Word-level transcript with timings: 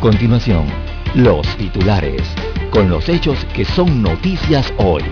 Continuación, 0.00 0.64
los 1.16 1.44
titulares, 1.56 2.22
con 2.70 2.88
los 2.88 3.08
hechos 3.08 3.44
que 3.46 3.64
son 3.64 4.00
noticias 4.00 4.72
hoy. 4.76 5.02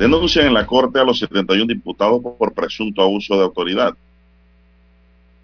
Denuncian 0.00 0.48
en 0.48 0.54
la 0.54 0.66
Corte 0.66 0.98
a 0.98 1.04
los 1.04 1.20
71 1.20 1.66
diputados 1.66 2.20
por 2.20 2.52
presunto 2.52 3.00
abuso 3.00 3.36
de 3.36 3.44
autoridad. 3.44 3.94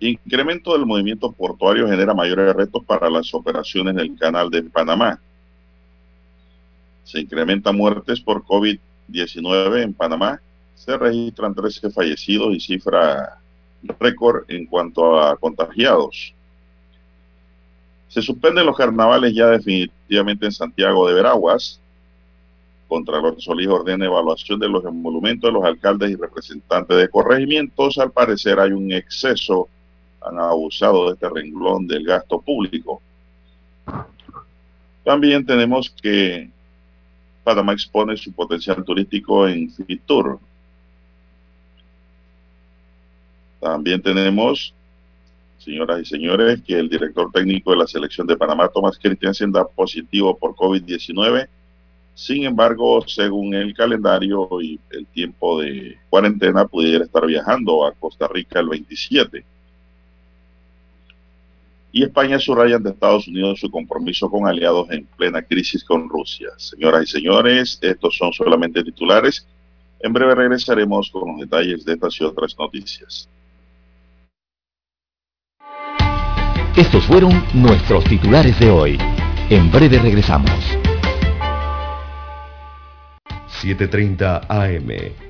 Incremento 0.00 0.72
del 0.72 0.86
movimiento 0.86 1.30
portuario 1.30 1.86
genera 1.86 2.14
mayores 2.14 2.54
retos 2.54 2.82
para 2.86 3.10
las 3.10 3.34
operaciones 3.34 3.94
del 3.94 4.16
Canal 4.18 4.48
de 4.48 4.62
Panamá. 4.62 5.20
Se 7.04 7.20
incrementan 7.20 7.76
muertes 7.76 8.18
por 8.18 8.42
COVID-19 8.44 9.82
en 9.82 9.92
Panamá. 9.92 10.40
Se 10.74 10.96
registran 10.96 11.54
13 11.54 11.90
fallecidos 11.90 12.54
y 12.54 12.60
cifra 12.60 13.38
récord 13.98 14.44
en 14.48 14.64
cuanto 14.64 15.20
a 15.20 15.36
contagiados. 15.36 16.34
Se 18.08 18.22
suspenden 18.22 18.64
los 18.64 18.78
carnavales 18.78 19.34
ya 19.34 19.48
definitivamente 19.48 20.46
en 20.46 20.52
Santiago 20.52 21.08
de 21.08 21.14
Veraguas. 21.14 21.78
Contralor 22.88 23.38
Solís 23.38 23.68
ordena 23.68 24.06
evaluación 24.06 24.58
de 24.58 24.68
los 24.68 24.82
emolumentos 24.82 25.46
de 25.46 25.52
los 25.52 25.64
alcaldes 25.64 26.10
y 26.10 26.16
representantes 26.16 26.96
de 26.96 27.08
corregimientos. 27.10 27.98
Al 27.98 28.10
parecer 28.10 28.58
hay 28.58 28.72
un 28.72 28.90
exceso 28.92 29.68
han 30.20 30.38
abusado 30.38 31.06
de 31.06 31.14
este 31.14 31.28
renglón 31.28 31.86
del 31.86 32.04
gasto 32.04 32.40
público. 32.40 33.00
También 35.04 35.44
tenemos 35.44 35.90
que 35.90 36.50
Panamá 37.42 37.72
expone 37.72 38.16
su 38.16 38.32
potencial 38.32 38.84
turístico 38.84 39.48
en 39.48 39.70
Fitur. 39.70 40.38
También 43.58 44.00
tenemos, 44.00 44.74
señoras 45.58 46.00
y 46.00 46.04
señores, 46.04 46.62
que 46.62 46.78
el 46.78 46.88
director 46.88 47.30
técnico 47.32 47.70
de 47.70 47.78
la 47.78 47.86
selección 47.86 48.26
de 48.26 48.36
Panamá, 48.36 48.68
Tomás 48.68 48.98
Christiansen, 48.98 49.52
da 49.52 49.66
positivo 49.66 50.36
por 50.36 50.54
COVID-19. 50.54 51.48
Sin 52.14 52.44
embargo, 52.44 53.02
según 53.06 53.54
el 53.54 53.74
calendario 53.74 54.48
y 54.60 54.78
el 54.90 55.06
tiempo 55.06 55.60
de 55.60 55.98
cuarentena, 56.10 56.66
pudiera 56.66 57.04
estar 57.04 57.24
viajando 57.26 57.86
a 57.86 57.92
Costa 57.92 58.28
Rica 58.28 58.60
el 58.60 58.68
27 58.68 59.44
y 61.92 62.04
España 62.04 62.38
subraya 62.38 62.76
ante 62.76 62.90
Estados 62.90 63.26
Unidos 63.26 63.60
su 63.60 63.70
compromiso 63.70 64.30
con 64.30 64.46
aliados 64.46 64.90
en 64.90 65.06
plena 65.16 65.42
crisis 65.42 65.84
con 65.84 66.08
Rusia. 66.08 66.48
Señoras 66.56 67.04
y 67.04 67.06
señores, 67.06 67.78
estos 67.82 68.16
son 68.16 68.32
solamente 68.32 68.82
titulares. 68.84 69.46
En 70.00 70.12
breve 70.12 70.34
regresaremos 70.34 71.10
con 71.10 71.32
los 71.32 71.40
detalles 71.40 71.84
de 71.84 71.94
estas 71.94 72.20
y 72.20 72.24
otras 72.24 72.56
noticias. 72.58 73.28
Estos 76.76 77.04
fueron 77.04 77.44
nuestros 77.52 78.04
titulares 78.04 78.58
de 78.60 78.70
hoy. 78.70 78.98
En 79.50 79.70
breve 79.70 79.98
regresamos. 79.98 80.50
7.30 83.62 84.46
AM 84.48 85.29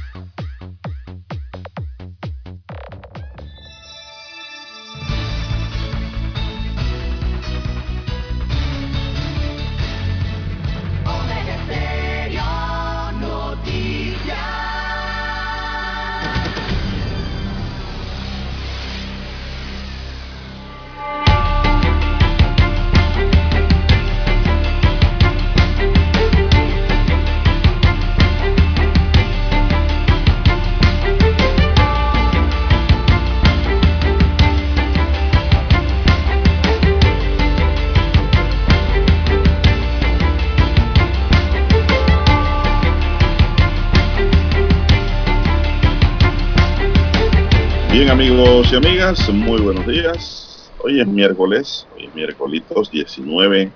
Amigos 48.11 48.73
y 48.73 48.75
amigas, 48.75 49.29
muy 49.29 49.61
buenos 49.61 49.87
días. 49.87 50.69
Hoy 50.83 50.99
es 50.99 51.07
miércoles, 51.07 51.87
hoy 51.95 52.07
es 52.07 52.13
miércoles 52.13 52.61
19 52.91 53.71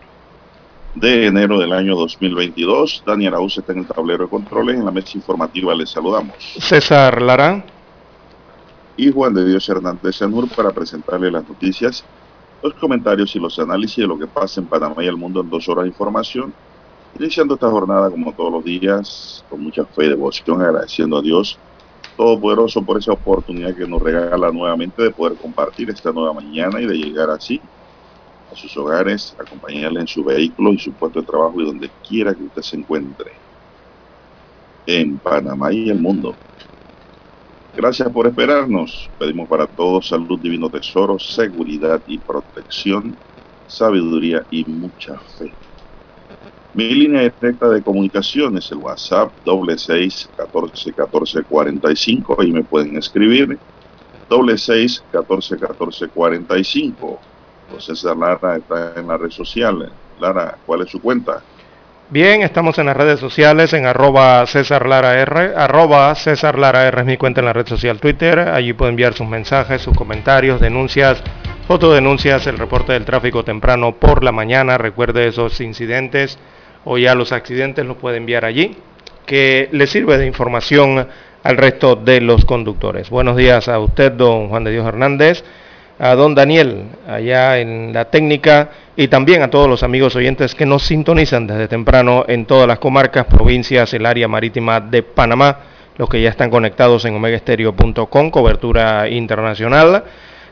de 0.95 1.25
enero 1.27 1.57
del 1.57 1.71
año 1.71 1.95
2022. 1.95 3.03
Daniel 3.05 3.35
Arauz 3.35 3.57
está 3.57 3.71
en 3.71 3.79
el 3.79 3.87
tablero 3.87 4.25
de 4.25 4.29
controles. 4.29 4.75
En 4.75 4.83
la 4.83 4.91
mesa 4.91 5.11
informativa 5.15 5.73
les 5.73 5.89
saludamos. 5.89 6.35
César 6.59 7.21
Lara. 7.21 7.63
Y 8.97 9.09
Juan 9.09 9.33
de 9.33 9.45
Dios 9.45 9.69
Hernández 9.69 10.17
Sanur 10.17 10.49
para 10.53 10.71
presentarle 10.71 11.31
las 11.31 11.47
noticias, 11.47 12.03
los 12.61 12.73
comentarios 12.73 13.33
y 13.37 13.39
los 13.39 13.57
análisis 13.57 13.99
de 13.99 14.07
lo 14.07 14.19
que 14.19 14.27
pasa 14.27 14.59
en 14.59 14.67
Panamá 14.67 15.01
y 15.01 15.07
el 15.07 15.15
mundo 15.15 15.39
en 15.39 15.49
dos 15.49 15.69
horas 15.69 15.83
de 15.83 15.89
información. 15.91 16.53
Iniciando 17.17 17.53
esta 17.53 17.69
jornada 17.69 18.09
como 18.09 18.33
todos 18.33 18.51
los 18.51 18.65
días, 18.65 19.45
con 19.49 19.63
mucha 19.63 19.85
fe 19.85 20.07
y 20.07 20.09
devoción, 20.09 20.61
agradeciendo 20.61 21.19
a 21.19 21.21
Dios 21.21 21.57
Todopoderoso 22.15 22.85
por 22.85 22.97
esa 22.97 23.13
oportunidad 23.13 23.75
que 23.75 23.87
nos 23.87 24.01
regala 24.01 24.51
nuevamente 24.51 25.03
de 25.03 25.11
poder 25.11 25.37
compartir 25.37 25.89
esta 25.89 26.11
nueva 26.13 26.33
mañana 26.33 26.81
y 26.81 26.85
de 26.87 26.95
llegar 26.95 27.29
así 27.29 27.61
a 28.51 28.55
sus 28.55 28.75
hogares, 28.77 29.35
acompañarle 29.39 30.01
en 30.01 30.07
su 30.07 30.23
vehículo 30.23 30.73
y 30.73 30.79
su 30.79 30.95
puesto 30.95 31.19
de 31.19 31.25
trabajo 31.25 31.61
y 31.61 31.65
donde 31.65 31.91
quiera 32.07 32.33
que 32.35 32.43
usted 32.43 32.61
se 32.61 32.77
encuentre, 32.77 33.31
en 34.85 35.19
Panamá 35.19 35.73
y 35.73 35.89
el 35.89 35.99
mundo. 35.99 36.39
Gracias 37.73 38.09
por 38.11 38.27
esperarnos. 38.27 39.11
Pedimos 39.17 39.49
para 39.49 39.67
todos 39.67 40.07
salud, 40.07 40.39
divino 40.41 40.69
tesoro, 40.69 41.19
seguridad 41.19 42.01
y 42.05 42.19
protección, 42.19 43.19
sabiduría 43.65 44.45
y 44.49 44.65
mucha 44.65 45.19
fe. 45.37 45.57
Mi 46.75 46.89
línea 46.89 47.21
directa 47.21 47.69
de 47.69 47.81
comunicación 47.81 48.57
es 48.57 48.69
el 48.69 48.79
WhatsApp 48.79 49.31
doble 49.45 49.77
seis 49.77 50.29
catorce 50.35 50.91
catorce 50.91 51.41
cuarenta 51.43 51.89
y 51.89 51.95
cinco. 51.95 52.35
Ahí 52.37 52.51
me 52.51 52.63
pueden 52.63 52.97
escribir 52.97 53.57
doble 54.29 54.57
seis 54.57 55.01
catorce 55.09 55.57
catorce 55.57 56.09
cuarenta 56.09 56.57
y 56.57 56.65
cinco. 56.65 57.17
César 57.79 58.17
Lara 58.17 58.57
está 58.57 58.91
en 58.97 59.07
la 59.07 59.15
red 59.15 59.31
social. 59.31 59.89
Lara, 60.19 60.57
¿cuál 60.65 60.81
es 60.81 60.89
su 60.89 61.01
cuenta? 61.01 61.41
Bien, 62.09 62.41
estamos 62.41 62.77
en 62.77 62.87
las 62.87 62.97
redes 62.97 63.21
sociales 63.21 63.71
en 63.71 63.85
arroba 63.85 64.45
César 64.45 64.85
Lara 64.85 65.17
R, 65.21 65.55
arroba 65.55 66.13
César 66.13 66.59
Lara 66.59 66.87
R 66.89 66.99
es 66.99 67.07
mi 67.07 67.15
cuenta 67.15 67.39
en 67.39 67.45
la 67.45 67.53
red 67.53 67.67
social 67.67 68.01
Twitter, 68.01 68.37
allí 68.37 68.73
pueden 68.73 68.93
enviar 68.93 69.13
sus 69.13 69.27
mensajes, 69.27 69.81
sus 69.81 69.95
comentarios, 69.95 70.59
denuncias, 70.59 71.23
fotodenuncias, 71.69 72.45
el 72.47 72.57
reporte 72.57 72.91
del 72.91 73.05
tráfico 73.05 73.45
temprano 73.45 73.95
por 73.95 74.25
la 74.25 74.33
mañana. 74.33 74.77
Recuerde 74.77 75.27
esos 75.27 75.61
incidentes 75.61 76.37
o 76.85 76.97
ya 76.97 77.15
los 77.15 77.31
accidentes 77.31 77.85
los 77.85 77.97
puede 77.97 78.17
enviar 78.17 78.45
allí, 78.45 78.77
que 79.25 79.69
le 79.71 79.87
sirve 79.87 80.17
de 80.17 80.27
información 80.27 81.07
al 81.43 81.57
resto 81.57 81.95
de 81.95 82.21
los 82.21 82.45
conductores. 82.45 83.09
Buenos 83.09 83.35
días 83.35 83.67
a 83.67 83.79
usted, 83.79 84.11
don 84.11 84.49
Juan 84.49 84.63
de 84.63 84.71
Dios 84.71 84.87
Hernández, 84.87 85.43
a 85.99 86.13
don 86.15 86.35
Daniel, 86.35 86.85
allá 87.07 87.59
en 87.59 87.91
la 87.93 88.05
técnica, 88.05 88.69
y 88.95 89.07
también 89.07 89.41
a 89.41 89.49
todos 89.49 89.67
los 89.67 89.83
amigos 89.83 90.15
oyentes 90.15 90.55
que 90.55 90.65
nos 90.65 90.83
sintonizan 90.83 91.47
desde 91.47 91.67
temprano 91.67 92.23
en 92.27 92.45
todas 92.45 92.67
las 92.67 92.79
comarcas, 92.79 93.25
provincias, 93.25 93.93
el 93.93 94.05
área 94.05 94.27
marítima 94.27 94.79
de 94.79 95.03
Panamá, 95.03 95.59
los 95.97 96.09
que 96.09 96.21
ya 96.21 96.29
están 96.29 96.49
conectados 96.49 97.05
en 97.05 97.15
omegaestereo.com, 97.15 98.29
cobertura 98.29 99.09
internacional 99.09 100.03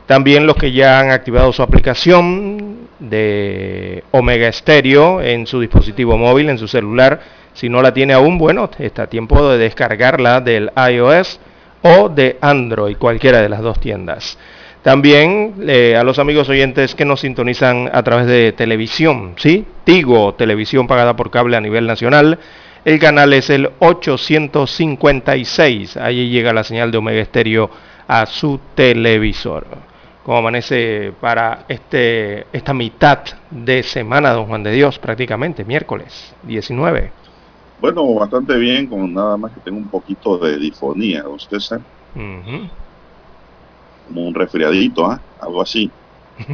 también 0.06 0.46
los 0.46 0.56
que 0.56 0.72
ya 0.72 1.00
han 1.00 1.10
activado 1.10 1.52
su 1.52 1.62
aplicación 1.62 2.88
de 2.98 4.04
Omega 4.10 4.52
Stereo 4.52 5.22
en 5.22 5.46
su 5.46 5.60
dispositivo 5.60 6.18
móvil, 6.18 6.50
en 6.50 6.58
su 6.58 6.68
celular. 6.68 7.20
Si 7.54 7.70
no 7.70 7.80
la 7.80 7.94
tiene 7.94 8.12
aún, 8.12 8.36
bueno, 8.36 8.68
está 8.78 9.04
a 9.04 9.06
tiempo 9.06 9.48
de 9.48 9.56
descargarla 9.58 10.42
del 10.42 10.70
iOS 10.90 11.40
o 11.82 12.10
de 12.10 12.36
Android, 12.40 12.96
cualquiera 12.98 13.40
de 13.40 13.48
las 13.48 13.62
dos 13.62 13.80
tiendas. 13.80 14.36
También 14.82 15.54
eh, 15.66 15.96
a 15.96 16.04
los 16.04 16.18
amigos 16.18 16.50
oyentes 16.50 16.94
que 16.94 17.06
nos 17.06 17.20
sintonizan 17.20 17.88
a 17.90 18.02
través 18.02 18.26
de 18.26 18.52
televisión, 18.52 19.32
¿sí? 19.36 19.64
Tigo, 19.84 20.34
televisión 20.34 20.86
pagada 20.86 21.16
por 21.16 21.30
cable 21.30 21.56
a 21.56 21.62
nivel 21.62 21.86
nacional. 21.86 22.38
El 22.84 22.98
canal 22.98 23.32
es 23.32 23.48
el 23.48 23.70
856. 23.78 25.96
Allí 25.96 26.28
llega 26.28 26.52
la 26.52 26.64
señal 26.64 26.90
de 26.90 26.98
Omega 26.98 27.24
Stereo 27.24 27.70
a 28.06 28.26
su 28.26 28.60
televisor 28.74 29.93
como 30.24 30.38
amanece 30.38 31.12
para 31.20 31.66
este, 31.68 32.46
esta 32.50 32.72
mitad 32.72 33.18
de 33.50 33.82
semana, 33.82 34.32
don 34.32 34.46
Juan 34.46 34.62
de 34.62 34.72
Dios, 34.72 34.98
prácticamente, 34.98 35.66
miércoles 35.66 36.34
19. 36.44 37.12
Bueno, 37.78 38.14
bastante 38.14 38.56
bien, 38.56 38.86
con 38.86 39.12
nada 39.12 39.36
más 39.36 39.52
que 39.52 39.60
tengo 39.60 39.76
un 39.76 39.88
poquito 39.88 40.38
de 40.38 40.56
difonía, 40.56 41.24
don 41.24 41.38
César. 41.38 41.82
Como 42.14 42.70
un 44.26 44.34
resfriadito, 44.34 45.04
¿ah? 45.04 45.20
algo 45.40 45.60
así. 45.60 45.90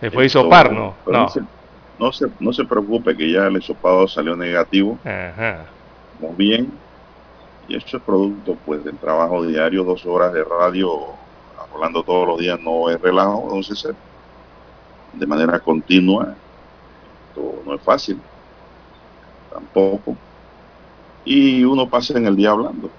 se 0.00 0.10
fue 0.10 0.24
a 0.24 0.26
hisopar, 0.26 0.70
¿no? 0.70 0.94
No. 1.06 1.26
No, 1.98 2.12
se, 2.12 2.26
no, 2.40 2.52
se, 2.52 2.64
preocupe 2.64 3.16
que 3.16 3.30
ya 3.30 3.46
el 3.46 3.56
hisopado 3.56 4.06
salió 4.08 4.36
negativo. 4.36 4.98
Ajá. 5.04 5.66
Muy 6.20 6.34
bien. 6.36 6.72
Y 7.68 7.76
esto 7.76 7.96
es 7.96 8.02
producto 8.02 8.56
pues 8.66 8.84
del 8.84 8.98
trabajo 8.98 9.46
diario, 9.46 9.84
dos 9.84 10.04
horas 10.04 10.32
de 10.32 10.42
radio 10.42 11.21
hablando 11.72 12.02
todos 12.02 12.26
los 12.28 12.38
días 12.38 12.58
no 12.60 12.90
es 12.90 13.00
relajo, 13.00 13.44
entonces 13.44 13.94
de 15.12 15.26
manera 15.26 15.60
continua, 15.60 16.34
esto 17.28 17.62
no 17.64 17.74
es 17.74 17.82
fácil, 17.82 18.20
tampoco. 19.50 20.16
Y 21.24 21.64
uno 21.64 21.88
pasa 21.88 22.18
en 22.18 22.26
el 22.26 22.36
día 22.36 22.50
hablando. 22.50 22.90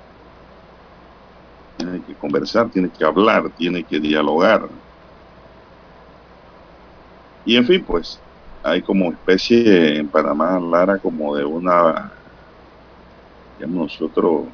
Tiene 1.78 2.04
que 2.04 2.16
conversar, 2.16 2.70
tiene 2.70 2.90
que 2.90 3.04
hablar, 3.04 3.50
tiene 3.52 3.84
que 3.84 4.00
dialogar. 4.00 4.70
Y 7.46 7.58
en 7.58 7.66
fin, 7.66 7.84
pues 7.86 8.24
hay 8.64 8.81
como 8.81 9.12
especie 9.12 9.98
en 9.98 10.10
Panamá, 10.10 10.60
Lara, 10.60 11.00
como 11.00 11.36
de 11.36 11.44
una, 11.44 12.14
digamos 13.58 14.00
nosotros, 14.00 14.48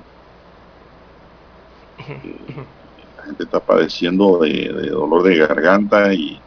gente 3.30 3.44
está 3.44 3.60
padeciendo 3.60 4.40
de, 4.40 4.90
dolor 4.90 5.24
de 5.24 5.38
garganta 5.38 6.14
y, 6.14 6.40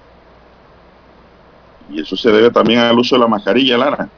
y 1.90 2.00
eso 2.00 2.16
se 2.16 2.30
debe 2.30 2.50
también 2.50 2.80
al 2.80 2.98
uso 2.98 3.14
de 3.14 3.20
la 3.20 3.28
mascarilla, 3.28 3.78
Lara. 3.78 4.08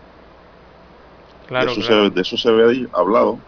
Claro, 1.47 1.67
de, 1.67 1.73
eso 1.73 1.83
Se, 1.83 2.11
de 2.11 2.21
eso 2.21 2.37
se 2.37 2.49
había 2.49 2.89
hablado. 2.93 3.39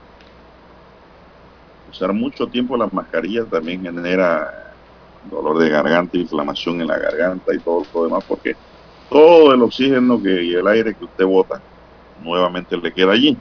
Usar 1.91 2.13
mucho 2.13 2.47
tiempo 2.47 2.77
la 2.77 2.89
mascarilla 2.93 3.45
también 3.45 3.83
genera 3.83 4.75
dolor 5.31 5.59
de 5.59 5.71
garganta, 5.71 6.19
inflamación 6.19 6.81
en 6.83 6.89
la 6.89 6.99
garganta 6.99 7.55
y 7.55 7.59
todo 7.59 7.85
lo 7.95 8.05
demás, 8.05 8.25
porque 8.29 8.55
todo 9.09 9.55
el 9.55 9.63
oxígeno 9.63 10.23
que, 10.23 10.45
y 10.45 10.55
el 10.55 10.67
aire 10.67 10.95
que 10.95 11.05
usted 11.05 11.25
bota 11.25 11.61
nuevamente 12.23 12.77
le 12.77 12.93
queda 12.93 13.13
allí, 13.13 13.37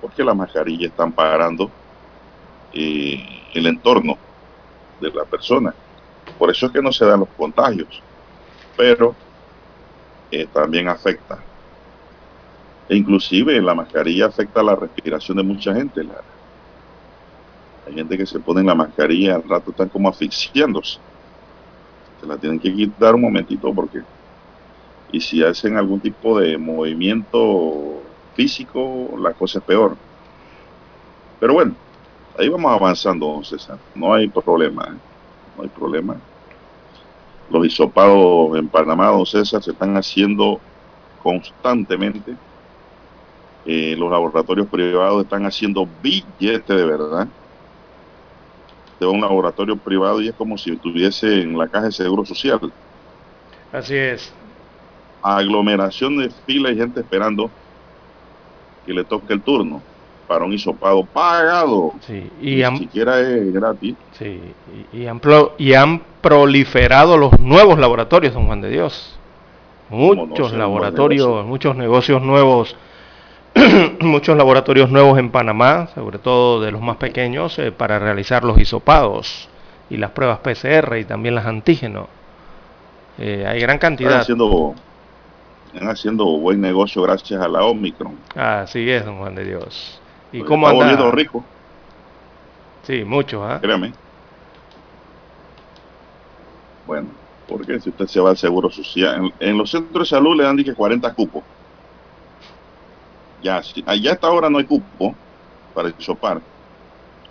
porque 0.00 0.24
la 0.24 0.32
mascarilla 0.32 0.86
están 0.86 1.12
parando 1.12 1.70
eh, 2.72 3.22
el 3.54 3.66
entorno 3.66 4.16
de 5.00 5.10
la 5.10 5.24
persona. 5.24 5.74
Por 6.38 6.50
eso 6.50 6.66
es 6.66 6.72
que 6.72 6.82
no 6.82 6.92
se 6.92 7.04
dan 7.04 7.20
los 7.20 7.28
contagios, 7.30 8.02
pero 8.76 9.14
eh, 10.30 10.46
también 10.52 10.88
afecta. 10.88 11.38
E 12.88 12.96
inclusive 12.96 13.60
la 13.60 13.74
mascarilla 13.74 14.26
afecta 14.26 14.62
la 14.62 14.74
respiración 14.74 15.36
de 15.36 15.42
mucha 15.42 15.74
gente. 15.74 16.04
La, 16.04 16.22
hay 17.86 17.94
gente 17.94 18.16
que 18.16 18.26
se 18.26 18.40
pone 18.40 18.60
en 18.60 18.66
la 18.66 18.74
mascarilla 18.74 19.36
al 19.36 19.48
rato 19.48 19.70
están 19.70 19.88
como 19.88 20.08
asfixiándose. 20.08 20.98
Se 22.20 22.26
la 22.26 22.36
tienen 22.36 22.58
que 22.58 22.74
quitar 22.74 23.14
un 23.14 23.22
momentito 23.22 23.72
porque 23.72 24.02
y 25.10 25.20
si 25.20 25.42
hacen 25.42 25.76
algún 25.76 26.00
tipo 26.00 26.38
de 26.38 26.58
movimiento 26.58 28.02
físico, 28.34 29.16
la 29.18 29.32
cosa 29.32 29.58
es 29.58 29.64
peor. 29.64 29.96
Pero 31.40 31.54
bueno, 31.54 31.74
ahí 32.38 32.48
vamos 32.48 32.72
avanzando, 32.72 33.26
don 33.26 33.44
César. 33.44 33.78
No 33.94 34.14
hay 34.14 34.28
problema, 34.28 34.84
¿eh? 34.84 34.98
no 35.56 35.62
hay 35.64 35.68
problema. 35.68 36.16
Los 37.50 37.66
hisopados 37.66 38.56
en 38.56 38.68
Panamá, 38.68 39.08
don 39.08 39.26
César, 39.26 39.62
se 39.62 39.72
están 39.72 39.96
haciendo 39.96 40.60
constantemente. 41.22 42.36
Eh, 43.66 43.96
los 43.98 44.10
laboratorios 44.10 44.68
privados 44.68 45.22
están 45.22 45.44
haciendo 45.44 45.86
billetes 46.02 46.68
de 46.68 46.84
verdad. 46.84 47.26
De 49.00 49.06
un 49.06 49.20
laboratorio 49.20 49.76
privado 49.76 50.20
y 50.20 50.28
es 50.28 50.34
como 50.34 50.56
si 50.58 50.72
estuviese 50.72 51.42
en 51.42 51.56
la 51.56 51.68
caja 51.68 51.86
de 51.86 51.92
seguro 51.92 52.24
social. 52.24 52.72
Así 53.72 53.94
es. 53.94 54.32
Aglomeración 55.22 56.18
de 56.18 56.30
fila 56.30 56.70
y 56.70 56.76
gente 56.76 57.00
esperando 57.00 57.50
que 58.86 58.92
le 58.92 59.04
toque 59.04 59.34
el 59.34 59.42
turno 59.42 59.82
para 60.28 60.44
un 60.44 60.52
hisopado 60.52 61.02
pagado. 61.04 61.94
Sí, 62.02 62.30
y 62.40 62.62
Ni 62.70 62.78
siquiera 62.78 63.18
es 63.18 63.52
gratis. 63.52 63.96
Sí, 64.12 64.40
y, 64.92 65.06
han 65.06 65.20
y 65.56 65.72
han 65.72 66.02
proliferado 66.20 67.16
los 67.16 67.36
nuevos 67.40 67.78
laboratorios, 67.78 68.34
don 68.34 68.46
Juan 68.46 68.60
de 68.60 68.68
Dios. 68.70 69.18
Muchos 69.88 70.52
laboratorios, 70.52 71.46
muchos 71.46 71.74
negocios 71.74 72.20
nuevos, 72.20 72.76
muchos 74.00 74.36
laboratorios 74.36 74.90
nuevos 74.90 75.18
en 75.18 75.30
Panamá, 75.30 75.88
sobre 75.94 76.18
todo 76.18 76.60
de 76.60 76.70
los 76.70 76.82
más 76.82 76.98
pequeños, 76.98 77.58
eh, 77.58 77.72
para 77.72 77.98
realizar 77.98 78.44
los 78.44 78.60
hisopados 78.60 79.48
y 79.88 79.96
las 79.96 80.10
pruebas 80.10 80.40
PCR 80.40 80.98
y 80.98 81.04
también 81.06 81.34
las 81.34 81.46
antígenos. 81.46 82.06
Eh, 83.16 83.46
hay 83.48 83.60
gran 83.60 83.78
cantidad. 83.78 84.10
Están 84.10 84.22
haciendo, 84.22 84.74
están 85.72 85.88
haciendo 85.88 86.24
buen 86.38 86.60
negocio 86.60 87.00
gracias 87.02 87.40
a 87.40 87.48
la 87.48 87.64
Omicron. 87.64 88.14
Así 88.36 88.90
es, 88.90 89.06
don 89.06 89.18
Juan 89.18 89.34
de 89.34 89.44
Dios. 89.46 89.97
¿Y 90.32 90.42
cómo 90.42 90.70
está 90.70 90.90
anda? 90.90 91.10
rico. 91.10 91.44
Sí, 92.82 93.04
mucho, 93.04 93.44
¿ah? 93.44 93.58
Créame. 93.60 93.92
Bueno, 96.86 97.08
porque 97.46 97.80
si 97.80 97.90
usted 97.90 98.06
se 98.06 98.20
va 98.20 98.30
al 98.30 98.38
seguro 98.38 98.70
social, 98.70 99.32
en, 99.38 99.58
los 99.58 99.70
centros 99.70 100.08
de 100.08 100.16
salud 100.16 100.36
le 100.36 100.44
dan 100.44 100.56
dije 100.56 100.74
40 100.74 101.12
cupos. 101.14 101.42
Ya, 103.42 103.62
si, 103.62 103.84
allá 103.86 104.10
a 104.10 104.14
esta 104.14 104.30
hora 104.30 104.50
no 104.50 104.58
hay 104.58 104.64
cupo 104.64 105.14
para 105.74 105.96
chopar 105.96 106.40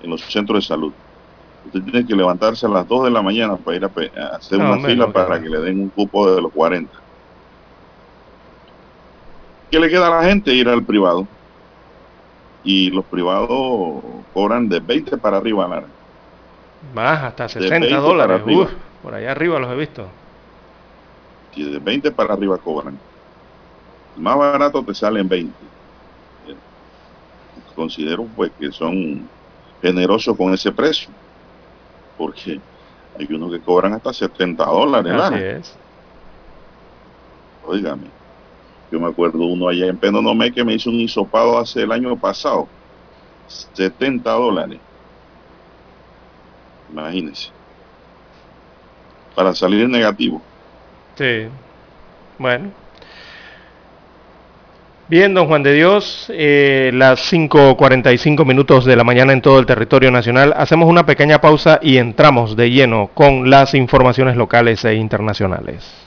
en 0.01 0.09
los 0.09 0.21
centros 0.21 0.63
de 0.63 0.67
salud. 0.67 0.93
Usted 1.65 1.81
tiene 1.83 2.05
que 2.05 2.15
levantarse 2.15 2.65
a 2.65 2.69
las 2.69 2.87
2 2.87 3.05
de 3.05 3.11
la 3.11 3.21
mañana 3.21 3.57
para 3.57 3.77
ir 3.77 3.85
a, 3.85 4.27
hacer 4.35 4.59
una 4.59 4.79
fila 4.79 5.11
para 5.11 5.41
que 5.41 5.49
le 5.49 5.59
den 5.59 5.81
un 5.81 5.89
cupo 5.89 6.33
de 6.33 6.41
los 6.41 6.51
40. 6.53 6.91
¿Qué 9.69 9.79
le 9.79 9.89
queda 9.89 10.07
a 10.07 10.21
la 10.21 10.29
gente? 10.29 10.53
Ir 10.53 10.69
al 10.69 10.83
privado 10.83 11.27
y 12.63 12.89
los 12.89 13.05
privados 13.05 13.49
cobran 14.33 14.67
de 14.67 14.79
20 14.79 15.17
para 15.17 15.37
arriba, 15.37 15.67
Lara. 15.67 15.87
Más, 16.93 17.23
hasta 17.23 17.49
60 17.49 17.97
dólares. 17.97 18.41
por 19.01 19.13
allá 19.13 19.31
arriba 19.31 19.59
los 19.59 19.71
he 19.71 19.75
visto. 19.75 20.07
Y 21.55 21.71
de 21.71 21.79
20 21.79 22.11
para 22.11 22.33
arriba 22.33 22.57
cobran. 22.57 22.97
más 24.17 24.37
barato 24.37 24.83
te 24.83 24.93
salen 24.93 25.27
20. 25.27 25.51
Considero 27.75 28.25
pues 28.35 28.51
que 28.59 28.71
son 28.71 29.27
generosos 29.81 30.35
con 30.35 30.53
ese 30.53 30.71
precio. 30.71 31.09
Porque 32.17 32.59
hay 33.17 33.27
unos 33.29 33.51
que 33.51 33.59
cobran 33.59 33.93
hasta 33.93 34.13
70 34.13 34.65
dólares. 34.65 35.13
Así 35.13 35.43
es. 35.43 35.75
Óigame. 37.65 38.16
Yo 38.91 38.99
me 38.99 39.07
acuerdo 39.07 39.45
uno 39.45 39.67
allá 39.67 39.87
en 39.87 39.97
Penonomé 39.97 40.51
que 40.51 40.63
me 40.63 40.73
hizo 40.73 40.89
un 40.89 40.95
hisopado 40.95 41.57
hace 41.57 41.83
el 41.83 41.91
año 41.91 42.15
pasado. 42.17 42.67
70 43.73 44.29
dólares. 44.31 44.79
Imagínense. 46.91 47.49
para 49.35 49.53
salir 49.53 49.87
negativo. 49.87 50.41
Sí, 51.15 51.47
bueno. 52.39 52.71
Bien, 55.09 55.33
don 55.33 55.47
Juan 55.47 55.63
de 55.63 55.73
Dios, 55.73 56.25
eh, 56.33 56.89
las 56.93 57.31
5.45 57.31 58.43
minutos 58.45 58.83
de 58.83 58.95
la 58.95 59.03
mañana 59.03 59.31
en 59.33 59.41
todo 59.41 59.59
el 59.59 59.65
territorio 59.65 60.09
nacional. 60.11 60.53
Hacemos 60.57 60.89
una 60.89 61.05
pequeña 61.05 61.39
pausa 61.39 61.79
y 61.81 61.97
entramos 61.97 62.55
de 62.57 62.71
lleno 62.71 63.11
con 63.13 63.49
las 63.49 63.73
informaciones 63.75 64.35
locales 64.35 64.83
e 64.85 64.95
internacionales. 64.95 66.06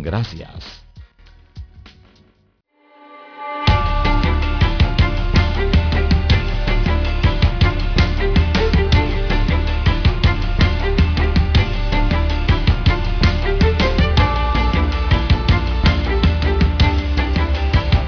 Gracias. 0.00 0.82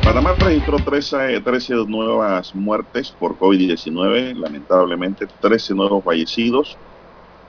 Panamá 0.02 0.34
registró 0.34 0.78
13, 0.78 1.40
13 1.42 1.74
nuevas 1.86 2.54
muertes 2.54 3.10
por 3.10 3.36
COVID-19, 3.36 4.34
lamentablemente 4.36 5.26
13 5.26 5.74
nuevos 5.74 6.02
fallecidos 6.02 6.78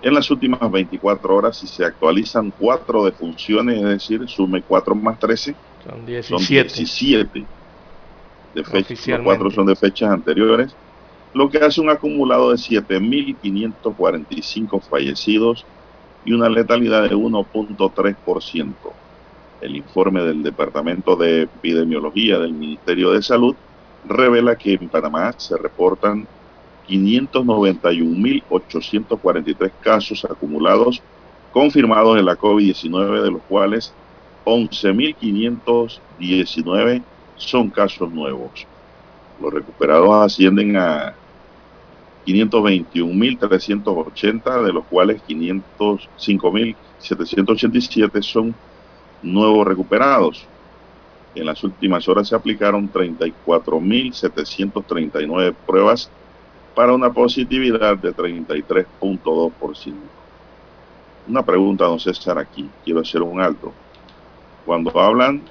en 0.05 0.13
las 0.13 0.29
últimas 0.29 0.71
24 0.71 1.35
horas 1.35 1.61
y 1.63 1.67
se 1.67 1.83
actualizan 1.83 2.53
4 2.59 3.05
defunciones, 3.05 3.77
es 3.77 3.85
decir, 3.85 4.29
sume 4.29 4.61
4 4.61 4.93
más 4.93 5.17
13, 5.17 5.55
son 5.83 6.05
17, 6.05 6.27
son 6.27 6.45
17 6.45 7.43
de 8.53 8.63
fecha, 8.63 9.19
4 9.23 9.49
son 9.49 9.65
de 9.65 9.75
fechas 9.75 10.11
anteriores, 10.11 10.75
lo 11.33 11.49
que 11.49 11.57
hace 11.57 11.81
un 11.81 11.89
acumulado 11.89 12.51
de 12.51 12.57
7.545 12.57 14.79
fallecidos 14.83 15.65
y 16.23 16.33
una 16.33 16.49
letalidad 16.49 17.09
de 17.09 17.15
1.3%. 17.15 18.75
El 19.59 19.75
informe 19.75 20.21
del 20.21 20.43
Departamento 20.43 21.15
de 21.15 21.41
Epidemiología 21.41 22.37
del 22.37 22.53
Ministerio 22.53 23.11
de 23.11 23.23
Salud 23.23 23.55
revela 24.07 24.55
que 24.55 24.73
en 24.73 24.87
Panamá 24.87 25.33
se 25.35 25.57
reportan 25.57 26.27
591.843 26.87 29.71
casos 29.81 30.23
acumulados 30.25 31.01
confirmados 31.51 32.17
de 32.17 32.23
la 32.23 32.37
COVID-19, 32.37 33.23
de 33.23 33.31
los 33.31 33.41
cuales 33.43 33.93
11.519 34.45 37.03
son 37.37 37.69
casos 37.69 38.11
nuevos. 38.11 38.65
Los 39.41 39.53
recuperados 39.53 40.25
ascienden 40.25 40.77
a 40.77 41.13
521.380, 42.25 44.63
de 44.63 44.73
los 44.73 44.85
cuales 44.85 45.21
505.787 45.27 48.21
son 48.21 48.55
nuevos 49.21 49.67
recuperados. 49.67 50.45
En 51.35 51.45
las 51.45 51.63
últimas 51.63 52.07
horas 52.07 52.29
se 52.29 52.35
aplicaron 52.35 52.91
34.739 52.91 55.53
pruebas 55.65 56.09
para 56.75 56.93
una 56.93 57.11
positividad 57.11 57.97
de 57.97 58.13
33.2%. 58.13 59.93
Una 61.27 61.43
pregunta, 61.43 61.85
don 61.85 61.99
César, 61.99 62.37
aquí. 62.37 62.69
Quiero 62.83 62.99
hacer 62.99 63.21
un 63.21 63.41
alto. 63.41 63.73
Cuando 64.65 64.99
hablan 64.99 65.41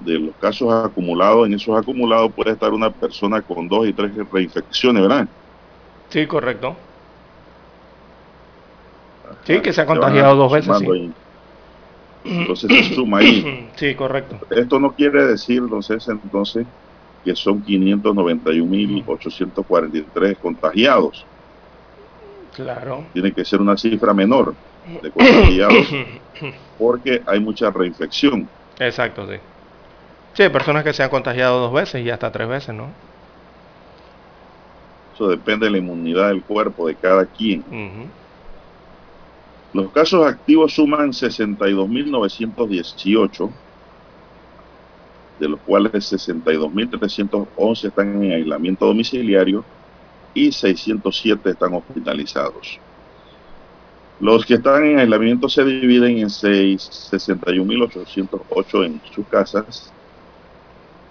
de 0.00 0.18
los 0.18 0.34
casos 0.36 0.72
acumulados, 0.72 1.46
en 1.46 1.54
esos 1.54 1.76
acumulados 1.78 2.32
puede 2.32 2.52
estar 2.52 2.72
una 2.72 2.90
persona 2.90 3.42
con 3.42 3.68
dos 3.68 3.86
y 3.86 3.92
tres 3.92 4.12
reinfecciones, 4.32 5.02
¿verdad? 5.02 5.28
Sí, 6.08 6.26
correcto. 6.26 6.74
Sí, 9.44 9.60
que 9.60 9.72
se 9.72 9.82
ha 9.82 9.86
contagiado 9.86 10.34
dos 10.36 10.52
veces. 10.52 10.76
Sí. 10.78 11.12
Entonces 12.24 12.88
se 12.88 12.94
suma 12.94 13.18
ahí. 13.18 13.70
Sí, 13.76 13.94
correcto. 13.94 14.38
Esto 14.50 14.78
no 14.78 14.94
quiere 14.94 15.24
decir, 15.24 15.58
entonces, 15.58 16.06
entonces 16.08 16.66
que 17.24 17.34
son 17.36 17.64
591.843 17.64 20.38
contagiados. 20.38 21.24
Claro. 22.54 23.04
Tiene 23.12 23.32
que 23.32 23.44
ser 23.44 23.60
una 23.60 23.76
cifra 23.76 24.14
menor 24.14 24.54
de 25.02 25.10
contagiados 25.10 25.86
porque 26.78 27.22
hay 27.26 27.40
mucha 27.40 27.70
reinfección. 27.70 28.48
Exacto, 28.78 29.26
sí. 29.28 29.34
Sí, 30.32 30.44
hay 30.44 30.50
personas 30.50 30.84
que 30.84 30.92
se 30.92 31.02
han 31.02 31.10
contagiado 31.10 31.58
dos 31.60 31.72
veces 31.72 32.04
y 32.04 32.10
hasta 32.10 32.30
tres 32.30 32.48
veces, 32.48 32.72
¿no? 32.74 32.88
Eso 35.14 35.28
depende 35.28 35.66
de 35.66 35.72
la 35.72 35.78
inmunidad 35.78 36.28
del 36.28 36.42
cuerpo 36.42 36.86
de 36.86 36.94
cada 36.94 37.26
quien. 37.26 37.64
Los 39.72 39.90
casos 39.92 40.26
activos 40.26 40.74
suman 40.74 41.10
62.918, 41.10 43.50
de 45.40 45.48
los 45.48 45.58
cuales 45.60 46.12
62.311 46.12 47.88
están 47.88 48.22
en 48.22 48.32
aislamiento 48.32 48.86
domiciliario 48.86 49.64
y 50.34 50.52
607 50.52 51.50
están 51.50 51.74
hospitalizados. 51.74 52.78
Los 54.20 54.44
que 54.44 54.54
están 54.54 54.84
en 54.84 54.98
aislamiento 54.98 55.48
se 55.48 55.64
dividen 55.64 56.18
en 56.18 56.28
61.808 56.28 58.84
en 58.84 59.00
sus 59.14 59.26
casas 59.26 59.90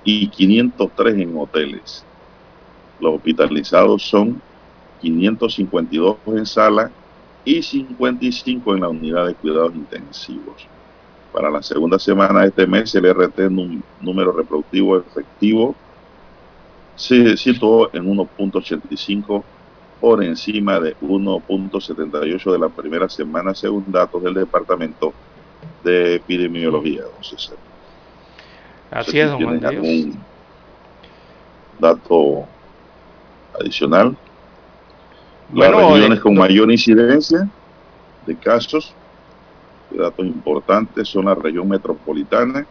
y 0.04 0.30
503 0.30 1.18
en 1.18 1.36
hoteles. 1.36 2.06
Los 3.00 3.16
hospitalizados 3.16 4.04
son 4.04 4.40
552 5.02 6.18
en 6.28 6.46
sala 6.46 6.92
y 7.44 7.64
55 7.64 8.76
en 8.76 8.82
la 8.82 8.90
unidad 8.90 9.26
de 9.26 9.34
cuidados 9.34 9.74
intensivos. 9.74 10.68
Para 11.32 11.50
la 11.50 11.62
segunda 11.62 12.00
semana 12.00 12.42
de 12.42 12.48
este 12.48 12.66
mes, 12.66 12.94
el 12.96 13.06
RT 13.14 13.40
número 14.02 14.32
reproductivo 14.32 14.98
efectivo 14.98 15.76
se 16.96 17.38
situó 17.38 17.90
en 17.94 18.06
1.85 18.06 19.44
por 20.02 20.24
encima 20.24 20.80
de 20.80 20.98
1.78 20.98 22.52
de 22.52 22.60
la 22.60 22.70
primera 22.70 23.08
semana, 23.10 23.54
según 23.54 23.86
datos 23.88 24.24
del 24.24 24.34
Departamento 24.34 25.14
de 25.84 26.16
Epidemiología. 26.16 27.04
Así 28.92 29.20
es, 29.20 29.30
don 29.30 29.44
Un 29.44 30.20
dato 31.80 32.48
adicional. 33.60 34.18
Las 35.54 35.72
regiones 35.72 36.20
con 36.20 36.36
mayor 36.36 36.72
incidencia 36.72 37.48
de 38.26 38.36
casos, 38.36 38.94
datos 39.98 40.26
importantes, 40.26 41.08
son 41.08 41.26
la 41.26 41.36
región 41.36 41.68
metropolitana, 41.68 42.66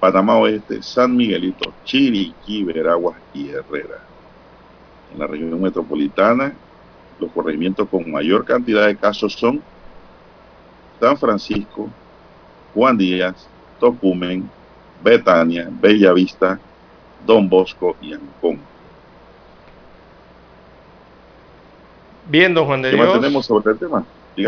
Panamá 0.00 0.36
Oeste, 0.38 0.82
San 0.82 1.14
Miguelito, 1.14 1.72
Chiriquí, 1.84 2.64
Veraguas 2.64 3.16
y 3.34 3.50
Herrera. 3.50 3.98
En 5.12 5.18
la 5.18 5.26
región 5.26 5.60
metropolitana, 5.60 6.54
los 7.18 7.30
corregimientos 7.32 7.88
con 7.88 8.10
mayor 8.10 8.44
cantidad 8.44 8.86
de 8.86 8.96
casos 8.96 9.34
son 9.34 9.62
San 10.98 11.18
Francisco, 11.18 11.88
Juan 12.74 12.96
Díaz, 12.96 13.46
Tocumen, 13.78 14.50
Betania, 15.02 15.68
Bellavista, 15.70 16.58
Don 17.26 17.48
Bosco 17.48 17.96
y 18.00 18.14
Ancón. 18.14 18.60
Bien, 22.30 22.54
don 22.54 22.66
Juan 22.66 22.82
de 22.82 22.90
¿Qué 22.90 22.96
Dios. 22.96 23.20
tenemos 23.20 23.46
sobre 23.46 23.72
el 23.72 23.78
tema? 23.78 24.04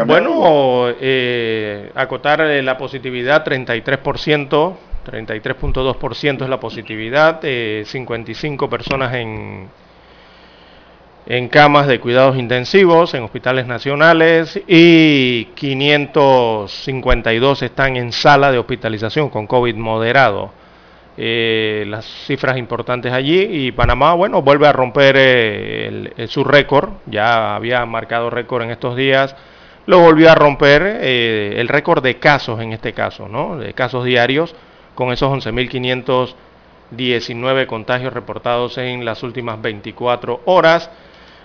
Bueno, 0.06 0.86
eh, 1.00 1.90
acotar 1.94 2.40
la 2.40 2.78
positividad 2.78 3.44
33%, 3.44 4.76
33.2% 5.04 6.42
es 6.42 6.48
la 6.48 6.60
positividad, 6.60 7.40
55 7.84 8.64
eh, 8.64 8.68
personas 8.68 9.14
en, 9.14 9.68
en 11.26 11.48
camas 11.48 11.86
de 11.86 12.00
cuidados 12.00 12.36
intensivos 12.36 13.14
en 13.14 13.22
hospitales 13.22 13.66
nacionales 13.66 14.60
y 14.66 15.46
552 15.54 17.62
están 17.62 17.96
en 17.96 18.12
sala 18.12 18.52
de 18.52 18.58
hospitalización 18.58 19.30
con 19.30 19.46
COVID 19.46 19.76
moderado. 19.76 20.50
Eh, 21.16 21.84
las 21.88 22.04
cifras 22.26 22.56
importantes 22.56 23.12
allí 23.12 23.38
y 23.38 23.72
Panamá, 23.72 24.14
bueno, 24.14 24.40
vuelve 24.40 24.66
a 24.66 24.72
romper 24.72 25.14
eh, 25.18 26.26
su 26.26 26.42
récord, 26.42 26.88
ya 27.04 27.54
había 27.54 27.84
marcado 27.84 28.30
récord 28.30 28.62
en 28.62 28.70
estos 28.70 28.96
días, 28.96 29.36
lo 29.86 30.00
volvió 30.00 30.30
a 30.30 30.34
romper 30.34 30.82
el 30.82 31.68
récord 31.68 32.02
de 32.02 32.18
casos 32.18 32.60
en 32.60 32.72
este 32.72 32.92
caso, 32.92 33.28
¿no? 33.28 33.56
De 33.56 33.72
casos 33.74 34.04
diarios 34.04 34.54
con 34.94 35.12
esos 35.12 35.30
11.519 35.44 37.66
contagios 37.66 38.12
reportados 38.12 38.78
en 38.78 39.04
las 39.04 39.22
últimas 39.22 39.60
24 39.60 40.40
horas. 40.44 40.90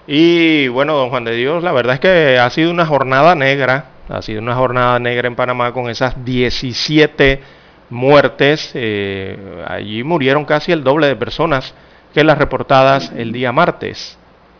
Y 0.05 0.67
bueno, 0.69 0.95
don 0.95 1.09
Juan 1.09 1.25
de 1.25 1.35
Dios, 1.35 1.63
la 1.63 1.71
verdad 1.71 1.95
es 1.95 1.99
que 1.99 2.37
ha 2.39 2.49
sido 2.49 2.71
una 2.71 2.85
jornada 2.85 3.35
negra, 3.35 3.89
ha 4.07 4.21
sido 4.21 4.41
una 4.41 4.55
jornada 4.55 4.99
negra 4.99 5.27
en 5.27 5.35
Panamá 5.35 5.73
con 5.73 5.89
esas 5.89 6.23
17 6.23 7.41
muertes. 7.89 8.71
Eh, 8.73 9.65
allí 9.67 10.03
murieron 10.03 10.45
casi 10.45 10.71
el 10.71 10.83
doble 10.83 11.07
de 11.07 11.15
personas 11.15 11.73
que 12.13 12.23
las 12.23 12.37
reportadas 12.37 13.11
el 13.15 13.33
día 13.33 13.51
martes, 13.51 14.17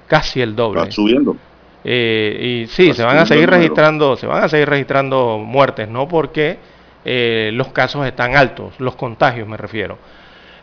casi 0.08 0.42
el 0.42 0.56
doble. 0.56 0.92
Subiendo. 0.92 1.38
Eh, 1.84 2.64
y 2.64 2.68
sí, 2.68 2.94
se 2.94 3.04
van 3.04 3.18
a 3.18 3.26
seguir 3.26 3.50
registrando, 3.50 4.18
se 4.18 4.28
van 4.28 4.44
a 4.44 4.50
seguir 4.50 4.68
registrando 4.68 5.38
muertes, 5.38 5.88
no 5.88 6.08
porque 6.08 6.58
eh, 7.10 7.52
los 7.54 7.70
casos 7.70 8.06
están 8.06 8.36
altos, 8.36 8.74
los 8.80 8.98
contagios 8.98 9.48
me 9.48 9.56
refiero. 9.56 9.98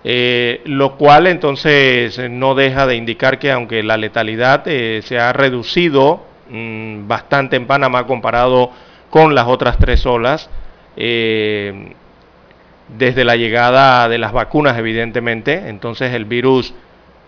Eh, 0.04 0.60
lo 0.66 0.96
cual 0.96 1.26
entonces 1.26 2.20
no 2.28 2.54
deja 2.54 2.86
de 2.86 2.96
indicar 2.96 3.38
que 3.38 3.50
aunque 3.50 3.82
la 3.82 3.96
letalidad 3.96 4.62
eh, 4.66 5.00
se 5.02 5.18
ha 5.18 5.32
reducido 5.32 6.22
mm, 6.50 7.08
bastante 7.08 7.56
en 7.56 7.66
Panamá 7.66 8.06
comparado 8.06 8.70
con 9.08 9.34
las 9.34 9.46
otras 9.46 9.78
tres 9.78 10.04
olas, 10.04 10.50
desde 10.96 11.94
la 13.24 13.36
llegada 13.36 14.06
de 14.08 14.18
las 14.18 14.32
vacunas 14.32 14.76
evidentemente, 14.76 15.68
entonces 15.68 16.12
el 16.12 16.26
virus, 16.26 16.74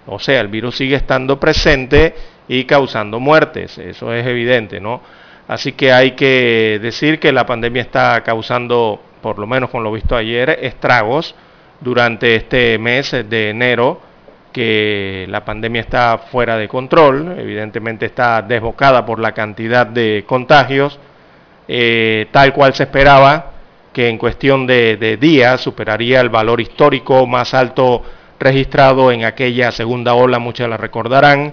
o 0.07 0.19
sea, 0.19 0.43
el 0.43 0.49
virus 0.49 0.77
sigue 0.77 0.95
estando 0.95 1.41
presente 1.41 2.15
y 2.49 2.65
causando 2.65 3.21
muertes, 3.21 3.79
eso 3.79 4.13
es 4.13 4.27
evidente, 4.27 4.81
¿no? 4.81 5.01
Así 5.49 5.73
que 5.73 5.93
hay 5.93 6.13
que 6.13 6.79
decir 6.83 7.21
que 7.21 7.33
la 7.33 7.47
pandemia 7.47 7.83
está 7.83 8.23
causando 8.23 9.01
por 9.21 9.39
lo 9.39 9.47
menos 9.47 9.71
con 9.71 9.83
lo 9.83 9.91
visto 9.93 10.17
ayer, 10.17 10.59
estragos 10.63 11.35
durante 11.81 12.37
este 12.37 12.79
mes 12.79 13.11
de 13.11 13.51
enero, 13.51 14.01
que 14.53 15.27
la 15.29 15.45
pandemia 15.45 15.81
está 15.81 16.19
fuera 16.19 16.57
de 16.57 16.69
control, 16.69 17.35
evidentemente 17.39 18.07
está 18.07 18.41
desbocada 18.43 19.05
por 19.05 19.19
la 19.19 19.33
cantidad 19.33 19.87
de 19.87 20.25
contagios, 20.27 20.99
eh, 21.69 22.29
tal 22.31 22.53
cual 22.53 22.75
se 22.75 22.85
esperaba, 22.85 23.53
que 23.93 24.09
en 24.09 24.19
cuestión 24.19 24.67
de, 24.67 24.97
de 24.97 25.17
días 25.17 25.61
superaría 25.61 26.21
el 26.21 26.29
valor 26.29 26.61
histórico 26.61 27.27
más 27.27 27.53
alto 27.53 28.03
registrado 28.39 29.11
en 29.11 29.25
aquella 29.25 29.73
segunda 29.73 30.15
ola, 30.15 30.39
muchas 30.39 30.69
la 30.69 30.77
recordarán, 30.77 31.53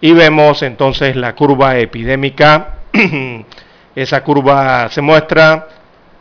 y 0.00 0.12
vemos 0.12 0.62
entonces 0.62 1.16
la 1.16 1.34
curva 1.34 1.78
epidémica, 1.78 2.76
esa 3.94 4.22
curva 4.22 4.88
se 4.90 5.00
muestra 5.00 5.68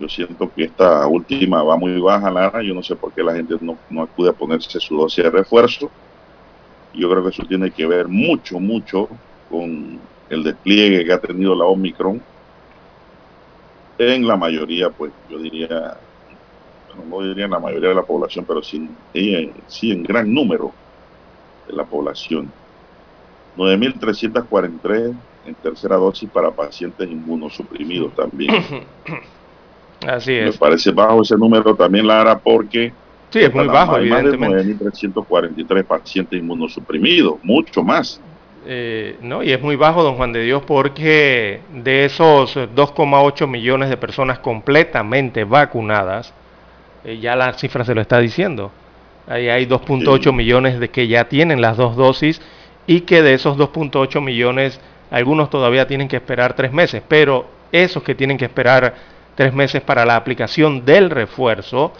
Yo 0.00 0.08
siento 0.08 0.50
que 0.52 0.64
esta 0.64 1.06
última 1.06 1.62
va 1.62 1.76
muy 1.76 2.00
baja, 2.00 2.28
Lara. 2.30 2.62
Yo 2.62 2.74
no 2.74 2.82
sé 2.82 2.96
por 2.96 3.12
qué 3.12 3.22
la 3.22 3.34
gente 3.34 3.54
no, 3.60 3.78
no 3.88 4.02
acude 4.02 4.30
a 4.30 4.32
ponerse 4.32 4.80
su 4.80 4.96
dosis 4.96 5.22
de 5.22 5.30
refuerzo. 5.30 5.88
Yo 6.92 7.08
creo 7.10 7.22
que 7.22 7.28
eso 7.28 7.44
tiene 7.44 7.70
que 7.70 7.86
ver 7.86 8.08
mucho, 8.08 8.58
mucho 8.58 9.08
con 9.48 10.00
el 10.30 10.42
despliegue 10.42 11.04
que 11.04 11.12
ha 11.12 11.20
tenido 11.20 11.54
la 11.54 11.64
Omicron 11.64 12.20
en 13.98 14.26
la 14.26 14.36
mayoría, 14.36 14.90
pues 14.90 15.12
yo 15.30 15.38
diría, 15.38 15.96
no 17.08 17.20
diría 17.22 17.46
la 17.48 17.58
mayoría 17.58 17.90
de 17.90 17.94
la 17.94 18.02
población, 18.02 18.44
pero 18.46 18.62
sí, 18.62 18.88
sí 19.68 19.92
en 19.92 20.02
gran 20.02 20.32
número 20.32 20.72
de 21.68 21.74
la 21.74 21.84
población. 21.84 22.50
9.343 23.56 25.14
en 25.46 25.54
tercera 25.56 25.96
dosis 25.96 26.28
para 26.30 26.50
pacientes 26.50 27.08
inmunosuprimidos 27.08 28.14
también. 28.14 28.52
Así 30.06 30.32
es. 30.32 30.54
Me 30.54 30.58
parece 30.58 30.90
bajo 30.90 31.22
ese 31.22 31.36
número 31.36 31.74
también, 31.74 32.06
Lara, 32.06 32.38
porque 32.38 32.92
sí, 33.30 33.40
es 33.40 33.54
muy 33.54 33.66
bajo, 33.66 33.96
hay 33.96 34.08
más 34.10 34.24
de 34.24 34.38
9.343 34.38 35.84
pacientes 35.84 36.38
inmunosuprimidos, 36.38 37.36
mucho 37.42 37.82
más. 37.82 38.20
Eh, 38.66 39.18
no, 39.20 39.42
y 39.42 39.52
es 39.52 39.60
muy 39.60 39.76
bajo, 39.76 40.02
don 40.02 40.16
Juan 40.16 40.32
de 40.32 40.42
Dios, 40.42 40.62
porque 40.66 41.60
de 41.72 42.06
esos 42.06 42.56
2,8 42.56 43.46
millones 43.46 43.90
de 43.90 43.96
personas 43.96 44.38
completamente 44.38 45.44
vacunadas, 45.44 46.32
eh, 47.04 47.18
ya 47.18 47.36
la 47.36 47.52
cifra 47.54 47.84
se 47.84 47.94
lo 47.94 48.00
está 48.00 48.18
diciendo. 48.18 48.72
Ahí 49.26 49.48
hay 49.48 49.66
2.8 49.66 50.32
millones 50.32 50.80
de 50.80 50.88
que 50.88 51.08
ya 51.08 51.28
tienen 51.28 51.60
las 51.60 51.76
dos 51.76 51.96
dosis 51.96 52.40
y 52.86 53.02
que 53.02 53.22
de 53.22 53.34
esos 53.34 53.56
2.8 53.58 54.20
millones 54.22 54.80
algunos 55.10 55.50
todavía 55.50 55.86
tienen 55.86 56.08
que 56.08 56.16
esperar 56.16 56.54
tres 56.54 56.72
meses, 56.72 57.02
pero 57.06 57.46
esos 57.70 58.02
que 58.02 58.14
tienen 58.14 58.38
que 58.38 58.46
esperar 58.46 58.94
tres 59.34 59.52
meses 59.52 59.82
para 59.82 60.06
la 60.06 60.16
aplicación 60.16 60.84
del 60.84 61.10
refuerzo 61.10 61.92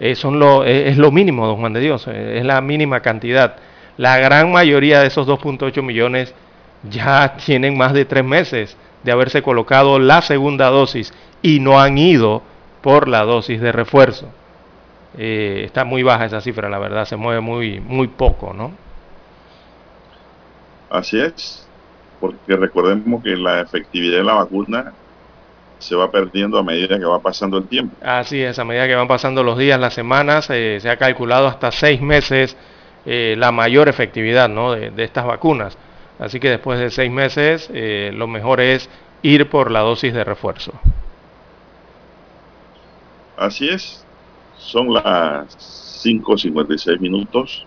eh, 0.00 0.14
son 0.14 0.38
lo, 0.38 0.64
es 0.64 0.96
lo 0.98 1.10
mínimo, 1.10 1.46
don 1.46 1.58
Juan 1.58 1.72
de 1.72 1.80
Dios, 1.80 2.06
es 2.08 2.44
la 2.44 2.60
mínima 2.60 3.00
cantidad 3.00 3.56
la 3.96 4.18
gran 4.18 4.50
mayoría 4.52 5.00
de 5.00 5.08
esos 5.08 5.26
2.8 5.26 5.82
millones 5.82 6.34
ya 6.88 7.36
tienen 7.44 7.76
más 7.76 7.92
de 7.92 8.04
tres 8.04 8.24
meses 8.24 8.76
de 9.02 9.12
haberse 9.12 9.42
colocado 9.42 9.98
la 9.98 10.22
segunda 10.22 10.68
dosis 10.68 11.12
y 11.42 11.60
no 11.60 11.80
han 11.80 11.98
ido 11.98 12.42
por 12.82 13.08
la 13.08 13.24
dosis 13.24 13.60
de 13.60 13.72
refuerzo. 13.72 14.28
Eh, 15.16 15.62
está 15.66 15.84
muy 15.84 16.02
baja 16.02 16.24
esa 16.24 16.40
cifra, 16.40 16.68
la 16.68 16.78
verdad, 16.78 17.04
se 17.04 17.16
mueve 17.16 17.40
muy, 17.40 17.80
muy 17.80 18.08
poco, 18.08 18.52
¿no? 18.54 18.72
Así 20.88 21.20
es, 21.20 21.66
porque 22.20 22.56
recordemos 22.56 23.22
que 23.22 23.36
la 23.36 23.60
efectividad 23.60 24.18
de 24.18 24.24
la 24.24 24.34
vacuna 24.34 24.92
se 25.78 25.96
va 25.96 26.10
perdiendo 26.10 26.58
a 26.58 26.62
medida 26.62 26.98
que 26.98 27.04
va 27.04 27.18
pasando 27.20 27.58
el 27.58 27.66
tiempo. 27.66 27.96
Así 28.02 28.40
es, 28.40 28.58
a 28.58 28.64
medida 28.64 28.86
que 28.86 28.94
van 28.94 29.08
pasando 29.08 29.42
los 29.42 29.58
días, 29.58 29.78
las 29.80 29.94
semanas, 29.94 30.48
eh, 30.50 30.78
se 30.80 30.88
ha 30.88 30.96
calculado 30.96 31.46
hasta 31.46 31.72
seis 31.72 32.00
meses 32.00 32.56
eh, 33.04 33.34
la 33.36 33.52
mayor 33.52 33.88
efectividad 33.88 34.48
¿no? 34.48 34.72
de, 34.72 34.92
estas 35.02 35.26
vacunas. 35.26 35.76
Así 36.18 36.38
que 36.38 36.50
después 36.50 36.78
de 36.78 36.90
seis 36.90 37.10
meses 37.10 37.68
eh, 37.72 38.12
lo 38.14 38.26
mejor 38.26 38.60
es 38.60 38.88
ir 39.22 39.48
por 39.48 39.70
la 39.70 39.80
dosis 39.80 40.14
de 40.14 40.24
refuerzo. 40.24 40.72
Así 43.36 43.68
es, 43.68 44.04
son 44.56 44.92
las 44.92 46.02
5.56 46.04 47.00
minutos. 47.00 47.66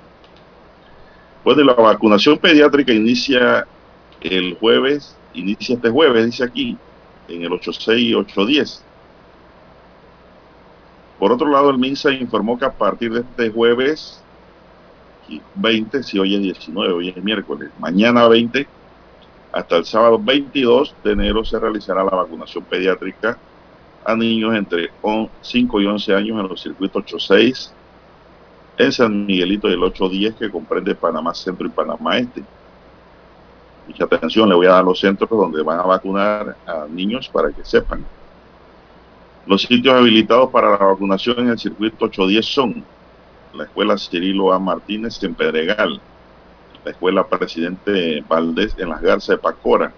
De 1.44 1.64
la 1.64 1.74
vacunación 1.74 2.40
pediátrica 2.40 2.92
inicia 2.92 3.68
el 4.22 4.56
jueves, 4.56 5.16
inicia 5.36 5.76
este 5.76 5.90
jueves, 5.90 6.26
dice 6.26 6.44
aquí, 6.44 6.76
en 7.28 7.44
el 7.44 7.54
86 7.54 8.02
y 8.02 8.14
810. 8.16 8.84
Por 11.20 11.32
otro 11.32 11.50
lado, 11.50 11.70
el 11.70 11.78
MINSA 11.78 12.12
informó 12.12 12.58
que 12.58 12.66
a 12.66 12.72
partir 12.72 13.14
de 13.14 13.20
este 13.22 13.52
jueves 13.52 14.22
20, 15.56 16.04
si 16.04 16.20
hoy 16.20 16.36
es 16.36 16.42
19, 16.42 16.94
hoy 16.94 17.10
es 17.10 17.24
miércoles, 17.24 17.70
mañana 17.80 18.28
20, 18.28 18.68
hasta 19.52 19.78
el 19.78 19.86
sábado 19.86 20.20
22 20.20 20.96
de 21.04 21.12
enero 21.12 21.46
se 21.46 21.60
realizará 21.60 22.04
la 22.04 22.12
vacunación 22.12 22.64
pediátrica 22.66 23.38
a 24.04 24.16
niños 24.16 24.54
entre 24.56 24.90
5 25.42 25.82
y 25.82 25.86
11 25.86 26.14
años 26.14 26.40
en 26.40 26.48
los 26.48 26.62
circuitos 26.62 27.04
86 27.04 27.74
en 28.78 28.92
San 28.92 29.26
Miguelito 29.26 29.70
y 29.70 29.74
el 29.74 29.84
810 29.84 30.36
que 30.36 30.52
comprende 30.52 30.94
Panamá 30.96 31.34
Centro 31.34 31.66
y 31.66 31.70
Panamá 31.70 32.18
Este. 32.18 32.44
Mucha 33.88 34.04
atención, 34.04 34.50
le 34.50 34.56
voy 34.56 34.66
a 34.68 34.72
dar 34.72 34.84
los 34.84 35.00
centros 35.00 35.30
donde 35.30 35.62
van 35.62 35.80
a 35.80 35.84
vacunar 35.84 36.56
a 36.66 36.86
niños 36.90 37.30
para 37.30 37.52
que 37.52 37.64
sepan. 37.64 38.04
Los 39.46 39.62
sitios 39.62 39.94
habilitados 39.94 40.50
para 40.50 40.72
la 40.72 40.78
vacunación 40.78 41.40
en 41.40 41.50
el 41.50 41.60
circuito 41.60 42.06
810 42.06 42.46
son 42.46 42.84
la 43.56 43.64
Escuela 43.64 43.98
Cirilo 43.98 44.54
A. 44.54 44.60
Martínez 44.60 45.22
en 45.24 45.34
Pedregal, 45.34 46.00
la 46.84 46.92
Escuela 46.92 47.26
Presidente 47.28 48.24
Valdés 48.28 48.76
en 48.78 48.90
las 48.90 49.02
Garzas 49.02 49.30
de 49.30 49.38
Pacora, 49.38 49.94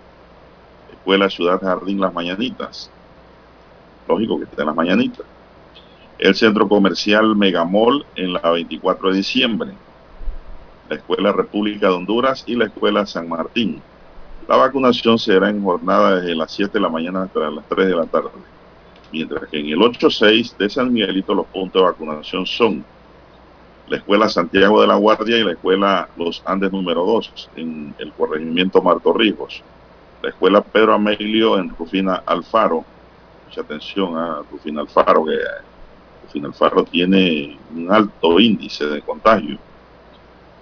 Escuela 0.91 1.29
Ciudad 1.29 1.59
Jardín 1.59 1.99
Las 1.99 2.13
Mañanitas, 2.13 2.91
lógico 4.07 4.37
que 4.37 4.45
esté 4.45 4.61
en 4.61 4.67
Las 4.67 4.75
Mañanitas, 4.75 5.25
el 6.19 6.35
Centro 6.35 6.67
Comercial 6.67 7.35
Megamol 7.35 8.05
en 8.15 8.33
la 8.33 8.51
24 8.51 9.09
de 9.09 9.17
diciembre, 9.17 9.71
la 10.89 10.95
Escuela 10.95 11.31
República 11.31 11.87
de 11.87 11.93
Honduras 11.93 12.43
y 12.47 12.55
la 12.55 12.65
Escuela 12.65 13.05
San 13.05 13.27
Martín. 13.27 13.81
La 14.47 14.55
vacunación 14.55 15.19
será 15.19 15.49
en 15.49 15.61
jornada 15.61 16.15
desde 16.15 16.33
las 16.33 16.51
7 16.53 16.71
de 16.73 16.79
la 16.79 16.89
mañana 16.89 17.23
hasta 17.23 17.51
las 17.51 17.65
3 17.67 17.87
de 17.87 17.95
la 17.95 18.05
tarde. 18.05 18.29
Mientras 19.11 19.49
que 19.49 19.59
en 19.59 19.67
el 19.67 19.79
8-6 19.79 20.55
de 20.57 20.69
San 20.69 20.91
Miguelito 20.91 21.33
los 21.33 21.45
puntos 21.47 21.81
de 21.81 21.85
vacunación 21.85 22.45
son 22.45 22.85
la 23.89 23.97
Escuela 23.97 24.27
Santiago 24.27 24.81
de 24.81 24.87
la 24.87 24.95
Guardia 24.95 25.37
y 25.37 25.43
la 25.43 25.51
Escuela 25.53 26.09
Los 26.17 26.41
Andes 26.45 26.71
número 26.71 27.05
2 27.05 27.49
en 27.55 27.95
el 27.97 28.11
corregimiento 28.13 28.81
Martorrijos. 28.81 29.63
La 30.21 30.29
Escuela 30.29 30.61
Pedro 30.61 30.93
Amelio 30.93 31.57
en 31.57 31.69
Rufina 31.69 32.21
Alfaro. 32.25 32.83
Mucha 33.45 33.61
atención 33.61 34.17
a 34.17 34.41
Rufina 34.51 34.81
Alfaro, 34.81 35.25
que 35.25 35.37
Rufina 36.25 36.47
Alfaro 36.47 36.83
tiene 36.83 37.57
un 37.73 37.91
alto 37.91 38.39
índice 38.39 38.85
de 38.87 39.01
contagio. 39.01 39.57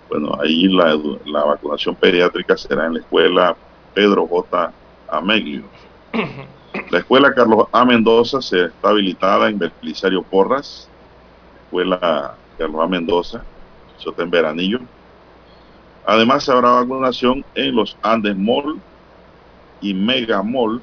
Bueno, 0.07 0.38
ahí 0.39 0.67
la, 0.67 0.95
la 1.25 1.45
vacunación 1.45 1.95
pediátrica 1.95 2.55
será 2.55 2.85
en 2.85 2.93
la 2.93 2.99
Escuela 2.99 3.55
Pedro 3.95 4.27
J. 4.27 4.71
Amelio. 5.09 5.63
La 6.91 6.99
Escuela 6.99 7.33
Carlos 7.33 7.67
A. 7.71 7.85
Mendoza 7.85 8.41
se 8.41 8.65
está 8.65 8.89
habilitada 8.89 9.49
en 9.49 9.57
Belisario 9.57 10.21
Porras. 10.21 10.89
Escuela 11.63 12.35
Carlos 12.57 12.81
A. 12.81 12.87
Mendoza, 12.87 13.43
está 13.97 14.23
en 14.23 14.29
Veranillo. 14.29 14.79
Además, 16.05 16.47
habrá 16.49 16.71
vacunación 16.71 17.43
en 17.55 17.75
los 17.75 17.97
Andes 18.01 18.35
Mall 18.37 18.79
y 19.81 19.93
Mega 19.93 20.43
Mall 20.43 20.81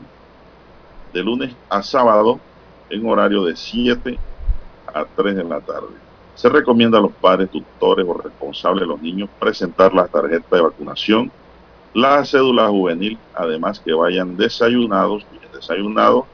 de 1.13 1.23
lunes 1.23 1.55
a 1.69 1.83
sábado 1.83 2.41
en 2.91 3.07
horario 3.09 3.45
de 3.45 3.57
7 3.57 4.19
a 4.93 5.05
3 5.05 5.37
de 5.37 5.45
la 5.45 5.61
tarde. 5.61 5.95
Se 6.35 6.49
recomienda 6.49 6.99
a 6.99 7.03
los 7.03 7.13
padres, 7.13 7.51
tutores 7.51 8.07
o 8.09 8.15
responsables 8.15 8.83
de 8.83 8.87
los 8.87 9.01
niños 9.01 9.29
presentar 9.39 9.95
la 9.95 10.09
tarjeta 10.09 10.57
de 10.57 10.63
vacunación, 10.63 11.31
la 11.95 12.25
cédula 12.25 12.69
juvenil, 12.69 13.19
además 13.35 13.79
que 13.79 13.93
vayan 13.93 14.37
desayunados, 14.37 15.27
bien 15.31 15.45
desayunados, 15.53 16.25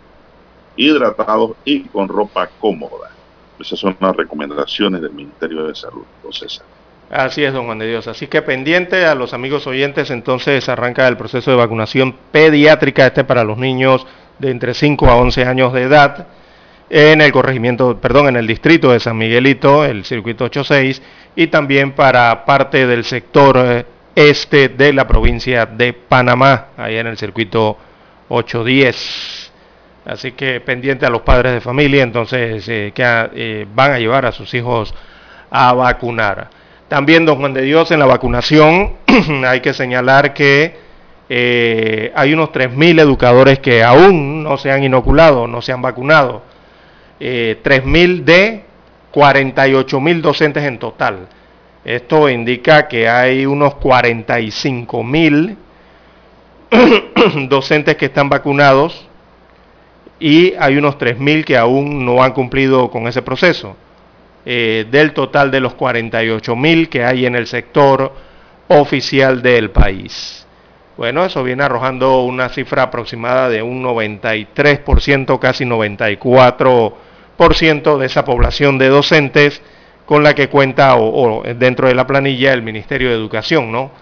hidratados 0.77 1.53
y 1.64 1.83
con 1.83 2.09
ropa 2.09 2.48
cómoda. 2.61 3.18
Esas 3.59 3.79
son 3.79 3.97
las 4.01 4.16
recomendaciones 4.16 5.01
del 5.03 5.12
Ministerio 5.12 5.66
de 5.66 5.75
Salud, 5.75 6.05
César. 6.31 6.64
Así 7.11 7.42
es, 7.42 7.53
don 7.53 7.64
Juan 7.64 7.79
de 7.79 7.88
Dios. 7.88 8.07
Así 8.07 8.27
que 8.27 8.42
pendiente 8.42 9.07
a 9.07 9.14
los 9.14 9.33
amigos 9.33 9.66
oyentes, 9.66 10.11
entonces 10.11 10.68
arranca 10.68 11.09
el 11.09 11.16
proceso 11.16 11.51
de 11.51 11.57
vacunación 11.57 12.14
pediátrica, 12.31 13.07
este 13.07 13.25
para 13.25 13.44
los 13.44 13.57
niños 13.57 14.07
de 14.38 14.51
entre 14.51 14.75
5 14.75 15.07
a 15.09 15.16
11 15.16 15.44
años 15.44 15.73
de 15.73 15.83
edad, 15.83 16.27
en 16.90 17.21
el 17.21 17.33
corregimiento, 17.33 17.99
perdón, 17.99 18.29
en 18.29 18.37
el 18.37 18.47
distrito 18.47 18.92
de 18.92 19.01
San 19.01 19.16
Miguelito, 19.16 19.85
el 19.85 20.05
circuito 20.05 20.44
86, 20.44 21.03
y 21.37 21.47
también 21.49 21.92
para 21.92 22.44
parte 22.44 22.87
del 22.87 23.05
sector 23.05 23.59
eh, 23.59 23.87
este 24.14 24.68
de 24.68 24.92
la 24.92 25.07
provincia 25.07 25.66
de 25.66 25.92
Panamá, 25.92 26.68
ahí 26.77 26.97
en 26.97 27.07
el 27.07 27.16
circuito 27.16 27.79
810. 28.29 29.48
Así 30.09 30.33
que 30.33 30.61
pendiente 30.62 31.05
a 31.05 31.11
los 31.11 31.21
padres 31.21 31.53
de 31.53 31.61
familia, 31.61 32.03
entonces 32.03 32.66
eh, 32.66 32.92
que 32.94 33.05
eh, 33.35 33.66
van 33.75 33.92
a 33.92 33.99
llevar 33.99 34.25
a 34.25 34.33
sus 34.33 34.55
hijos 34.55 34.94
a 35.51 35.75
vacunar. 35.75 36.49
También, 36.88 37.27
don 37.27 37.37
Juan 37.37 37.53
de 37.53 37.61
Dios, 37.61 37.90
en 37.90 37.99
la 37.99 38.07
vacunación 38.07 38.94
hay 39.47 39.61
que 39.61 39.75
señalar 39.75 40.33
que 40.33 40.75
eh, 41.29 42.11
hay 42.14 42.33
unos 42.33 42.49
3.000 42.53 43.01
educadores 43.01 43.59
que 43.59 43.85
aún 43.85 44.42
no 44.42 44.57
se 44.57 44.73
han 44.73 44.83
inoculado, 44.83 45.47
no 45.47 45.61
se 45.61 45.73
han 45.73 45.83
vacunado. 45.83 46.42
3.000 47.21 48.25
de 48.25 48.64
48.000 49.12 50.21
docentes 50.23 50.64
en 50.64 50.79
total. 50.79 51.29
Esto 51.85 52.31
indica 52.31 52.88
que 52.88 53.11
hay 53.11 53.44
unos 53.44 53.75
45.000 53.75 55.57
docentes 57.49 57.97
que 57.97 58.07
están 58.07 58.31
vacunados 58.31 59.08
y 60.21 60.55
hay 60.59 60.77
unos 60.77 60.99
3.000 60.99 61.45
que 61.45 61.57
aún 61.57 62.05
no 62.05 62.23
han 62.23 62.33
cumplido 62.33 62.91
con 62.91 63.07
ese 63.07 63.23
proceso. 63.23 63.77
Eh, 64.51 64.87
del 64.91 65.13
total 65.13 65.51
de 65.51 65.61
los 65.61 65.77
48.000 65.77 66.89
que 66.89 67.05
hay 67.05 67.27
en 67.27 67.35
el 67.35 67.47
sector 67.47 68.11
oficial 68.69 69.43
del 69.43 69.71
país. 69.71 70.47
Bueno, 70.97 71.25
eso 71.25 71.45
viene 71.45 71.63
arrojando 71.63 72.23
una 72.23 72.49
cifra 72.49 72.85
aproximada 72.85 73.49
de 73.49 73.63
un 73.63 73.85
93%, 73.85 75.39
casi 75.39 75.65
94% 75.65 77.99
de 77.99 78.07
esa 78.07 78.25
población 78.25 78.79
de 78.79 78.89
docentes 78.89 79.63
con 80.07 80.25
la 80.25 80.35
que 80.35 80.49
cuenta 80.49 80.97
o, 80.97 81.43
dentro 81.55 81.87
de 81.87 81.95
la 81.95 82.07
planilla 82.07 82.55
el 82.55 82.63
Ministerio 82.63 83.11
de 83.11 83.15
Educación, 83.15 83.71
¿no? 83.71 83.93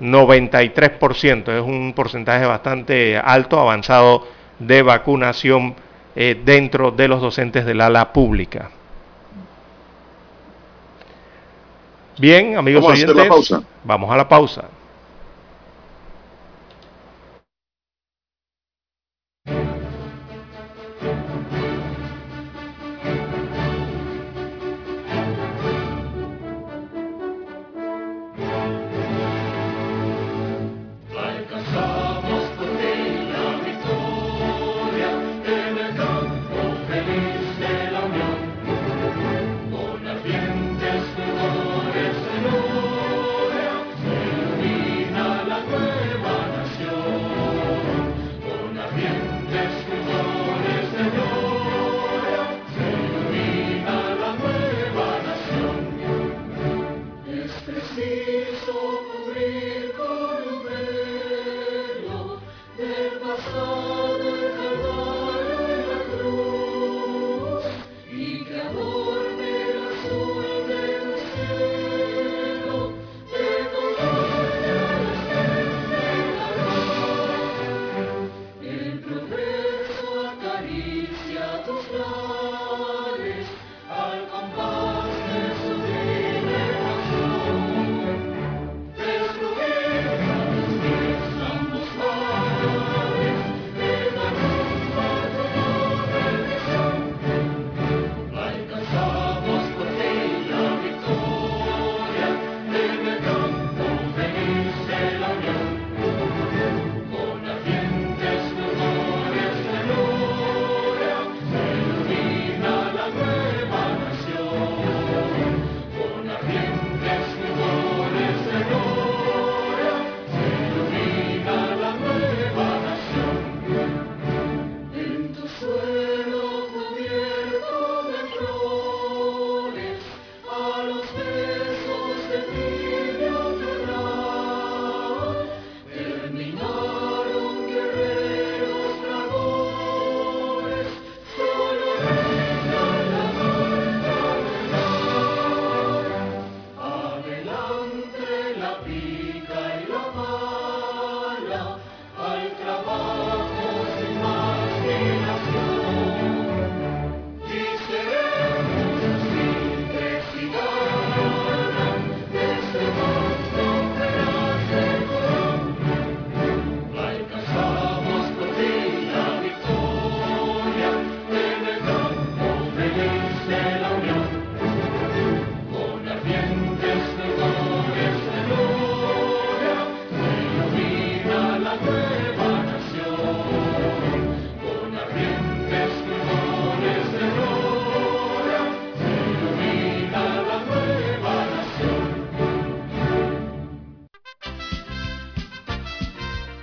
93%, 0.00 1.48
es 1.48 1.62
un 1.62 1.94
porcentaje 1.94 2.44
bastante 2.44 3.16
alto, 3.16 3.58
avanzado 3.58 4.26
de 4.58 4.82
vacunación 4.82 5.74
eh, 6.16 6.40
dentro 6.44 6.90
de 6.90 7.08
los 7.08 7.20
docentes 7.20 7.64
del 7.66 7.80
ala 7.80 8.12
pública. 8.12 8.70
Bien, 12.18 12.56
amigos 12.56 12.84
oyentes, 12.84 13.16
vamos 13.82 14.10
a 14.10 14.16
la 14.16 14.28
pausa. 14.28 14.64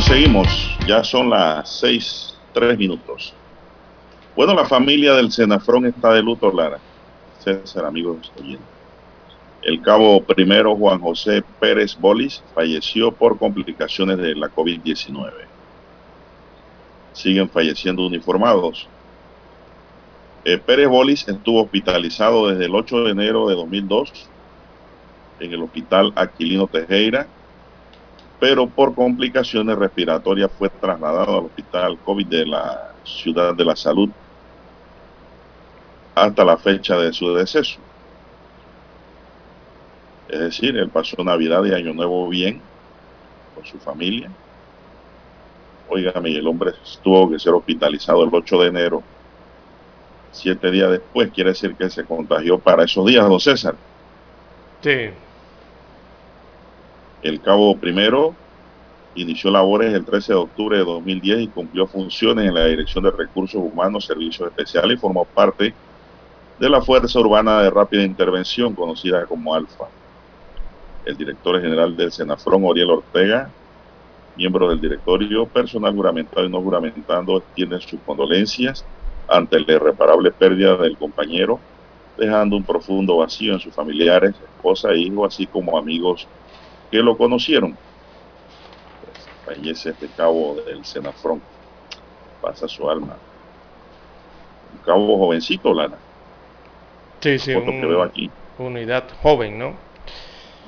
Seguimos. 0.00 0.48
Ya 0.88 1.04
son 1.04 1.30
las 1.30 1.78
seis, 1.78 2.34
tres 2.52 2.76
minutos. 2.76 3.32
Bueno, 4.34 4.52
la 4.52 4.64
familia 4.64 5.14
del 5.14 5.30
Senafrón 5.30 5.86
está 5.86 6.12
de 6.12 6.20
luto, 6.20 6.50
Lara. 6.50 6.80
César, 7.38 7.84
amigos 7.84 8.32
oyentes. 8.36 8.66
El 9.62 9.80
cabo 9.80 10.20
primero, 10.20 10.74
Juan 10.74 11.00
José 11.00 11.44
Pérez 11.60 11.96
Bolis, 11.96 12.42
falleció 12.56 13.12
por 13.12 13.38
complicaciones 13.38 14.18
de 14.18 14.34
la 14.34 14.48
COVID-19. 14.48 15.30
Siguen 17.12 17.48
falleciendo 17.48 18.04
uniformados. 18.04 18.88
Eh, 20.44 20.58
Pérez 20.58 20.88
Bolis 20.88 21.28
estuvo 21.28 21.62
hospitalizado 21.62 22.48
desde 22.48 22.64
el 22.64 22.74
8 22.74 23.04
de 23.04 23.10
enero 23.12 23.48
de 23.48 23.54
2002 23.54 24.12
en 25.38 25.52
el 25.52 25.62
hospital 25.62 26.12
Aquilino 26.16 26.66
Tejera 26.66 27.28
pero 28.44 28.66
por 28.66 28.94
complicaciones 28.94 29.74
respiratorias 29.74 30.50
fue 30.58 30.68
trasladado 30.68 31.38
al 31.38 31.44
hospital 31.46 31.96
COVID 32.04 32.26
de 32.26 32.44
la 32.44 32.92
Ciudad 33.02 33.54
de 33.54 33.64
la 33.64 33.74
Salud 33.74 34.10
hasta 36.14 36.44
la 36.44 36.58
fecha 36.58 36.94
de 36.98 37.10
su 37.14 37.32
deceso. 37.32 37.78
Es 40.28 40.38
decir, 40.38 40.76
él 40.76 40.90
pasó 40.90 41.24
Navidad 41.24 41.64
y 41.64 41.72
Año 41.72 41.94
Nuevo 41.94 42.28
bien 42.28 42.60
con 43.54 43.64
su 43.64 43.78
familia 43.78 44.30
Óigame, 45.88 46.36
el 46.36 46.46
hombre 46.46 46.72
tuvo 47.02 47.30
que 47.30 47.38
ser 47.38 47.54
hospitalizado 47.54 48.24
el 48.24 48.30
8 48.30 48.60
de 48.60 48.68
enero. 48.68 49.02
Siete 50.32 50.70
días 50.70 50.90
después, 50.90 51.30
quiere 51.30 51.52
decir 51.52 51.74
que 51.76 51.88
se 51.88 52.04
contagió 52.04 52.58
para 52.58 52.84
esos 52.84 53.06
días, 53.06 53.26
don 53.26 53.40
César. 53.40 53.74
Sí. 54.82 55.23
El 57.24 57.40
cabo 57.40 57.74
primero 57.78 58.34
inició 59.14 59.50
labores 59.50 59.94
el 59.94 60.04
13 60.04 60.34
de 60.34 60.38
octubre 60.38 60.76
de 60.76 60.84
2010 60.84 61.40
y 61.40 61.48
cumplió 61.48 61.86
funciones 61.86 62.46
en 62.46 62.52
la 62.52 62.66
Dirección 62.66 63.02
de 63.02 63.12
Recursos 63.12 63.62
Humanos, 63.62 64.04
Servicios 64.04 64.46
Especiales 64.46 64.98
y 64.98 65.00
formó 65.00 65.24
parte 65.24 65.72
de 66.60 66.68
la 66.68 66.82
Fuerza 66.82 67.18
Urbana 67.18 67.62
de 67.62 67.70
Rápida 67.70 68.02
Intervención, 68.02 68.74
conocida 68.74 69.24
como 69.24 69.54
ALFA. 69.54 69.86
El 71.06 71.16
director 71.16 71.58
general 71.62 71.96
del 71.96 72.12
Senafrón, 72.12 72.62
Oriel 72.62 72.90
Ortega, 72.90 73.48
miembro 74.36 74.68
del 74.68 74.82
directorio, 74.82 75.46
personal 75.46 75.94
juramentado 75.94 76.44
y 76.44 76.50
no 76.50 76.60
juramentando, 76.60 77.42
tienen 77.54 77.80
sus 77.80 78.00
condolencias 78.00 78.84
ante 79.28 79.60
la 79.60 79.72
irreparable 79.72 80.30
pérdida 80.30 80.76
del 80.76 80.98
compañero, 80.98 81.58
dejando 82.18 82.54
un 82.54 82.64
profundo 82.64 83.16
vacío 83.16 83.54
en 83.54 83.60
sus 83.60 83.72
familiares, 83.72 84.34
esposa 84.56 84.90
e 84.90 84.98
hijo, 84.98 85.24
así 85.24 85.46
como 85.46 85.78
amigos 85.78 86.28
que 86.90 86.98
lo 86.98 87.16
conocieron. 87.16 87.76
Pues, 89.02 89.56
fallece 89.56 89.90
este 89.90 90.08
cabo 90.08 90.56
del 90.66 90.84
Senafrón. 90.84 91.40
Pasa 92.40 92.68
su 92.68 92.88
alma. 92.88 93.16
Un 94.72 94.78
cabo 94.84 95.18
jovencito, 95.18 95.72
Lana. 95.72 95.96
Sí, 97.20 97.38
sí, 97.38 97.52
que 97.54 97.86
veo 97.86 98.02
aquí. 98.02 98.30
unidad 98.58 99.04
joven, 99.22 99.58
¿no? 99.58 99.74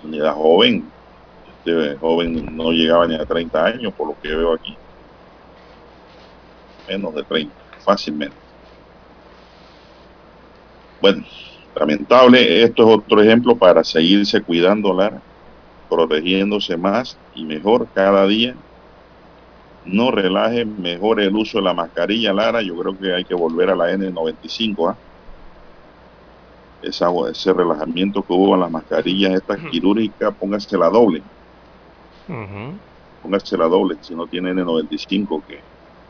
Unidad 0.03 0.35
joven. 0.35 0.91
Este 1.59 1.97
joven 1.97 2.57
no 2.57 2.71
llegaba 2.71 3.07
ni 3.07 3.15
a 3.15 3.27
30 3.27 3.65
años, 3.65 3.93
por 3.93 4.09
lo 4.09 4.21
que 4.23 4.29
veo 4.29 4.55
aquí. 4.55 4.77
Menos 6.89 7.15
de 7.15 7.23
30, 7.25 7.55
fácilmente. 7.85 8.37
Bueno, 11.01 11.25
lamentable. 11.75 12.63
Esto 12.63 12.89
es 12.89 12.99
otro 12.99 13.23
ejemplo 13.23 13.57
para 13.57 13.85
seguirse 13.85 14.43
cuidando, 14.43 14.95
Lara, 14.95 15.21
protegiéndose 15.89 16.77
más 16.77 17.19
y 17.35 17.45
mejor 17.45 17.89
cada 17.93 18.27
día. 18.27 18.55
No 19.85 20.11
relaje, 20.11 20.65
mejor 20.65 21.21
el 21.21 21.35
uso 21.35 21.59
de 21.59 21.65
la 21.65 21.75
mascarilla, 21.75 22.33
Lara. 22.33 22.61
Yo 22.63 22.77
creo 22.77 22.99
que 22.99 23.15
hay 23.15 23.25
que 23.25 23.35
volver 23.35 23.71
a 23.71 23.77
la 23.77 23.93
N95, 23.93 24.91
¿ah? 24.91 24.97
Esa, 26.83 27.09
ese 27.31 27.53
relajamiento 27.53 28.23
que 28.23 28.33
hubo 28.33 28.55
en 28.55 28.61
las 28.61 28.71
mascarillas 28.71 29.35
estas 29.35 29.59
quirúrgicas, 29.71 30.35
póngase 30.37 30.77
la 30.77 30.89
doble. 30.89 31.23
Ujú. 32.29 32.79
Póngase 33.23 33.57
la 33.57 33.67
doble 33.67 33.97
si 34.01 34.15
no 34.15 34.27
tiene 34.27 34.53
N95 34.53 35.45
que 35.47 35.61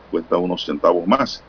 cuesta 0.09 0.37
unos 0.37 0.65
centavos 0.65 1.07
más. 1.07 1.43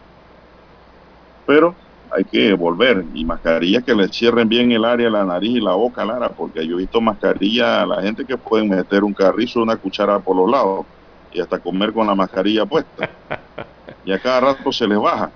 Pero 1.46 1.74
hay 2.10 2.24
que 2.24 2.54
volver 2.54 3.04
y 3.14 3.24
mascarillas 3.24 3.84
que 3.84 3.94
le 3.94 4.08
cierren 4.08 4.48
bien 4.48 4.72
el 4.72 4.84
área, 4.84 5.10
la 5.10 5.24
nariz 5.24 5.56
y 5.56 5.60
la 5.60 5.74
boca, 5.74 6.04
Lara, 6.04 6.30
porque 6.30 6.66
yo 6.66 6.76
he 6.76 6.80
visto 6.80 7.00
mascarillas 7.00 7.82
a 7.82 7.86
la 7.86 8.02
gente 8.02 8.24
que 8.24 8.36
pueden 8.36 8.68
meter 8.68 9.04
un 9.04 9.14
carrizo, 9.14 9.62
una 9.62 9.76
cuchara 9.76 10.18
por 10.18 10.36
los 10.36 10.50
lados 10.50 10.86
y 11.32 11.40
hasta 11.40 11.58
comer 11.58 11.92
con 11.92 12.06
la 12.06 12.14
mascarilla 12.14 12.66
puesta. 12.66 13.10
Y 14.04 14.12
a 14.12 14.18
cada 14.18 14.40
rato 14.40 14.72
se 14.72 14.86
les 14.86 14.98
baja 14.98 15.30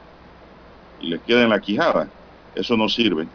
y 0.99 1.09
les 1.09 1.21
queda 1.21 1.43
en 1.43 1.51
la 1.51 1.61
quijada. 1.61 2.09
Eso 2.55 2.75
no 2.75 2.89
sirve. 2.89 3.27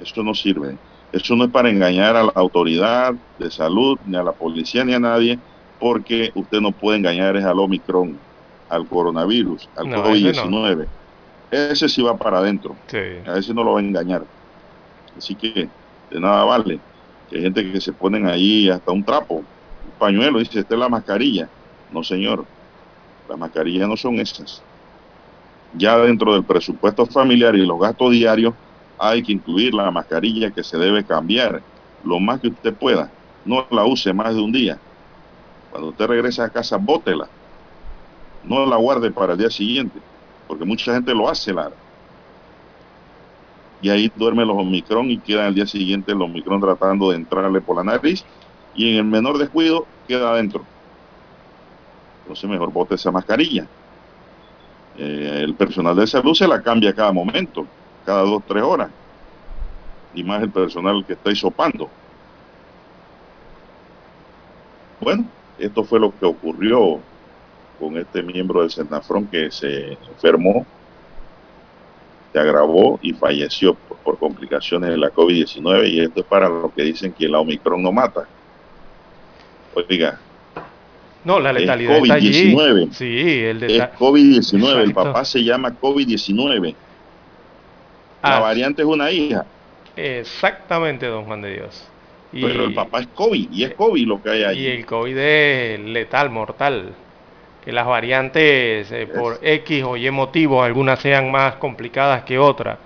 Eso 0.00 0.22
no 0.24 0.34
sirve. 0.34 0.76
Eso 1.12 1.36
no 1.36 1.44
es 1.44 1.50
para 1.50 1.70
engañar 1.70 2.16
a 2.16 2.24
la 2.24 2.32
autoridad 2.34 3.14
de 3.38 3.50
salud, 3.52 3.98
ni 4.06 4.16
a 4.16 4.22
la 4.24 4.32
policía, 4.32 4.84
ni 4.84 4.94
a 4.94 4.98
nadie, 4.98 5.38
porque 5.78 6.32
usted 6.34 6.60
no 6.60 6.72
puede 6.72 6.98
engañar 6.98 7.36
es 7.36 7.44
al 7.44 7.60
Omicron, 7.60 8.18
al 8.68 8.86
coronavirus, 8.86 9.68
al 9.76 9.90
No, 9.90 10.04
COVID-19. 10.04 10.86
Ese 11.52 11.86
sí 11.86 12.00
va 12.00 12.16
para 12.16 12.38
adentro. 12.38 12.74
Sí. 12.86 12.96
A 13.26 13.36
ese 13.36 13.52
no 13.52 13.62
lo 13.62 13.74
va 13.74 13.80
a 13.80 13.82
engañar. 13.82 14.24
Así 15.16 15.34
que 15.34 15.68
de 16.10 16.20
nada 16.20 16.44
vale. 16.44 16.80
Que 17.28 17.36
hay 17.36 17.42
gente 17.42 17.70
que 17.70 17.78
se 17.78 17.92
ponen 17.92 18.26
ahí 18.26 18.70
hasta 18.70 18.90
un 18.90 19.04
trapo, 19.04 19.34
un 19.36 19.44
pañuelo, 19.98 20.38
dice, 20.38 20.60
esta 20.60 20.74
es 20.74 20.80
la 20.80 20.88
mascarilla. 20.88 21.48
No, 21.92 22.02
señor. 22.02 22.46
Las 23.28 23.38
mascarillas 23.38 23.86
no 23.86 23.98
son 23.98 24.18
esas. 24.18 24.62
Ya 25.74 25.98
dentro 25.98 26.32
del 26.32 26.44
presupuesto 26.44 27.04
familiar 27.04 27.54
y 27.54 27.66
los 27.66 27.78
gastos 27.78 28.12
diarios 28.12 28.54
hay 28.98 29.22
que 29.22 29.32
incluir 29.32 29.74
la 29.74 29.90
mascarilla 29.90 30.50
que 30.50 30.64
se 30.64 30.78
debe 30.78 31.04
cambiar 31.04 31.62
lo 32.02 32.18
más 32.18 32.40
que 32.40 32.48
usted 32.48 32.72
pueda. 32.74 33.10
No 33.44 33.66
la 33.70 33.84
use 33.84 34.12
más 34.14 34.34
de 34.34 34.40
un 34.40 34.52
día. 34.52 34.78
Cuando 35.70 35.90
usted 35.90 36.06
regrese 36.06 36.40
a 36.40 36.48
casa, 36.48 36.78
bótela. 36.78 37.28
No 38.42 38.64
la 38.64 38.76
guarde 38.76 39.10
para 39.10 39.34
el 39.34 39.38
día 39.38 39.50
siguiente, 39.50 40.00
porque 40.52 40.66
mucha 40.66 40.92
gente 40.92 41.14
lo 41.14 41.30
hace, 41.30 41.50
Lara. 41.50 41.74
Y 43.80 43.88
ahí 43.88 44.12
duerme 44.14 44.44
los 44.44 44.58
Omicron 44.58 45.10
y 45.10 45.16
queda 45.16 45.46
al 45.46 45.54
día 45.54 45.66
siguiente 45.66 46.12
el 46.12 46.20
Omicron 46.20 46.60
tratando 46.60 47.08
de 47.08 47.16
entrarle 47.16 47.62
por 47.62 47.78
la 47.78 47.84
nariz 47.84 48.22
y 48.74 48.90
en 48.92 48.96
el 48.98 49.04
menor 49.04 49.38
descuido 49.38 49.86
queda 50.06 50.30
adentro. 50.30 50.62
Entonces 52.20 52.50
mejor 52.50 52.70
bote 52.70 52.96
esa 52.96 53.10
mascarilla. 53.10 53.66
Eh, 54.98 55.40
el 55.42 55.54
personal 55.54 55.96
de 55.96 56.06
salud 56.06 56.34
se 56.34 56.46
la 56.46 56.62
cambia 56.62 56.92
cada 56.92 57.12
momento 57.12 57.66
cada 58.04 58.20
dos, 58.20 58.42
tres 58.46 58.62
horas. 58.62 58.90
Y 60.12 60.22
más 60.22 60.42
el 60.42 60.50
personal 60.50 61.02
que 61.06 61.14
está 61.14 61.30
hisopando. 61.30 61.88
Bueno, 65.00 65.24
esto 65.58 65.82
fue 65.82 65.98
lo 65.98 66.12
que 66.18 66.26
ocurrió 66.26 67.00
con 67.82 67.98
este 67.98 68.22
miembro 68.22 68.60
del 68.60 68.70
Senafrón 68.70 69.26
que 69.26 69.50
se 69.50 69.98
enfermó, 70.14 70.64
se 72.32 72.38
agravó 72.38 73.00
y 73.02 73.12
falleció 73.12 73.74
por, 73.74 73.96
por 73.98 74.18
complicaciones 74.18 74.90
de 74.90 74.96
la 74.98 75.10
COVID-19. 75.10 75.88
Y 75.90 76.00
esto 76.00 76.20
es 76.20 76.26
para 76.26 76.48
los 76.48 76.72
que 76.72 76.82
dicen 76.84 77.12
que 77.12 77.28
la 77.28 77.40
Omicron 77.40 77.82
no 77.82 77.90
mata. 77.90 78.26
Oiga, 79.74 80.18
No, 81.24 81.40
la 81.40 81.50
Es 81.50 81.60
letalidad 81.60 81.96
está 81.98 82.14
allí. 82.14 82.54
COVID-19. 82.54 82.92
Sí, 82.92 83.40
el 83.44 83.62
es 83.64 83.72
deta- 83.72 83.92
COVID-19. 83.98 84.82
El 84.82 84.94
papá 84.94 85.24
se 85.24 85.42
llama 85.42 85.70
COVID-19. 85.78 86.74
La 88.22 88.36
Ah, 88.36 88.40
variante 88.40 88.82
es 88.82 88.88
una 88.88 89.10
hija. 89.10 89.44
Exactamente, 89.96 91.06
don 91.06 91.24
Juan 91.24 91.42
de 91.42 91.54
Dios. 91.54 91.84
Y, 92.32 92.40
Pero 92.42 92.64
el 92.64 92.72
papá 92.72 93.00
es 93.00 93.08
COVID 93.08 93.50
y 93.52 93.64
es 93.64 93.74
COVID 93.74 94.06
lo 94.06 94.22
que 94.22 94.30
hay 94.30 94.40
y 94.40 94.44
ahí. 94.44 94.66
el 94.78 94.86
COVID 94.86 95.16
es 95.18 95.80
letal, 95.80 96.30
mortal. 96.30 96.94
Que 97.64 97.72
las 97.72 97.86
variantes, 97.86 98.90
eh, 98.90 99.06
por 99.06 99.38
X 99.42 99.84
o 99.84 99.96
Y 99.96 100.10
motivos, 100.10 100.64
algunas 100.64 101.00
sean 101.00 101.30
más 101.30 101.56
complicadas 101.56 102.24
que 102.24 102.38
otras. 102.38 102.78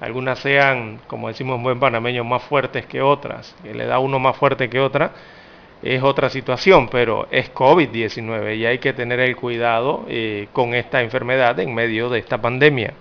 Algunas 0.00 0.38
sean, 0.38 1.00
como 1.06 1.28
decimos 1.28 1.56
en 1.56 1.62
buen 1.62 1.80
panameño, 1.80 2.24
más 2.24 2.42
fuertes 2.42 2.86
que 2.86 3.02
otras. 3.02 3.54
Que 3.62 3.74
le 3.74 3.86
da 3.86 3.98
uno 3.98 4.18
más 4.18 4.36
fuerte 4.36 4.70
que 4.70 4.80
otra. 4.80 5.12
Es 5.82 6.02
otra 6.02 6.30
situación, 6.30 6.88
pero 6.88 7.26
es 7.30 7.52
COVID-19 7.54 8.56
y 8.56 8.66
hay 8.66 8.78
que 8.78 8.92
tener 8.92 9.18
el 9.20 9.34
cuidado 9.34 10.04
eh, 10.08 10.48
con 10.52 10.74
esta 10.74 11.02
enfermedad 11.02 11.58
en 11.58 11.74
medio 11.74 12.10
de 12.10 12.18
esta 12.18 12.40
pandemia. 12.40 12.92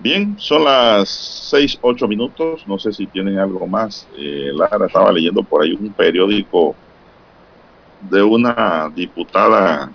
Bien, 0.00 0.36
son 0.38 0.64
las 0.64 1.08
seis, 1.08 1.76
ocho 1.80 2.06
minutos. 2.06 2.64
No 2.66 2.78
sé 2.78 2.92
si 2.92 3.06
tienen 3.06 3.38
algo 3.38 3.66
más. 3.66 4.06
Eh, 4.16 4.50
Lara 4.54 4.86
estaba 4.86 5.10
leyendo 5.12 5.42
por 5.42 5.62
ahí 5.62 5.72
un 5.72 5.92
periódico 5.92 6.76
de 8.00 8.22
una 8.22 8.90
diputada 8.94 9.90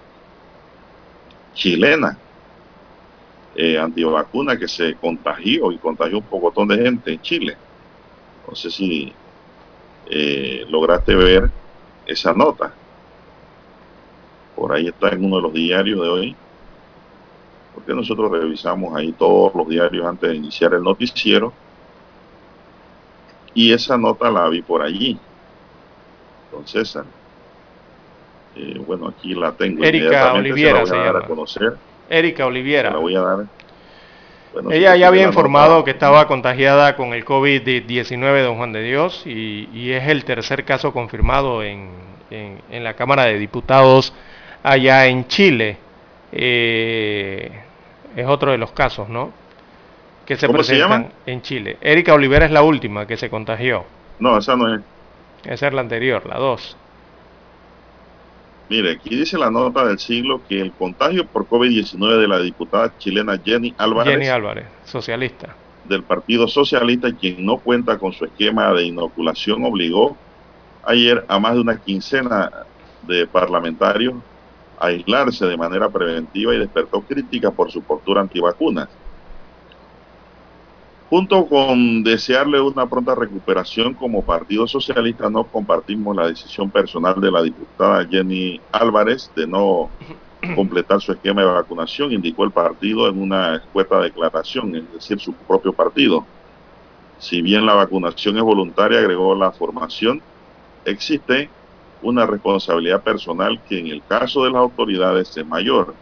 chilena 1.54 2.18
eh, 3.56 3.78
antivacuna 3.78 4.58
que 4.58 4.68
se 4.68 4.96
contagió 4.96 5.72
y 5.72 5.78
contagió 5.78 6.18
un 6.18 6.24
pocotón 6.24 6.68
de 6.68 6.78
gente 6.78 7.14
en 7.14 7.22
Chile. 7.22 7.58
No 8.48 8.56
sé 8.56 8.72
si 8.72 9.14
eh, 10.08 10.66
lograste 10.70 11.16
ver 11.16 11.50
esa 12.06 12.34
nota. 12.34 12.74
Por 14.56 14.74
ahí 14.74 14.88
está 14.88 15.10
en 15.10 15.26
uno 15.26 15.38
de 15.38 15.42
los 15.44 15.54
diarios 15.54 16.02
de 16.02 16.10
hoy 16.10 16.36
porque 17.74 17.94
nosotros 17.94 18.32
revisamos 18.32 18.96
ahí 18.96 19.12
todos 19.14 19.54
los 19.56 19.68
diarios 19.68 20.06
antes 20.06 20.30
de 20.30 20.36
iniciar 20.36 20.74
el 20.74 20.84
noticiero 20.84 21.52
y 23.54 23.74
esa 23.74 23.98
nota 23.98 24.32
la 24.32 24.48
vi 24.50 24.62
por 24.62 24.82
allí, 24.82 25.20
don 26.52 26.68
César. 26.68 27.06
Eh, 28.56 28.80
bueno, 28.86 29.08
aquí 29.10 29.34
la 29.34 29.52
tengo. 29.54 29.84
Erika 29.84 30.34
Oliviera 30.34 30.82
se 30.82 30.88
se 30.88 30.96
la 30.96 31.02
voy 31.02 31.10
a 31.10 31.14
dar 31.14 31.14
llama. 31.14 31.26
a 31.26 31.28
conocer. 31.28 31.74
Erika 32.10 32.44
Se 32.44 32.44
Oliviera. 32.44 32.92
la 32.92 32.98
voy 32.98 33.16
a 33.16 33.22
dar. 33.22 33.46
Bueno, 34.54 34.72
Ella 34.72 34.96
ya 34.96 35.08
había 35.08 35.24
informado 35.24 35.74
nota, 35.78 35.86
que 35.86 35.92
estaba 35.92 36.28
contagiada 36.28 36.96
con 36.96 37.14
el 37.14 37.26
COVID-19, 37.26 38.44
don 38.44 38.58
Juan 38.58 38.72
de 38.72 38.84
Dios, 38.84 39.24
y, 39.26 39.68
y 39.74 39.92
es 39.92 40.08
el 40.08 40.26
tercer 40.26 40.64
caso 40.64 40.94
confirmado 40.94 41.64
en, 41.64 41.90
en- 42.30 42.60
en 42.70 42.84
la 42.84 42.94
Cámara 42.96 43.26
de 43.26 43.40
Diputados 43.40 44.14
allá 44.62 45.08
en 45.08 45.28
Chile. 45.28 45.78
Eh, 46.32 47.52
es 48.16 48.28
otro 48.28 48.52
de 48.52 48.58
los 48.60 48.72
casos, 48.72 49.10
¿no? 49.10 49.32
Que 50.26 50.36
se 50.36 50.46
¿Cómo 50.48 50.62
se 50.64 50.74
presentan 50.74 51.04
llama? 51.04 51.14
en 51.26 51.42
Chile. 51.42 51.78
Erika 51.82 52.14
Olivera 52.14 52.46
es 52.46 52.52
la 52.52 52.62
última 52.62 53.08
que 53.08 53.18
se 53.18 53.30
contagió. 53.30 53.86
No, 54.20 54.38
esa 54.38 54.56
no 54.56 54.74
es. 54.76 54.82
Esa 55.46 55.68
es 55.68 55.74
la 55.74 55.82
anterior, 55.82 56.26
la 56.28 56.38
2. 56.38 56.78
Mire, 58.70 58.92
aquí 58.94 59.16
dice 59.16 59.38
la 59.38 59.52
nota 59.52 59.86
del 59.86 60.00
siglo 60.00 60.42
que 60.48 60.60
el 60.62 60.72
contagio 60.72 61.26
por 61.28 61.48
COVID-19 61.48 62.22
de 62.22 62.28
la 62.28 62.40
diputada 62.40 62.98
chilena 62.98 63.40
Jenny 63.44 63.74
Álvarez. 63.78 64.14
Jenny 64.14 64.28
Álvarez, 64.28 64.66
socialista. 64.86 65.56
Del 65.86 66.04
Partido 66.04 66.48
Socialista, 66.48 67.12
quien 67.12 67.46
no 67.46 67.58
cuenta 67.58 67.98
con 67.98 68.14
su 68.14 68.24
esquema 68.26 68.72
de 68.74 68.86
inoculación, 68.86 69.66
obligó 69.66 70.16
ayer 70.86 71.26
a 71.28 71.40
más 71.40 71.56
de 71.56 71.62
una 71.62 71.78
quincena 71.78 72.50
de 73.02 73.28
parlamentarios 73.28 74.16
a 74.80 74.88
aislarse 74.88 75.46
de 75.46 75.58
manera 75.58 75.90
preventiva 75.90 76.56
y 76.56 76.60
despertó 76.60 77.02
críticas 77.02 77.54
por 77.54 77.70
su 77.70 77.82
postura 77.82 78.22
antivacunas. 78.22 78.88
Junto 81.14 81.46
con 81.46 82.02
desearle 82.02 82.60
una 82.60 82.88
pronta 82.88 83.14
recuperación 83.14 83.94
como 83.94 84.24
Partido 84.24 84.66
Socialista, 84.66 85.30
no 85.30 85.44
compartimos 85.44 86.16
la 86.16 86.26
decisión 86.26 86.72
personal 86.72 87.22
de 87.22 87.30
la 87.30 87.44
diputada 87.44 88.04
Jenny 88.04 88.60
Álvarez 88.72 89.30
de 89.36 89.46
no 89.46 89.92
completar 90.56 91.02
su 91.02 91.12
esquema 91.12 91.42
de 91.42 91.48
vacunación, 91.50 92.12
indicó 92.14 92.46
el 92.46 92.50
partido 92.50 93.08
en 93.08 93.22
una 93.22 93.58
escueta 93.58 94.00
declaración, 94.00 94.76
es 94.76 94.92
decir, 94.92 95.20
su 95.20 95.34
propio 95.34 95.72
partido. 95.72 96.26
Si 97.20 97.44
bien 97.44 97.68
la 97.68 97.76
vacunación 97.76 98.38
es 98.38 98.44
voluntaria, 98.44 98.98
agregó 98.98 99.36
la 99.36 99.52
formación, 99.52 100.20
existe 100.84 101.48
una 102.02 102.26
responsabilidad 102.26 103.04
personal 103.04 103.62
que 103.70 103.78
en 103.78 103.86
el 103.86 104.02
caso 104.10 104.46
de 104.46 104.50
las 104.50 104.62
autoridades 104.62 105.38
es 105.38 105.46
mayor. 105.46 105.94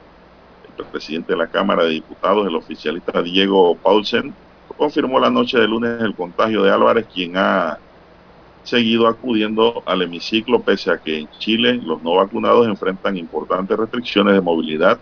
El 0.77 0.85
presidente 0.85 1.33
de 1.33 1.37
la 1.37 1.47
Cámara 1.47 1.83
de 1.83 1.89
Diputados, 1.89 2.47
el 2.47 2.55
oficialista 2.55 3.21
Diego 3.21 3.75
Paulsen, 3.75 4.33
confirmó 4.73 5.19
la 5.19 5.29
noche 5.29 5.59
de 5.59 5.67
lunes 5.67 6.01
el 6.01 6.15
contagio 6.15 6.63
de 6.63 6.71
Álvarez, 6.71 7.07
quien 7.13 7.37
ha 7.37 7.77
seguido 8.63 9.07
acudiendo 9.07 9.81
al 9.85 10.01
hemiciclo 10.03 10.61
pese 10.61 10.91
a 10.91 10.97
que 10.97 11.19
en 11.19 11.29
Chile 11.39 11.79
los 11.83 12.03
no 12.03 12.15
vacunados 12.15 12.67
enfrentan 12.67 13.17
importantes 13.17 13.77
restricciones 13.77 14.35
de 14.35 14.41
movilidad, 14.41 14.99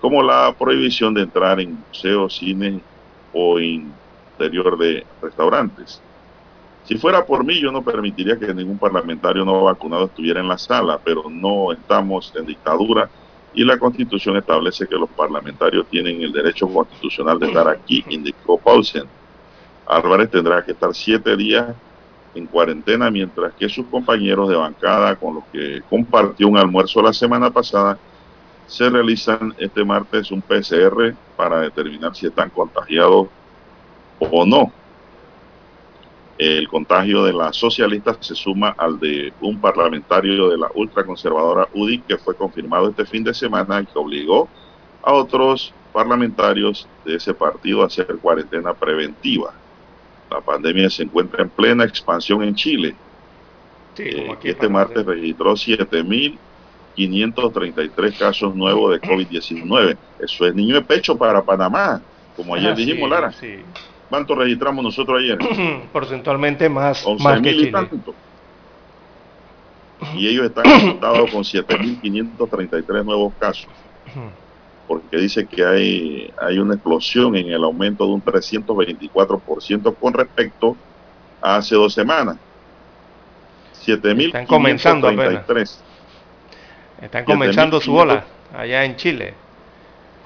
como 0.00 0.22
la 0.22 0.54
prohibición 0.58 1.14
de 1.14 1.22
entrar 1.22 1.60
en 1.60 1.78
museos, 1.88 2.36
cines 2.36 2.80
o 3.32 3.58
interior 3.58 4.76
de 4.78 5.06
restaurantes. 5.22 6.00
Si 6.84 6.96
fuera 6.96 7.24
por 7.24 7.44
mí, 7.44 7.60
yo 7.60 7.72
no 7.72 7.82
permitiría 7.82 8.38
que 8.38 8.54
ningún 8.54 8.78
parlamentario 8.78 9.44
no 9.44 9.64
vacunado 9.64 10.04
estuviera 10.04 10.40
en 10.40 10.48
la 10.48 10.58
sala, 10.58 11.00
pero 11.02 11.24
no 11.28 11.72
estamos 11.72 12.32
en 12.36 12.46
dictadura 12.46 13.10
y 13.56 13.64
la 13.64 13.78
Constitución 13.78 14.36
establece 14.36 14.86
que 14.86 14.96
los 14.96 15.08
parlamentarios 15.08 15.86
tienen 15.88 16.20
el 16.20 16.30
derecho 16.30 16.68
constitucional 16.68 17.38
de 17.38 17.46
estar 17.46 17.66
aquí, 17.66 18.04
indicó 18.10 18.58
Paulsen. 18.58 19.04
Álvarez 19.86 20.30
tendrá 20.30 20.62
que 20.62 20.72
estar 20.72 20.94
siete 20.94 21.34
días 21.38 21.74
en 22.34 22.46
cuarentena, 22.46 23.10
mientras 23.10 23.54
que 23.54 23.70
sus 23.70 23.86
compañeros 23.86 24.50
de 24.50 24.56
bancada 24.56 25.16
con 25.16 25.36
los 25.36 25.44
que 25.50 25.82
compartió 25.88 26.48
un 26.48 26.58
almuerzo 26.58 27.00
la 27.00 27.14
semana 27.14 27.50
pasada 27.50 27.98
se 28.66 28.90
realizan 28.90 29.54
este 29.56 29.82
martes 29.86 30.30
un 30.30 30.42
PCR 30.42 31.14
para 31.34 31.60
determinar 31.60 32.14
si 32.14 32.26
están 32.26 32.50
contagiados 32.50 33.28
o 34.18 34.44
no. 34.44 34.70
El 36.38 36.68
contagio 36.68 37.24
de 37.24 37.32
la 37.32 37.52
socialista 37.52 38.16
se 38.20 38.34
suma 38.34 38.74
al 38.76 39.00
de 39.00 39.32
un 39.40 39.58
parlamentario 39.58 40.50
de 40.50 40.58
la 40.58 40.70
ultraconservadora 40.74 41.66
UDI 41.72 42.00
que 42.00 42.18
fue 42.18 42.34
confirmado 42.34 42.90
este 42.90 43.06
fin 43.06 43.24
de 43.24 43.32
semana 43.32 43.80
y 43.80 43.86
que 43.86 43.98
obligó 43.98 44.46
a 45.02 45.14
otros 45.14 45.72
parlamentarios 45.94 46.86
de 47.06 47.16
ese 47.16 47.32
partido 47.32 47.82
a 47.82 47.86
hacer 47.86 48.18
cuarentena 48.20 48.74
preventiva. 48.74 49.54
La 50.30 50.42
pandemia 50.42 50.90
se 50.90 51.04
encuentra 51.04 51.42
en 51.42 51.48
plena 51.48 51.84
expansión 51.84 52.42
en 52.42 52.54
Chile. 52.54 52.94
Eh, 53.96 54.36
este 54.44 54.68
martes 54.68 55.06
registró 55.06 55.54
7.533 55.54 58.18
casos 58.18 58.54
nuevos 58.54 58.92
de 58.92 59.00
COVID-19. 59.00 59.96
Eso 60.18 60.46
es 60.46 60.54
niño 60.54 60.74
de 60.74 60.82
pecho 60.82 61.16
para 61.16 61.42
Panamá, 61.42 62.02
como 62.36 62.54
ayer 62.54 62.76
dijimos, 62.76 63.08
Lara. 63.08 63.32
Sí. 63.32 63.60
¿Cuánto 64.08 64.34
registramos 64.34 64.84
nosotros 64.84 65.20
ayer? 65.20 65.38
Porcentualmente 65.92 66.68
más, 66.68 67.04
más 67.18 67.40
que 67.40 67.56
Chile. 67.56 67.72
Y, 70.14 70.28
ellos 70.28 70.46
están 70.46 70.64
conectados 70.80 71.30
con 71.30 71.42
7.533 71.42 73.04
nuevos 73.04 73.32
casos. 73.38 73.68
Porque 74.86 75.16
dice 75.16 75.46
que 75.46 75.64
hay, 75.64 76.32
hay 76.40 76.58
una 76.58 76.74
explosión 76.74 77.34
en 77.34 77.48
el 77.48 77.64
aumento 77.64 78.06
de 78.06 78.12
un 78.12 78.22
324% 78.24 79.96
con 79.96 80.14
respecto 80.14 80.76
a 81.42 81.56
hace 81.56 81.74
dos 81.74 81.92
semanas. 81.92 82.36
7.533. 83.84 84.26
Están 84.26 84.46
comenzando 84.46 85.10
Están 87.02 87.24
comenzando 87.24 87.80
su 87.80 87.94
ola 87.94 88.24
allá 88.54 88.84
en 88.84 88.96
Chile. 88.96 89.34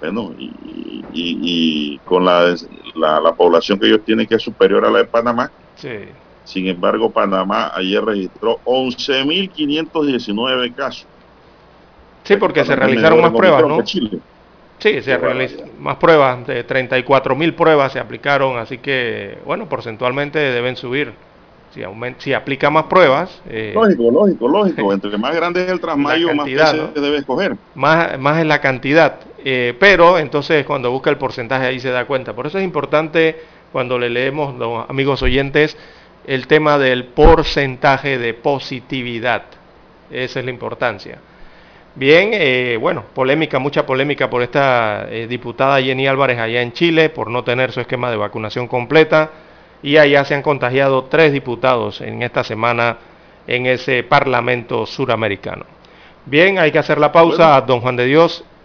Bueno, 0.00 0.32
y, 0.38 1.04
y, 1.12 1.98
con 2.04 2.24
la, 2.24 2.54
la, 2.94 3.34
población 3.34 3.78
que 3.78 3.86
ellos 3.86 4.00
tienen 4.04 4.26
que 4.26 4.36
es 4.36 4.42
superior 4.42 4.84
a 4.84 4.90
la 4.90 5.00
de 5.00 5.04
Panamá. 5.04 5.50
Sí. 5.76 5.88
Sin 6.44 6.66
embargo, 6.66 7.10
Panamá 7.10 7.70
ayer 7.74 8.02
registró 8.02 8.58
11.519 8.64 10.74
casos. 10.74 11.06
Sí, 12.24 12.36
porque 12.36 12.64
se 12.64 12.74
realizaron 12.76 13.20
más 13.20 13.32
pruebas, 13.32 13.66
¿no? 13.66 13.86
Sí, 13.86 14.22
se 15.02 15.18
realizaron 15.18 15.70
más 15.78 15.96
pruebas, 15.96 16.46
de 16.46 16.66
34.000 16.66 17.54
pruebas 17.54 17.92
se 17.92 17.98
aplicaron, 17.98 18.58
así 18.58 18.78
que, 18.78 19.38
bueno, 19.44 19.68
porcentualmente 19.68 20.38
deben 20.38 20.76
subir. 20.76 21.12
Si, 21.74 21.82
si 22.18 22.32
aplica 22.32 22.68
más 22.68 22.84
pruebas... 22.84 23.40
Eh, 23.48 23.72
lógico, 23.74 24.10
lógico, 24.10 24.48
lógico. 24.48 24.92
Entre 24.92 25.16
más 25.16 25.36
grande 25.36 25.62
es 25.62 25.70
el 25.70 25.80
trasmayo, 25.80 26.34
más 26.34 26.46
se 26.46 27.00
debe 27.00 27.18
escoger. 27.18 27.56
Más, 27.76 28.18
más 28.18 28.40
es 28.40 28.46
la 28.46 28.60
cantidad. 28.60 29.20
Eh, 29.44 29.74
pero 29.78 30.18
entonces 30.18 30.64
cuando 30.66 30.90
busca 30.90 31.10
el 31.10 31.16
porcentaje 31.16 31.66
ahí 31.66 31.80
se 31.80 31.90
da 31.90 32.04
cuenta. 32.04 32.34
Por 32.34 32.46
eso 32.46 32.58
es 32.58 32.64
importante 32.64 33.40
cuando 33.72 33.98
le 33.98 34.10
leemos, 34.10 34.54
los 34.56 34.88
amigos 34.88 35.22
oyentes, 35.22 35.76
el 36.26 36.46
tema 36.46 36.78
del 36.78 37.04
porcentaje 37.04 38.18
de 38.18 38.34
positividad. 38.34 39.44
Esa 40.10 40.40
es 40.40 40.44
la 40.44 40.50
importancia. 40.50 41.18
Bien, 41.94 42.30
eh, 42.32 42.78
bueno, 42.80 43.04
polémica, 43.14 43.58
mucha 43.58 43.84
polémica 43.84 44.30
por 44.30 44.42
esta 44.42 45.08
eh, 45.10 45.26
diputada 45.26 45.82
Jenny 45.82 46.06
Álvarez 46.06 46.38
allá 46.38 46.62
en 46.62 46.72
Chile 46.72 47.10
por 47.10 47.30
no 47.30 47.42
tener 47.42 47.72
su 47.72 47.80
esquema 47.80 48.10
de 48.10 48.16
vacunación 48.16 48.68
completa 48.68 49.30
y 49.82 49.96
allá 49.96 50.24
se 50.24 50.34
han 50.34 50.42
contagiado 50.42 51.04
tres 51.04 51.32
diputados 51.32 52.00
en 52.00 52.22
esta 52.22 52.44
semana 52.44 52.98
en 53.46 53.66
ese 53.66 54.04
Parlamento 54.04 54.86
suramericano. 54.86 55.64
Bien, 56.26 56.58
hay 56.58 56.70
que 56.70 56.78
hacer 56.78 56.98
la 56.98 57.10
pausa, 57.10 57.60
don 57.62 57.80
Juan 57.80 57.96
de 57.96 58.04
Dios, 58.04 58.44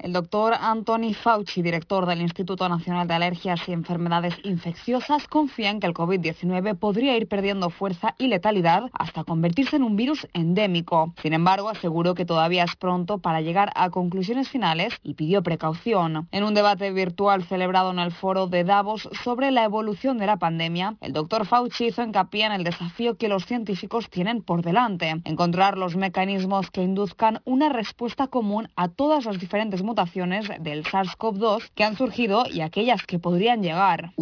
El 0.00 0.12
doctor 0.12 0.54
Anthony 0.54 1.12
Fauci, 1.12 1.60
director 1.60 2.06
del 2.06 2.20
Instituto 2.20 2.68
Nacional 2.68 3.08
de 3.08 3.14
Alergias 3.14 3.68
y 3.68 3.72
Enfermedades 3.72 4.36
Infecciosas, 4.44 5.26
confía 5.26 5.70
en 5.70 5.80
que 5.80 5.88
el 5.88 5.92
COVID-19 5.92 6.78
podría 6.78 7.16
ir 7.16 7.26
perdiendo 7.26 7.68
fuerza 7.68 8.14
y 8.16 8.28
letalidad 8.28 8.90
hasta 8.92 9.24
convertirse 9.24 9.74
en 9.74 9.82
un 9.82 9.96
virus 9.96 10.28
endémico. 10.34 11.12
Sin 11.20 11.32
embargo, 11.32 11.68
aseguró 11.68 12.14
que 12.14 12.24
todavía 12.24 12.62
es 12.62 12.76
pronto 12.76 13.18
para 13.18 13.40
llegar 13.40 13.72
a 13.74 13.90
conclusiones 13.90 14.48
finales 14.48 14.94
y 15.02 15.14
pidió 15.14 15.42
precaución. 15.42 16.28
En 16.30 16.44
un 16.44 16.54
debate 16.54 16.92
virtual 16.92 17.42
celebrado 17.42 17.90
en 17.90 17.98
el 17.98 18.12
foro 18.12 18.46
de 18.46 18.62
Davos 18.62 19.08
sobre 19.24 19.50
la 19.50 19.64
evolución 19.64 20.18
de 20.18 20.26
la 20.26 20.36
pandemia, 20.36 20.94
el 21.00 21.12
doctor 21.12 21.44
Fauci 21.44 21.86
hizo 21.86 22.04
hincapié 22.04 22.44
en 22.44 22.52
el 22.52 22.62
desafío 22.62 23.16
que 23.16 23.28
los 23.28 23.46
científicos 23.46 24.08
tienen 24.10 24.42
por 24.42 24.62
delante, 24.62 25.20
encontrar 25.24 25.76
los 25.76 25.96
mecanismos 25.96 26.70
que 26.70 26.84
induzcan 26.84 27.40
una 27.44 27.68
respuesta 27.68 28.28
común 28.28 28.68
a 28.76 28.86
todas 28.86 29.24
las 29.24 29.40
diferentes 29.40 29.82
mutaciones 29.88 30.46
del 30.60 30.84
SARS-CoV-2 30.84 31.70
que 31.74 31.84
han 31.84 31.96
surgido 31.96 32.44
y 32.52 32.60
aquellas 32.60 33.04
que 33.06 33.18
podrían 33.18 33.62
llegar. 33.62 34.12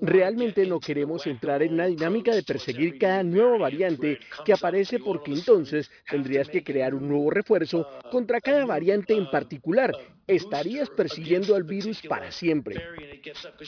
Realmente 0.00 0.66
no 0.66 0.80
queremos 0.80 1.26
entrar 1.26 1.62
en 1.62 1.74
una 1.74 1.86
dinámica 1.86 2.34
de 2.34 2.42
perseguir 2.42 2.98
cada 2.98 3.22
nueva 3.22 3.58
variante 3.58 4.18
que 4.44 4.54
aparece 4.54 4.98
porque 4.98 5.32
entonces 5.32 5.90
tendrías 6.10 6.48
que 6.48 6.64
crear 6.64 6.94
un 6.94 7.08
nuevo 7.08 7.30
refuerzo 7.30 7.86
contra 8.10 8.40
cada 8.40 8.64
variante 8.64 9.14
en 9.14 9.30
particular 9.30 9.92
estarías 10.26 10.90
persiguiendo 10.90 11.54
al 11.54 11.64
virus 11.64 12.00
para 12.08 12.30
siempre. 12.32 12.82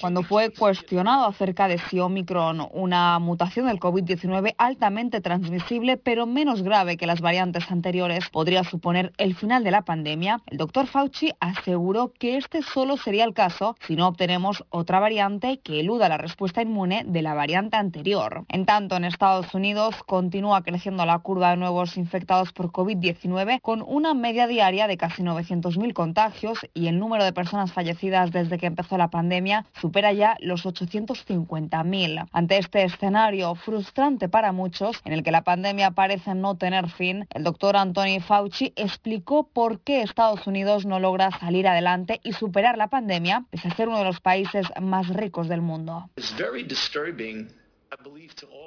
Cuando 0.00 0.22
fue 0.22 0.50
cuestionado 0.50 1.26
acerca 1.26 1.68
de 1.68 1.78
si 1.78 1.98
Omicron, 1.98 2.68
una 2.72 3.18
mutación 3.18 3.66
del 3.66 3.80
COVID-19 3.80 4.54
altamente 4.58 5.20
transmisible 5.20 5.96
pero 5.96 6.26
menos 6.26 6.62
grave 6.62 6.96
que 6.96 7.06
las 7.06 7.20
variantes 7.20 7.70
anteriores, 7.70 8.28
podría 8.30 8.64
suponer 8.64 9.12
el 9.18 9.34
final 9.34 9.64
de 9.64 9.70
la 9.70 9.82
pandemia, 9.82 10.40
el 10.46 10.58
doctor 10.58 10.86
Fauci 10.86 11.32
aseguró 11.40 12.12
que 12.12 12.36
este 12.36 12.62
solo 12.62 12.96
sería 12.96 13.24
el 13.24 13.34
caso 13.34 13.76
si 13.86 13.96
no 13.96 14.08
obtenemos 14.08 14.64
otra 14.70 15.00
variante 15.00 15.58
que 15.58 15.80
eluda 15.80 16.08
la 16.08 16.18
respuesta 16.18 16.62
inmune 16.62 17.04
de 17.06 17.22
la 17.22 17.34
variante 17.34 17.76
anterior. 17.76 18.44
En 18.48 18.66
tanto, 18.66 18.96
en 18.96 19.04
Estados 19.04 19.54
Unidos 19.54 19.96
continúa 20.06 20.62
creciendo 20.62 21.04
la 21.06 21.18
curva 21.18 21.50
de 21.50 21.56
nuevos 21.56 21.96
infectados 21.96 22.52
por 22.52 22.72
COVID-19 22.72 23.60
con 23.60 23.82
una 23.82 24.14
media 24.14 24.46
diaria 24.46 24.86
de 24.86 24.96
casi 24.96 25.22
900.000 25.22 25.92
contagios 25.92 26.45
y 26.74 26.88
el 26.88 26.98
número 26.98 27.24
de 27.24 27.32
personas 27.32 27.72
fallecidas 27.72 28.30
desde 28.30 28.58
que 28.58 28.66
empezó 28.66 28.98
la 28.98 29.10
pandemia 29.10 29.66
supera 29.80 30.12
ya 30.12 30.36
los 30.40 30.64
850.000. 30.64 32.28
Ante 32.32 32.58
este 32.58 32.84
escenario 32.84 33.54
frustrante 33.54 34.28
para 34.28 34.52
muchos, 34.52 35.00
en 35.04 35.12
el 35.12 35.22
que 35.22 35.30
la 35.30 35.42
pandemia 35.42 35.92
parece 35.92 36.34
no 36.34 36.56
tener 36.56 36.88
fin, 36.90 37.26
el 37.34 37.44
doctor 37.44 37.76
Anthony 37.76 38.20
Fauci 38.20 38.72
explicó 38.76 39.48
por 39.52 39.80
qué 39.80 40.02
Estados 40.02 40.46
Unidos 40.46 40.86
no 40.86 41.00
logra 41.00 41.30
salir 41.38 41.66
adelante 41.68 42.20
y 42.22 42.32
superar 42.32 42.78
la 42.78 42.88
pandemia, 42.88 43.44
pese 43.50 43.68
a 43.68 43.74
ser 43.74 43.88
uno 43.88 43.98
de 43.98 44.04
los 44.04 44.20
países 44.20 44.66
más 44.80 45.08
ricos 45.08 45.48
del 45.48 45.62
mundo. 45.62 46.08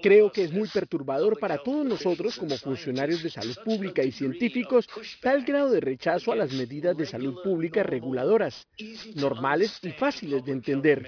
Creo 0.02 0.32
que 0.32 0.44
es 0.44 0.52
muy 0.52 0.68
perturbador 0.70 1.40
para 1.40 1.58
todos 1.58 1.86
nosotros 1.86 2.38
como 2.38 2.58
funcionarios 2.58 3.22
de 3.22 3.30
salud 3.30 3.58
pública 3.66 4.04
y 4.04 4.12
científicos 4.12 4.88
tal 5.22 5.44
grado 5.44 5.72
de 5.72 5.82
rechazo 5.82 6.32
a 6.32 6.36
las 6.36 6.54
medidas 6.54 6.96
de 6.96 7.06
salud 7.06 7.42
pública 7.44 7.84
reguladoras, 7.84 8.68
normales 9.16 9.80
y 9.84 9.92
fáciles 9.92 10.44
de 10.46 10.52
entender. 10.54 11.08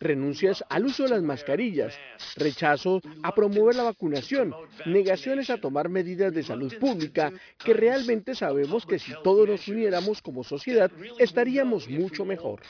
renuncias 0.00 0.62
al 0.68 0.84
uso 0.84 1.04
de 1.04 1.10
las 1.10 1.22
mascarillas, 1.22 1.94
rechazo 2.36 3.00
a 3.22 3.34
promover 3.34 3.74
la 3.74 3.84
vacunación, 3.84 4.54
negaciones 4.84 5.48
a 5.48 5.58
tomar 5.58 5.88
medidas 5.88 6.32
de 6.34 6.42
salud 6.42 6.72
pública, 6.78 7.32
que 7.58 7.72
realmente 7.72 8.34
sabemos 8.34 8.84
que 8.84 8.98
si 8.98 9.12
todos 9.22 9.48
nos 9.48 9.66
uniéramos 9.66 10.20
como 10.20 10.44
sociedad 10.44 10.90
estaríamos 11.18 11.88
mucho 11.88 12.24
mejor. 12.26 12.60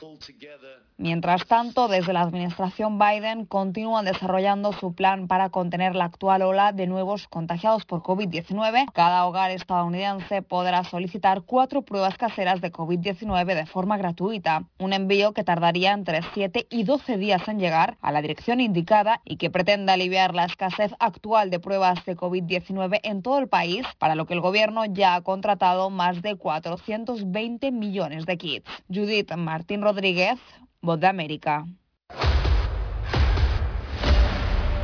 Mientras 0.97 1.45
tanto, 1.47 1.89
desde 1.89 2.13
la 2.13 2.21
administración 2.21 3.01
Biden 3.01 3.47
continúan 3.47 4.05
desarrollando 4.05 4.73
su 4.73 4.95
plan 4.95 5.27
para 5.27 5.51
contener 5.51 5.97
la 5.97 6.05
actual 6.05 6.43
ola 6.43 6.71
de 6.71 6.87
nuevos 6.87 7.27
contagiados 7.27 7.85
por 7.85 8.01
COVID-19. 8.03 8.87
Cada 8.93 9.27
hogar 9.27 9.51
estadounidense 9.51 10.43
podrá 10.43 10.85
solicitar 10.85 11.43
cuatro 11.43 11.83
pruebas 11.83 12.17
caseras 12.17 12.61
de 12.61 12.71
COVID-19 12.71 13.57
de 13.57 13.67
forma 13.67 13.97
gratuita, 13.97 14.69
un 14.79 14.93
envío 14.93 15.33
que 15.33 15.43
tardaría 15.43 15.93
entre 15.93 16.21
7 16.33 16.69
y 16.71 16.85
12 16.85 17.17
días 17.17 17.49
en 17.49 17.59
llegar 17.59 17.97
a 18.01 18.13
la 18.13 18.23
dirección 18.23 18.61
indicada 18.61 19.21
y 19.25 19.37
que 19.37 19.51
pretende 19.51 19.91
aliviar 19.91 20.33
la 20.33 20.45
escasez 20.45 20.93
actual 21.01 21.51
de 21.51 21.59
pruebas 21.59 22.05
de 22.05 22.17
COVID-19 22.17 23.01
en 23.03 23.21
todo 23.23 23.41
el 23.41 23.49
país, 23.49 23.85
para 23.99 24.15
lo 24.15 24.27
que 24.27 24.35
el 24.35 24.41
gobierno 24.41 24.85
ya 24.85 25.17
ha 25.17 25.23
contratado 25.23 25.91
más 25.91 26.23
de 26.23 26.37
420 26.37 27.73
millones 27.73 28.27
de 28.27 28.39
kits. 28.39 28.71
Judith 28.89 29.35
Martín 29.35 29.83
Rodríguez, 29.83 30.39
Voz 30.85 31.01
de 31.01 31.07
América. 31.07 31.65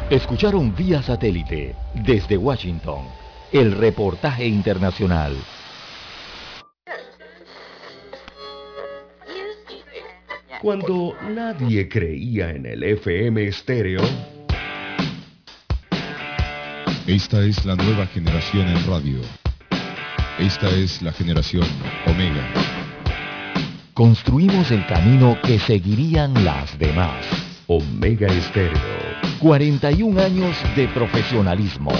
Escucharon 0.08 0.74
vía 0.74 1.02
satélite 1.02 1.76
desde 1.94 2.38
Washington 2.38 3.04
el 3.52 3.72
reportaje 3.72 4.46
internacional. 4.46 5.36
Cuando 10.62 11.14
nadie 11.28 11.86
creía 11.88 12.50
en 12.50 12.64
el 12.64 12.82
FM 12.82 13.48
estéreo. 13.48 14.00
Esta 17.06 17.42
es 17.42 17.64
la 17.66 17.76
nueva 17.76 18.06
generación 18.06 18.68
en 18.68 18.86
radio. 18.86 19.20
Esta 20.38 20.70
es 20.70 21.02
la 21.02 21.12
generación 21.12 21.66
Omega 22.06 22.79
construimos 23.94 24.70
el 24.70 24.86
camino 24.86 25.36
que 25.42 25.58
seguirían 25.58 26.44
las 26.44 26.78
demás. 26.78 27.26
Omega 27.66 28.26
Estéreo. 28.26 28.78
41 29.38 30.20
años 30.20 30.56
de 30.76 30.88
profesionalismo, 30.88 31.92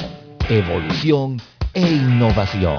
evolución 0.49 1.41
e 1.72 1.80
innovación. 1.80 2.76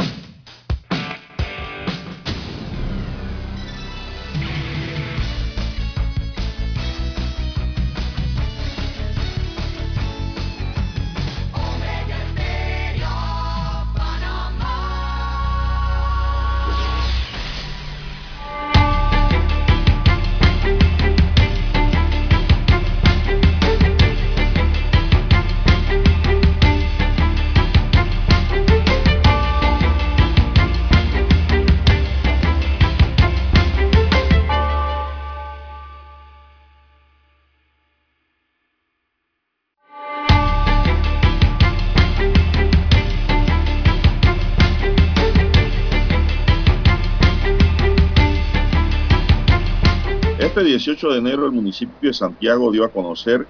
18 50.81 51.11
de 51.11 51.19
enero 51.19 51.45
el 51.45 51.51
municipio 51.51 52.09
de 52.09 52.13
Santiago 52.13 52.71
dio 52.71 52.83
a 52.83 52.89
conocer 52.89 53.45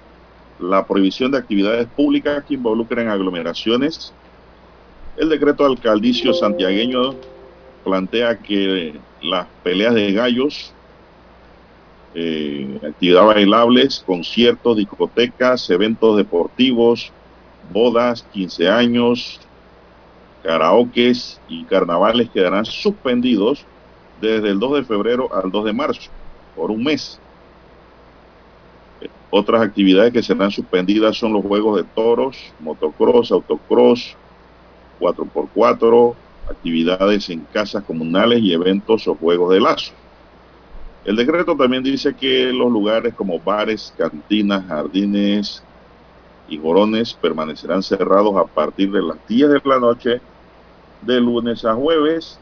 la 0.60 0.86
prohibición 0.86 1.30
de 1.30 1.38
actividades 1.38 1.88
públicas 1.88 2.44
que 2.46 2.54
involucren 2.54 3.08
aglomeraciones. 3.08 4.12
El 5.16 5.30
decreto 5.30 5.64
alcaldicio 5.64 6.34
santiagueño 6.34 7.14
plantea 7.84 8.38
que 8.38 9.00
las 9.22 9.46
peleas 9.62 9.94
de 9.94 10.12
gallos, 10.12 10.74
eh, 12.14 12.78
actividades 12.86 13.34
bailables, 13.34 14.04
conciertos, 14.06 14.76
discotecas, 14.76 15.70
eventos 15.70 16.18
deportivos, 16.18 17.12
bodas, 17.72 18.26
15 18.34 18.68
años, 18.68 19.40
karaokes 20.42 21.40
y 21.48 21.64
carnavales 21.64 22.28
quedarán 22.28 22.66
suspendidos 22.66 23.64
desde 24.20 24.50
el 24.50 24.60
2 24.60 24.74
de 24.74 24.84
febrero 24.84 25.34
al 25.34 25.50
2 25.50 25.64
de 25.64 25.72
marzo 25.72 26.10
por 26.54 26.70
un 26.70 26.84
mes. 26.84 27.21
Otras 29.34 29.62
actividades 29.62 30.12
que 30.12 30.22
serán 30.22 30.50
suspendidas 30.50 31.16
son 31.16 31.32
los 31.32 31.42
juegos 31.42 31.78
de 31.78 31.84
toros, 31.84 32.52
motocross, 32.60 33.32
autocross, 33.32 34.14
4x4, 35.00 36.14
actividades 36.50 37.30
en 37.30 37.40
casas 37.50 37.82
comunales 37.84 38.42
y 38.42 38.52
eventos 38.52 39.08
o 39.08 39.14
juegos 39.14 39.54
de 39.54 39.60
lazo. 39.60 39.94
El 41.06 41.16
decreto 41.16 41.56
también 41.56 41.82
dice 41.82 42.14
que 42.14 42.52
los 42.52 42.70
lugares 42.70 43.14
como 43.14 43.40
bares, 43.40 43.94
cantinas, 43.96 44.66
jardines 44.66 45.62
y 46.46 46.58
jorones 46.58 47.14
permanecerán 47.14 47.82
cerrados 47.82 48.36
a 48.36 48.44
partir 48.44 48.92
de 48.92 49.00
las 49.00 49.16
10 49.28 49.48
de 49.48 49.62
la 49.64 49.80
noche 49.80 50.20
de 51.00 51.20
lunes 51.22 51.64
a 51.64 51.74
jueves 51.74 52.38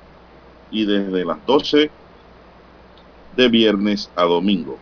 y 0.73 0.87
desde 0.87 1.25
las 1.25 1.39
12 1.47 1.89
de 3.37 3.49
viernes 3.49 4.11
a 4.17 4.25
domingo. 4.25 4.77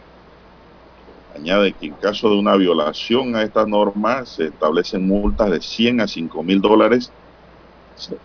Añade 1.39 1.73
que 1.73 1.87
en 1.87 1.95
caso 1.95 2.29
de 2.31 2.37
una 2.37 2.57
violación 2.57 3.37
a 3.37 3.43
estas 3.43 3.69
normas 3.69 4.31
se 4.31 4.47
establecen 4.47 5.07
multas 5.07 5.51
de 5.51 5.61
100 5.61 6.01
a 6.01 6.09
5 6.09 6.43
mil 6.43 6.61
dólares 6.61 7.13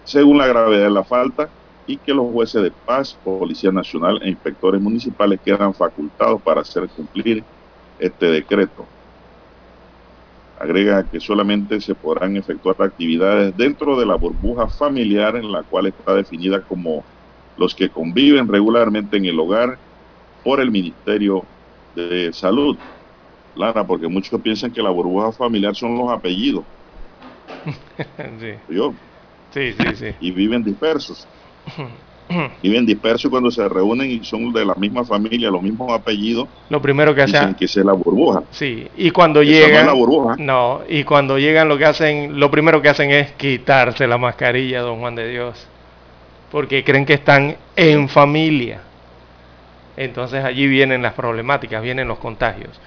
según 0.04 0.38
la 0.38 0.48
gravedad 0.48 0.86
de 0.86 0.92
la 0.92 1.04
falta 1.04 1.50
y 1.88 1.98
que 1.98 2.14
los 2.14 2.32
jueces 2.32 2.64
de 2.64 2.72
paz, 2.72 3.18
Policía 3.24 3.72
Nacional 3.72 4.20
e 4.22 4.30
inspectores 4.30 4.82
municipales 4.82 5.40
quedan 5.44 5.74
facultados 5.74 6.42
para 6.42 6.62
hacer 6.62 6.88
cumplir 6.90 7.44
este 8.00 8.28
decreto. 8.28 8.86
Agrega 10.60 11.04
que 11.04 11.20
solamente 11.20 11.82
se 11.82 11.96
podrán 11.96 12.38
efectuar 12.38 12.76
actividades 12.80 13.56
dentro 13.58 14.00
de 14.00 14.06
la 14.06 14.16
burbuja 14.16 14.68
familiar 14.68 15.36
en 15.36 15.52
la 15.52 15.64
cual 15.64 15.88
está 15.88 16.14
definida 16.14 16.62
como 16.62 17.04
los 17.58 17.76
que 17.76 17.90
conviven 17.90 18.48
regularmente 18.48 19.18
en 19.18 19.26
el 19.26 19.40
hogar 19.40 19.78
por 20.44 20.60
el 20.62 20.72
Ministerio 20.72 21.44
de 21.96 22.32
Salud. 22.34 22.78
Lara, 23.56 23.86
porque 23.86 24.08
muchos 24.08 24.42
piensan 24.42 24.72
que 24.72 24.82
la 24.82 24.90
burbuja 24.90 25.32
familiar 25.32 25.76
son 25.76 25.98
los 25.98 26.10
apellidos. 26.10 26.64
sí. 28.40 28.54
Yo, 28.70 28.94
sí, 29.54 29.74
sí, 29.74 29.96
sí. 29.96 30.08
Y 30.20 30.32
viven 30.32 30.64
dispersos. 30.64 31.28
viven 32.62 32.86
dispersos 32.86 33.30
cuando 33.30 33.52
se 33.52 33.68
reúnen 33.70 34.10
y 34.10 34.24
son 34.24 34.52
de 34.52 34.66
la 34.66 34.74
misma 34.76 35.04
familia, 35.04 35.52
los 35.52 35.62
mismos 35.62 35.92
apellidos. 35.92 36.48
Lo 36.70 36.82
primero 36.82 37.14
que 37.14 37.22
hacen. 37.22 37.54
Que 37.54 37.66
es 37.66 37.76
la 37.78 37.94
burbuja. 37.94 38.44
Sí, 38.52 38.88
y 38.98 39.12
cuando 39.12 39.44
llegan. 39.44 39.72
No, 39.72 39.80
es 39.80 39.86
la 39.86 39.94
burbuja. 39.94 40.36
No, 40.38 40.82
y 40.90 41.04
cuando 41.04 41.38
llegan 41.38 41.70
lo 41.70 41.78
que 41.78 41.86
hacen, 41.86 42.40
lo 42.40 42.50
primero 42.50 42.82
que 42.82 42.90
hacen 42.90 43.12
es 43.12 43.32
quitarse 43.34 44.08
la 44.08 44.18
mascarilla, 44.18 44.82
don 44.82 45.00
Juan 45.00 45.16
de 45.16 45.30
Dios. 45.30 45.68
Porque 46.52 46.84
creen 46.84 47.06
que 47.06 47.14
están 47.14 47.58
en 47.76 48.10
familia. 48.10 48.82
Entonces 49.96 50.44
allí 50.44 50.68
vienen 50.68 51.02
las 51.02 51.14
problemáticas, 51.14 51.82
vienen 51.82 52.08
los 52.08 52.18
contagios. 52.18 52.80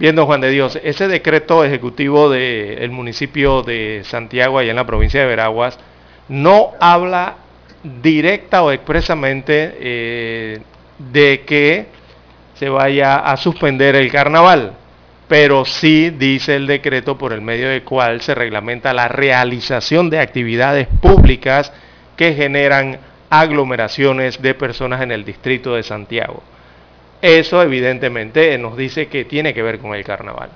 Bien, 0.00 0.16
don 0.16 0.24
Juan 0.24 0.40
de 0.40 0.48
Dios, 0.48 0.80
ese 0.82 1.08
decreto 1.08 1.62
ejecutivo 1.62 2.30
del 2.30 2.90
municipio 2.90 3.62
de 3.62 4.00
Santiago, 4.02 4.58
allá 4.58 4.70
en 4.70 4.76
la 4.76 4.86
provincia 4.86 5.20
de 5.20 5.26
Veraguas, 5.26 5.78
no 6.26 6.70
habla 6.80 7.36
directa 7.82 8.62
o 8.62 8.72
expresamente 8.72 9.76
eh, 9.78 10.62
de 10.96 11.42
que 11.42 11.84
se 12.54 12.70
vaya 12.70 13.16
a 13.16 13.36
suspender 13.36 13.94
el 13.94 14.10
carnaval, 14.10 14.72
pero 15.28 15.66
sí 15.66 16.08
dice 16.08 16.56
el 16.56 16.66
decreto 16.66 17.18
por 17.18 17.34
el 17.34 17.42
medio 17.42 17.68
del 17.68 17.84
cual 17.84 18.22
se 18.22 18.34
reglamenta 18.34 18.94
la 18.94 19.06
realización 19.06 20.08
de 20.08 20.20
actividades 20.20 20.88
públicas 21.02 21.74
que 22.16 22.32
generan 22.32 23.00
aglomeraciones 23.28 24.40
de 24.40 24.54
personas 24.54 25.02
en 25.02 25.12
el 25.12 25.26
distrito 25.26 25.74
de 25.74 25.82
Santiago. 25.82 26.42
Eso 27.22 27.62
evidentemente 27.62 28.56
nos 28.58 28.76
dice 28.76 29.08
que 29.08 29.24
tiene 29.24 29.52
que 29.52 29.62
ver 29.62 29.78
con 29.78 29.94
el 29.94 30.04
carnaval, 30.04 30.50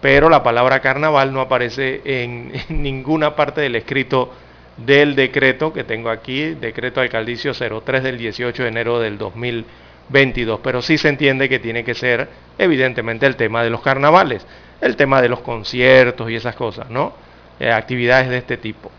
pero 0.00 0.28
la 0.28 0.42
palabra 0.42 0.80
carnaval 0.80 1.32
no 1.32 1.40
aparece 1.40 2.00
en, 2.04 2.52
en 2.68 2.82
ninguna 2.82 3.36
parte 3.36 3.60
del 3.60 3.76
escrito 3.76 4.32
del 4.78 5.14
decreto 5.14 5.72
que 5.72 5.84
tengo 5.84 6.08
aquí, 6.08 6.54
decreto 6.54 7.00
alcaldicio 7.00 7.52
03 7.52 8.02
del 8.02 8.18
18 8.18 8.62
de 8.62 8.68
enero 8.68 9.00
del 9.00 9.18
2022, 9.18 10.60
pero 10.62 10.82
sí 10.82 10.98
se 10.98 11.08
entiende 11.08 11.48
que 11.48 11.58
tiene 11.58 11.84
que 11.84 11.94
ser 11.94 12.28
evidentemente 12.58 13.26
el 13.26 13.36
tema 13.36 13.62
de 13.62 13.70
los 13.70 13.82
carnavales, 13.82 14.46
el 14.80 14.96
tema 14.96 15.20
de 15.20 15.28
los 15.28 15.40
conciertos 15.40 16.30
y 16.30 16.36
esas 16.36 16.54
cosas, 16.54 16.88
¿no? 16.90 17.12
Eh, 17.58 17.70
actividades 17.72 18.28
de 18.28 18.38
este 18.38 18.56
tipo. 18.56 18.90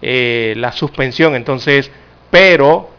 Eh, 0.00 0.54
la 0.56 0.70
suspensión 0.70 1.34
entonces, 1.34 1.90
pero, 2.30 2.90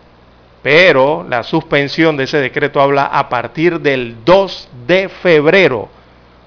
pero 0.66 1.24
la 1.30 1.43
suspensión 1.43 2.18
de 2.18 2.24
ese 2.24 2.39
decreto 2.39 2.82
habla 2.82 3.05
a 3.05 3.30
partir 3.30 3.82
del 3.82 4.16
2 4.26 4.70
de 4.88 5.09
febrero. 5.09 5.89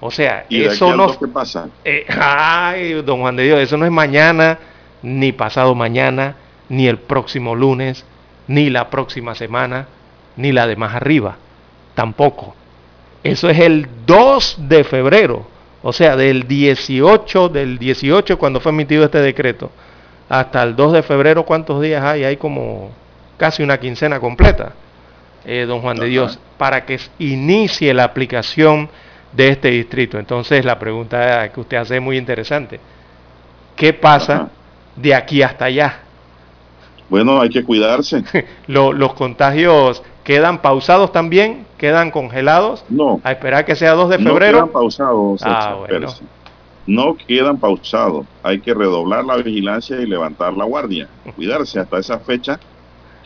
O 0.01 0.11
sea, 0.11 0.45
¿Y 0.49 0.65
eso 0.65 0.97
no... 0.97 1.17
qué 1.17 1.29
pasa? 1.29 1.69
Eh, 1.85 2.05
ay, 2.09 2.95
don 3.03 3.21
Juan 3.21 3.37
de 3.37 3.45
Dios, 3.45 3.61
eso 3.61 3.77
no 3.77 3.85
es 3.85 3.93
mañana, 3.93 4.59
ni 5.03 5.31
pasado 5.31 5.77
mañana, 5.77 6.35
ni 6.69 6.89
el 6.89 6.99
próximo 6.99 7.55
lunes, 7.55 8.05
ni 8.49 8.71
la 8.71 8.91
próxima 8.91 9.37
semana, 9.37 9.87
ni 10.37 10.51
la 10.51 10.67
de 10.67 10.75
más 10.75 10.97
arriba. 10.97 11.37
Tampoco. 11.95 12.57
Eso 13.23 13.49
es 13.49 13.61
el 13.61 13.87
2 14.05 14.69
de 14.69 14.83
febrero. 14.83 15.47
O 15.81 15.93
sea, 15.93 16.17
del 16.17 16.49
18, 16.49 17.51
del 17.51 17.79
18 17.79 18.37
cuando 18.37 18.59
fue 18.59 18.73
emitido 18.73 19.05
este 19.05 19.21
decreto, 19.21 19.71
hasta 20.29 20.65
el 20.65 20.75
2 20.75 20.95
de 20.95 21.03
febrero, 21.05 21.45
¿cuántos 21.45 21.81
días 21.81 22.03
hay? 22.03 22.25
Hay 22.25 22.37
como 22.37 22.91
casi 23.39 23.63
una 23.63 23.79
quincena 23.81 24.21
completa, 24.21 24.73
eh, 25.47 25.65
don 25.67 25.81
Juan 25.81 25.97
de. 25.97 26.07
Dios, 26.07 26.39
para 26.59 26.85
que 26.85 26.99
inicie 27.19 27.95
la 27.95 28.05
aplicación 28.05 28.91
de 29.33 29.49
este 29.49 29.71
distrito. 29.71 30.19
Entonces, 30.19 30.65
la 30.65 30.79
pregunta 30.79 31.51
que 31.53 31.61
usted 31.61 31.77
hace 31.79 31.97
es 31.97 32.03
muy 32.03 32.19
interesante. 32.19 32.79
¿Qué 33.77 33.93
pasa 33.95 34.49
de 34.97 35.15
aquí 35.15 35.41
hasta 35.43 35.67
allá? 35.67 36.01
Bueno, 37.09 37.41
hay 37.41 37.49
que 37.49 37.65
cuidarse. 37.65 38.23
Lo- 38.67 38.93
¿Los 38.93 39.15
contagios 39.15 40.03
quedan 40.25 40.61
pausados 40.61 41.13
también? 41.13 41.65
¿Quedan 41.79 42.11
congelados? 42.11 42.85
No, 42.89 43.21
A 43.23 43.33
esperar 43.33 43.65
que 43.65 43.77
sea 43.77 43.93
2 43.93 44.11
de 44.11 44.19
no 44.19 44.31
febrero. 44.31 44.59
quedan 44.59 44.69
pausados. 44.73 45.41
Ah, 45.45 45.77
bueno. 45.79 46.13
No 46.87 47.17
quedan 47.17 47.59
pausados. 47.59 48.27
Hay 48.43 48.61
que 48.61 48.75
redoblar 48.75 49.25
la 49.25 49.37
vigilancia 49.37 49.97
y 50.01 50.07
levantar 50.07 50.55
la 50.55 50.65
guardia. 50.65 51.09
Cuidarse 51.37 51.79
hasta 51.79 51.99
esa 51.99 52.19
fecha 52.19 52.59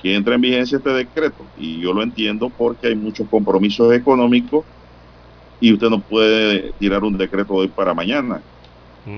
que 0.03 0.15
entra 0.17 0.37
en 0.37 0.43
vigencia 0.43 0.79
este 0.79 0.91
decreto. 0.91 1.53
Y 1.55 1.81
yo 1.83 1.95
lo 1.95 2.03
entiendo 2.05 2.53
porque 2.57 2.89
hay 2.89 2.97
muchos 2.97 3.29
compromisos 3.31 3.95
económicos 3.95 4.67
y 5.61 5.73
usted 5.73 5.89
no 5.91 6.05
puede 6.05 6.73
tirar 6.75 7.05
un 7.05 7.17
decreto 7.17 7.55
hoy 7.55 7.69
para 7.69 7.95
mañana. 7.95 8.45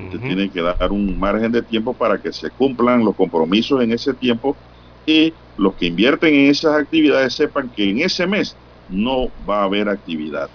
Usted 0.03 0.23
Ujú. 0.23 0.23
tiene 0.23 0.51
que 0.51 0.63
dar 0.63 0.93
un 0.93 1.19
margen 1.19 1.53
de 1.53 1.63
tiempo 1.65 1.97
para 1.97 2.21
que 2.21 2.33
se 2.33 2.51
cumplan 2.53 3.05
los 3.05 3.17
compromisos 3.17 3.83
en 3.83 3.93
ese 3.93 4.15
tiempo 4.15 4.61
y 5.07 5.39
los 5.57 5.75
que 5.77 5.87
invierten 5.87 6.35
en 6.35 6.51
esas 6.51 6.75
actividades 6.81 7.35
sepan 7.37 7.71
que 7.71 7.91
en 7.91 8.01
ese 8.01 8.27
mes 8.27 8.61
no 8.87 9.33
va 9.49 9.63
a 9.63 9.65
haber 9.65 9.89
actividad. 9.89 10.51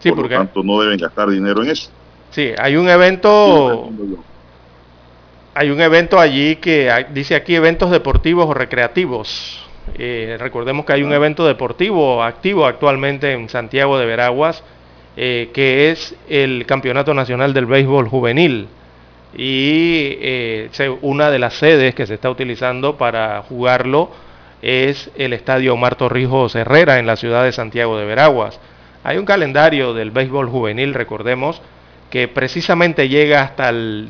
Sí, 0.00 0.10
Por 0.10 0.18
porque 0.18 0.28
lo 0.28 0.30
tanto, 0.30 0.62
no 0.64 0.80
deben 0.80 0.98
gastar 0.98 1.30
dinero 1.30 1.62
en 1.62 1.70
eso. 1.70 1.90
sí, 2.30 2.52
hay 2.58 2.76
un 2.76 2.88
evento, 2.88 3.98
hay 5.56 5.70
un 5.70 5.80
evento 5.80 6.20
allí 6.20 6.56
que 6.56 6.90
hay- 6.90 7.06
dice 7.14 7.34
aquí 7.34 7.54
eventos 7.54 7.90
deportivos 7.90 8.46
o 8.46 8.52
recreativos. 8.54 9.66
Eh, 9.98 10.36
recordemos 10.38 10.84
que 10.84 10.92
hay 10.92 11.02
un 11.02 11.12
Ah. 11.12 11.16
evento 11.16 11.46
deportivo 11.46 12.22
activo 12.22 12.66
actualmente 12.66 13.32
en 13.32 13.48
Santiago 13.48 13.98
de 13.98 14.04
Veraguas, 14.04 14.62
eh, 15.16 15.48
que 15.54 15.90
es 15.90 16.14
el 16.28 16.66
Campeonato 16.66 17.14
Nacional 17.14 17.54
del 17.54 17.64
Béisbol 17.64 18.06
Juvenil. 18.06 18.68
Y 19.34 20.18
eh, 20.20 20.70
una 21.00 21.30
de 21.30 21.38
las 21.38 21.54
sedes 21.54 21.94
que 21.94 22.06
se 22.06 22.14
está 22.14 22.28
utilizando 22.28 22.96
para 22.96 23.42
jugarlo 23.42 24.10
es 24.60 25.10
el 25.16 25.32
Estadio 25.32 25.72
Omar 25.74 25.94
Torrijos 25.94 26.54
Herrera 26.54 26.98
en 26.98 27.06
la 27.06 27.16
ciudad 27.16 27.44
de 27.44 27.52
Santiago 27.52 27.98
de 27.98 28.04
Veraguas. 28.04 28.60
Hay 29.04 29.16
un 29.18 29.24
calendario 29.24 29.94
del 29.94 30.10
béisbol 30.10 30.48
juvenil, 30.48 30.92
recordemos, 30.92 31.62
que 32.10 32.28
precisamente 32.28 33.08
llega 33.08 33.42
hasta 33.42 33.68
el 33.70 34.08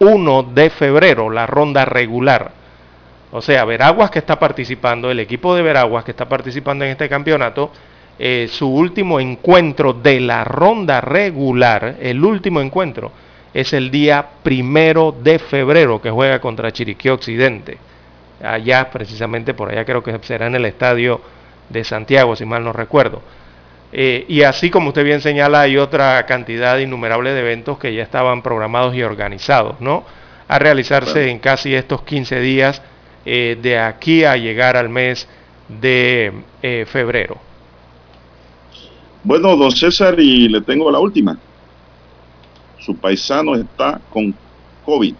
1 0.00 0.42
de 0.54 0.70
febrero, 0.70 1.30
la 1.30 1.46
ronda 1.46 1.84
regular. 1.84 2.50
O 3.32 3.40
sea, 3.40 3.64
Veraguas 3.64 4.10
que 4.10 4.18
está 4.18 4.38
participando, 4.38 5.10
el 5.10 5.20
equipo 5.20 5.54
de 5.54 5.62
Veraguas 5.62 6.04
que 6.04 6.10
está 6.10 6.28
participando 6.28 6.84
en 6.84 6.92
este 6.92 7.08
campeonato, 7.08 7.70
eh, 8.18 8.48
su 8.50 8.68
último 8.68 9.20
encuentro 9.20 9.92
de 9.92 10.20
la 10.20 10.42
ronda 10.42 11.00
regular, 11.00 11.96
el 12.00 12.24
último 12.24 12.60
encuentro, 12.60 13.12
es 13.52 13.72
el 13.72 13.90
día 13.90 14.26
primero 14.42 15.14
de 15.22 15.38
febrero 15.38 16.00
que 16.00 16.10
juega 16.10 16.40
contra 16.40 16.72
Chiriquí 16.72 17.08
Occidente. 17.08 17.78
Allá, 18.42 18.90
precisamente 18.90 19.54
por 19.54 19.70
allá 19.70 19.84
creo 19.84 20.02
que 20.02 20.18
será 20.22 20.46
en 20.46 20.54
el 20.54 20.64
estadio 20.64 21.20
de 21.68 21.84
Santiago, 21.84 22.34
si 22.36 22.44
mal 22.46 22.64
no 22.64 22.72
recuerdo. 22.72 23.22
Eh, 23.92 24.24
y 24.28 24.42
así 24.42 24.70
como 24.70 24.88
usted 24.88 25.04
bien 25.04 25.20
señala, 25.20 25.62
hay 25.62 25.76
otra 25.76 26.24
cantidad 26.26 26.78
innumerable 26.78 27.32
de 27.32 27.40
eventos 27.40 27.78
que 27.78 27.94
ya 27.94 28.02
estaban 28.02 28.42
programados 28.42 28.94
y 28.94 29.02
organizados, 29.02 29.80
¿no? 29.80 30.04
A 30.48 30.58
realizarse 30.58 31.30
en 31.30 31.38
casi 31.38 31.74
estos 31.74 32.02
15 32.02 32.40
días 32.40 32.82
eh, 33.24 33.58
de 33.60 33.78
aquí 33.78 34.24
a 34.24 34.36
llegar 34.36 34.76
al 34.76 34.88
mes 34.88 35.28
de 35.68 36.32
eh, 36.62 36.86
febrero. 36.88 37.38
Bueno, 39.22 39.56
don 39.56 39.70
César, 39.70 40.18
y 40.18 40.48
le 40.48 40.60
tengo 40.62 40.90
la 40.90 40.98
última. 40.98 41.36
Su 42.78 42.96
paisano 42.96 43.54
está 43.54 44.00
con 44.10 44.34
COVID. 44.84 45.14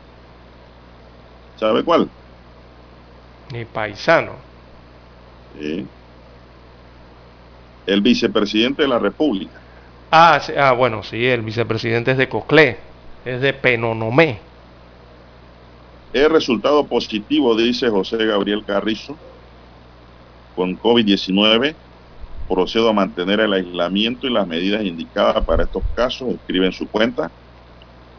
¿Sabe 1.59 1.85
cuál? 1.85 2.09
Mi 3.53 3.65
paisano. 3.67 4.33
Eh, 5.59 5.85
el 7.87 8.03
vicepresidente 8.03 8.83
de 8.83 8.89
la 8.89 8.99
República. 8.99 9.61
Ah, 10.11 10.41
sí, 10.41 10.53
ah, 10.57 10.73
bueno, 10.73 11.03
sí, 11.03 11.27
el 11.27 11.43
vicepresidente 11.43 12.13
es 12.13 12.19
de 12.19 12.29
Coclé, 12.29 12.79
es 13.25 13.41
de 13.41 13.53
Penonomé. 13.55 14.41
El 16.13 16.31
resultado 16.31 16.89
positivo, 16.89 17.57
dice 17.57 17.89
José 17.89 18.17
Gabriel 18.27 18.65
Carrizo, 18.67 19.23
con 20.55 20.79
COVID-19. 20.79 21.81
procedo 22.49 22.89
a 22.89 22.93
mantener 22.93 23.41
el 23.41 23.53
aislamiento 23.53 24.27
y 24.27 24.33
las 24.33 24.47
medidas 24.47 24.85
indicadas 24.85 25.45
para 25.45 25.65
estos 25.65 25.85
casos, 25.95 26.35
escribe 26.35 26.67
en 26.67 26.73
su 26.73 26.89
cuenta. 26.91 27.33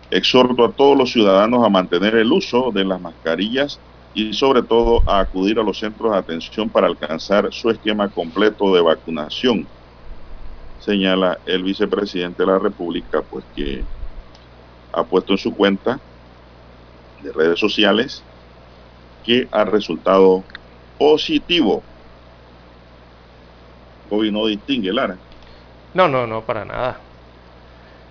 Exhorto 0.09 0.65
a 0.65 0.73
todos 0.73 0.97
los 0.97 1.11
ciudadanos 1.11 1.65
a 1.65 1.69
mantener 1.69 2.15
el 2.15 2.31
uso 2.31 2.71
de 2.73 2.85
las 2.85 3.01
mascarillas 3.01 3.81
y 4.13 4.33
sobre 4.33 4.63
todo 4.63 5.03
a 5.07 5.19
acudir 5.19 5.59
a 5.59 5.63
los 5.63 5.79
centros 5.79 6.11
de 6.11 6.17
atención 6.17 6.69
para 6.69 6.87
alcanzar 6.87 7.47
su 7.51 7.69
esquema 7.69 8.09
completo 8.09 8.73
de 8.73 8.81
vacunación, 8.81 9.67
señala 10.79 11.39
el 11.45 11.63
vicepresidente 11.63 12.43
de 12.43 12.47
la 12.47 12.59
República, 12.59 13.21
pues 13.21 13.45
que 13.55 13.85
ha 14.93 15.03
puesto 15.03 15.33
en 15.33 15.37
su 15.37 15.55
cuenta 15.55 15.99
de 17.21 17.31
redes 17.31 17.59
sociales 17.59 18.23
que 19.23 19.47
ha 19.51 19.63
resultado 19.63 20.43
positivo. 20.97 21.83
COVID 24.09 24.31
no 24.31 24.45
distingue, 24.47 24.91
Lara. 24.91 25.17
No, 25.93 26.07
no, 26.07 26.27
no, 26.27 26.41
para 26.41 26.65
nada. 26.65 26.99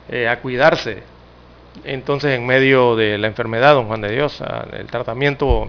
Eh, 0.08 0.28
a 0.28 0.40
cuidarse. 0.40 1.02
Entonces, 1.84 2.38
en 2.38 2.46
medio 2.46 2.96
de 2.96 3.18
la 3.18 3.26
enfermedad, 3.26 3.74
don 3.74 3.86
Juan 3.86 4.00
de 4.00 4.12
Dios, 4.12 4.42
el 4.72 4.86
tratamiento, 4.86 5.66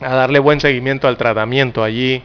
a 0.00 0.14
darle 0.14 0.38
buen 0.38 0.60
seguimiento 0.60 1.08
al 1.08 1.16
tratamiento 1.16 1.82
allí 1.82 2.22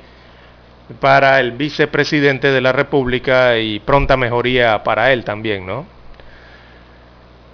para 1.00 1.40
el 1.40 1.52
vicepresidente 1.54 2.52
de 2.52 2.62
la 2.62 2.72
República 2.72 3.58
y 3.58 3.80
pronta 3.80 4.18
mejoría 4.18 4.84
para 4.84 5.12
él 5.12 5.24
también, 5.24 5.66
¿no? 5.66 5.86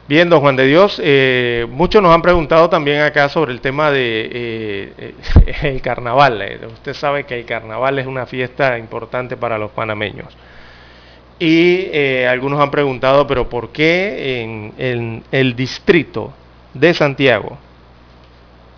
Bien, 0.08 0.30
don 0.30 0.42
Juan 0.42 0.58
de 0.58 0.66
Dios, 0.66 1.00
eh, 1.02 1.66
muchos 1.70 2.02
nos 2.04 2.14
han 2.14 2.22
preguntado 2.22 2.70
también 2.70 3.00
acá 3.00 3.30
sobre 3.30 3.54
el 3.54 3.62
tema 3.62 3.92
de 3.92 4.30
eh, 4.34 5.16
el 5.62 5.82
carnaval. 5.82 6.42
Eh, 6.42 6.60
usted 6.68 6.94
sabe 6.94 7.24
que 7.24 7.40
el 7.40 7.46
carnaval 7.46 7.98
es 7.98 8.08
una 8.08 8.26
fiesta 8.26 8.78
importante 8.78 9.38
para 9.38 9.58
los 9.58 9.72
panameños. 9.72 10.36
Y 11.40 11.88
algunos 12.26 12.60
han 12.60 12.70
preguntado, 12.70 13.26
pero 13.26 13.50
¿por 13.50 13.70
qué 13.70 14.42
en, 14.78 15.24
el 15.32 15.56
distrito 15.56 16.34
de 16.74 16.94
Santiago 16.94 17.58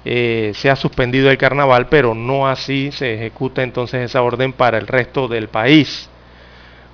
se 0.03 0.69
ha 0.69 0.75
suspendido 0.75 1.31
el 1.31 1.37
carnaval, 1.37 1.87
pero 1.87 2.13
no 2.13 2.47
así 2.47 2.91
se 2.91 3.15
ejecuta 3.15 3.63
entonces 3.63 4.01
esa 4.01 4.21
orden 4.21 4.53
para 4.53 4.77
el 4.77 4.87
resto 4.87 5.27
del 5.27 5.47
país? 5.47 6.09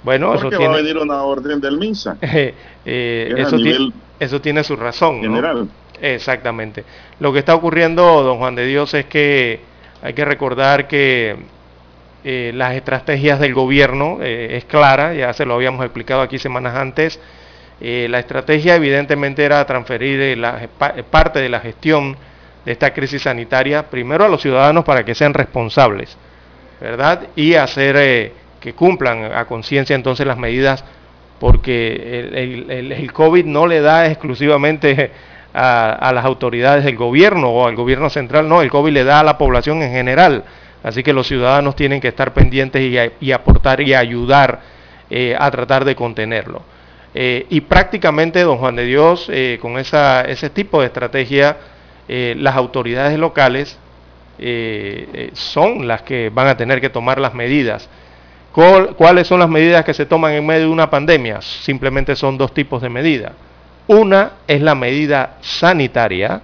Bueno, 0.03 0.33
eso 0.33 0.49
tiene... 0.49 0.67
va 0.67 0.73
a 0.73 0.77
venir 0.77 0.97
una 0.97 1.23
orden 1.23 1.59
del 1.59 1.77
MINSA. 1.77 2.17
eso 2.85 3.57
tiene 3.57 3.91
eso 4.19 4.41
tiene 4.41 4.63
su 4.63 4.75
razón. 4.75 5.21
General. 5.21 5.67
Exactamente. 6.01 6.83
Lo 7.19 7.33
que 7.33 7.39
está 7.39 7.55
ocurriendo, 7.55 8.23
don 8.23 8.37
Juan 8.37 8.55
de 8.55 8.65
Dios, 8.65 8.93
es 8.93 9.05
que 9.05 9.61
hay 10.01 10.13
que 10.13 10.25
recordar 10.25 10.87
que 10.87 11.37
eh, 12.23 12.51
las 12.53 12.75
estrategias 12.75 13.39
del 13.39 13.53
gobierno 13.53 14.17
eh, 14.21 14.57
es 14.57 14.65
clara, 14.65 15.13
ya 15.13 15.33
se 15.33 15.45
lo 15.45 15.55
habíamos 15.55 15.83
explicado 15.83 16.21
aquí 16.21 16.37
semanas 16.37 16.75
antes. 16.75 17.19
Eh, 17.81 18.07
la 18.09 18.19
estrategia 18.19 18.75
evidentemente 18.75 19.43
era 19.43 19.65
transferir 19.65 20.37
la, 20.37 20.67
parte 21.09 21.39
de 21.39 21.47
la 21.47 21.61
gestión 21.61 22.17
de 22.65 22.71
esta 22.71 22.93
crisis 22.93 23.23
sanitaria 23.23 23.89
primero 23.89 24.25
a 24.25 24.29
los 24.29 24.41
ciudadanos 24.41 24.83
para 24.83 25.03
que 25.03 25.15
sean 25.15 25.33
responsables, 25.33 26.17
¿verdad? 26.79 27.27
Y 27.35 27.55
hacer 27.55 28.33
que 28.59 28.73
cumplan 28.73 29.31
a 29.33 29.45
conciencia 29.45 29.95
entonces 29.95 30.27
las 30.27 30.37
medidas 30.37 30.83
porque 31.39 32.29
el, 32.33 33.11
COVID 33.13 33.45
no 33.45 33.65
le 33.65 33.81
da 33.81 34.07
exclusivamente 34.07 35.11
a, 35.53 36.11
las 36.13 36.25
autoridades 36.25 36.83
del 36.83 36.95
gobierno 36.95 37.49
o 37.49 37.65
al 37.65 37.75
gobierno 37.75 38.09
central, 38.09 38.47
no, 38.47 38.61
el 38.61 38.69
COVID 38.69 38.91
le 38.91 39.03
da 39.03 39.21
a 39.21 39.23
la 39.23 39.37
población 39.37 39.81
en 39.81 39.91
general. 39.91 40.43
Así 40.83 41.03
que 41.03 41.11
los 41.11 41.27
ciudadanos 41.27 41.75
tienen 41.75 41.99
que 41.99 42.09
estar 42.09 42.33
pendientes 42.33 42.81
y, 43.19 43.31
aportar 43.31 43.81
y 43.81 43.93
ayudar 43.93 44.61
eh, 45.09 45.35
a 45.37 45.49
tratar 45.51 45.83
de 45.85 45.95
contenerlo. 45.95 46.61
Eh, 47.13 47.47
y 47.49 47.61
prácticamente, 47.61 48.41
don 48.41 48.57
Juan 48.57 48.75
de 48.75 48.85
Dios, 48.85 49.27
eh, 49.31 49.57
con 49.61 49.77
esa, 49.79 50.21
ese 50.21 50.49
tipo 50.49 50.79
de 50.79 50.87
estrategia, 50.87 51.57
las 52.09 52.55
autoridades 52.55 53.19
locales 53.19 53.77
son 55.33 55.87
las 55.87 56.01
que 56.01 56.31
van 56.33 56.47
a 56.47 56.57
tener 56.57 56.81
que 56.81 56.89
tomar 56.89 57.19
las 57.19 57.35
medidas 57.35 57.87
¿Cuáles 58.51 59.27
son 59.27 59.39
las 59.39 59.49
medidas 59.49 59.85
que 59.85 59.93
se 59.93 60.05
toman 60.05 60.33
en 60.33 60.45
medio 60.45 60.61
de 60.61 60.73
una 60.73 60.89
pandemia? 60.89 61.41
Simplemente 61.41 62.15
son 62.15 62.37
dos 62.37 62.53
tipos 62.53 62.81
de 62.81 62.89
medidas. 62.89 63.31
Una 63.87 64.31
es 64.47 64.61
la 64.61 64.75
medida 64.75 65.37
sanitaria 65.41 66.41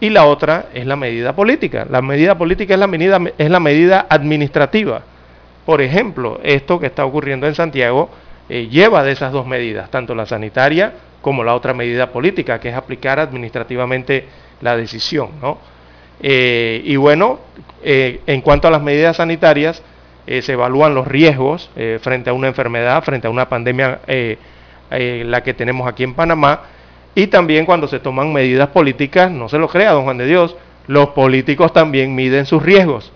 y 0.00 0.10
la 0.10 0.26
otra 0.26 0.66
es 0.74 0.86
la 0.86 0.96
medida 0.96 1.34
política. 1.34 1.86
La 1.88 2.02
medida 2.02 2.36
política 2.36 2.74
es 2.74 2.80
la 2.80 2.86
medida, 2.86 3.20
es 3.38 3.50
la 3.50 3.60
medida 3.60 4.06
administrativa. 4.08 5.02
Por 5.64 5.80
ejemplo, 5.80 6.40
esto 6.42 6.80
que 6.80 6.86
está 6.86 7.04
ocurriendo 7.04 7.46
en 7.46 7.54
Santiago 7.54 8.10
eh, 8.48 8.68
lleva 8.68 9.04
de 9.04 9.12
esas 9.12 9.32
dos 9.32 9.46
medidas, 9.46 9.90
tanto 9.90 10.14
la 10.14 10.26
sanitaria 10.26 10.92
como 11.22 11.44
la 11.44 11.54
otra 11.54 11.74
medida 11.74 12.10
política, 12.10 12.58
que 12.58 12.70
es 12.70 12.74
aplicar 12.74 13.20
administrativamente 13.20 14.26
la 14.60 14.76
decisión. 14.76 15.30
Eh, 16.22 16.82
y 16.84 16.96
bueno, 16.96 17.40
eh, 17.82 18.20
en 18.26 18.40
cuanto 18.42 18.68
a 18.68 18.70
las 18.70 18.82
medidas 18.82 19.16
sanitarias, 19.16 19.82
eh, 20.26 20.42
se 20.42 20.52
evalúan 20.52 20.94
los 20.94 21.08
riesgos 21.08 21.70
frente 22.00 22.30
a 22.30 22.32
una 22.32 22.48
enfermedad, 22.48 23.02
frente 23.02 23.26
a 23.26 23.30
una 23.30 23.48
pandemia, 23.48 24.00
la 24.90 25.42
que 25.42 25.54
tenemos 25.54 25.88
aquí 25.88 26.04
en 26.04 26.14
Panamá, 26.14 26.62
y 27.14 27.26
también 27.26 27.66
cuando 27.66 27.88
se 27.88 27.98
toman 27.98 28.32
medidas 28.32 28.68
políticas, 28.68 29.30
no 29.30 29.48
se 29.48 29.58
lo 29.58 29.68
crea, 29.68 29.92
don 29.92 30.04
Juan 30.04 30.18
de 30.18 30.26
Dios, 30.26 30.56
los 30.86 31.10
políticos 31.10 31.72
también 31.72 32.14
miden 32.14 32.46
sus 32.46 32.62
riesgos, 32.62 33.12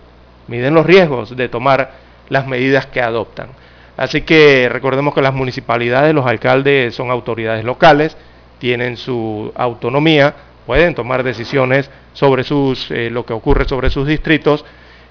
miden 0.49 0.74
los 0.74 0.86
riesgos 0.86 1.36
de 1.36 1.49
tomar 1.49 1.92
las 2.28 2.47
medidas 2.47 2.86
que 2.86 3.01
adoptan. 3.01 3.49
Así 3.97 4.22
que 4.22 4.68
recordemos 4.68 5.14
que 5.14 5.22
las 5.22 5.34
municipalidades, 5.34 6.14
los 6.14 6.26
alcaldes 6.26 6.95
son 6.95 7.11
autoridades 7.11 7.64
locales, 7.64 8.16
tienen 8.59 8.97
su 8.97 9.53
autonomía, 9.55 10.34
pueden 10.67 10.95
tomar 10.95 11.23
decisiones 11.23 11.91
sobre 12.12 12.45
sus, 12.45 12.91
lo 12.91 13.25
que 13.27 13.33
ocurre 13.33 13.67
sobre 13.67 13.91
sus 13.91 14.07
distritos, 14.07 14.65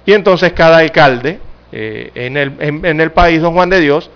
y 0.06 0.14
entonces 0.14 0.54
cada 0.54 0.80
alcalde, 0.80 1.40
eh, 1.72 2.12
en, 2.16 2.38
el, 2.38 2.54
en, 2.60 3.00
el 3.00 3.12
país, 3.12 3.42
don 3.42 3.54
Juan 3.54 3.70
de 3.70 3.80
Dios, 3.80 4.10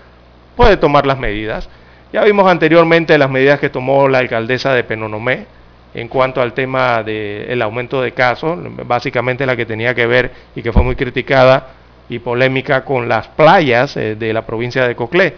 puede 0.56 0.76
tomar 0.76 1.06
las 1.06 1.18
medidas. 1.18 1.68
Ya 2.12 2.24
vimos 2.24 2.46
anteriormente 2.46 3.16
las 3.18 3.30
medidas 3.30 3.58
que 3.58 3.70
tomó 3.70 4.08
la 4.08 4.18
alcaldesa 4.18 4.72
de 4.74 4.84
Penonomé 4.84 5.46
en 5.94 6.08
cuanto 6.08 6.42
al 6.42 6.52
tema 6.52 7.02
del 7.02 7.60
aumento 7.62 8.02
de 8.02 8.12
casos, 8.12 8.58
básicamente 8.86 9.46
la 9.46 9.56
que 9.56 9.66
tenía 9.66 9.94
que 9.94 10.06
ver 10.06 10.30
y 10.54 10.62
que 10.62 10.72
fue 10.72 10.82
muy 10.82 10.94
criticada 10.94 11.68
y 12.08 12.18
polémica 12.18 12.84
con 12.84 13.08
las 13.08 13.28
playas 13.28 13.96
eh, 13.96 14.14
de 14.14 14.32
la 14.32 14.46
provincia 14.46 14.86
de 14.86 14.94
Coclé. 14.94 15.34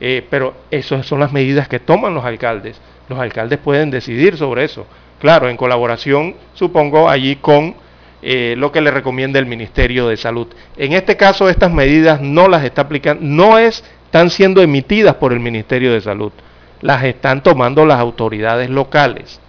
Eh, 0.00 0.24
pero 0.30 0.54
esas 0.70 1.06
son 1.06 1.18
las 1.18 1.32
medidas 1.32 1.68
que 1.68 1.80
toman 1.80 2.14
los 2.14 2.24
alcaldes. 2.24 2.80
Los 3.08 3.18
alcaldes 3.18 3.58
pueden 3.58 3.90
decidir 3.90 4.36
sobre 4.36 4.64
eso. 4.64 4.86
Claro, 5.18 5.48
en 5.48 5.56
colaboración, 5.56 6.34
supongo, 6.54 7.08
allí 7.08 7.36
con 7.36 7.74
eh, 8.22 8.54
lo 8.56 8.70
que 8.70 8.80
le 8.80 8.90
recomienda 8.90 9.38
el 9.38 9.46
Ministerio 9.46 10.08
de 10.08 10.16
Salud. 10.16 10.46
En 10.76 10.92
este 10.92 11.16
caso, 11.16 11.48
estas 11.48 11.72
medidas 11.72 12.20
no 12.20 12.48
las 12.48 12.64
está 12.64 12.82
aplicando, 12.82 13.22
no 13.24 13.58
están 13.58 14.30
siendo 14.30 14.62
emitidas 14.62 15.16
por 15.16 15.32
el 15.32 15.40
Ministerio 15.40 15.92
de 15.92 16.00
Salud, 16.00 16.32
las 16.80 17.02
están 17.04 17.42
tomando 17.42 17.84
las 17.84 17.98
autoridades 17.98 18.70
locales, 18.70 19.40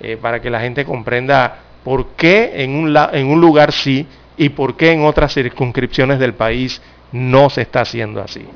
eh, 0.00 0.18
para 0.20 0.40
que 0.40 0.50
la 0.50 0.60
gente 0.60 0.84
comprenda 0.84 1.58
por 1.84 2.08
qué 2.16 2.52
en 2.56 3.26
un 3.26 3.40
lugar 3.40 3.72
sí 3.72 4.06
y 4.36 4.50
por 4.50 4.76
qué 4.76 4.92
en 4.92 5.04
otras 5.04 5.32
circunscripciones 5.34 6.18
del 6.18 6.34
país 6.34 6.82
no 7.12 7.50
se 7.50 7.62
está 7.62 7.80
haciendo 7.80 8.22
así. 8.22 8.46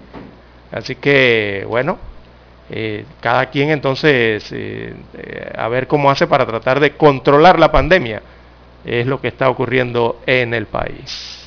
Así 0.70 0.96
que, 0.96 1.66
bueno, 1.68 1.98
eh, 2.74 3.04
cada 3.20 3.50
quien 3.50 3.70
entonces 3.70 4.52
a 5.54 5.68
ver 5.68 5.86
cómo 5.86 6.10
hace 6.10 6.26
para 6.26 6.46
tratar 6.46 6.80
de 6.80 6.96
controlar 6.96 7.58
la 7.58 7.70
pandemia 7.70 8.22
es 8.84 9.06
lo 9.06 9.20
que 9.20 9.28
está 9.28 9.48
ocurriendo 9.48 10.20
en 10.26 10.54
el 10.54 10.66
país. 10.66 11.42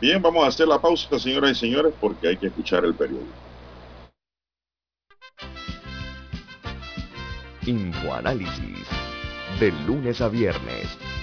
Bien, 0.00 0.20
vamos 0.20 0.44
a 0.44 0.48
hacer 0.48 0.68
la 0.68 0.78
pausa, 0.78 1.18
señoras 1.18 1.52
y 1.52 1.54
señores, 1.54 1.94
porque 2.00 2.28
hay 2.28 2.36
que 2.36 2.48
escuchar 2.48 2.84
el 2.84 2.94
periódico. 2.94 3.26
Infoanálisis. 7.66 8.86
De 9.58 9.72
lunes 9.86 10.20
a 10.20 10.28
viernes, 10.28 10.98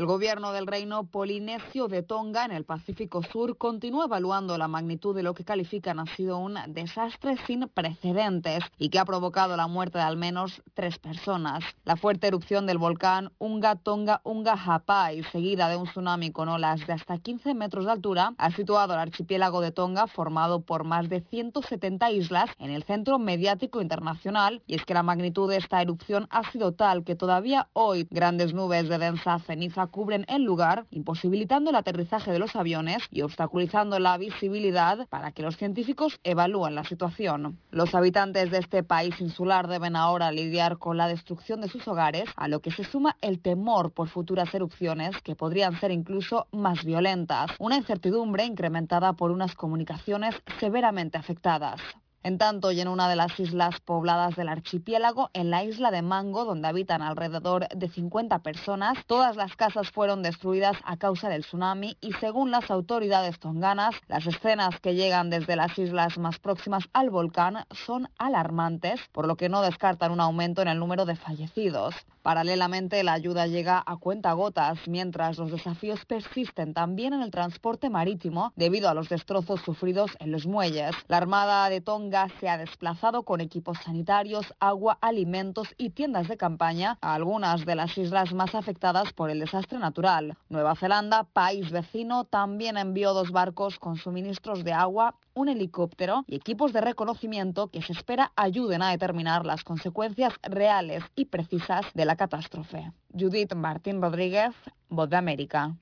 El 0.00 0.06
gobierno 0.06 0.52
del 0.52 0.66
reino 0.66 1.04
polinesio 1.04 1.86
de 1.86 2.02
Tonga 2.02 2.46
en 2.46 2.52
el 2.52 2.64
Pacífico 2.64 3.22
Sur 3.22 3.58
continúa 3.58 4.06
evaluando 4.06 4.56
la 4.56 4.66
magnitud 4.66 5.14
de 5.14 5.22
lo 5.22 5.34
que 5.34 5.44
califican 5.44 5.98
ha 5.98 6.06
sido 6.16 6.38
un 6.38 6.56
desastre 6.68 7.36
sin 7.46 7.68
precedentes 7.68 8.64
y 8.78 8.88
que 8.88 8.98
ha 8.98 9.04
provocado 9.04 9.58
la 9.58 9.66
muerte 9.66 9.98
de 9.98 10.04
al 10.04 10.16
menos 10.16 10.62
tres 10.72 10.98
personas. 10.98 11.62
La 11.84 11.96
fuerte 11.96 12.28
erupción 12.28 12.64
del 12.64 12.78
volcán 12.78 13.30
Unga 13.36 13.76
Tonga 13.76 14.22
Unga 14.24 14.54
Hapai, 14.54 15.22
seguida 15.24 15.68
de 15.68 15.76
un 15.76 15.84
tsunami 15.84 16.32
con 16.32 16.48
olas 16.48 16.86
de 16.86 16.94
hasta 16.94 17.18
15 17.18 17.52
metros 17.52 17.84
de 17.84 17.92
altura, 17.92 18.32
ha 18.38 18.52
situado 18.52 18.94
al 18.94 19.00
archipiélago 19.00 19.60
de 19.60 19.70
Tonga, 19.70 20.06
formado 20.06 20.62
por 20.62 20.84
más 20.84 21.10
de 21.10 21.20
170 21.20 22.10
islas, 22.12 22.48
en 22.58 22.70
el 22.70 22.84
centro 22.84 23.18
mediático 23.18 23.82
internacional. 23.82 24.62
Y 24.66 24.76
es 24.76 24.86
que 24.86 24.94
la 24.94 25.02
magnitud 25.02 25.50
de 25.50 25.58
esta 25.58 25.82
erupción 25.82 26.26
ha 26.30 26.50
sido 26.52 26.72
tal 26.72 27.04
que 27.04 27.16
todavía 27.16 27.68
hoy 27.74 28.08
grandes 28.10 28.54
nubes 28.54 28.88
de 28.88 28.96
densa 28.96 29.38
ceniza 29.40 29.89
cubren 29.90 30.24
el 30.28 30.42
lugar, 30.42 30.86
imposibilitando 30.90 31.70
el 31.70 31.76
aterrizaje 31.76 32.32
de 32.32 32.38
los 32.38 32.56
aviones 32.56 33.02
y 33.10 33.22
obstaculizando 33.22 33.98
la 33.98 34.16
visibilidad 34.18 35.06
para 35.08 35.32
que 35.32 35.42
los 35.42 35.56
científicos 35.56 36.18
evalúen 36.24 36.74
la 36.74 36.84
situación. 36.84 37.58
Los 37.70 37.94
habitantes 37.94 38.50
de 38.50 38.58
este 38.58 38.82
país 38.82 39.20
insular 39.20 39.68
deben 39.68 39.96
ahora 39.96 40.32
lidiar 40.32 40.78
con 40.78 40.96
la 40.96 41.08
destrucción 41.08 41.60
de 41.60 41.68
sus 41.68 41.86
hogares, 41.88 42.24
a 42.36 42.48
lo 42.48 42.60
que 42.60 42.70
se 42.70 42.84
suma 42.84 43.16
el 43.20 43.40
temor 43.40 43.92
por 43.92 44.08
futuras 44.08 44.54
erupciones 44.54 45.20
que 45.22 45.36
podrían 45.36 45.78
ser 45.78 45.90
incluso 45.90 46.46
más 46.52 46.84
violentas, 46.84 47.50
una 47.58 47.76
incertidumbre 47.76 48.44
incrementada 48.44 49.12
por 49.12 49.30
unas 49.30 49.54
comunicaciones 49.54 50.34
severamente 50.58 51.18
afectadas. 51.18 51.80
En 52.22 52.36
tanto, 52.36 52.70
y 52.70 52.78
en 52.82 52.88
una 52.88 53.08
de 53.08 53.16
las 53.16 53.40
islas 53.40 53.80
pobladas 53.80 54.36
del 54.36 54.50
archipiélago, 54.50 55.30
en 55.32 55.48
la 55.48 55.64
isla 55.64 55.90
de 55.90 56.02
Mango, 56.02 56.44
donde 56.44 56.68
habitan 56.68 57.00
alrededor 57.00 57.66
de 57.68 57.88
50 57.88 58.40
personas, 58.40 58.98
todas 59.06 59.36
las 59.36 59.56
casas 59.56 59.90
fueron 59.90 60.22
destruidas 60.22 60.76
a 60.84 60.98
causa 60.98 61.30
del 61.30 61.44
tsunami 61.44 61.96
y 62.02 62.12
según 62.12 62.50
las 62.50 62.70
autoridades 62.70 63.38
tonganas, 63.38 63.94
las 64.06 64.26
escenas 64.26 64.78
que 64.80 64.94
llegan 64.94 65.30
desde 65.30 65.56
las 65.56 65.78
islas 65.78 66.18
más 66.18 66.38
próximas 66.38 66.84
al 66.92 67.08
volcán 67.08 67.64
son 67.70 68.10
alarmantes, 68.18 69.00
por 69.12 69.26
lo 69.26 69.36
que 69.36 69.48
no 69.48 69.62
descartan 69.62 70.12
un 70.12 70.20
aumento 70.20 70.60
en 70.60 70.68
el 70.68 70.78
número 70.78 71.06
de 71.06 71.16
fallecidos. 71.16 71.94
Paralelamente, 72.20 73.02
la 73.02 73.14
ayuda 73.14 73.46
llega 73.46 73.82
a 73.86 73.96
cuentagotas, 73.96 74.78
mientras 74.86 75.38
los 75.38 75.50
desafíos 75.50 76.04
persisten 76.04 76.74
también 76.74 77.14
en 77.14 77.22
el 77.22 77.30
transporte 77.30 77.88
marítimo 77.88 78.52
debido 78.56 78.90
a 78.90 78.94
los 78.94 79.08
destrozos 79.08 79.62
sufridos 79.62 80.10
en 80.18 80.30
los 80.30 80.46
muelles. 80.46 80.94
La 81.08 81.16
Armada 81.16 81.70
de 81.70 81.80
Tonga 81.80 82.09
se 82.40 82.48
ha 82.48 82.58
desplazado 82.58 83.22
con 83.22 83.40
equipos 83.40 83.78
sanitarios, 83.84 84.52
agua, 84.58 84.98
alimentos 85.00 85.68
y 85.78 85.90
tiendas 85.90 86.26
de 86.26 86.36
campaña 86.36 86.98
a 87.00 87.14
algunas 87.14 87.64
de 87.64 87.76
las 87.76 87.96
islas 87.96 88.32
más 88.34 88.54
afectadas 88.54 89.12
por 89.12 89.30
el 89.30 89.38
desastre 89.38 89.78
natural. 89.78 90.36
Nueva 90.48 90.74
Zelanda, 90.74 91.24
país 91.24 91.70
vecino, 91.70 92.24
también 92.24 92.76
envió 92.76 93.14
dos 93.14 93.30
barcos 93.30 93.78
con 93.78 93.96
suministros 93.96 94.64
de 94.64 94.72
agua, 94.72 95.14
un 95.34 95.48
helicóptero 95.48 96.24
y 96.26 96.34
equipos 96.34 96.72
de 96.72 96.80
reconocimiento 96.80 97.68
que 97.68 97.82
se 97.82 97.92
espera 97.92 98.32
ayuden 98.34 98.82
a 98.82 98.90
determinar 98.90 99.46
las 99.46 99.62
consecuencias 99.62 100.34
reales 100.42 101.04
y 101.14 101.26
precisas 101.26 101.86
de 101.94 102.04
la 102.04 102.16
catástrofe. 102.16 102.90
Judith 103.16 103.54
Martín 103.54 104.02
Rodríguez, 104.02 104.52
Voz 104.88 105.08
de 105.08 105.16
América. 105.16 105.76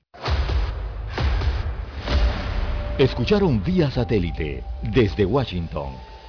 Escucharon 2.99 3.63
vía 3.63 3.89
satélite 3.89 4.63
desde 4.83 5.25
Washington 5.25 6.08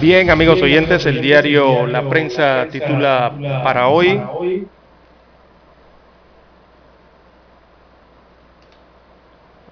Bien, 0.00 0.30
amigos 0.30 0.62
oyentes, 0.62 1.04
el 1.04 1.20
diario 1.20 1.86
La 1.86 2.08
Prensa 2.08 2.66
titula 2.70 3.34
para 3.62 3.88
hoy. 3.88 4.18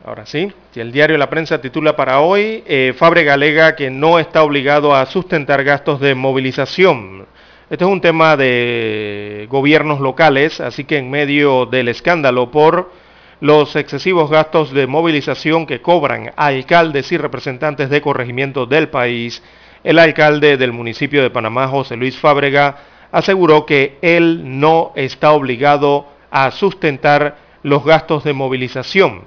Ahora 0.05 0.27
sí, 0.27 0.53
el 0.75 0.93
diario 0.93 1.17
La 1.17 1.31
Prensa 1.31 1.63
titula 1.63 1.97
para 1.97 2.21
hoy, 2.21 2.63
eh, 2.67 2.93
Fábrega 2.95 3.33
alega 3.33 3.75
que 3.75 3.89
no 3.89 4.19
está 4.19 4.43
obligado 4.43 4.95
a 4.95 5.07
sustentar 5.07 5.65
gastos 5.65 5.99
de 5.99 6.15
movilización. 6.15 7.25
Este 7.71 7.85
es 7.87 7.91
un 7.91 8.03
tema 8.03 8.37
de 8.37 9.47
gobiernos 9.49 9.99
locales, 9.99 10.61
así 10.61 10.85
que 10.85 10.99
en 10.99 11.11
medio 11.11 11.65
del 11.65 11.89
escándalo 11.89 12.51
por 12.51 12.93
los 13.41 13.77
excesivos 13.77 14.31
gastos 14.31 14.75
de 14.75 14.87
movilización 14.87 15.65
que 15.65 15.81
cobran 15.81 16.33
alcaldes 16.37 17.13
y 17.13 17.17
representantes 17.17 17.89
de 17.89 18.03
corregimientos 18.03 18.69
del 18.69 18.89
país, 18.89 19.43
el 19.85 19.99
alcalde 19.99 20.57
del 20.57 20.73
municipio 20.73 21.23
de 21.23 21.31
Panamá, 21.31 21.69
José 21.69 21.97
Luis 21.97 22.19
Fábrega, 22.19 22.77
aseguró 23.13 23.67
que 23.67 23.99
él 24.03 24.61
no 24.61 24.93
está 24.95 25.33
obligado 25.33 26.07
a 26.31 26.51
sustentar 26.51 27.37
los 27.63 27.85
gastos 27.85 28.25
de 28.25 28.33
movilización, 28.33 29.25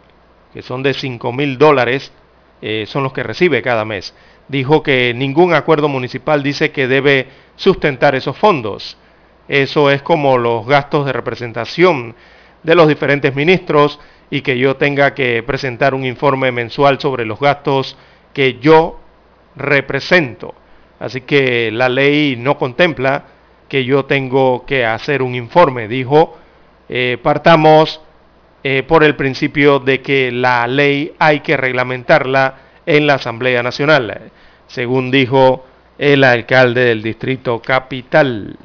que 0.53 0.61
son 0.61 0.83
de 0.83 0.93
5 0.93 1.31
mil 1.33 1.57
dólares, 1.57 2.11
eh, 2.61 2.85
son 2.87 3.03
los 3.03 3.13
que 3.13 3.23
recibe 3.23 3.61
cada 3.61 3.85
mes. 3.85 4.13
Dijo 4.47 4.83
que 4.83 5.13
ningún 5.13 5.53
acuerdo 5.53 5.87
municipal 5.87 6.43
dice 6.43 6.71
que 6.71 6.87
debe 6.87 7.27
sustentar 7.55 8.15
esos 8.15 8.37
fondos. 8.37 8.97
Eso 9.47 9.89
es 9.89 10.01
como 10.01 10.37
los 10.37 10.65
gastos 10.65 11.05
de 11.05 11.13
representación 11.13 12.15
de 12.63 12.75
los 12.75 12.87
diferentes 12.87 13.35
ministros 13.35 13.99
y 14.29 14.41
que 14.41 14.57
yo 14.57 14.77
tenga 14.77 15.13
que 15.13 15.43
presentar 15.43 15.93
un 15.93 16.05
informe 16.05 16.51
mensual 16.51 16.99
sobre 16.99 17.25
los 17.25 17.39
gastos 17.39 17.97
que 18.33 18.59
yo 18.59 19.00
represento. 19.55 20.55
Así 20.99 21.21
que 21.21 21.71
la 21.71 21.89
ley 21.89 22.35
no 22.37 22.57
contempla 22.57 23.23
que 23.67 23.85
yo 23.85 24.05
tengo 24.05 24.65
que 24.65 24.85
hacer 24.85 25.21
un 25.21 25.33
informe. 25.35 25.87
Dijo, 25.87 26.37
eh, 26.89 27.17
partamos 27.21 28.01
eh, 28.63 28.83
por 28.83 29.03
el 29.03 29.15
principio 29.15 29.79
de 29.79 30.01
que 30.01 30.31
la 30.31 30.67
ley 30.67 31.13
hay 31.17 31.39
que 31.39 31.57
reglamentarla 31.57 32.55
en 32.85 33.07
la 33.07 33.15
Asamblea 33.15 33.63
Nacional, 33.63 34.31
según 34.67 35.09
dijo 35.09 35.65
el 35.97 36.23
alcalde 36.23 36.85
del 36.85 37.01
Distrito 37.01 37.61
Capital. 37.61 38.57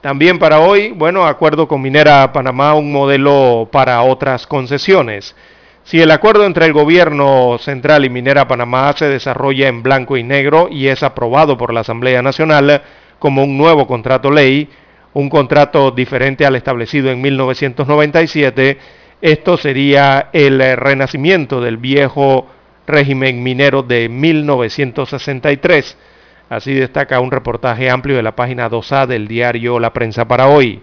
También 0.00 0.38
para 0.38 0.60
hoy, 0.60 0.92
bueno, 0.92 1.26
acuerdo 1.26 1.66
con 1.66 1.82
Minera 1.82 2.32
Panamá, 2.32 2.74
un 2.74 2.92
modelo 2.92 3.68
para 3.72 4.02
otras 4.02 4.46
concesiones. 4.46 5.34
Si 5.86 6.02
el 6.02 6.10
acuerdo 6.10 6.46
entre 6.46 6.66
el 6.66 6.72
gobierno 6.72 7.58
central 7.60 8.04
y 8.04 8.10
Minera 8.10 8.48
Panamá 8.48 8.92
se 8.96 9.08
desarrolla 9.08 9.68
en 9.68 9.84
blanco 9.84 10.16
y 10.16 10.24
negro 10.24 10.66
y 10.68 10.88
es 10.88 11.04
aprobado 11.04 11.56
por 11.56 11.72
la 11.72 11.82
Asamblea 11.82 12.22
Nacional 12.22 12.82
como 13.20 13.44
un 13.44 13.56
nuevo 13.56 13.86
contrato 13.86 14.32
ley, 14.32 14.68
un 15.12 15.28
contrato 15.28 15.92
diferente 15.92 16.44
al 16.44 16.56
establecido 16.56 17.12
en 17.12 17.20
1997, 17.22 18.78
esto 19.22 19.56
sería 19.56 20.30
el 20.32 20.58
renacimiento 20.76 21.60
del 21.60 21.76
viejo 21.76 22.48
régimen 22.88 23.44
minero 23.44 23.84
de 23.84 24.08
1963. 24.08 25.96
Así 26.50 26.74
destaca 26.74 27.20
un 27.20 27.30
reportaje 27.30 27.90
amplio 27.90 28.16
de 28.16 28.24
la 28.24 28.34
página 28.34 28.68
2A 28.68 29.06
del 29.06 29.28
diario 29.28 29.78
La 29.78 29.92
Prensa 29.92 30.26
para 30.26 30.48
hoy. 30.48 30.82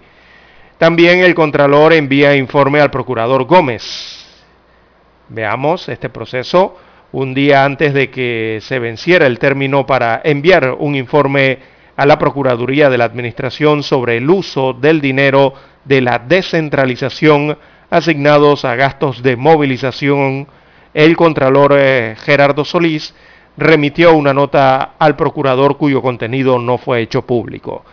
También 0.78 1.20
el 1.20 1.36
Contralor 1.36 1.92
envía 1.92 2.38
informe 2.38 2.80
al 2.80 2.90
Procurador 2.90 3.44
Gómez 3.44 4.23
Veamos 5.34 5.90
este 5.90 6.10
proceso 6.10 6.78
un 7.12 7.34
día 7.34 7.66
antes 7.66 7.96
de 7.96 8.12
que 8.12 8.60
se 8.62 8.78
venciera 8.78 9.26
el 9.26 9.40
término 9.40 9.84
para 9.84 10.22
enviar 10.24 10.76
un 10.78 10.94
informe 10.94 11.58
a 11.98 12.06
la 12.06 12.20
Procuraduría 12.20 12.92
de 12.92 13.00
la 13.00 13.06
Administración 13.06 13.82
sobre 13.82 14.18
el 14.18 14.30
uso 14.30 14.74
del 14.74 15.02
dinero 15.02 15.56
de 15.86 16.02
la 16.02 16.20
descentralización 16.20 17.58
asignados 17.90 18.64
a 18.64 18.76
gastos 18.76 19.24
de 19.24 19.36
movilización, 19.36 20.48
el 20.94 21.18
Contralor 21.18 21.78
eh, 21.80 22.16
Gerardo 22.20 22.64
Solís 22.64 23.16
remitió 23.58 24.14
una 24.14 24.36
nota 24.36 24.94
al 25.00 25.16
procurador 25.16 25.78
cuyo 25.78 26.04
contenido 26.04 26.60
no 26.60 26.78
fue 26.78 27.02
hecho 27.02 27.24
público. 27.24 27.84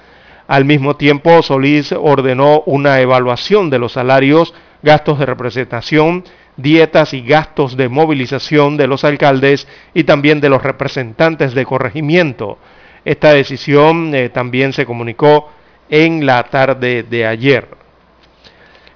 Al 0.47 0.66
mismo 0.66 0.97
tiempo, 0.97 1.41
Solís 1.41 1.93
ordenó 1.93 2.64
una 2.66 3.01
evaluación 3.01 3.70
de 3.70 3.78
los 3.78 3.93
salarios, 3.93 4.53
gastos 4.82 5.18
de 5.18 5.24
representación 5.24 6.24
dietas 6.62 7.14
y 7.14 7.22
gastos 7.22 7.76
de 7.76 7.88
movilización 7.88 8.76
de 8.76 8.86
los 8.86 9.04
alcaldes 9.04 9.66
y 9.94 10.04
también 10.04 10.40
de 10.40 10.48
los 10.48 10.62
representantes 10.62 11.54
de 11.54 11.64
corregimiento. 11.64 12.58
Esta 13.04 13.32
decisión 13.32 14.14
eh, 14.14 14.28
también 14.28 14.72
se 14.72 14.86
comunicó 14.86 15.50
en 15.88 16.26
la 16.26 16.42
tarde 16.44 17.02
de 17.02 17.26
ayer. 17.26 17.68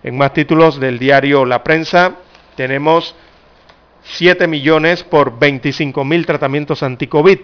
En 0.03 0.17
más 0.19 0.33
títulos 0.33 0.79
del 0.79 0.99
diario 0.99 1.45
La 1.45 1.65
Prensa 1.65 2.17
tenemos 2.57 3.15
7 4.03 4.47
millones 4.47 5.03
por 5.03 5.39
25 5.39 6.05
mil 6.05 6.27
tratamientos 6.27 6.83
anti-COVID. 6.83 7.41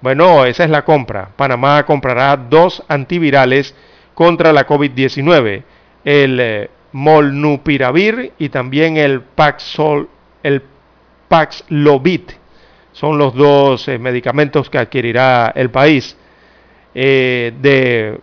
Bueno, 0.00 0.44
esa 0.44 0.64
es 0.64 0.70
la 0.70 0.84
compra. 0.84 1.30
Panamá 1.36 1.86
comprará 1.86 2.36
dos 2.36 2.82
antivirales 2.88 3.74
contra 4.14 4.52
la 4.52 4.66
COVID-19. 4.66 5.62
El 6.04 6.40
eh, 6.40 6.70
molnupiravir 6.92 8.32
y 8.38 8.48
también 8.48 8.96
el, 8.96 9.20
Paxol, 9.20 10.08
el 10.42 10.62
Paxlovid. 11.28 12.22
Son 12.92 13.18
los 13.18 13.34
dos 13.34 13.88
eh, 13.88 13.98
medicamentos 13.98 14.70
que 14.70 14.78
adquirirá 14.78 15.52
el 15.54 15.70
país. 15.70 16.16
Eh, 16.94 17.52
de 17.60 18.18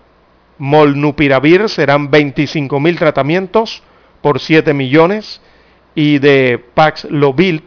molnupiravir 0.57 1.69
serán 1.69 2.09
25 2.09 2.79
mil 2.79 2.97
tratamientos 2.97 3.83
por 4.21 4.39
7 4.39 4.73
millones 4.73 5.41
y 5.93 6.19
de 6.19 6.63
Paxlovid 6.73 7.61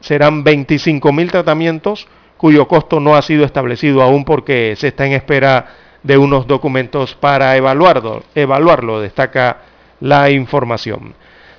serán 0.00 0.44
25 0.44 1.12
mil 1.12 1.30
tratamientos 1.30 2.06
cuyo 2.36 2.68
costo 2.68 3.00
no 3.00 3.16
ha 3.16 3.22
sido 3.22 3.44
establecido 3.44 4.02
aún 4.02 4.24
porque 4.24 4.74
se 4.76 4.88
está 4.88 5.06
en 5.06 5.12
espera 5.12 5.66
de 6.02 6.16
unos 6.16 6.46
documentos 6.46 7.14
para 7.14 7.56
evaluarlo, 7.56 8.22
evaluarlo 8.34 9.00
destaca 9.00 9.58
la 10.00 10.30
información. 10.30 11.14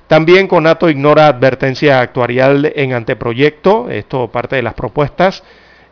También 0.08 0.48
Conato 0.48 0.90
ignora 0.90 1.28
advertencia 1.28 2.02
actuarial 2.02 2.74
en 2.76 2.94
anteproyecto, 2.94 3.90
esto 3.90 4.28
parte 4.28 4.58
de 4.58 4.62
las 4.62 4.74
propuestas, 4.74 5.44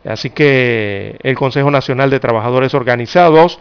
así 0.04 0.30
que 0.30 1.16
el 1.22 1.36
Consejo 1.36 1.70
Nacional 1.70 2.10
de 2.10 2.20
Trabajadores 2.20 2.74
Organizados 2.74 3.58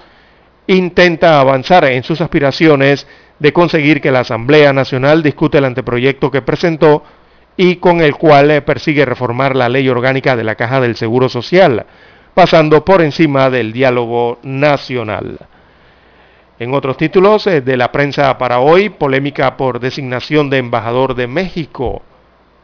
intenta 0.68 1.40
avanzar 1.40 1.86
en 1.86 2.04
sus 2.04 2.22
aspiraciones 2.22 3.08
de 3.40 3.54
conseguir 3.54 4.02
que 4.02 4.12
la 4.12 4.20
Asamblea 4.20 4.74
Nacional 4.74 5.24
discute 5.24 5.60
el 5.60 5.66
anteproyecto 5.66 6.30
que 6.30 6.42
presentó 6.42 7.04
y 7.56 7.78
con 7.78 8.02
el 8.02 8.16
cual 8.16 8.64
persigue 8.64 9.06
reformar 9.06 9.56
la 9.56 9.70
ley 9.70 9.90
orgánica 9.90 10.36
de 10.36 10.44
la 10.44 10.56
Caja 10.56 10.80
del 10.80 10.96
Seguro 10.96 11.28
Social, 11.30 11.86
pasando 12.34 12.86
por 12.86 13.02
encima 13.02 13.50
del 13.50 13.74
diálogo 13.74 14.40
nacional. 14.44 15.40
En 16.60 16.74
otros 16.74 16.98
títulos 16.98 17.48
eh, 17.48 17.62
de 17.62 17.78
la 17.78 17.90
prensa 17.90 18.38
para 18.38 18.60
hoy, 18.60 18.90
polémica 18.90 19.56
por 19.56 19.80
designación 19.80 20.50
de 20.50 20.58
embajador 20.58 21.16
de 21.16 21.26
México. 21.26 22.02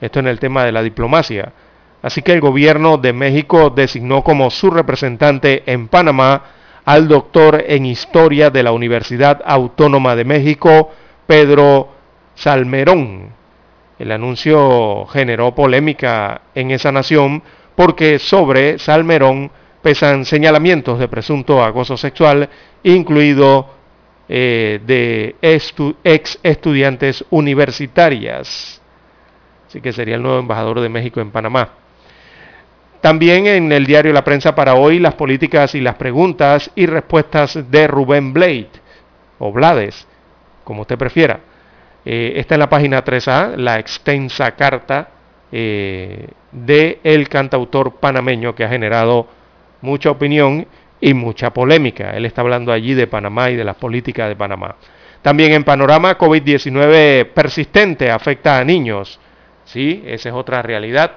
Esto 0.02 0.20
en 0.20 0.28
el 0.28 0.38
tema 0.38 0.66
de 0.66 0.74
la 0.74 0.84
diplomacia. 0.84 1.54
Así 2.02 2.22
que 2.22 2.34
el 2.34 2.42
gobierno 2.42 2.98
de 2.98 3.14
México 3.14 3.70
designó 3.70 4.22
como 4.22 4.52
su 4.52 4.70
representante 4.70 5.64
en 5.66 5.88
Panamá 5.88 6.44
al 6.84 7.08
doctor 7.08 7.64
en 7.66 7.86
historia 7.86 8.50
de 8.50 8.64
la 8.64 8.74
Universidad 8.74 9.42
Autónoma 9.46 10.18
de 10.18 10.26
México, 10.26 10.92
Pedro 11.26 11.88
Salmerón. 12.36 13.30
El 13.98 14.12
anuncio 14.12 15.06
generó 15.06 15.56
polémica 15.56 16.42
en 16.54 16.72
esa 16.72 16.92
nación 16.92 17.42
porque 17.76 18.20
sobre 18.20 18.78
Salmerón 18.78 19.52
pesan 19.82 20.26
señalamientos 20.26 21.00
de 21.00 21.08
presunto 21.08 21.64
acoso 21.64 21.96
sexual, 21.96 22.50
incluido 22.84 23.75
eh, 24.28 24.80
de 24.86 25.36
ex 25.42 26.40
estudiantes 26.44 27.24
universitarias. 27.30 28.82
Así 29.68 29.82
que 29.82 29.94
sería 29.94 30.16
el 30.16 30.24
nuevo 30.24 30.40
embajador 30.40 30.80
de 30.80 30.90
México 30.90 31.22
en 31.22 31.32
Panamá. 31.32 31.70
También 33.02 33.46
en 33.46 33.72
el 33.72 33.86
diario 33.86 34.14
La 34.14 34.24
Prensa 34.24 34.56
para 34.56 34.74
hoy, 34.74 34.98
las 34.98 35.14
políticas 35.14 35.76
y 35.76 35.82
las 35.82 35.96
preguntas 35.96 36.72
y 36.76 36.88
respuestas 36.88 37.70
de 37.70 37.88
Rubén 37.88 38.34
Blade, 38.34 38.70
o 39.38 39.52
Blades, 39.52 40.08
como 40.64 40.82
usted 40.82 40.98
prefiera. 40.98 41.40
Eh, 42.04 42.34
está 42.38 42.56
en 42.56 42.60
la 42.62 42.70
página 42.70 43.04
3A, 43.04 43.58
la 43.58 43.78
extensa 43.78 44.56
carta 44.56 45.10
eh, 45.52 46.30
de 46.52 47.00
el 47.04 47.30
cantautor 47.30 47.96
panameño 47.96 48.56
que 48.56 48.64
ha 48.64 48.70
generado 48.70 49.28
mucha 49.82 50.10
opinión 50.10 50.68
y 51.02 51.14
mucha 51.14 51.52
polémica. 51.52 52.12
Él 52.12 52.26
está 52.26 52.42
hablando 52.42 52.72
allí 52.72 52.94
de 52.94 53.08
Panamá 53.08 53.52
y 53.52 53.56
de 53.56 53.64
las 53.64 53.76
políticas 53.76 54.30
de 54.30 54.36
Panamá. 54.36 54.76
También 55.22 55.54
en 55.54 55.64
panorama, 55.64 56.18
COVID-19 56.18 57.30
persistente 57.34 58.12
afecta 58.12 58.60
a 58.60 58.64
niños. 58.64 59.20
Sí, 59.64 60.04
esa 60.06 60.30
es 60.30 60.36
otra 60.36 60.62
realidad 60.62 61.14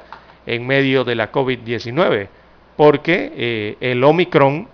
en 0.47 0.67
medio 0.67 1.05
de 1.05 1.15
la 1.15 1.31
COVID-19, 1.31 2.29
porque 2.77 3.33
eh, 3.37 3.77
el 3.81 4.03
Omicron 4.03 4.69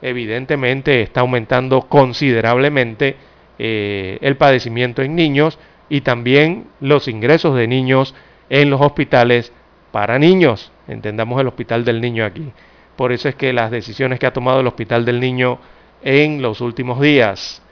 evidentemente 0.00 1.02
está 1.02 1.20
aumentando 1.20 1.82
considerablemente 1.82 3.16
eh, 3.58 4.18
el 4.22 4.36
padecimiento 4.36 5.02
en 5.02 5.14
niños 5.14 5.58
y 5.88 6.00
también 6.00 6.68
los 6.80 7.08
ingresos 7.08 7.56
de 7.56 7.66
niños 7.66 8.14
en 8.48 8.70
los 8.70 8.80
hospitales 8.80 9.52
para 9.92 10.18
niños. 10.18 10.72
Entendamos 10.86 11.40
el 11.40 11.48
hospital 11.48 11.84
del 11.84 12.00
niño 12.00 12.24
aquí. 12.24 12.50
Por 12.98 13.12
eso 13.12 13.28
es 13.28 13.36
que 13.36 13.52
las 13.52 13.70
decisiones 13.70 14.18
que 14.18 14.26
ha 14.26 14.32
tomado 14.32 14.58
el 14.58 14.66
Hospital 14.66 15.04
del 15.04 15.20
Niño 15.20 15.60
en 16.02 16.42
los 16.42 16.60
últimos 16.60 17.00
días. 17.00 17.62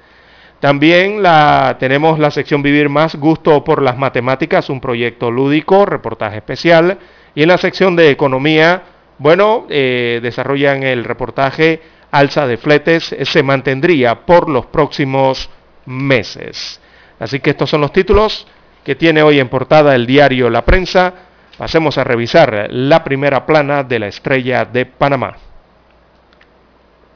También 0.61 1.21
la, 1.21 1.79
tenemos 1.81 2.21
la 2.21 2.31
sección 2.31 2.63
Vivir 2.63 2.89
Más, 2.89 3.17
Gusto 3.17 3.65
por 3.65 3.83
las 3.83 3.99
Matemáticas, 3.99 4.71
un 4.71 4.81
proyecto 4.81 5.33
lúdico, 5.33 5.85
reportaje 5.85 6.37
especial. 6.37 6.99
Y 7.35 7.43
en 7.43 7.49
la 7.49 7.59
sección 7.59 7.97
de 7.97 8.11
Economía, 8.11 8.85
bueno, 9.19 9.67
eh, 9.69 10.21
desarrollan 10.23 10.85
el 10.85 11.03
reportaje 11.03 11.83
Alza 12.13 12.47
de 12.47 12.57
fletes 12.57 13.17
se 13.21 13.43
mantendría 13.43 14.27
por 14.27 14.49
los 14.49 14.67
próximos 14.67 15.51
meses. 15.87 16.81
Así 17.19 17.41
que 17.41 17.51
estos 17.51 17.69
son 17.69 17.81
los 17.81 17.91
títulos 17.91 18.47
que 18.85 18.95
tiene 18.95 19.25
hoy 19.25 19.41
en 19.41 19.49
portada 19.49 19.93
el 19.97 20.07
diario 20.07 20.51
La 20.51 20.65
Prensa 20.65 21.26
Pasemos 21.59 21.97
a 21.97 22.05
revisar 22.05 22.69
la 22.71 23.03
primera 23.03 23.47
plana 23.47 23.83
de 23.83 23.99
la 23.99 24.09
estrella 24.09 24.67
de 24.67 24.85
Panamá. 24.85 25.39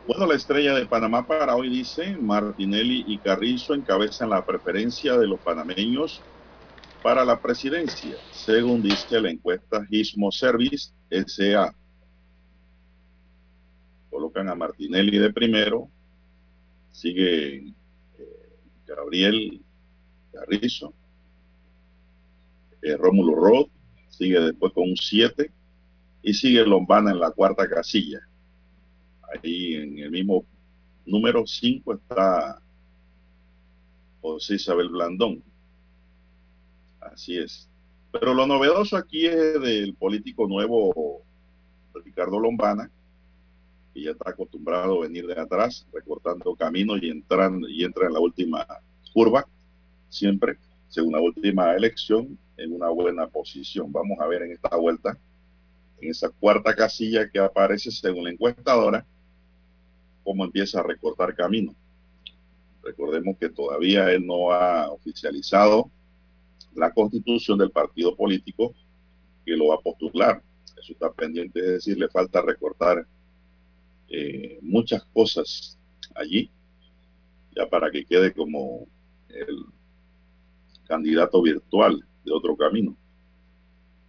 Bueno, 0.06 0.26
la 0.26 0.34
estrella 0.34 0.74
de 0.74 0.86
Panamá 0.86 1.26
para 1.26 1.54
hoy 1.54 1.68
dice, 1.68 2.16
Martinelli 2.16 3.04
y 3.06 3.18
Carrizo 3.18 3.74
encabezan 3.74 4.30
la 4.30 4.46
preferencia 4.46 5.18
de 5.18 5.26
los 5.26 5.38
panameños 5.40 6.22
para 7.02 7.22
la 7.22 7.38
presidencia, 7.38 8.16
según 8.32 8.82
dice 8.82 9.20
la 9.20 9.30
encuesta 9.30 9.84
Gismo 9.84 10.32
Service 10.32 10.90
SA. 11.10 11.74
Colocan 14.08 14.48
a 14.48 14.54
Martinelli 14.54 15.18
de 15.18 15.34
primero, 15.34 15.90
sigue 16.90 17.56
eh, 17.58 17.74
Gabriel 18.86 19.60
Carrizo, 20.32 20.94
eh, 22.80 22.96
Rómulo 22.96 23.34
Roth, 23.34 23.70
sigue 24.10 24.40
después 24.40 24.72
con 24.72 24.90
un 24.90 24.96
7 24.96 25.50
y 26.22 26.34
sigue 26.34 26.64
Lombana 26.66 27.10
en 27.10 27.20
la 27.20 27.30
cuarta 27.30 27.68
casilla. 27.68 28.20
Ahí 29.32 29.74
en 29.74 29.98
el 29.98 30.10
mismo 30.10 30.44
número 31.06 31.46
5 31.46 31.94
está 31.94 32.60
José 34.20 34.56
Isabel 34.56 34.90
Blandón. 34.90 35.42
Así 37.00 37.38
es. 37.38 37.68
Pero 38.12 38.34
lo 38.34 38.46
novedoso 38.46 38.96
aquí 38.96 39.26
es 39.26 39.60
del 39.60 39.94
político 39.94 40.46
nuevo 40.46 41.22
Ricardo 42.04 42.38
Lombana, 42.38 42.90
que 43.94 44.02
ya 44.02 44.10
está 44.12 44.30
acostumbrado 44.30 44.98
a 44.98 45.06
venir 45.06 45.26
de 45.26 45.40
atrás, 45.40 45.86
recortando 45.92 46.54
caminos 46.54 47.00
y, 47.02 47.08
entrando, 47.08 47.68
y 47.68 47.84
entra 47.84 48.06
en 48.06 48.14
la 48.14 48.20
última 48.20 48.66
curva, 49.12 49.46
siempre, 50.08 50.58
según 50.88 51.12
la 51.12 51.20
última 51.20 51.74
elección, 51.74 52.38
en 52.60 52.72
una 52.72 52.90
buena 52.90 53.26
posición. 53.26 53.90
Vamos 53.90 54.18
a 54.20 54.26
ver 54.26 54.42
en 54.42 54.52
esta 54.52 54.76
vuelta, 54.76 55.18
en 56.00 56.10
esa 56.10 56.28
cuarta 56.28 56.74
casilla 56.74 57.28
que 57.30 57.38
aparece 57.38 57.90
según 57.90 58.24
la 58.24 58.30
encuestadora, 58.30 59.06
cómo 60.22 60.44
empieza 60.44 60.80
a 60.80 60.82
recortar 60.82 61.34
camino. 61.34 61.74
Recordemos 62.82 63.36
que 63.38 63.48
todavía 63.48 64.12
él 64.12 64.26
no 64.26 64.52
ha 64.52 64.90
oficializado 64.90 65.90
la 66.74 66.92
constitución 66.92 67.58
del 67.58 67.70
partido 67.70 68.14
político 68.14 68.74
que 69.44 69.56
lo 69.56 69.68
va 69.68 69.76
a 69.76 69.80
postular. 69.80 70.42
Eso 70.78 70.92
está 70.92 71.10
pendiente, 71.12 71.60
es 71.60 71.66
decir, 71.66 71.98
le 71.98 72.08
falta 72.08 72.42
recortar 72.42 73.06
eh, 74.08 74.58
muchas 74.62 75.04
cosas 75.12 75.78
allí, 76.14 76.50
ya 77.56 77.66
para 77.68 77.90
que 77.90 78.04
quede 78.04 78.32
como 78.32 78.86
el 79.28 79.64
candidato 80.86 81.40
virtual 81.42 82.04
de 82.24 82.32
otro 82.32 82.56
camino. 82.56 82.96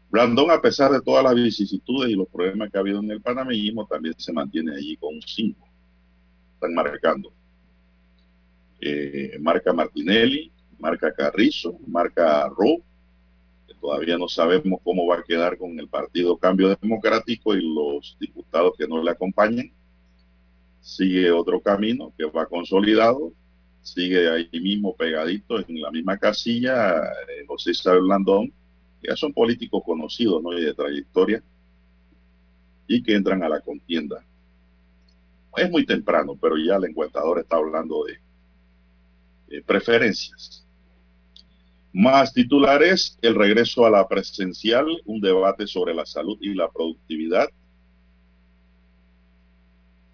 Blandón, 0.09 0.51
a 0.51 0.61
pesar 0.61 0.91
de 0.91 1.01
todas 1.01 1.23
las 1.23 1.35
vicisitudes 1.35 2.11
y 2.11 2.15
los 2.15 2.27
problemas 2.27 2.69
que 2.69 2.77
ha 2.77 2.81
habido 2.81 2.99
en 2.99 3.09
el 3.11 3.21
panameñismo, 3.21 3.87
también 3.87 4.13
se 4.17 4.33
mantiene 4.33 4.75
allí 4.75 4.97
con 4.97 5.15
un 5.15 5.21
5. 5.21 5.67
Están 6.55 6.73
marcando. 6.73 7.31
Eh, 8.81 9.37
marca 9.39 9.71
Martinelli, 9.71 10.51
marca 10.79 11.13
Carrizo, 11.13 11.77
marca 11.87 12.49
Ro, 12.49 12.83
que 13.67 13.73
todavía 13.75 14.17
no 14.17 14.27
sabemos 14.27 14.81
cómo 14.83 15.05
va 15.05 15.19
a 15.19 15.23
quedar 15.23 15.57
con 15.57 15.79
el 15.79 15.87
Partido 15.87 16.35
Cambio 16.37 16.75
Democrático 16.75 17.55
y 17.55 17.61
los 17.61 18.17
diputados 18.19 18.73
que 18.77 18.87
no 18.87 19.01
le 19.01 19.11
acompañan. 19.11 19.71
Sigue 20.81 21.31
otro 21.31 21.61
camino 21.61 22.11
que 22.17 22.25
va 22.25 22.47
consolidado, 22.47 23.31
sigue 23.81 24.29
ahí 24.29 24.49
mismo 24.59 24.95
pegadito 24.95 25.59
en 25.59 25.81
la 25.81 25.91
misma 25.91 26.17
casilla 26.17 26.97
eh, 27.03 27.45
José 27.47 27.71
Isabel 27.71 28.03
Blandón, 28.03 28.53
que 29.01 29.09
ya 29.09 29.15
son 29.15 29.33
políticos 29.33 29.81
conocidos 29.85 30.41
¿no? 30.43 30.57
y 30.57 30.63
de 30.63 30.73
trayectoria, 30.73 31.43
y 32.87 33.01
que 33.01 33.15
entran 33.15 33.43
a 33.43 33.49
la 33.49 33.61
contienda. 33.61 34.23
Es 35.55 35.69
muy 35.69 35.85
temprano, 35.85 36.37
pero 36.39 36.57
ya 36.57 36.75
el 36.75 36.85
encuestador 36.85 37.39
está 37.39 37.57
hablando 37.57 38.05
de 38.05 39.61
preferencias. 39.63 40.65
Más 41.93 42.33
titulares, 42.33 43.17
el 43.21 43.35
regreso 43.35 43.85
a 43.85 43.89
la 43.89 44.07
presencial, 44.07 44.87
un 45.05 45.19
debate 45.19 45.67
sobre 45.67 45.93
la 45.93 46.05
salud 46.05 46.37
y 46.39 46.53
la 46.53 46.71
productividad. 46.71 47.49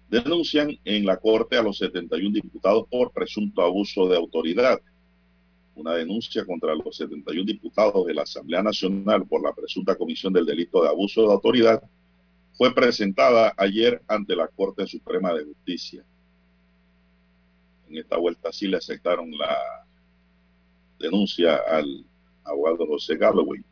Denuncian 0.08 0.70
en 0.84 1.04
la 1.04 1.18
Corte 1.18 1.56
a 1.56 1.62
los 1.62 1.78
71 1.78 2.32
diputados 2.32 2.86
por 2.90 3.12
presunto 3.12 3.62
abuso 3.62 4.08
de 4.08 4.16
autoridad. 4.16 4.80
Una 5.74 5.94
denuncia 5.94 6.44
contra 6.46 6.74
los 6.74 6.96
71 6.96 7.44
diputados 7.44 8.06
de 8.06 8.14
la 8.14 8.22
Asamblea 8.22 8.62
Nacional 8.62 9.26
por 9.26 9.42
la 9.42 9.54
presunta 9.54 9.96
comisión 9.96 10.32
del 10.32 10.46
delito 10.46 10.82
de 10.82 10.88
abuso 10.88 11.22
de 11.22 11.32
autoridad 11.32 11.82
fue 12.54 12.74
presentada 12.74 13.52
ayer 13.56 14.02
ante 14.08 14.34
la 14.34 14.48
Corte 14.48 14.86
Suprema 14.86 15.32
de 15.32 15.44
Justicia. 15.44 16.04
En 17.88 17.98
esta 17.98 18.16
vuelta 18.16 18.52
sí 18.52 18.66
le 18.66 18.78
aceptaron 18.78 19.30
la 19.30 19.86
denuncia 20.98 21.56
al 21.56 22.04
abogado 22.44 22.86
José 22.86 23.16
Galloway. 23.16 23.62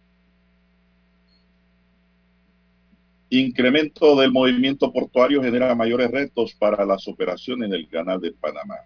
Incremento 3.29 4.17
del 4.17 4.31
movimiento 4.33 4.93
portuario 4.93 5.43
genera 5.43 5.75
mayores 5.75 6.11
retos 6.11 6.55
para 6.55 6.85
las 6.85 7.09
operaciones 7.09 7.67
en 7.67 7.75
el 7.75 7.89
canal 7.89 8.21
de 8.21 8.33
Panamá. 8.33 8.77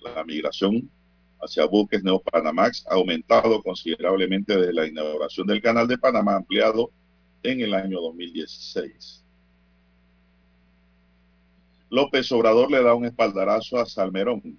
La 0.00 0.24
migración 0.24 0.90
hacia 1.40 1.64
buques 1.64 2.02
Neopanamax 2.02 2.86
ha 2.88 2.94
aumentado 2.94 3.62
considerablemente 3.62 4.56
desde 4.56 4.72
la 4.72 4.86
inauguración 4.86 5.46
del 5.46 5.62
canal 5.62 5.88
de 5.88 5.96
Panamá 5.96 6.36
ampliado 6.36 6.90
en 7.42 7.60
el 7.60 7.72
año 7.72 8.00
2016. 8.00 9.24
López 11.90 12.30
Obrador 12.32 12.70
le 12.70 12.82
da 12.82 12.94
un 12.94 13.06
espaldarazo 13.06 13.78
a 13.78 13.86
Salmerón 13.86 14.58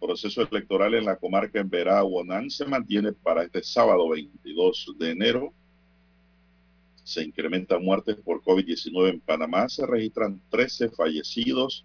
proceso 0.00 0.42
electoral 0.50 0.94
en 0.94 1.04
la 1.04 1.16
comarca 1.16 1.60
en 1.60 1.70
Verá-Huanán 1.70 2.50
se 2.50 2.64
mantiene 2.64 3.12
para 3.12 3.44
este 3.44 3.62
sábado 3.62 4.08
22 4.08 4.96
de 4.98 5.10
enero. 5.10 5.52
Se 7.10 7.24
incrementan 7.24 7.84
muertes 7.84 8.14
por 8.18 8.40
COVID-19 8.40 9.08
en 9.08 9.20
Panamá. 9.20 9.68
Se 9.68 9.84
registran 9.84 10.40
13 10.48 10.90
fallecidos 10.90 11.84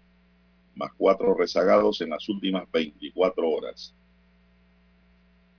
más 0.76 0.92
4 0.96 1.34
rezagados 1.34 2.00
en 2.00 2.10
las 2.10 2.28
últimas 2.28 2.70
24 2.70 3.50
horas. 3.50 3.92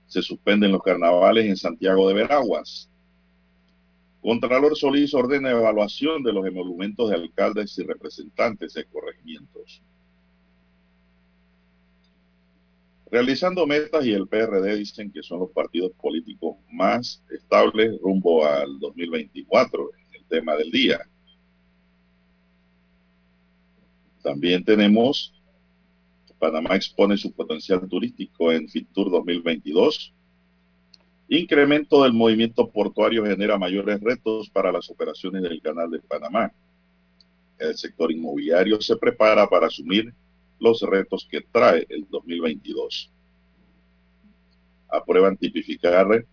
Se 0.06 0.22
suspenden 0.22 0.72
los 0.72 0.82
carnavales 0.82 1.44
en 1.44 1.58
Santiago 1.58 2.08
de 2.08 2.14
Veraguas. 2.14 2.88
Contralor 4.22 4.74
Solís 4.74 5.12
ordena 5.12 5.50
evaluación 5.50 6.22
de 6.22 6.32
los 6.32 6.46
emolumentos 6.46 7.10
de 7.10 7.16
alcaldes 7.16 7.78
y 7.78 7.82
representantes 7.82 8.72
de 8.72 8.86
corregimientos. 8.86 9.82
Realizando 13.10 13.66
metas 13.66 14.04
y 14.04 14.12
el 14.12 14.28
PRD 14.28 14.76
dicen 14.76 15.10
que 15.10 15.22
son 15.22 15.40
los 15.40 15.50
partidos 15.50 15.92
políticos 15.92 16.56
más 16.70 17.22
estables 17.30 17.98
rumbo 18.00 18.44
al 18.44 18.78
2024 18.78 19.90
en 19.94 20.20
el 20.20 20.24
tema 20.26 20.56
del 20.56 20.70
día. 20.70 21.00
También 24.22 24.64
tenemos, 24.64 25.32
Panamá 26.38 26.76
expone 26.76 27.16
su 27.16 27.32
potencial 27.32 27.88
turístico 27.88 28.52
en 28.52 28.68
FITUR 28.68 29.10
2022. 29.10 30.12
Incremento 31.28 32.02
del 32.02 32.12
movimiento 32.12 32.68
portuario 32.70 33.24
genera 33.24 33.58
mayores 33.58 34.00
retos 34.00 34.50
para 34.50 34.72
las 34.72 34.90
operaciones 34.90 35.42
del 35.42 35.60
Canal 35.62 35.90
de 35.90 36.00
Panamá. 36.00 36.52
El 37.58 37.76
sector 37.76 38.12
inmobiliario 38.12 38.80
se 38.80 38.96
prepara 38.96 39.46
para 39.46 39.66
asumir 39.66 40.12
los 40.60 40.80
retos 40.82 41.26
que 41.30 41.40
trae 41.40 41.86
el 41.88 42.06
2022. 42.08 43.10
Aprueban 44.88 45.36
tipificar 45.36 46.24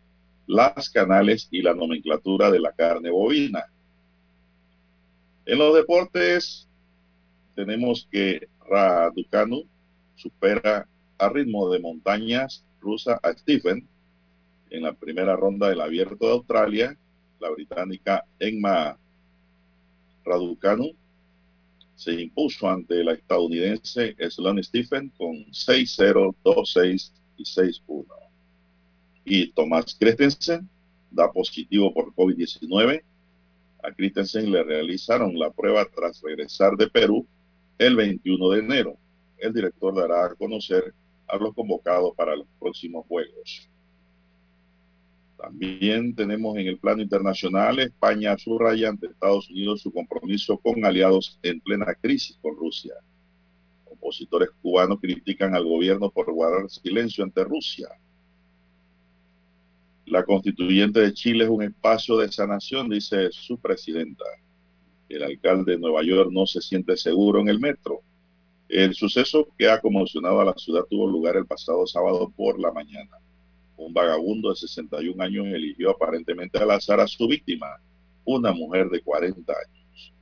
las 0.47 0.89
canales 0.89 1.47
y 1.51 1.61
la 1.61 1.73
nomenclatura 1.73 2.51
de 2.51 2.59
la 2.59 2.71
carne 2.71 3.09
bovina. 3.09 3.65
En 5.45 5.57
los 5.57 5.75
deportes 5.75 6.67
tenemos 7.55 8.07
que 8.11 8.47
Raducanu 8.67 9.63
supera 10.15 10.87
a 11.17 11.29
ritmo 11.29 11.69
de 11.69 11.79
montañas 11.79 12.65
rusa 12.81 13.19
a 13.23 13.33
Stephen 13.33 13.87
en 14.69 14.83
la 14.83 14.93
primera 14.93 15.35
ronda 15.35 15.69
del 15.69 15.81
abierto 15.81 16.25
de 16.25 16.31
Australia. 16.33 16.97
La 17.39 17.49
británica 17.49 18.23
Emma 18.39 18.97
Raducanu 20.23 20.95
se 21.95 22.21
impuso 22.21 22.69
ante 22.69 23.03
la 23.03 23.13
estadounidense 23.13 24.15
Sloane 24.29 24.63
Stephen 24.63 25.11
con 25.17 25.45
6-0, 25.51 26.35
2-6 26.43 27.11
y 27.37 27.43
6-1. 27.43 28.05
Y 29.23 29.51
Tomás 29.51 29.95
Christensen 29.99 30.69
da 31.09 31.31
positivo 31.31 31.93
por 31.93 32.13
COVID-19. 32.13 33.01
A 33.83 33.91
Christensen 33.91 34.51
le 34.51 34.63
realizaron 34.63 35.37
la 35.37 35.49
prueba 35.51 35.85
tras 35.85 36.21
regresar 36.21 36.75
de 36.75 36.89
Perú 36.89 37.25
el 37.77 37.95
21 37.95 38.49
de 38.49 38.59
enero. 38.59 38.97
El 39.37 39.53
director 39.53 39.95
dará 39.95 40.25
a 40.25 40.35
conocer 40.35 40.93
a 41.27 41.37
los 41.37 41.53
convocados 41.53 42.13
para 42.15 42.35
los 42.35 42.47
próximos 42.59 43.05
Juegos. 43.07 43.69
También 45.37 46.15
tenemos 46.15 46.57
en 46.57 46.67
el 46.67 46.77
plano 46.77 47.01
internacional, 47.01 47.79
España 47.79 48.37
subraya 48.37 48.89
ante 48.89 49.07
Estados 49.07 49.49
Unidos 49.49 49.81
su 49.81 49.91
compromiso 49.91 50.57
con 50.57 50.85
aliados 50.85 51.39
en 51.43 51.59
plena 51.59 51.93
crisis 51.95 52.37
con 52.41 52.55
Rusia. 52.55 52.93
Opositores 53.85 54.49
cubanos 54.61 54.99
critican 55.01 55.53
al 55.53 55.65
gobierno 55.65 56.09
por 56.09 56.31
guardar 56.31 56.69
silencio 56.69 57.23
ante 57.23 57.43
Rusia. 57.43 57.89
La 60.05 60.23
constituyente 60.23 61.01
de 61.01 61.13
Chile 61.13 61.43
es 61.43 61.49
un 61.49 61.63
espacio 61.63 62.17
de 62.17 62.31
sanación, 62.31 62.89
dice 62.89 63.29
su 63.31 63.57
presidenta. 63.57 64.23
El 65.09 65.23
alcalde 65.23 65.73
de 65.73 65.79
Nueva 65.79 66.03
York 66.03 66.29
no 66.31 66.45
se 66.45 66.61
siente 66.61 66.95
seguro 66.95 67.41
en 67.41 67.49
el 67.49 67.59
metro. 67.59 68.01
El 68.69 68.93
suceso 68.95 69.47
que 69.57 69.69
ha 69.69 69.81
conmocionado 69.81 70.39
a 70.39 70.45
la 70.45 70.53
ciudad 70.53 70.85
tuvo 70.89 71.07
lugar 71.07 71.35
el 71.35 71.45
pasado 71.45 71.85
sábado 71.85 72.31
por 72.35 72.59
la 72.59 72.71
mañana 72.71 73.19
un 73.77 73.93
vagabundo 73.93 74.49
de 74.49 74.55
61 74.55 75.23
años 75.23 75.45
eligió 75.47 75.91
aparentemente 75.91 76.57
al 76.57 76.71
azar 76.71 76.99
a 76.99 77.07
su 77.07 77.27
víctima, 77.27 77.67
una 78.23 78.51
mujer 78.51 78.89
de 78.89 79.01
40 79.01 79.51
años. 79.51 80.13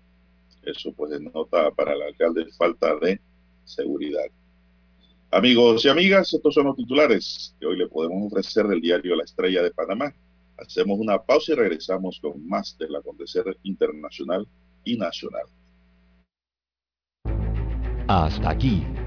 Eso 0.64 0.94
pues 0.94 1.12
denota 1.12 1.72
para 1.72 1.94
el 1.94 2.02
alcalde 2.02 2.46
falta 2.58 2.96
de 2.96 3.20
seguridad. 3.66 4.26
Amigos 5.32 5.84
y 5.84 5.90
amigas, 5.90 6.34
estos 6.34 6.54
son 6.54 6.68
los 6.68 6.76
titulares 6.76 7.56
que 7.60 7.66
hoy 7.66 7.78
le 7.78 7.88
podemos 7.88 8.32
ofrecer 8.32 8.68
del 8.68 8.82
diario 8.82 9.16
La 9.16 9.24
Estrella 9.24 9.64
de 9.64 9.72
Panamá. 9.72 10.14
Hacemos 10.58 11.00
una 11.00 11.22
pausa 11.22 11.54
y 11.54 11.56
regresamos 11.56 12.20
con 12.22 12.48
más 12.48 12.78
del 12.78 12.96
acontecer 12.96 13.58
internacional 13.64 14.48
y 14.84 14.96
nacional. 14.96 15.46
Hasta 18.08 18.50
aquí, 18.50 18.84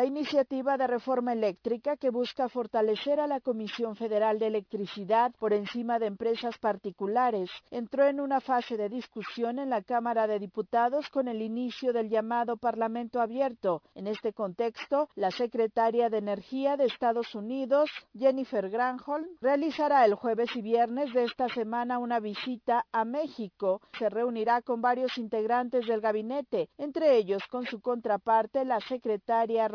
La 0.00 0.06
iniciativa 0.06 0.78
de 0.78 0.86
reforma 0.86 1.34
eléctrica 1.34 1.94
que 1.94 2.08
busca 2.08 2.48
fortalecer 2.48 3.20
a 3.20 3.26
la 3.26 3.38
Comisión 3.38 3.96
Federal 3.96 4.38
de 4.38 4.46
Electricidad 4.46 5.30
por 5.38 5.52
encima 5.52 5.98
de 5.98 6.06
empresas 6.06 6.56
particulares 6.56 7.50
entró 7.70 8.06
en 8.06 8.18
una 8.18 8.40
fase 8.40 8.78
de 8.78 8.88
discusión 8.88 9.58
en 9.58 9.68
la 9.68 9.82
Cámara 9.82 10.26
de 10.26 10.38
Diputados 10.38 11.10
con 11.10 11.28
el 11.28 11.42
inicio 11.42 11.92
del 11.92 12.08
llamado 12.08 12.56
Parlamento 12.56 13.20
Abierto. 13.20 13.82
En 13.94 14.06
este 14.06 14.32
contexto, 14.32 15.10
la 15.16 15.30
secretaria 15.30 16.08
de 16.08 16.16
Energía 16.16 16.78
de 16.78 16.86
Estados 16.86 17.34
Unidos, 17.34 17.90
Jennifer 18.18 18.70
Granholm, 18.70 19.26
realizará 19.42 20.06
el 20.06 20.14
jueves 20.14 20.48
y 20.56 20.62
viernes 20.62 21.12
de 21.12 21.24
esta 21.24 21.46
semana 21.50 21.98
una 21.98 22.20
visita 22.20 22.86
a 22.90 23.04
México. 23.04 23.82
Se 23.98 24.08
reunirá 24.08 24.62
con 24.62 24.80
varios 24.80 25.18
integrantes 25.18 25.86
del 25.86 26.00
gabinete, 26.00 26.70
entre 26.78 27.18
ellos 27.18 27.42
con 27.50 27.66
su 27.66 27.82
contraparte, 27.82 28.64
la 28.64 28.80
secretaria 28.80 29.68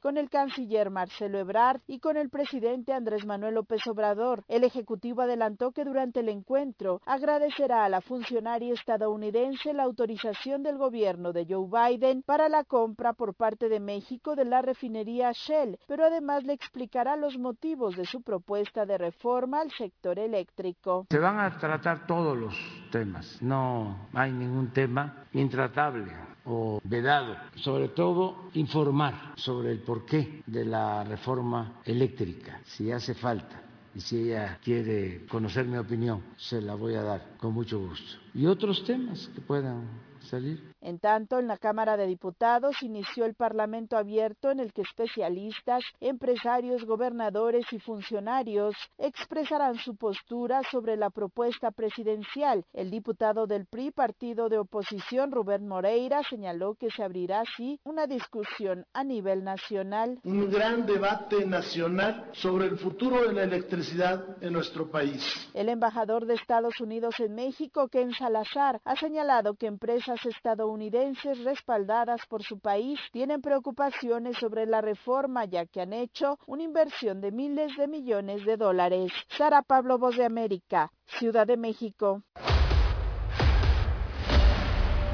con 0.00 0.16
el 0.16 0.30
canciller 0.30 0.90
Marcelo 0.90 1.38
Ebrard 1.38 1.80
y 1.86 1.98
con 1.98 2.16
el 2.16 2.30
presidente 2.30 2.92
Andrés 2.92 3.26
Manuel 3.26 3.54
López 3.54 3.86
Obrador. 3.86 4.44
El 4.48 4.64
Ejecutivo 4.64 5.22
adelantó 5.22 5.72
que 5.72 5.84
durante 5.84 6.20
el 6.20 6.28
encuentro 6.28 7.02
agradecerá 7.04 7.84
a 7.84 7.88
la 7.88 8.00
funcionaria 8.00 8.72
estadounidense 8.72 9.72
la 9.72 9.82
autorización 9.82 10.62
del 10.62 10.78
gobierno 10.78 11.32
de 11.32 11.44
Joe 11.48 11.66
Biden 11.68 12.22
para 12.22 12.48
la 12.48 12.64
compra 12.64 13.12
por 13.12 13.34
parte 13.34 13.68
de 13.68 13.80
México 13.80 14.36
de 14.36 14.44
la 14.44 14.62
refinería 14.62 15.32
Shell, 15.32 15.78
pero 15.86 16.06
además 16.06 16.44
le 16.44 16.52
explicará 16.52 17.16
los 17.16 17.36
motivos 17.36 17.96
de 17.96 18.06
su 18.06 18.22
propuesta 18.22 18.86
de 18.86 18.96
reforma 18.96 19.60
al 19.60 19.70
sector 19.72 20.18
eléctrico. 20.18 21.06
Se 21.10 21.18
van 21.18 21.40
a 21.40 21.58
tratar 21.58 22.06
todos 22.06 22.36
los 22.36 22.54
temas, 22.90 23.42
no 23.42 24.08
hay 24.14 24.32
ningún 24.32 24.72
tema 24.72 25.26
intratable 25.32 26.35
o 26.46 26.80
vedado, 26.84 27.36
sobre 27.56 27.88
todo 27.88 28.50
informar 28.54 29.34
sobre 29.36 29.72
el 29.72 29.80
porqué 29.80 30.42
de 30.46 30.64
la 30.64 31.04
reforma 31.04 31.80
eléctrica, 31.84 32.60
si 32.64 32.90
hace 32.90 33.14
falta. 33.14 33.62
Y 33.94 34.00
si 34.00 34.16
ella 34.18 34.58
quiere 34.62 35.24
conocer 35.26 35.64
mi 35.66 35.78
opinión, 35.78 36.22
se 36.36 36.60
la 36.60 36.74
voy 36.74 36.94
a 36.94 37.02
dar 37.02 37.36
con 37.38 37.54
mucho 37.54 37.80
gusto. 37.80 38.18
Y 38.34 38.44
otros 38.44 38.84
temas 38.84 39.28
que 39.34 39.40
puedan 39.40 39.88
salir. 40.20 40.62
En 40.86 41.00
tanto, 41.00 41.40
en 41.40 41.48
la 41.48 41.58
Cámara 41.58 41.96
de 41.96 42.06
Diputados 42.06 42.80
inició 42.80 43.24
el 43.24 43.34
Parlamento 43.34 43.96
abierto 43.96 44.52
en 44.52 44.60
el 44.60 44.72
que 44.72 44.82
especialistas, 44.82 45.82
empresarios, 45.98 46.84
gobernadores 46.84 47.66
y 47.72 47.80
funcionarios 47.80 48.76
expresarán 48.96 49.78
su 49.78 49.96
postura 49.96 50.60
sobre 50.70 50.96
la 50.96 51.10
propuesta 51.10 51.72
presidencial. 51.72 52.64
El 52.72 52.92
diputado 52.92 53.48
del 53.48 53.66
PRI, 53.66 53.90
partido 53.90 54.48
de 54.48 54.58
oposición, 54.58 55.32
Rubén 55.32 55.66
Moreira, 55.66 56.22
señaló 56.30 56.76
que 56.76 56.88
se 56.92 57.02
abrirá 57.02 57.40
así 57.40 57.80
una 57.82 58.06
discusión 58.06 58.86
a 58.92 59.02
nivel 59.02 59.42
nacional. 59.42 60.20
Un 60.22 60.48
gran 60.48 60.86
debate 60.86 61.44
nacional 61.46 62.30
sobre 62.30 62.66
el 62.66 62.78
futuro 62.78 63.26
de 63.26 63.32
la 63.32 63.42
electricidad 63.42 64.40
en 64.40 64.52
nuestro 64.52 64.88
país. 64.88 65.50
El 65.52 65.68
embajador 65.68 66.26
de 66.26 66.34
Estados 66.34 66.80
Unidos 66.80 67.18
en 67.18 67.34
México, 67.34 67.88
Ken 67.88 68.12
Salazar, 68.12 68.80
ha 68.84 68.94
señalado 68.94 69.54
que 69.54 69.66
empresas 69.66 70.24
estadounidenses 70.24 70.75
estadounidenses 70.76 71.42
respaldadas 71.44 72.20
por 72.28 72.42
su 72.42 72.58
país 72.58 72.98
tienen 73.12 73.40
preocupaciones 73.40 74.36
sobre 74.36 74.66
la 74.66 74.80
reforma 74.80 75.44
ya 75.46 75.64
que 75.64 75.80
han 75.80 75.92
hecho 75.92 76.38
una 76.46 76.62
inversión 76.62 77.20
de 77.20 77.32
miles 77.32 77.76
de 77.78 77.88
millones 77.88 78.44
de 78.44 78.56
dólares. 78.56 79.10
Sara 79.28 79.62
Pablo, 79.62 79.98
Voz 79.98 80.16
de 80.16 80.24
América, 80.24 80.92
Ciudad 81.06 81.46
de 81.46 81.56
México. 81.56 82.22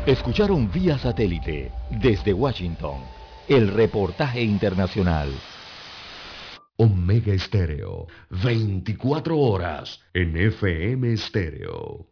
Escucharon 0.07 0.71
vía 0.73 0.99
satélite 0.99 1.71
desde 1.91 2.33
Washington 2.33 2.99
el 3.49 3.69
reportaje 3.69 4.43
internacional. 4.43 5.29
Omega 6.77 7.33
Estéreo, 7.35 8.09
24 8.31 9.39
horas 9.39 10.01
en 10.13 10.37
FM 10.37 11.13
Estéreo. 11.13 12.12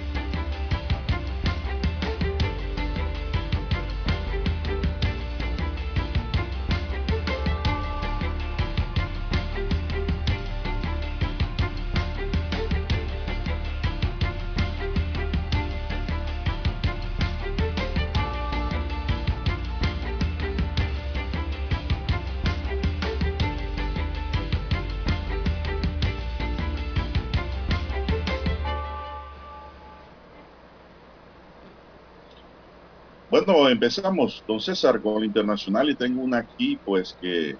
Bueno, 33.31 33.69
empezamos, 33.69 34.43
don 34.45 34.59
César, 34.59 35.01
con 35.01 35.19
el 35.19 35.23
internacional 35.23 35.89
y 35.89 35.95
tengo 35.95 36.21
una 36.21 36.39
aquí, 36.39 36.77
pues 36.83 37.17
que 37.21 37.55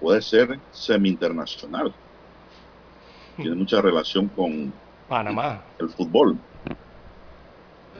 puede 0.00 0.20
ser 0.20 0.58
semi-internacional. 0.72 1.94
Tiene 3.36 3.54
mucha 3.54 3.80
relación 3.80 4.26
con 4.26 4.72
Panamá. 5.08 5.62
El, 5.78 5.90
fútbol. 5.90 6.36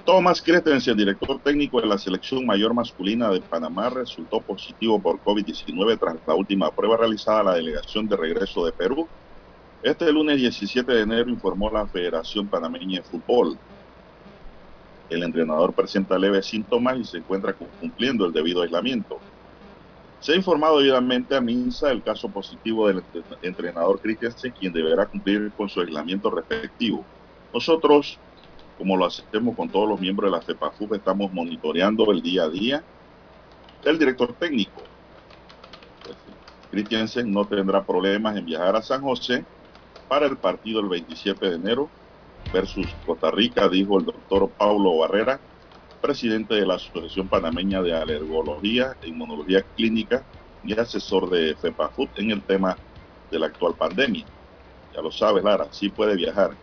Thomas 0.05 0.43
Christensen, 0.43 0.97
director 0.97 1.39
técnico 1.39 1.81
de 1.81 1.87
la 1.87 1.97
selección 1.97 2.45
mayor 2.45 2.75
masculina 2.75 3.31
de 3.31 3.41
Panamá, 3.41 3.89
resultó 3.91 4.41
positivo 4.41 5.01
por 5.01 5.23
COVID-19 5.23 5.97
tras 5.97 6.17
la 6.27 6.35
última 6.35 6.73
prueba 6.73 6.97
realizada 6.97 7.39
a 7.39 7.45
la 7.45 7.55
delegación 7.55 8.09
de 8.09 8.17
regreso 8.17 8.67
de 8.67 8.73
Perú. 8.73 9.07
Este 9.81 10.11
lunes 10.11 10.39
17 10.39 10.91
de 10.91 11.03
enero 11.03 11.31
informó 11.31 11.71
la 11.71 11.87
Federación 11.87 12.49
Panameña 12.49 13.01
de 13.01 13.05
Fútbol. 13.05 13.57
El 15.09 15.23
entrenador 15.23 15.73
presenta 15.73 16.19
leves 16.19 16.47
síntomas 16.47 16.99
y 16.99 17.05
se 17.05 17.19
encuentra 17.19 17.55
cumpliendo 17.55 18.27
el 18.27 18.33
debido 18.33 18.63
aislamiento. 18.63 19.19
Se 20.21 20.33
ha 20.33 20.37
informado 20.37 20.79
debidamente 20.79 21.37
a 21.37 21.41
MINSA 21.41 21.93
el 21.93 22.03
caso 22.03 22.29
positivo 22.29 22.89
del 22.89 23.03
entrenador 23.43 24.01
Christensen, 24.01 24.53
quien 24.53 24.73
deberá 24.73 25.07
cumplir 25.07 25.53
con 25.57 25.69
su 25.69 25.81
aislamiento 25.81 26.31
respectivo. 26.31 27.05
Nosotros, 27.55 28.19
como 28.79 28.97
lo 28.97 29.07
hacemos 29.07 29.55
con 29.55 29.69
todos 29.69 29.89
los 29.89 30.01
miembros 30.01 30.31
de 30.31 30.37
la 30.37 30.43
FEPAFUP, 30.43 30.95
estamos 30.95 31.33
monitoreando 31.33 32.11
el 32.11 32.23
día 32.23 32.45
a 32.45 32.49
día 32.49 32.83
del 33.85 33.99
director 33.99 34.33
técnico. 34.33 34.83
Pues, 36.03 36.17
Christensen 36.73 37.31
no 37.31 37.45
tendrá 37.45 37.85
problemas 37.85 38.37
en 38.37 38.47
viajar 38.47 38.75
a 38.75 38.83
San 38.83 39.03
José 39.03 39.45
para 40.09 40.27
el 40.27 40.37
partido 40.37 40.81
el 40.81 40.89
27 40.89 41.49
de 41.49 41.55
enero 41.55 41.89
versus 42.53 42.95
Costa 43.05 43.31
Rica, 43.31 43.69
dijo 43.69 43.99
el 43.99 44.07
doctor 44.07 44.51
Paulo 44.57 44.99
Barrera, 44.99 45.41
presidente 46.01 46.55
de 46.55 46.67
la 46.67 46.75
Asociación 46.75 47.29
Panameña 47.29 47.83
de 47.83 47.95
Alergología 47.95 48.97
e 49.03 49.09
Inmunología 49.09 49.63
Clínica 49.75 50.25
y 50.63 50.79
asesor 50.79 51.31
de 51.31 51.57
FEPAFUT 51.57 52.19
en 52.19 52.31
el 52.31 52.45
tema 52.45 52.79
de 53.31 53.39
la 53.39 53.47
actual 53.47 53.75
pandemia. 53.77 54.27
Ya 54.95 55.03
lo 55.03 55.11
sabes, 55.11 55.45
Lara, 55.45 55.69
sí 55.73 55.89
puede 55.89 56.17
viajar. 56.17 56.57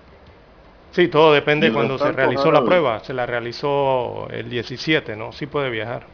Sí, 0.91 1.07
todo 1.07 1.34
depende 1.34 1.68
de 1.68 1.73
cuando 1.73 1.97
se 1.97 2.11
realizó 2.11 2.51
la 2.51 2.64
prueba. 2.64 2.99
Se 3.03 3.14
la 3.14 3.26
realizó 3.26 4.30
el 4.30 4.49
17, 4.49 5.15
¿no? 5.15 5.31
Sí 5.31 5.47
puede 5.47 5.69
viajar. 5.69 6.07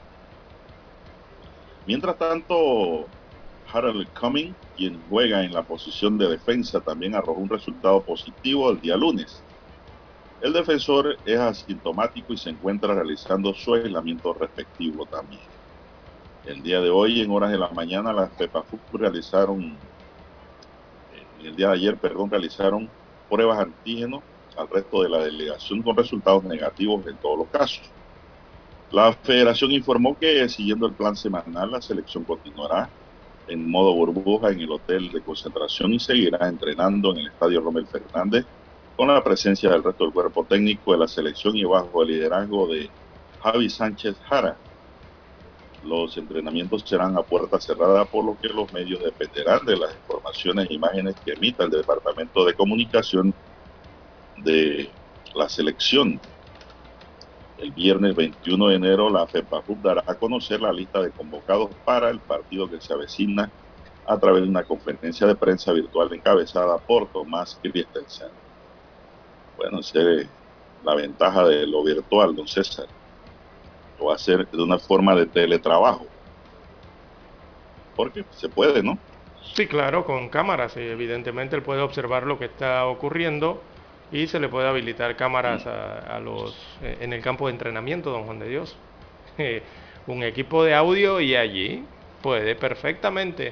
Mientras 1.85 2.17
tanto, 2.17 3.09
Harold 3.65 4.07
Cumming, 4.13 4.55
quien 4.75 5.01
juega 5.09 5.43
en 5.43 5.53
la 5.53 5.63
posición 5.63 6.17
de 6.17 6.29
defensa, 6.29 6.81
también 6.81 7.15
arrojó 7.15 7.41
un 7.41 7.49
resultado 7.49 8.05
positivo 8.05 8.69
el 8.71 8.79
día 8.79 8.95
lunes. 8.95 9.43
El 10.40 10.53
defensor 10.53 11.20
es 11.26 11.38
asintomático 11.38 12.34
y 12.34 12.38
se 12.38 12.49
encuentra 12.49 12.94
realizando 12.94 13.53
su 13.53 13.74
aislamiento 13.74 14.34
respectivo 14.34 15.06
también. 15.06 15.41
El 16.44 16.64
día 16.64 16.80
de 16.82 16.90
hoy, 16.90 17.22
en 17.22 17.32
horas 17.32 17.52
de 17.52 17.57
la 17.57 17.70
mañana, 17.72 18.14
las 18.14 18.36
FEPAFUC 18.38 18.82
realizaron, 18.94 19.61
en 21.11 21.45
el 21.45 21.56
día 21.56 21.68
de 21.70 21.74
ayer, 21.74 21.99
perdón, 21.99 22.32
realizaron 22.32 22.90
pruebas 23.28 23.60
antígenos 23.60 24.24
al 24.56 24.70
resto 24.70 25.03
de 25.03 25.10
la 25.10 25.20
delegación 25.20 25.84
con 25.84 25.98
resultados 25.98 26.44
negativos 26.45 27.06
en 27.07 27.20
todos 27.20 27.40
los 27.40 27.49
casos. 27.49 27.94
La 28.90 29.14
federación 29.14 29.72
informó 29.72 30.18
que 30.18 30.48
siguiendo 30.49 30.88
el 30.88 30.95
plan 30.95 31.16
semanal, 31.16 31.72
la 31.72 31.82
selección 31.82 32.24
continuará 32.26 32.94
en 33.45 33.70
modo 33.70 33.94
burbuja 33.94 34.52
en 34.52 34.61
el 34.61 34.72
hotel 34.72 35.11
de 35.11 35.22
concentración 35.24 35.94
y 35.94 35.99
seguirá 35.99 36.48
entrenando 36.48 37.11
en 37.11 37.20
el 37.20 37.28
estadio 37.28 37.61
Romel 37.61 37.88
Fernández 37.88 38.48
con 38.99 39.07
la 39.07 39.23
presencia 39.23 39.69
del 39.69 39.81
resto 39.81 40.03
del 40.03 40.11
cuerpo 40.11 40.43
técnico 40.43 40.91
de 40.91 40.97
la 40.97 41.07
selección 41.07 41.55
y 41.55 41.63
bajo 41.63 42.03
el 42.03 42.09
liderazgo 42.09 42.67
de 42.67 42.89
Javi 43.41 43.69
Sánchez 43.69 44.17
Jara. 44.27 44.57
Los 45.85 46.17
entrenamientos 46.17 46.84
serán 46.85 47.17
a 47.17 47.21
puerta 47.21 47.61
cerrada, 47.61 48.03
por 48.03 48.26
lo 48.26 48.38
que 48.38 48.49
los 48.49 48.73
medios 48.73 49.01
dependerán 49.01 49.65
de 49.65 49.77
las 49.77 49.95
informaciones 49.95 50.69
e 50.69 50.73
imágenes 50.73 51.15
que 51.23 51.31
emita 51.31 51.63
el 51.63 51.69
Departamento 51.69 52.43
de 52.43 52.53
Comunicación 52.55 53.34
de 54.35 54.89
la 55.34 55.47
selección. 55.47 56.19
El 57.57 57.71
viernes 57.71 58.13
21 58.17 58.67
de 58.67 58.76
enero, 58.76 59.09
la 59.09 59.26
FEPAFUB 59.27 59.81
dará 59.81 60.03
a 60.07 60.15
conocer 60.15 60.59
la 60.59 60.73
lista 60.73 61.01
de 61.01 61.11
convocados 61.11 61.69
para 61.85 62.09
el 62.09 62.19
partido 62.19 62.69
que 62.69 62.81
se 62.81 62.91
avecina 62.91 63.49
a 64.05 64.17
través 64.19 64.43
de 64.43 64.49
una 64.49 64.65
conferencia 64.65 65.26
de 65.26 65.35
prensa 65.35 65.71
virtual 65.71 66.13
encabezada 66.13 66.77
por 66.80 67.09
Tomás 67.13 67.57
Christensen. 67.63 68.48
Bueno, 69.60 69.81
esa 69.81 69.99
es 69.99 70.30
la 70.84 70.95
ventaja 70.95 71.44
de 71.44 71.68
lo 71.68 71.84
virtual, 71.84 72.34
don 72.34 72.48
César. 72.48 72.88
Lo 73.98 74.06
va 74.06 74.14
a 74.14 74.15
hacer 74.15 74.48
de 74.48 74.64
una 74.64 74.80
forma 74.80 75.14
de 75.15 75.26
teletrabajo. 75.26 76.07
Porque 77.94 78.23
se 78.30 78.48
puede, 78.48 78.81
¿no? 78.81 78.98
Sí, 79.53 79.68
claro, 79.68 80.06
con 80.06 80.30
cámaras. 80.30 80.77
Evidentemente 80.77 81.57
él 81.57 81.61
puede 81.61 81.81
observar 81.81 82.23
lo 82.23 82.40
que 82.40 82.45
está 82.45 82.86
ocurriendo 82.86 83.61
y 84.14 84.27
se 84.27 84.40
le 84.40 84.48
puede 84.48 84.69
habilitar 84.69 85.18
cámaras 85.18 85.68
a, 85.68 86.19
los 86.22 86.56
eh, 86.81 86.99
en 87.02 87.11
el 87.11 87.22
campo 87.22 87.48
de 87.48 87.53
entrenamiento, 87.53 88.11
don 88.11 88.23
Juan 88.23 88.40
de 88.40 88.48
Dios. 88.48 88.77
un 90.07 90.23
equipo 90.23 90.64
de 90.64 90.73
audio 90.73 91.19
y 91.19 91.36
allí 91.36 91.84
puede 92.22 92.56
perfectamente 92.56 93.52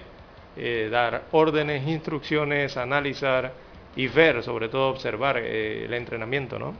eh, 0.56 0.88
dar 0.90 1.26
órdenes, 1.32 1.86
instrucciones, 1.86 2.78
analizar 2.78 3.66
y 3.96 4.08
ver, 4.08 4.44
sobre 4.44 4.70
todo 4.70 4.90
observar 4.90 5.38
eh, 5.38 5.86
el 5.86 5.94
entrenamiento, 5.94 6.60
¿no? 6.60 6.74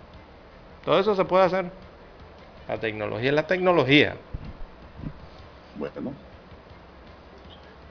Todo 0.86 1.00
eso 1.00 1.16
se 1.16 1.26
puede 1.26 1.46
hacer. 1.46 1.66
La 2.68 2.78
tecnología 2.80 3.30
es 3.30 3.36
la 3.36 3.48
tecnología. 3.48 4.16
Bueno. 5.76 6.14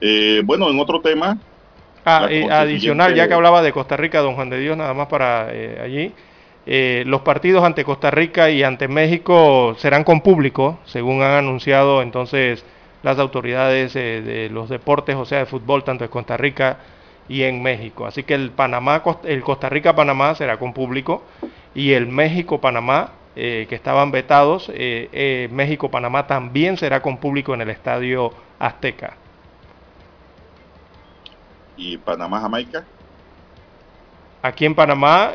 Eh, 0.00 0.42
bueno, 0.44 0.70
en 0.70 0.78
otro 0.78 1.00
tema. 1.00 1.38
Ah, 2.04 2.28
adicional, 2.50 3.14
ya 3.16 3.26
que 3.26 3.34
hablaba 3.34 3.62
de 3.62 3.72
Costa 3.72 3.96
Rica, 3.96 4.20
don 4.20 4.36
Juan 4.36 4.48
de 4.48 4.60
Dios, 4.60 4.76
nada 4.76 4.94
más 4.94 5.08
para 5.08 5.48
eh, 5.50 5.80
allí. 5.82 7.04
los 7.04 7.22
partidos 7.22 7.64
ante 7.64 7.84
Costa 7.84 8.12
Rica 8.12 8.48
y 8.48 8.62
ante 8.62 8.86
México 8.86 9.74
serán 9.76 10.04
con 10.04 10.20
público, 10.20 10.78
según 10.84 11.22
han 11.22 11.32
anunciado 11.32 12.02
entonces 12.02 12.64
las 13.02 13.18
autoridades 13.18 13.94
de 13.94 14.48
los 14.52 14.68
deportes, 14.68 15.16
o 15.16 15.24
sea, 15.24 15.40
de 15.40 15.46
fútbol, 15.46 15.82
tanto 15.82 16.04
de 16.04 16.10
Costa 16.10 16.36
Rica 16.36 16.78
y 17.28 17.42
en 17.42 17.62
México. 17.62 18.06
Así 18.06 18.22
que 18.22 18.34
el 18.34 18.50
Panamá, 18.50 19.02
el 19.24 19.42
Costa 19.42 19.68
Rica-Panamá 19.68 20.34
será 20.34 20.58
con 20.58 20.72
público 20.72 21.22
y 21.74 21.92
el 21.92 22.06
México-Panamá, 22.06 23.10
eh, 23.34 23.66
que 23.68 23.74
estaban 23.74 24.10
vetados, 24.10 24.70
eh, 24.72 25.08
eh, 25.12 25.48
México-Panamá 25.52 26.26
también 26.26 26.76
será 26.76 27.02
con 27.02 27.18
público 27.18 27.54
en 27.54 27.62
el 27.62 27.70
Estadio 27.70 28.32
Azteca. 28.58 29.16
¿Y 31.76 31.98
Panamá-Jamaica? 31.98 32.84
Aquí 34.40 34.64
en 34.64 34.74
Panamá 34.74 35.32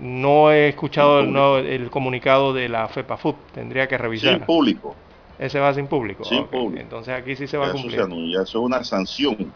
no 0.00 0.50
he 0.50 0.68
escuchado 0.68 1.20
el, 1.58 1.88
comunicado 1.88 2.52
de 2.52 2.68
la 2.68 2.88
FEPAFUT, 2.88 3.36
tendría 3.54 3.86
que 3.86 3.96
revisar. 3.96 4.34
Sin 4.34 4.44
público. 4.44 4.96
Ese 5.38 5.60
va 5.60 5.72
sin 5.72 5.86
público. 5.86 6.24
Sin 6.24 6.46
público. 6.48 6.82
Entonces 6.82 7.14
aquí 7.14 7.36
sí 7.36 7.46
se 7.46 7.56
va 7.56 7.68
a 7.68 7.72
cumplir. 7.72 7.96
ya 8.00 8.42
eso 8.42 8.42
es 8.42 8.54
una 8.56 8.82
sanción 8.82 9.52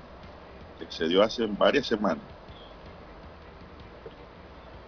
se 0.88 1.08
dio 1.08 1.22
hace 1.22 1.46
varias 1.46 1.86
semanas. 1.86 2.24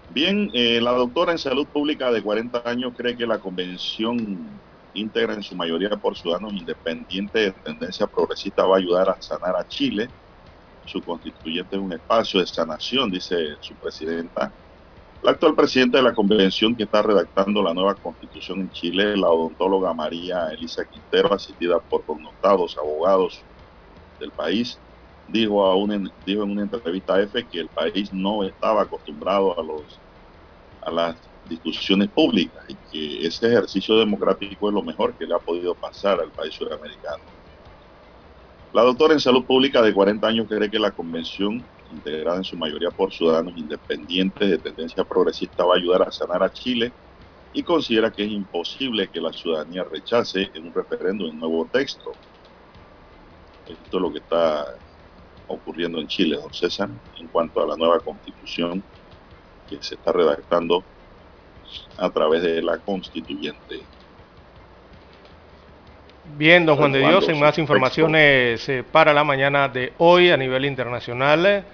Bien, 0.08 0.50
eh, 0.52 0.80
la 0.80 0.92
doctora 0.92 1.32
en 1.32 1.38
salud 1.38 1.66
pública 1.68 2.10
de 2.12 2.22
40 2.22 2.62
años 2.64 2.94
cree 2.96 3.16
que 3.16 3.26
la 3.26 3.40
convención 3.40 4.62
íntegra 4.92 5.34
en 5.34 5.42
su 5.42 5.54
mayoría 5.56 5.90
por 5.90 6.16
ciudadanos 6.16 6.54
independientes 6.54 7.54
de 7.54 7.60
tendencia 7.62 8.06
progresista 8.06 8.64
va 8.64 8.76
a 8.76 8.78
ayudar 8.78 9.10
a 9.10 9.20
sanar 9.20 9.56
a 9.56 9.66
Chile. 9.66 10.14
Su 10.84 11.02
constituyente 11.02 11.76
es 11.76 11.82
un 11.82 11.92
espacio 11.92 12.40
de 12.40 12.46
sanación, 12.46 13.10
dice 13.10 13.36
su 13.60 13.76
presidenta. 13.76 14.54
La 15.22 15.32
actual 15.32 15.54
presidenta 15.56 15.98
de 15.98 16.04
la 16.04 16.14
convención 16.14 16.76
que 16.76 16.84
está 16.84 17.02
redactando 17.02 17.62
la 17.62 17.74
nueva 17.74 17.96
constitución 17.96 18.60
en 18.60 18.70
Chile, 18.70 19.16
la 19.16 19.28
odontóloga 19.30 19.92
María 19.92 20.48
Elisa 20.50 20.84
Quintero, 20.86 21.32
asistida 21.34 21.80
por 21.80 22.04
connotados 22.04 22.76
abogados 22.78 23.46
del 24.18 24.32
país, 24.32 24.80
dijo, 25.26 25.66
a 25.66 25.74
dijo 26.24 26.44
en 26.44 26.50
una 26.50 26.62
entrevista 26.62 27.14
a 27.14 27.22
EFE 27.22 27.48
que 27.48 27.60
el 27.60 27.68
país 27.68 28.12
no 28.12 28.44
estaba 28.44 28.82
acostumbrado 28.82 29.58
a, 29.58 29.62
los, 29.62 30.02
a 30.80 30.90
las 30.90 31.16
discusiones 31.44 32.10
públicas 32.10 32.64
y 32.68 32.76
que 32.76 33.26
ese 33.26 33.48
ejercicio 33.48 33.98
democrático 33.98 34.68
es 34.68 34.74
lo 34.74 34.82
mejor 34.82 35.16
que 35.16 35.26
le 35.26 35.34
ha 35.34 35.38
podido 35.38 35.74
pasar 35.74 36.20
al 36.20 36.32
país 36.32 36.54
sudamericano. 36.54 37.24
La 38.72 38.82
doctora 38.82 39.14
en 39.14 39.20
salud 39.20 39.46
pública 39.46 39.80
de 39.82 39.94
40 39.94 40.26
años 40.26 40.46
cree 40.48 40.70
que 40.70 40.78
la 40.78 40.90
convención, 40.92 41.66
integrada 41.90 42.38
en 42.38 42.44
su 42.44 42.56
mayoría 42.56 42.90
por 42.90 43.12
ciudadanos 43.12 43.56
independientes 43.56 44.50
de 44.50 44.58
tendencia 44.58 45.04
progresista, 45.04 45.64
va 45.64 45.74
a 45.74 45.78
ayudar 45.78 46.02
a 46.02 46.12
sanar 46.12 46.42
a 46.42 46.52
Chile 46.52 46.92
y 47.52 47.62
considera 47.62 48.12
que 48.12 48.24
es 48.24 48.30
imposible 48.30 49.08
que 49.08 49.20
la 49.20 49.32
ciudadanía 49.32 49.84
rechace 49.84 50.50
en 50.52 50.66
un 50.66 50.74
referéndum 50.74 51.30
el 51.30 51.38
nuevo 51.38 51.68
texto. 51.72 52.18
Esto 53.64 53.96
es 53.96 54.02
lo 54.02 54.12
que 54.12 54.18
está 54.18 54.78
ocurriendo 55.48 56.00
en 56.00 56.06
Chile, 56.06 56.36
don 56.36 56.52
César, 56.52 56.88
en 57.18 57.28
cuanto 57.28 57.62
a 57.62 57.66
la 57.66 57.76
nueva 57.76 58.00
constitución 58.00 58.82
que 59.68 59.78
se 59.80 59.94
está 59.94 60.12
redactando 60.12 60.84
a 61.98 62.10
través 62.10 62.42
de 62.42 62.62
la 62.62 62.78
constituyente. 62.78 63.80
Bien, 66.36 66.66
don 66.66 66.76
Juan 66.76 66.92
de 66.92 66.98
Dios, 66.98 67.28
en 67.28 67.38
más 67.38 67.56
informaciones 67.56 68.68
eh, 68.68 68.84
para 68.84 69.14
la 69.14 69.24
mañana 69.24 69.68
de 69.68 69.92
hoy 69.98 70.30
a 70.30 70.36
nivel 70.36 70.64
internacional. 70.64 71.64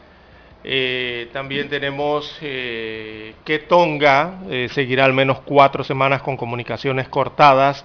Eh, 0.65 1.29
también 1.33 1.69
tenemos 1.69 2.39
eh, 2.41 3.35
que 3.45 3.59
Tonga 3.59 4.39
seguirá 4.71 5.05
al 5.05 5.13
menos 5.13 5.41
cuatro 5.41 5.83
semanas 5.83 6.23
con 6.23 6.37
comunicaciones 6.37 7.09
cortadas 7.09 7.85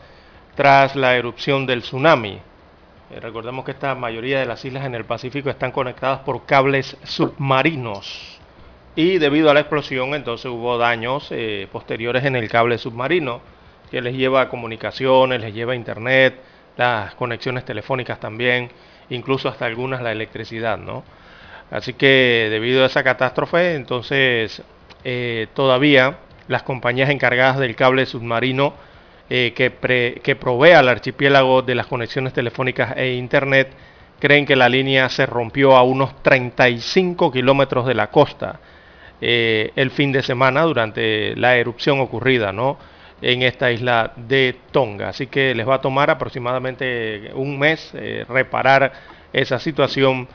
tras 0.56 0.96
la 0.96 1.16
erupción 1.16 1.66
del 1.66 1.82
tsunami. 1.82 2.40
Recordemos 3.22 3.66
que 3.66 3.72
esta 3.72 3.96
mayoría 3.96 4.40
de 4.40 4.46
las 4.46 4.64
islas 4.66 4.86
en 4.86 4.96
el 4.96 5.06
Pacífico 5.06 5.50
están 5.50 5.72
conectadas 5.72 6.20
por 6.20 6.46
cables 6.46 6.98
submarinos 7.04 8.40
y 8.96 9.18
debido 9.18 9.50
a 9.50 9.54
la 9.54 9.62
explosión 9.62 10.14
entonces 10.14 10.52
hubo 10.52 10.78
daños 10.78 11.32
posteriores 11.72 12.26
en 12.26 12.36
el 12.36 12.50
cable 12.50 12.78
submarino 12.78 13.42
que 13.90 14.02
les 14.02 14.16
lleva 14.16 14.50
comunicaciones, 14.50 15.42
les 15.42 15.54
lleva 15.54 15.76
internet, 15.76 16.40
las 16.76 17.16
conexiones 17.16 17.66
telefónicas 17.66 18.20
también, 18.20 18.70
incluso 19.10 19.50
hasta 19.50 19.66
algunas 19.66 20.02
la 20.02 20.12
electricidad, 20.12 20.78
¿no? 20.78 21.04
Así 21.72 21.94
que 21.94 22.48
debido 22.50 22.84
a 22.84 22.88
esa 22.88 23.04
catástrofe, 23.04 23.76
entonces 23.76 24.62
eh, 25.04 25.48
todavía 25.54 26.20
las 26.48 26.64
compañías 26.64 27.10
encargadas 27.10 27.58
del 27.58 27.76
cable 27.76 28.06
submarino 28.06 28.74
eh, 29.30 29.52
que, 29.54 30.22
que 30.24 30.36
provee 30.38 30.72
al 30.72 30.88
archipiélago 30.88 31.62
de 31.62 31.76
las 31.76 31.88
conexiones 31.88 32.32
telefónicas 32.32 32.96
e 32.96 33.16
internet 33.16 33.68
creen 34.20 34.46
que 34.46 34.56
la 34.56 34.70
línea 34.70 35.10
se 35.10 35.26
rompió 35.26 35.76
a 35.76 35.84
unos 35.84 36.24
35 36.24 37.30
kilómetros 37.30 37.86
de 37.86 37.94
la 37.94 38.08
costa 38.08 38.62
eh, 39.20 39.72
el 39.76 39.92
fin 39.92 40.14
de 40.14 40.24
semana 40.24 40.62
durante 40.62 41.36
la 41.36 41.58
erupción 41.58 42.00
ocurrida, 42.00 42.54
¿no? 42.54 42.78
en 43.22 43.42
esta 43.42 43.70
isla 43.70 44.14
de 44.16 44.56
Tonga. 44.72 45.10
Así 45.10 45.28
que 45.28 45.54
les 45.54 45.68
va 45.68 45.76
a 45.76 45.82
tomar 45.82 46.10
aproximadamente 46.10 47.30
un 47.34 47.60
mes 47.60 47.92
eh, 47.96 48.24
reparar 48.30 48.94
esa 49.34 49.60
situación 49.60 50.28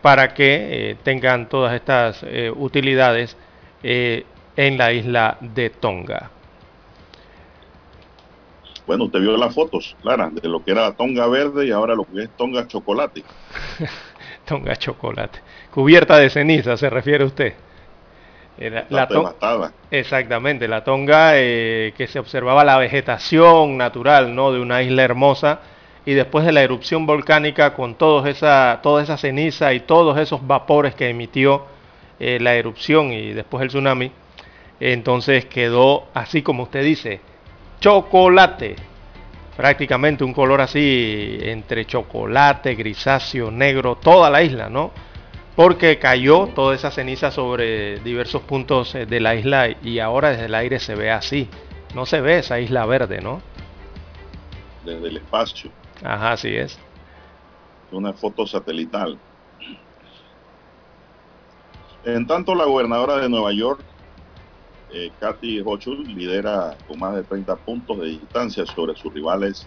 para 0.00 0.34
que 0.34 0.96
tengan 1.02 1.48
todas 1.48 1.74
estas 1.74 2.24
utilidades 2.54 3.36
en 3.82 4.78
la 4.78 4.92
isla 4.92 5.38
de 5.40 5.70
Tonga. 5.70 6.30
Bueno, 8.88 9.04
usted 9.04 9.20
vio 9.20 9.36
las 9.36 9.54
fotos, 9.54 9.96
Clara, 10.02 10.30
de 10.32 10.48
lo 10.48 10.64
que 10.64 10.72
era 10.72 10.90
Tonga 10.96 11.28
verde 11.28 11.66
y 11.66 11.70
ahora 11.70 11.94
lo 11.94 12.04
que 12.04 12.24
es 12.24 12.30
Tonga 12.36 12.66
chocolate. 12.66 13.22
tonga 14.44 14.74
chocolate. 14.74 15.38
Cubierta 15.70 16.18
de 16.18 16.28
ceniza, 16.28 16.76
se 16.76 16.90
refiere 16.90 17.24
usted 17.24 17.54
la, 18.58 19.72
Exactamente, 19.90 20.66
la 20.66 20.82
tonga 20.82 21.32
eh, 21.34 21.92
que 21.96 22.06
se 22.06 22.18
observaba 22.18 22.64
la 22.64 22.76
vegetación 22.76 23.76
natural 23.76 24.34
¿no? 24.34 24.52
de 24.52 24.60
una 24.60 24.82
isla 24.82 25.04
hermosa 25.04 25.60
y 26.04 26.14
después 26.14 26.44
de 26.44 26.52
la 26.52 26.62
erupción 26.62 27.06
volcánica 27.06 27.74
con 27.74 27.94
toda 27.94 28.28
esa, 28.28 28.80
toda 28.82 29.02
esa 29.02 29.16
ceniza 29.16 29.72
y 29.74 29.80
todos 29.80 30.18
esos 30.18 30.44
vapores 30.46 30.94
que 30.94 31.08
emitió 31.08 31.66
eh, 32.18 32.38
la 32.40 32.54
erupción 32.54 33.12
y 33.12 33.32
después 33.32 33.62
el 33.62 33.68
tsunami, 33.68 34.10
entonces 34.80 35.44
quedó 35.44 36.06
así 36.14 36.42
como 36.42 36.64
usted 36.64 36.82
dice, 36.82 37.20
chocolate, 37.80 38.76
prácticamente 39.56 40.24
un 40.24 40.32
color 40.32 40.60
así 40.60 41.38
entre 41.40 41.86
chocolate, 41.86 42.74
grisáceo, 42.74 43.50
negro, 43.50 43.96
toda 43.96 44.30
la 44.30 44.42
isla, 44.42 44.68
¿no? 44.68 44.92
porque 45.58 45.98
cayó 45.98 46.46
toda 46.54 46.76
esa 46.76 46.92
ceniza 46.92 47.32
sobre 47.32 47.98
diversos 47.98 48.42
puntos 48.42 48.94
eh, 48.94 49.06
de 49.06 49.18
la 49.18 49.34
isla 49.34 49.68
y 49.82 49.98
ahora 49.98 50.30
desde 50.30 50.44
el 50.44 50.54
aire 50.54 50.78
se 50.78 50.94
ve 50.94 51.10
así. 51.10 51.48
No 51.96 52.06
se 52.06 52.20
ve 52.20 52.38
esa 52.38 52.60
isla 52.60 52.86
verde, 52.86 53.20
¿no? 53.20 53.42
Desde 54.84 55.08
el 55.08 55.16
espacio. 55.16 55.72
Ajá, 56.04 56.30
así 56.30 56.54
es. 56.54 56.78
Una 57.90 58.12
foto 58.12 58.46
satelital. 58.46 59.18
En 62.04 62.24
tanto, 62.28 62.54
la 62.54 62.64
gobernadora 62.64 63.16
de 63.16 63.28
Nueva 63.28 63.52
York, 63.52 63.80
eh, 64.92 65.10
Kathy 65.18 65.60
Hochul, 65.64 66.04
lidera 66.06 66.76
con 66.86 66.98
más 66.98 67.14
de 67.14 67.24
30 67.24 67.56
puntos 67.56 68.00
de 68.00 68.06
distancia 68.06 68.64
sobre 68.66 68.96
sus 68.96 69.12
rivales 69.12 69.66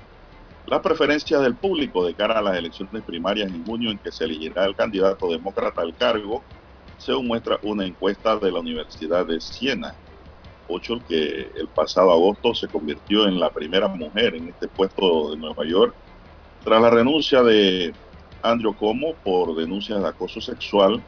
las 0.66 0.82
preferencias 0.82 1.42
del 1.42 1.56
público 1.56 2.06
de 2.06 2.14
cara 2.14 2.40
a 2.40 2.42
las 2.42 2.58
elecciones 2.58 3.04
primarias 3.04 3.50
en 3.50 3.66
junio 3.66 3.92
en 3.92 3.98
que 3.98 4.12
se 4.12 4.26
elegirá 4.26 4.66
el 4.66 4.76
candidato 4.76 5.30
demócrata 5.30 5.82
al 5.82 5.96
cargo, 5.96 6.44
según 6.98 7.28
muestra 7.28 7.60
una 7.64 7.86
encuesta 7.86 8.38
de 8.38 8.52
la 8.52 8.60
Universidad 8.60 9.26
de 9.26 9.42
Siena. 9.42 9.96
Ocho 10.68 11.02
que 11.08 11.52
el 11.56 11.68
pasado 11.68 12.12
agosto 12.12 12.54
se 12.54 12.68
convirtió 12.68 13.28
en 13.28 13.40
la 13.40 13.50
primera 13.50 13.88
mujer 13.88 14.36
en 14.36 14.50
este 14.50 14.68
puesto 14.68 15.32
de 15.32 15.38
Nueva 15.38 15.66
York, 15.66 15.96
tras 16.64 16.82
la 16.82 16.90
renuncia 16.92 17.42
de 17.42 17.94
Andrew 18.44 18.76
Como 18.76 19.16
por 19.16 19.56
denuncias 19.56 20.02
de 20.02 20.08
acoso 20.08 20.40
sexual, 20.40 21.04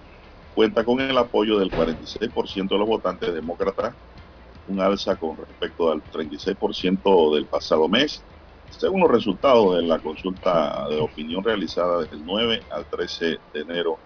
cuenta 0.54 0.86
con 0.86 1.00
el 1.02 1.18
apoyo 1.18 1.60
del 1.60 1.74
46% 1.74 2.70
de 2.70 2.78
los 2.78 2.88
votantes 2.88 3.34
demócratas, 3.34 3.96
un 4.66 4.80
alza 4.82 5.18
con 5.18 5.38
respecto 5.38 5.92
al 5.92 6.04
36% 6.10 7.36
del 7.36 7.48
pasado 7.48 7.90
mes 7.90 8.26
según 8.78 9.02
los 9.02 9.12
resultados 9.12 9.76
de 9.76 9.84
la 9.84 10.00
consulta 10.00 10.88
de 10.90 11.00
opinión 11.00 11.44
realizada 11.44 12.02
desde 12.02 12.16
el 12.16 12.26
9 12.26 12.66
al 12.70 12.88
13 12.88 13.26
de 13.54 13.62
enero 13.62 13.98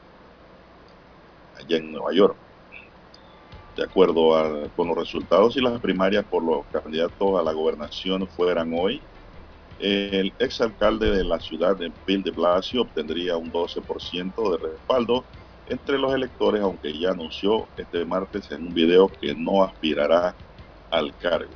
allá 1.55 1.77
en 1.77 1.91
Nueva 1.91 2.13
York. 2.13 2.37
De 3.75 3.83
acuerdo 3.83 4.71
con 4.75 4.87
los 4.87 4.97
resultados 4.97 5.55
y 5.55 5.61
las 5.61 5.79
primarias 5.79 6.25
por 6.25 6.43
los 6.43 6.65
candidatos 6.71 7.39
a 7.39 7.43
la 7.43 7.53
gobernación 7.53 8.27
fueran 8.27 8.71
hoy, 8.73 9.01
el 9.77 10.33
exalcalde 10.39 11.11
de 11.11 11.23
la 11.23 11.39
ciudad 11.39 11.77
de 11.77 11.93
Bill 12.05 12.23
de 12.23 12.31
Blasio 12.31 12.81
obtendría 12.81 13.37
un 13.37 13.51
12% 13.51 14.51
de 14.51 14.69
respaldo 14.69 15.27
entre 15.69 15.97
los 15.97 16.13
electores, 16.13 16.61
aunque 16.61 16.97
ya 16.97 17.11
anunció 17.11 17.67
este 17.77 18.05
martes 18.05 18.49
en 18.51 18.67
un 18.67 18.73
video 18.73 19.07
que 19.09 19.35
no 19.35 19.63
aspirará 19.63 20.35
al 20.89 21.15
cargo. 21.17 21.51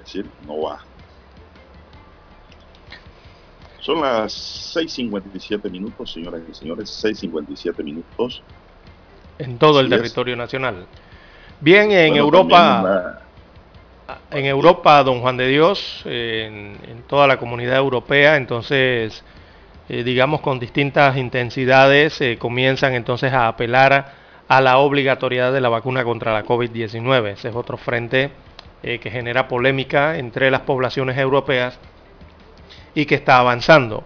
Es 0.00 0.06
decir, 0.06 0.26
no 0.46 0.62
va 0.62 0.80
son 3.88 4.02
las 4.02 4.76
6.57 4.76 5.70
minutos, 5.70 6.12
señoras 6.12 6.42
y 6.46 6.54
señores, 6.54 7.02
6.57 7.02 7.82
minutos. 7.82 8.42
En 9.38 9.56
todo 9.56 9.80
el 9.80 9.88
territorio 9.88 10.36
nacional. 10.36 10.86
Bien, 11.62 11.90
en 11.90 12.16
Europa, 12.16 13.22
en 14.30 14.44
Europa, 14.44 15.02
don 15.04 15.22
Juan 15.22 15.38
de 15.38 15.48
Dios, 15.48 16.02
en, 16.04 17.02
toda 17.08 17.26
la 17.26 17.38
comunidad 17.38 17.78
europea, 17.78 18.36
entonces, 18.36 19.24
eh, 19.88 20.04
digamos, 20.04 20.40
con 20.40 20.58
distintas 20.58 21.16
intensidades, 21.16 22.20
eh, 22.20 22.36
comienzan 22.38 22.94
entonces 22.94 23.32
a 23.32 23.48
apelar 23.48 24.12
a 24.46 24.60
la 24.60 24.78
obligatoriedad 24.78 25.52
de 25.52 25.60
la 25.60 25.68
vacuna 25.68 26.04
contra 26.04 26.32
la 26.32 26.44
COVID-19. 26.44 27.32
Ese 27.32 27.48
es 27.48 27.54
otro 27.54 27.76
frente 27.76 28.30
eh, 28.82 28.98
que 28.98 29.10
genera 29.10 29.48
polémica 29.48 30.18
entre 30.18 30.50
las 30.50 30.60
poblaciones 30.62 31.16
europeas 31.16 31.78
y 32.94 33.06
que 33.06 33.14
está 33.14 33.38
avanzando, 33.38 34.04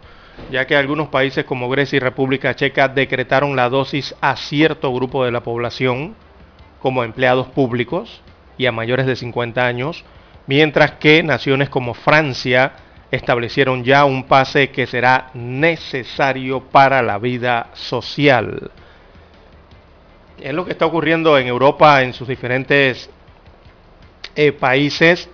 ya 0.51 0.67
que 0.67 0.77
algunos 0.77 1.09
países 1.09 1.45
como 1.45 1.69
Grecia 1.69 1.97
y 1.97 2.01
República 2.01 2.55
Checa 2.55 2.89
decretaron 2.89 3.57
la 3.57 3.69
dosis 3.69 4.15
a 4.21 4.37
cierto 4.37 4.93
grupo 4.95 5.25
de 5.25 5.33
la 5.33 5.43
población, 5.43 6.15
como 6.81 7.05
empleados 7.05 7.49
públicos 7.49 8.23
y 8.59 8.67
a 8.67 8.73
mayores 8.73 9.07
de 9.07 9.17
50 9.17 9.65
años, 9.65 10.05
mientras 10.47 10.93
que 10.93 11.23
naciones 11.23 11.69
como 11.69 11.95
Francia 11.95 12.73
establecieron 13.13 13.85
ya 13.85 14.07
un 14.07 14.25
pase 14.25 14.71
que 14.71 14.87
será 14.87 15.31
necesario 15.35 16.61
para 16.61 17.03
la 17.03 17.19
vida 17.19 17.69
social. 17.75 18.71
Es 20.41 20.55
lo 20.55 20.65
que 20.65 20.73
está 20.73 20.87
ocurriendo 20.87 21.39
en 21.39 21.47
Europa 21.47 22.03
en 22.03 22.15
sus 22.15 22.27
diferentes 22.27 23.11
eh, 24.35 24.53
países 24.53 25.29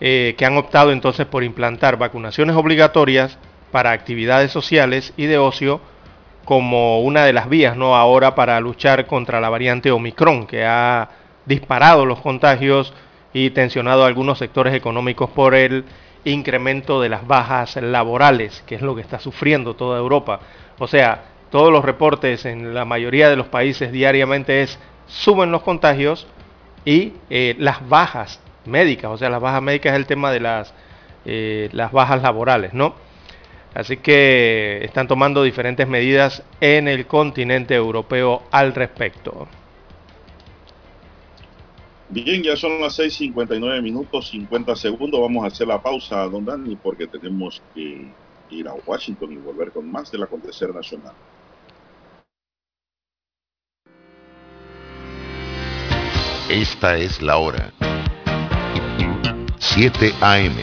eh, 0.00 0.34
que 0.38 0.46
han 0.46 0.56
optado 0.56 0.90
entonces 0.90 1.26
por 1.26 1.44
implantar 1.44 1.98
vacunaciones 1.98 2.56
obligatorias 2.56 3.36
para 3.70 3.92
actividades 3.92 4.50
sociales 4.50 5.12
y 5.18 5.26
de 5.26 5.36
ocio 5.36 5.82
como 6.46 7.02
una 7.02 7.26
de 7.26 7.34
las 7.34 7.50
vías 7.50 7.76
¿no? 7.76 7.94
ahora 7.94 8.34
para 8.34 8.58
luchar 8.58 9.06
contra 9.06 9.38
la 9.38 9.50
variante 9.50 9.90
Omicron 9.90 10.46
que 10.46 10.64
ha 10.64 11.10
disparado 11.44 12.06
los 12.06 12.20
contagios 12.20 12.94
y 13.34 13.50
tensionado 13.50 14.06
algunos 14.06 14.38
sectores 14.38 14.72
económicos 14.72 15.28
por 15.28 15.54
el 15.54 15.84
incremento 16.24 17.00
de 17.00 17.08
las 17.08 17.26
bajas 17.26 17.76
laborales, 17.76 18.62
que 18.66 18.74
es 18.74 18.82
lo 18.82 18.94
que 18.94 19.00
está 19.00 19.18
sufriendo 19.18 19.74
toda 19.74 19.98
Europa. 19.98 20.40
O 20.78 20.86
sea, 20.86 21.24
todos 21.50 21.72
los 21.72 21.84
reportes 21.84 22.44
en 22.44 22.74
la 22.74 22.84
mayoría 22.84 23.28
de 23.30 23.36
los 23.36 23.48
países 23.48 23.92
diariamente 23.92 24.62
es 24.62 24.78
suben 25.06 25.50
los 25.50 25.62
contagios 25.62 26.26
y 26.84 27.14
eh, 27.30 27.54
las 27.58 27.88
bajas 27.88 28.40
médicas, 28.66 29.10
o 29.10 29.16
sea, 29.16 29.30
las 29.30 29.40
bajas 29.40 29.62
médicas 29.62 29.92
es 29.92 29.98
el 29.98 30.06
tema 30.06 30.30
de 30.30 30.40
las, 30.40 30.74
eh, 31.24 31.68
las 31.72 31.92
bajas 31.92 32.22
laborales, 32.22 32.74
¿no? 32.74 32.94
Así 33.74 33.98
que 33.98 34.80
están 34.82 35.08
tomando 35.08 35.42
diferentes 35.42 35.86
medidas 35.86 36.42
en 36.60 36.88
el 36.88 37.06
continente 37.06 37.74
europeo 37.74 38.42
al 38.50 38.74
respecto. 38.74 39.48
Bien, 42.10 42.42
ya 42.42 42.56
son 42.56 42.80
las 42.80 42.98
6:59 42.98 43.82
minutos 43.82 44.28
50 44.30 44.74
segundos. 44.76 45.20
Vamos 45.20 45.44
a 45.44 45.48
hacer 45.48 45.66
la 45.66 45.82
pausa, 45.82 46.26
don 46.28 46.44
Dani, 46.44 46.74
porque 46.76 47.06
tenemos 47.06 47.62
que 47.74 48.10
ir 48.50 48.68
a 48.68 48.72
Washington 48.86 49.32
y 49.32 49.36
volver 49.36 49.72
con 49.72 49.90
más 49.90 50.10
del 50.10 50.22
acontecer 50.22 50.74
nacional. 50.74 51.14
Esta 56.48 56.96
es 56.96 57.20
la 57.20 57.36
hora. 57.36 57.74
7 59.58 60.14
AM. 60.22 60.56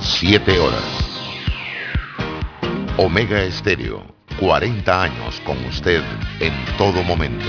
7 0.00 0.58
horas. 0.58 1.02
Omega 2.98 3.44
Estéreo, 3.44 4.02
40 4.40 5.02
años 5.02 5.40
con 5.46 5.56
usted 5.66 6.02
en 6.40 6.52
todo 6.76 7.04
momento. 7.04 7.48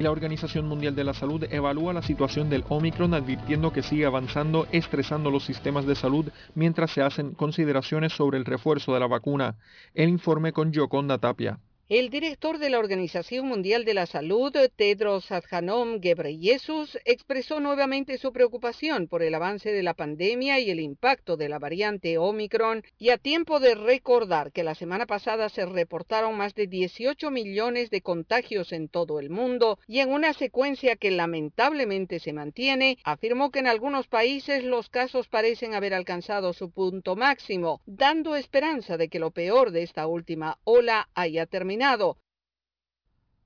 La 0.00 0.10
Organización 0.10 0.66
Mundial 0.66 0.96
de 0.96 1.04
la 1.04 1.14
Salud 1.14 1.44
evalúa 1.48 1.92
la 1.92 2.02
situación 2.02 2.50
del 2.50 2.64
Omicron 2.68 3.14
advirtiendo 3.14 3.72
que 3.72 3.84
sigue 3.84 4.04
avanzando, 4.04 4.66
estresando 4.72 5.30
los 5.30 5.44
sistemas 5.44 5.86
de 5.86 5.94
salud 5.94 6.28
mientras 6.56 6.90
se 6.90 7.02
hacen 7.02 7.32
consideraciones 7.32 8.12
sobre 8.12 8.38
el 8.38 8.44
refuerzo 8.44 8.94
de 8.94 9.00
la 9.00 9.06
vacuna. 9.06 9.54
El 9.94 10.08
informe 10.08 10.52
con 10.52 10.72
Yoconda 10.72 11.18
Tapia. 11.18 11.60
El 11.88 12.10
director 12.10 12.58
de 12.58 12.70
la 12.70 12.78
Organización 12.78 13.48
Mundial 13.48 13.84
de 13.84 13.92
la 13.92 14.06
Salud, 14.06 14.54
Tedros 14.76 15.30
Adhanom 15.32 15.98
Ghebreyesus, 16.00 16.96
expresó 17.04 17.58
nuevamente 17.58 18.18
su 18.18 18.32
preocupación 18.32 19.08
por 19.08 19.22
el 19.22 19.34
avance 19.34 19.72
de 19.72 19.82
la 19.82 19.92
pandemia 19.92 20.60
y 20.60 20.70
el 20.70 20.80
impacto 20.80 21.36
de 21.36 21.48
la 21.48 21.58
variante 21.58 22.16
Omicron, 22.18 22.84
y 22.98 23.10
a 23.10 23.18
tiempo 23.18 23.58
de 23.58 23.74
recordar 23.74 24.52
que 24.52 24.62
la 24.62 24.76
semana 24.76 25.06
pasada 25.06 25.48
se 25.48 25.66
reportaron 25.66 26.36
más 26.36 26.54
de 26.54 26.68
18 26.68 27.30
millones 27.30 27.90
de 27.90 28.00
contagios 28.00 28.72
en 28.72 28.88
todo 28.88 29.18
el 29.18 29.28
mundo, 29.28 29.78
y 29.86 29.98
en 29.98 30.10
una 30.10 30.32
secuencia 30.34 30.96
que 30.96 31.10
lamentablemente 31.10 32.20
se 32.20 32.32
mantiene, 32.32 32.96
afirmó 33.04 33.50
que 33.50 33.58
en 33.58 33.66
algunos 33.66 34.06
países 34.06 34.64
los 34.64 34.88
casos 34.88 35.28
parecen 35.28 35.74
haber 35.74 35.94
alcanzado 35.94 36.52
su 36.52 36.70
punto 36.70 37.16
máximo, 37.16 37.82
dando 37.86 38.36
esperanza 38.36 38.96
de 38.96 39.08
que 39.08 39.18
lo 39.18 39.32
peor 39.32 39.72
de 39.72 39.82
esta 39.82 40.06
última 40.06 40.58
ola 40.64 41.10
haya 41.14 41.44
terminado 41.44 41.71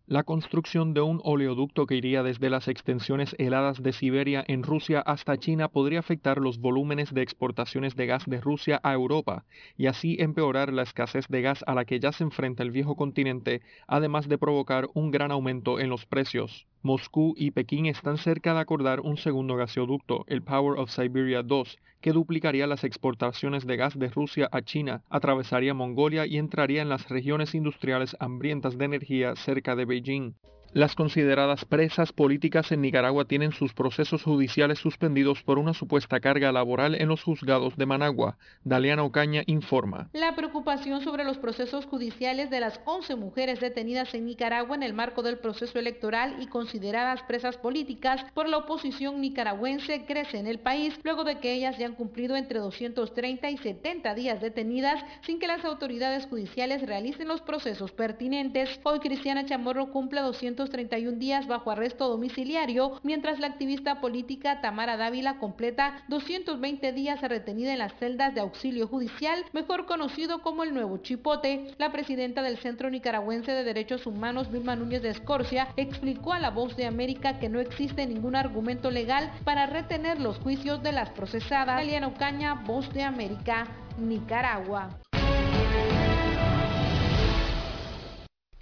la 0.09 0.23
construcción 0.23 0.95
de 0.95 1.01
un 1.01 1.21
oleoducto 1.25 1.87
que 1.87 1.97
iría 1.97 2.23
desde 2.23 2.49
las 2.49 2.69
extensiones 2.69 3.35
heladas 3.39 3.83
de 3.83 3.93
Siberia 3.93 4.45
en 4.47 4.63
Rusia 4.63 5.01
hasta 5.01 5.37
China 5.37 5.67
podría 5.67 5.99
afectar 5.99 6.39
los 6.39 6.59
volúmenes 6.61 7.13
de 7.13 7.23
exportaciones 7.23 7.97
de 7.97 8.07
gas 8.07 8.25
de 8.27 8.41
Rusia 8.41 8.79
a 8.85 8.93
Europa 8.93 9.45
y 9.77 9.87
así 9.87 10.17
empeorar 10.21 10.73
la 10.73 10.83
escasez 10.83 11.27
de 11.27 11.43
gas 11.43 11.65
a 11.67 11.75
la 11.75 11.85
que 11.85 11.99
ya 11.99 12.13
se 12.13 12.23
enfrenta 12.23 12.63
el 12.63 12.71
viejo 12.71 12.95
continente, 12.95 13.63
además 13.89 14.29
de 14.29 14.39
provocar 14.39 14.87
un 14.95 15.11
gran 15.11 15.33
aumento 15.33 15.81
en 15.81 15.91
los 15.91 16.07
precios. 16.07 16.69
Moscú 16.87 17.35
y 17.37 17.51
Pekín 17.51 17.87
están 17.87 18.17
cerca 18.17 18.55
de 18.55 18.61
acordar 18.61 19.01
un 19.01 19.17
segundo 19.17 19.57
gasoducto, 19.57 20.25
el 20.29 20.41
Power 20.43 20.79
of 20.79 20.89
Siberia 20.89 21.43
2, 21.43 21.79
que 22.01 22.13
duplicaría 22.13 22.69
las 22.69 22.85
exportaciones 22.85 23.67
de 23.67 23.77
gas 23.77 23.99
de 23.99 24.09
Rusia 24.09 24.49
a 24.53 24.63
China, 24.63 25.03
atravesaría 25.11 25.75
Mongolia 25.75 26.27
y 26.27 26.39
entraría 26.39 26.83
en 26.83 26.89
las 26.89 27.09
regiones 27.09 27.57
industriales 27.57 28.17
hambrientas 28.21 28.79
de 28.79 28.85
energía 28.85 29.35
cerca 29.35 29.75
de 29.75 29.85
Beijing. 29.85 30.35
Las 30.73 30.95
consideradas 30.95 31.65
presas 31.65 32.13
políticas 32.13 32.71
en 32.71 32.83
Nicaragua 32.83 33.25
tienen 33.25 33.53
sus 33.53 33.73
procesos 33.73 34.23
judiciales 34.23 34.79
suspendidos 34.79 35.43
por 35.43 35.59
una 35.59 35.73
supuesta 35.73 36.21
carga 36.21 36.53
laboral 36.53 36.95
en 36.95 37.09
los 37.09 37.23
juzgados 37.23 37.77
de 37.77 37.87
Managua. 37.87 38.37
Daliana 38.63 39.03
Ocaña 39.03 39.43
informa. 39.47 40.11
La 40.13 40.37
preocupación 40.37 41.01
sobre 41.01 41.25
los 41.25 41.39
procesos 41.39 41.87
judiciales 41.87 42.51
de 42.51 42.61
las 42.61 42.81
11 42.85 43.17
mujeres 43.17 43.61
detenidas 43.61 44.13
en 44.13 44.27
Nicaragua 44.27 44.77
en 44.77 44.83
el 44.83 44.93
marco 44.93 45.23
del 45.23 45.39
proceso 45.39 45.79
electoral 45.79 46.37
y 46.43 46.47
consideradas 46.47 47.23
presas 47.23 47.57
políticas 47.57 48.25
por 48.35 48.49
la 48.49 48.59
oposición 48.59 49.21
nicaragüense 49.21 50.05
crece 50.05 50.39
en 50.39 50.47
el 50.47 50.59
país 50.59 50.99
luego 51.05 51.25
de 51.25 51.39
que 51.39 51.55
ellas 51.55 51.79
ya 51.79 51.87
han 51.87 51.95
cumplido 51.95 52.37
entre 52.37 52.59
230 52.59 53.51
y 53.51 53.57
70 53.57 54.15
días 54.15 54.41
detenidas 54.43 55.03
sin 55.23 55.39
que 55.39 55.47
las 55.47 55.65
autoridades 55.65 56.27
judiciales 56.27 56.83
realicen 56.83 57.29
los 57.29 57.41
procesos 57.41 57.93
pertinentes. 57.93 58.79
Hoy 58.83 58.99
Cristiana 58.99 59.47
Chamorro 59.47 59.91
cumple 59.91 60.21
200 60.21 60.66
231 60.67 61.19
días 61.19 61.47
bajo 61.47 61.71
arresto 61.71 62.09
domiciliario, 62.09 63.01
mientras 63.03 63.39
la 63.39 63.47
activista 63.47 64.01
política 64.01 64.61
Tamara 64.61 64.97
Dávila 64.97 65.39
completa 65.39 66.03
220 66.09 66.93
días 66.93 67.21
retenida 67.23 67.73
en 67.73 67.79
las 67.79 67.95
celdas 67.95 68.35
de 68.35 68.41
auxilio 68.41 68.89
judicial, 68.89 69.45
mejor 69.53 69.87
conocido 69.87 70.43
como 70.43 70.65
el 70.65 70.75
Nuevo 70.75 70.99
Chipote. 70.99 71.75
La 71.79 71.93
presidenta 71.93 72.43
del 72.43 72.59
Centro 72.59 72.91
Nicaragüense 72.91 73.53
de 73.53 73.65
Derechos 73.65 74.07
Humanos, 74.07 74.51
Vilma 74.51 74.77
Núñez 74.77 75.03
de 75.03 75.11
Escorcia, 75.11 75.69
explicó 75.77 76.33
a 76.33 76.41
La 76.41 76.51
Voz 76.51 76.77
de 76.77 76.87
América 76.87 77.39
que 77.39 77.49
no 77.49 77.61
existe 77.61 78.07
ningún 78.07 78.37
argumento 78.37 78.91
legal 78.91 79.33
para 79.45 79.67
retener 79.67 80.21
los 80.21 80.39
juicios 80.39 80.83
de 80.83 80.93
las 80.93 81.11
procesadas. 81.11 81.81
Aliana 81.81 82.09
Ocaña, 82.09 82.55
Voz 82.67 82.93
de 82.93 83.03
América, 83.03 83.67
Nicaragua. 83.99 85.06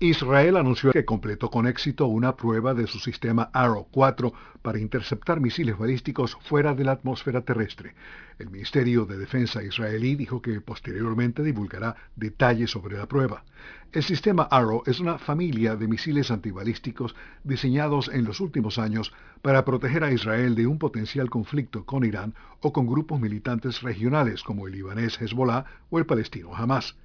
Israel 0.01 0.57
anunció 0.57 0.91
que 0.91 1.05
completó 1.05 1.51
con 1.51 1.69
éxito 1.69 2.07
una 2.07 2.37
prueba 2.37 2.75
de 2.75 2.89
su 2.89 2.99
sistema 2.99 3.51
Arrow 3.53 3.87
4 3.93 4.33
para 4.61 4.81
interceptar 4.81 5.41
misiles 5.41 5.79
balísticos 5.79 6.37
fuera 6.41 6.75
de 6.75 6.83
la 6.83 6.93
atmósfera 6.93 7.43
terrestre. 7.43 7.95
El 8.41 8.51
Ministerio 8.51 9.07
de 9.07 9.17
Defensa 9.17 9.63
israelí 9.63 10.17
dijo 10.17 10.43
que 10.43 10.61
posteriormente 10.61 11.45
divulgará 11.45 11.95
detalles 12.17 12.73
sobre 12.73 12.99
la 12.99 13.07
prueba. 13.07 13.45
El 13.93 14.03
sistema 14.03 14.43
Arrow 14.51 14.83
es 14.85 14.99
una 14.99 15.19
familia 15.19 15.77
de 15.77 15.87
misiles 15.87 16.33
antibalísticos 16.33 17.15
diseñados 17.45 18.11
en 18.13 18.25
los 18.25 18.41
últimos 18.41 18.79
años 18.79 19.13
para 19.43 19.65
proteger 19.65 20.03
a 20.03 20.11
Israel 20.11 20.57
de 20.57 20.67
un 20.67 20.81
potencial 20.81 21.31
conflicto 21.31 21.85
con 21.85 22.05
Irán 22.05 22.35
o 22.61 22.73
con 22.73 22.89
grupos 22.89 23.21
militantes 23.21 23.81
regionales 23.83 24.43
como 24.43 24.67
el 24.67 24.73
libanés 24.73 25.23
Hezbollah 25.23 25.67
o 25.91 26.01
el 26.01 26.07
palestino 26.07 26.53
Hamas. 26.57 26.97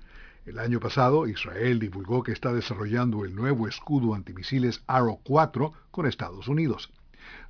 El 0.50 0.58
año 0.58 0.80
pasado, 0.80 1.28
Israel 1.28 1.78
divulgó 1.78 2.24
que 2.24 2.32
está 2.32 2.52
desarrollando 2.52 3.24
el 3.24 3.36
nuevo 3.36 3.68
escudo 3.68 4.16
antimisiles 4.16 4.82
Arrow 4.88 5.20
4 5.24 5.74
con 5.92 6.08
Estados 6.08 6.48
Unidos. 6.48 6.92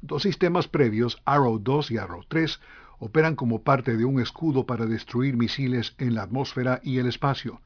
Dos 0.01 0.23
sistemas 0.23 0.67
previos, 0.67 1.21
Arrow 1.23 1.59
2 1.59 1.91
y 1.91 1.97
Arrow 1.97 2.26
3, 2.27 2.59
operan 2.97 3.38
como 3.38 3.63
parte 3.63 3.95
de 3.95 4.03
un 4.03 4.19
escudo 4.19 4.65
para 4.65 4.85
destruir 4.85 5.38
misiles 5.38 5.95
en 5.97 6.13
la 6.13 6.23
atmósfera 6.23 6.81
y 6.84 6.97
el 6.97 7.07
espacio. 7.07 7.61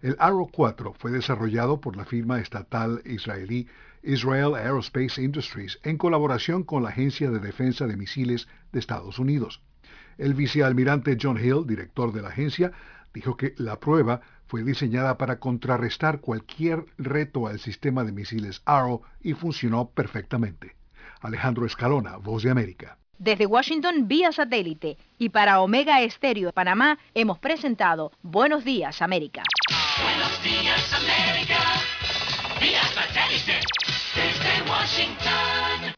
El 0.00 0.16
Arrow 0.18 0.48
4 0.50 0.94
fue 0.94 1.10
desarrollado 1.10 1.82
por 1.82 1.94
la 1.94 2.06
firma 2.06 2.40
estatal 2.40 3.02
israelí 3.04 3.68
Israel 4.02 4.54
Aerospace 4.54 5.22
Industries 5.22 5.80
en 5.82 5.98
colaboración 5.98 6.62
con 6.62 6.82
la 6.82 6.88
Agencia 6.88 7.30
de 7.30 7.40
Defensa 7.40 7.86
de 7.86 7.98
Misiles 7.98 8.48
de 8.72 8.78
Estados 8.78 9.18
Unidos. 9.18 9.60
El 10.16 10.32
vicealmirante 10.32 11.18
John 11.20 11.36
Hill, 11.36 11.66
director 11.66 12.10
de 12.10 12.22
la 12.22 12.28
agencia, 12.28 12.72
dijo 13.12 13.36
que 13.36 13.54
la 13.58 13.78
prueba 13.80 14.20
fue 14.48 14.64
diseñada 14.64 15.16
para 15.18 15.38
contrarrestar 15.38 16.20
cualquier 16.20 16.84
reto 16.96 17.46
al 17.46 17.60
sistema 17.60 18.02
de 18.02 18.12
misiles 18.12 18.62
Arrow 18.64 19.02
y 19.20 19.34
funcionó 19.34 19.90
perfectamente. 19.90 20.74
Alejandro 21.20 21.66
Escalona, 21.66 22.16
Voz 22.16 22.42
de 22.42 22.50
América. 22.50 22.98
Desde 23.18 23.46
Washington 23.46 24.08
vía 24.08 24.32
satélite 24.32 24.96
y 25.18 25.30
para 25.30 25.60
Omega 25.60 26.00
Estéreo 26.02 26.46
de 26.46 26.52
Panamá 26.52 26.98
hemos 27.14 27.38
presentado 27.38 28.12
Buenos 28.22 28.64
Días 28.64 29.02
América. 29.02 29.42
Buenos 30.02 30.42
Días 30.42 30.92
América 30.94 31.58
vía 32.60 32.82
satélite 32.94 33.60
desde 34.14 34.70
Washington. 34.70 35.97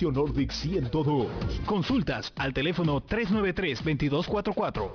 Nordic 0.00 0.50
102. 0.50 1.26
Consultas 1.66 2.32
al 2.36 2.52
teléfono 2.54 3.02
393-2244. 3.02 4.90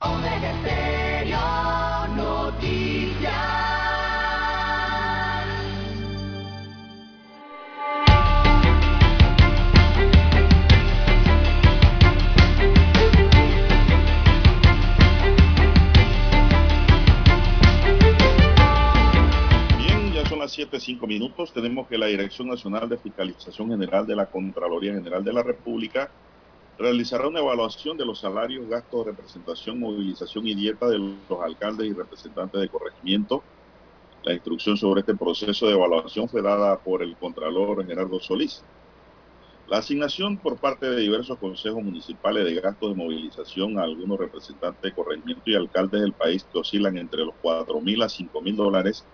Omega 0.00 0.52
Stereo 0.60 1.38
Noticias. 2.16 3.61
7, 20.52 20.78
5 20.78 21.06
minutos. 21.06 21.50
Tenemos 21.52 21.88
que 21.88 21.96
la 21.96 22.06
Dirección 22.06 22.48
Nacional 22.48 22.86
de 22.86 22.98
Fiscalización 22.98 23.70
General 23.70 24.06
de 24.06 24.14
la 24.14 24.26
Contraloría 24.26 24.92
General 24.92 25.24
de 25.24 25.32
la 25.32 25.42
República 25.42 26.10
realizará 26.78 27.26
una 27.26 27.40
evaluación 27.40 27.96
de 27.96 28.04
los 28.04 28.20
salarios, 28.20 28.68
gastos 28.68 29.06
representación, 29.06 29.80
movilización 29.80 30.46
y 30.46 30.54
dieta 30.54 30.88
de 30.88 30.98
los 30.98 31.40
alcaldes 31.42 31.86
y 31.86 31.94
representantes 31.94 32.60
de 32.60 32.68
corregimiento. 32.68 33.42
La 34.24 34.34
instrucción 34.34 34.76
sobre 34.76 35.00
este 35.00 35.14
proceso 35.14 35.66
de 35.66 35.72
evaluación 35.72 36.28
fue 36.28 36.42
dada 36.42 36.78
por 36.78 37.02
el 37.02 37.16
Contralor 37.16 37.86
Gerardo 37.86 38.20
Solís. 38.20 38.62
La 39.68 39.78
asignación 39.78 40.36
por 40.36 40.58
parte 40.58 40.90
de 40.90 41.00
diversos 41.00 41.38
consejos 41.38 41.82
municipales 41.82 42.44
de 42.44 42.60
gastos 42.60 42.90
de 42.90 43.02
movilización 43.02 43.78
a 43.78 43.84
algunos 43.84 44.18
representantes 44.18 44.82
de 44.82 44.92
corregimiento 44.92 45.42
y 45.46 45.54
alcaldes 45.54 46.02
del 46.02 46.12
país 46.12 46.44
que 46.44 46.58
oscilan 46.58 46.98
entre 46.98 47.24
los 47.24 47.34
4 47.40 47.80
mil 47.80 48.02
a 48.02 48.08
5 48.10 48.42
mil 48.42 48.54
dólares 48.54 49.06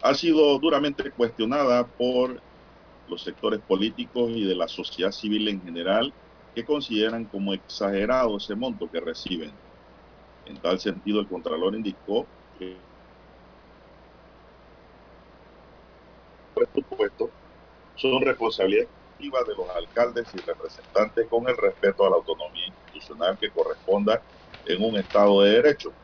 ha 0.00 0.14
sido 0.14 0.58
duramente 0.58 1.12
cuestionada 1.12 1.88
por 1.88 2.42
los 3.06 3.22
sectores 3.24 3.60
políticos 3.62 4.30
y 4.34 4.44
de 4.46 4.54
la 4.56 4.68
sociedad 4.68 5.12
civil 5.12 5.48
en 5.48 5.62
general 5.62 6.14
que 6.54 6.64
consideran 6.64 7.26
como 7.28 7.54
exagerado 7.54 8.38
ese 8.38 8.56
monto 8.56 8.88
que 8.90 9.00
reciben. 9.00 9.60
En 10.44 10.60
tal 10.60 10.80
sentido, 10.80 11.20
el 11.20 11.28
Contralor 11.28 11.74
indicó 11.76 12.30
que 12.54 12.88
son 17.94 18.22
responsabilidad 18.22 18.84
exclusiva 18.84 19.40
de 19.46 19.54
los 19.54 19.66
alcaldes 19.76 20.34
y 20.34 20.40
representantes 20.40 21.28
con 21.28 21.48
el 21.48 21.56
respeto 21.56 22.04
a 22.04 22.10
la 22.10 22.16
autonomía 22.16 22.66
institucional 22.66 23.38
que 23.38 23.52
corresponda 23.52 24.24
en 24.64 24.82
un 24.82 24.96
Estado 24.98 25.42
de 25.42 25.50
Derecho. 25.52 25.96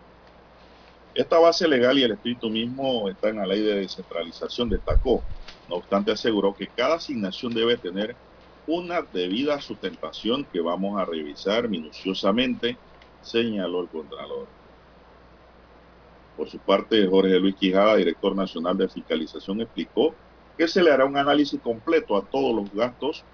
Esta 1.16 1.38
base 1.38 1.66
legal 1.66 1.98
y 1.98 2.02
el 2.02 2.12
espíritu 2.12 2.50
mismo 2.50 3.08
están 3.08 3.30
en 3.32 3.36
la 3.38 3.46
ley 3.46 3.62
de 3.62 3.76
descentralización, 3.76 4.68
destacó. 4.68 5.26
No 5.66 5.76
obstante, 5.76 6.12
aseguró 6.12 6.54
que 6.54 6.68
cada 6.70 6.96
asignación 6.96 7.54
debe 7.54 7.78
tener 7.78 8.18
una 8.66 9.00
debida 9.02 9.60
sustentación 9.62 10.46
que 10.52 10.60
vamos 10.60 11.00
a 11.00 11.06
revisar 11.06 11.68
minuciosamente, 11.70 12.82
señaló 13.20 13.80
el 13.82 13.88
Contralor. 13.88 14.52
Por 16.34 16.50
su 16.50 16.60
parte, 16.62 17.06
Jorge 17.06 17.38
Luis 17.40 17.56
Quijada, 17.56 17.96
director 17.96 18.36
nacional 18.36 18.76
de 18.76 18.88
fiscalización, 18.88 19.62
explicó 19.62 20.20
que 20.56 20.68
se 20.68 20.82
le 20.82 20.90
hará 20.92 21.06
un 21.06 21.16
análisis 21.16 21.60
completo 21.62 22.16
a 22.16 22.28
todos 22.28 22.54
los 22.54 22.70
gastos 22.72 23.26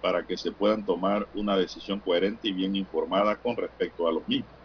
para 0.00 0.26
que 0.26 0.38
se 0.38 0.52
puedan 0.52 0.84
tomar 0.86 1.28
una 1.34 1.56
decisión 1.58 2.00
coherente 2.00 2.48
y 2.48 2.52
bien 2.54 2.76
informada 2.76 3.38
con 3.40 3.56
respecto 3.56 4.08
a 4.08 4.12
los 4.12 4.26
mismos. 4.26 4.63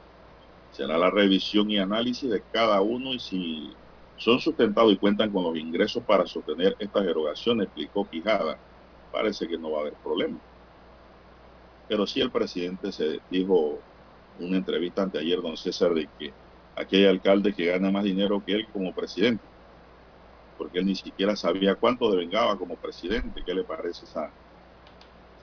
Será 0.80 0.98
la 0.98 1.12
revisión 1.12 1.70
y 1.70 1.78
análisis 1.78 2.30
de 2.30 2.42
cada 2.54 2.80
uno 2.80 3.14
y 3.14 3.20
si 3.20 3.70
son 4.16 4.40
sustentados 4.40 4.94
y 4.94 4.98
cuentan 4.98 5.30
con 5.30 5.44
los 5.44 5.58
ingresos 5.58 6.02
para 6.06 6.26
sostener 6.26 6.74
estas 6.80 7.04
erogaciones, 7.06 7.66
explicó 7.66 8.08
Quijada. 8.10 8.58
Parece 9.12 9.46
que 9.46 9.58
no 9.58 9.72
va 9.72 9.80
a 9.80 9.82
haber 9.82 9.96
problema. 9.96 10.40
Pero 11.90 12.08
sí 12.08 12.22
el 12.22 12.32
presidente 12.32 12.94
se 12.94 13.20
dijo 13.30 13.78
en 14.40 14.48
una 14.48 14.56
entrevista 14.56 15.04
anteayer, 15.04 15.42
don 15.42 15.58
César, 15.58 15.94
de 15.94 16.08
que 16.18 16.32
aquí 16.78 16.96
hay 16.96 17.08
alcalde 17.08 17.54
que 17.54 17.66
gana 17.66 17.92
más 17.92 18.06
dinero 18.06 18.42
que 18.46 18.54
él 18.54 18.68
como 18.72 18.96
presidente, 18.96 19.44
porque 20.58 20.80
él 20.80 20.86
ni 20.86 20.96
siquiera 20.96 21.36
sabía 21.36 21.76
cuánto 21.76 22.10
devengaba 22.10 22.58
como 22.58 22.78
presidente. 22.78 23.44
¿Qué 23.46 23.54
le 23.54 23.66
parece 23.66 24.06
esa, 24.06 24.32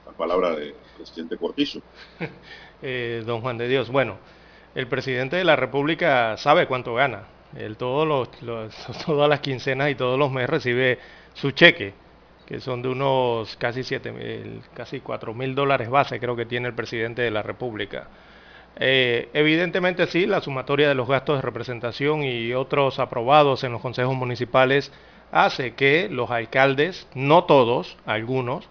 esa 0.01 0.17
palabra 0.17 0.57
del 0.57 0.77
presidente 0.97 1.37
Cortizo? 1.37 1.83
Eh, 2.83 3.23
don 3.25 3.41
Juan 3.41 3.57
de 3.57 3.69
Dios, 3.69 3.91
bueno, 3.91 4.19
el 4.77 4.89
presidente 4.89 5.37
de 5.37 5.45
la 5.45 5.57
República 5.57 6.37
sabe 6.37 6.67
cuánto 6.67 6.95
gana. 6.95 7.23
Él 7.57 7.79
todos 7.79 8.07
los, 8.07 8.31
todas 9.07 9.29
las 9.29 9.41
quincenas 9.41 9.91
y 9.91 9.95
todos 9.95 10.19
los 10.19 10.31
meses 10.31 10.51
recibe 10.51 10.99
su 11.33 11.53
cheque, 11.53 11.95
que 12.45 12.61
son 12.61 12.83
de 12.83 12.91
unos 12.91 13.57
casi 13.57 13.83
siete 13.83 14.13
mil, 14.13 14.61
casi 14.75 15.01
cuatro 15.01 15.33
mil 15.33 15.55
dólares 15.55 15.89
base, 15.89 16.21
creo 16.21 16.37
que 16.37 16.45
tiene 16.45 16.69
el 16.69 16.75
presidente 16.75 17.23
de 17.23 17.31
la 17.31 17.43
República. 17.43 18.09
Eh, 18.79 19.31
evidentemente 19.33 20.07
sí, 20.09 20.27
la 20.27 20.43
sumatoria 20.43 20.89
de 20.89 20.95
los 20.95 21.09
gastos 21.09 21.37
de 21.37 21.43
representación 21.43 22.23
y 22.23 22.53
otros 22.53 22.99
aprobados 22.99 23.65
en 23.65 23.73
los 23.73 23.81
consejos 23.81 24.15
municipales 24.15 24.93
hace 25.33 25.73
que 25.73 26.11
los 26.11 26.31
alcaldes, 26.31 27.09
no 27.15 27.45
todos, 27.45 27.97
algunos, 28.05 28.69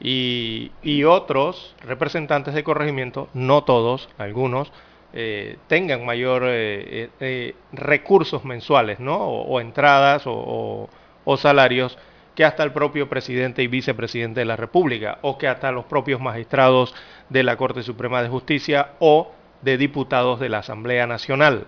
y, 0.00 0.72
y 0.82 1.04
otros 1.04 1.76
representantes 1.82 2.54
de 2.54 2.64
corregimiento, 2.64 3.28
no 3.34 3.64
todos, 3.64 4.08
algunos, 4.16 4.72
eh, 5.14 5.58
tengan 5.66 6.06
mayor 6.06 6.44
eh, 6.46 7.10
eh, 7.20 7.54
recursos 7.72 8.44
mensuales, 8.46 8.98
¿no? 8.98 9.16
O, 9.16 9.60
entradas 9.60 10.22
o, 10.24 10.88
salarios 11.36 11.98
que 12.34 12.46
hasta 12.46 12.62
el 12.62 12.72
propio 12.72 13.10
presidente 13.10 13.62
y 13.62 13.66
vicepresidente 13.66 14.40
de 14.40 14.46
la 14.46 14.56
República, 14.56 15.18
o 15.20 15.36
que 15.36 15.48
hasta 15.48 15.70
los 15.70 15.84
propios 15.84 16.20
magistrados 16.20 16.94
de 17.28 17.42
la 17.42 17.56
Corte 17.56 17.82
Suprema 17.82 18.22
de 18.22 18.30
Justicia 18.30 18.92
o 19.00 19.32
de 19.60 19.76
diputados 19.76 20.40
de 20.40 20.48
la 20.48 20.58
Asamblea 20.58 21.06
Nacional. 21.06 21.66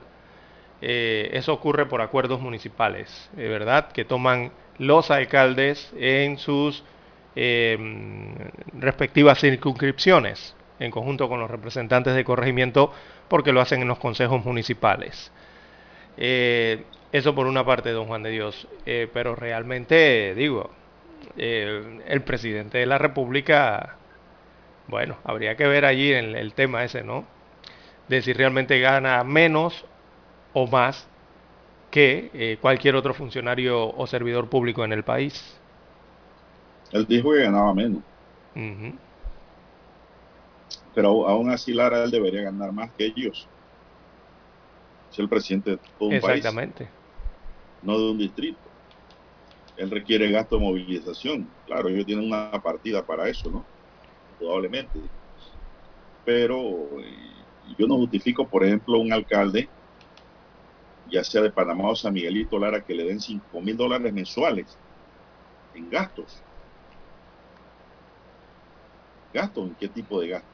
Eso 0.81 1.55
ocurre 1.55 1.87
por 1.87 2.03
acuerdos 2.03 2.41
municipales, 2.41 3.31
eh, 3.39 3.49
¿verdad? 3.49 3.91
Que 3.93 4.05
toman 4.05 4.53
los 4.77 5.11
alcaldes 5.11 5.93
en 5.99 6.37
sus 6.39 6.85
respectivas 8.75 9.41
circunscripciones, 9.41 10.55
en 10.79 10.91
conjunto 10.91 11.29
con 11.29 11.41
los 11.41 11.51
representantes 11.51 12.15
de 12.15 12.25
corregimiento, 12.25 12.93
porque 13.29 13.53
lo 13.53 13.61
hacen 13.61 13.83
en 13.83 13.89
los 13.89 13.99
consejos 13.99 14.45
municipales. 14.45 15.33
Eh, 16.17 16.85
eso 17.13 17.35
por 17.35 17.47
una 17.47 17.65
parte, 17.65 17.91
don 17.91 18.07
Juan 18.07 18.23
de 18.23 18.31
Dios. 18.31 18.69
Eh, 18.87 19.09
pero 19.13 19.35
realmente, 19.37 20.35
digo, 20.35 20.71
eh, 21.37 22.01
el 22.07 22.23
presidente 22.23 22.79
de 22.79 22.87
la 22.87 22.99
República, 22.99 23.97
bueno, 24.89 25.17
habría 25.25 25.57
que 25.57 25.67
ver 25.67 25.85
allí 25.85 26.13
el, 26.13 26.37
el 26.37 26.55
tema 26.55 26.85
ese, 26.85 27.03
¿no? 27.03 27.25
De 28.09 28.23
si 28.23 28.33
realmente 28.33 28.81
gana 28.81 29.23
menos 29.25 29.87
o 30.53 30.67
más 30.67 31.09
que 31.95 32.31
eh, 32.35 32.59
cualquier 32.61 32.97
otro 32.97 33.15
funcionario 33.15 33.95
o 33.95 34.07
servidor 34.09 34.49
público 34.49 34.85
en 34.85 34.93
el 34.93 35.05
país. 35.05 35.61
Él 36.91 37.07
dijo 37.07 37.31
que 37.33 37.43
ganaba 37.43 37.73
menos. 37.73 38.03
Pero 40.95 41.29
aún 41.29 41.51
así 41.51 41.73
Lara 41.73 42.05
él 42.05 42.11
debería 42.11 42.43
ganar 42.43 42.73
más 42.73 42.93
que 42.95 43.07
ellos. 43.07 43.51
Es 45.11 45.19
el 45.19 45.29
presidente 45.29 45.71
de 45.73 45.79
todo 45.99 46.09
un 46.11 46.21
país, 46.21 46.39
Exactamente. 46.39 46.91
no 47.83 47.99
de 47.99 48.11
un 48.11 48.19
distrito. 48.19 48.71
Él 49.77 49.91
requiere 49.91 50.31
gasto 50.31 50.57
de 50.57 50.62
movilización. 50.62 51.57
Claro, 51.66 51.89
ellos 51.89 52.07
tienen 52.07 52.27
una 52.27 52.51
partida 52.62 53.05
para 53.07 53.29
eso, 53.29 53.51
¿no? 53.51 53.69
Probablemente. 54.39 55.01
Pero 56.25 57.01
eh, 57.01 57.47
yo 57.79 57.87
no 57.87 57.97
justifico, 57.97 58.49
por 58.49 58.65
ejemplo, 58.65 58.99
un 58.99 59.12
alcalde, 59.12 59.73
ya 61.07 61.25
sea 61.25 61.43
de 61.43 61.53
Panamá 61.53 61.91
o 61.91 61.97
San 61.97 62.12
Miguelito 62.15 62.59
Lara, 62.59 62.85
que 62.85 62.95
le 62.95 63.05
den 63.05 63.21
5 63.21 63.61
mil 63.62 63.77
dólares 63.77 64.12
mensuales 64.12 64.79
en 65.75 65.91
gastos. 65.91 66.45
¿Gastos? 69.35 69.69
¿En 69.69 69.77
qué 69.77 69.89
tipo 69.91 70.19
de 70.21 70.29
gastos? 70.29 70.54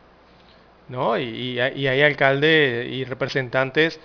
¿No? 0.91 1.19
Y, 1.19 1.23
y 1.23 1.61
hay 1.61 1.81
y 1.81 1.87
hay 1.87 2.03
alcaldes 2.03 2.87
y 2.93 3.05
representantes 3.05 3.99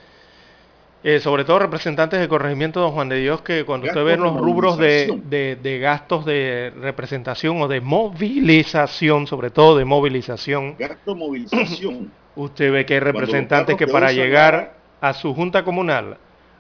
eh, 1.08 1.20
sobre 1.20 1.46
todo 1.46 1.60
representantes 1.60 2.20
de 2.20 2.28
corregimiento 2.28 2.80
de 2.80 2.86
Don 2.86 2.94
Juan 2.96 3.10
de 3.10 3.18
Dios, 3.18 3.42
que 3.44 3.64
cuando 3.64 3.86
usted 3.86 4.04
ve 4.04 4.18
los 4.18 4.36
rubros 4.36 4.76
de, 4.80 5.22
de, 5.26 5.56
de, 5.56 5.78
gastos 5.78 6.26
de 6.26 6.74
representación 6.82 7.62
o 7.62 7.68
de 7.68 7.80
movilización, 7.80 9.28
sobre 9.28 9.52
todo 9.52 9.78
de 9.78 9.86
movilización. 9.86 10.76
Gasto 10.80 11.14
movilización. 11.14 12.12
usted 12.36 12.72
ve 12.72 12.88
que 12.88 12.96
hay 12.96 13.02
representantes 13.02 13.76
que 13.76 13.86
para 13.86 14.12
llegar 14.14 14.74
a 15.00 15.14
su 15.14 15.36
junta 15.36 15.64
comunal 15.64 16.18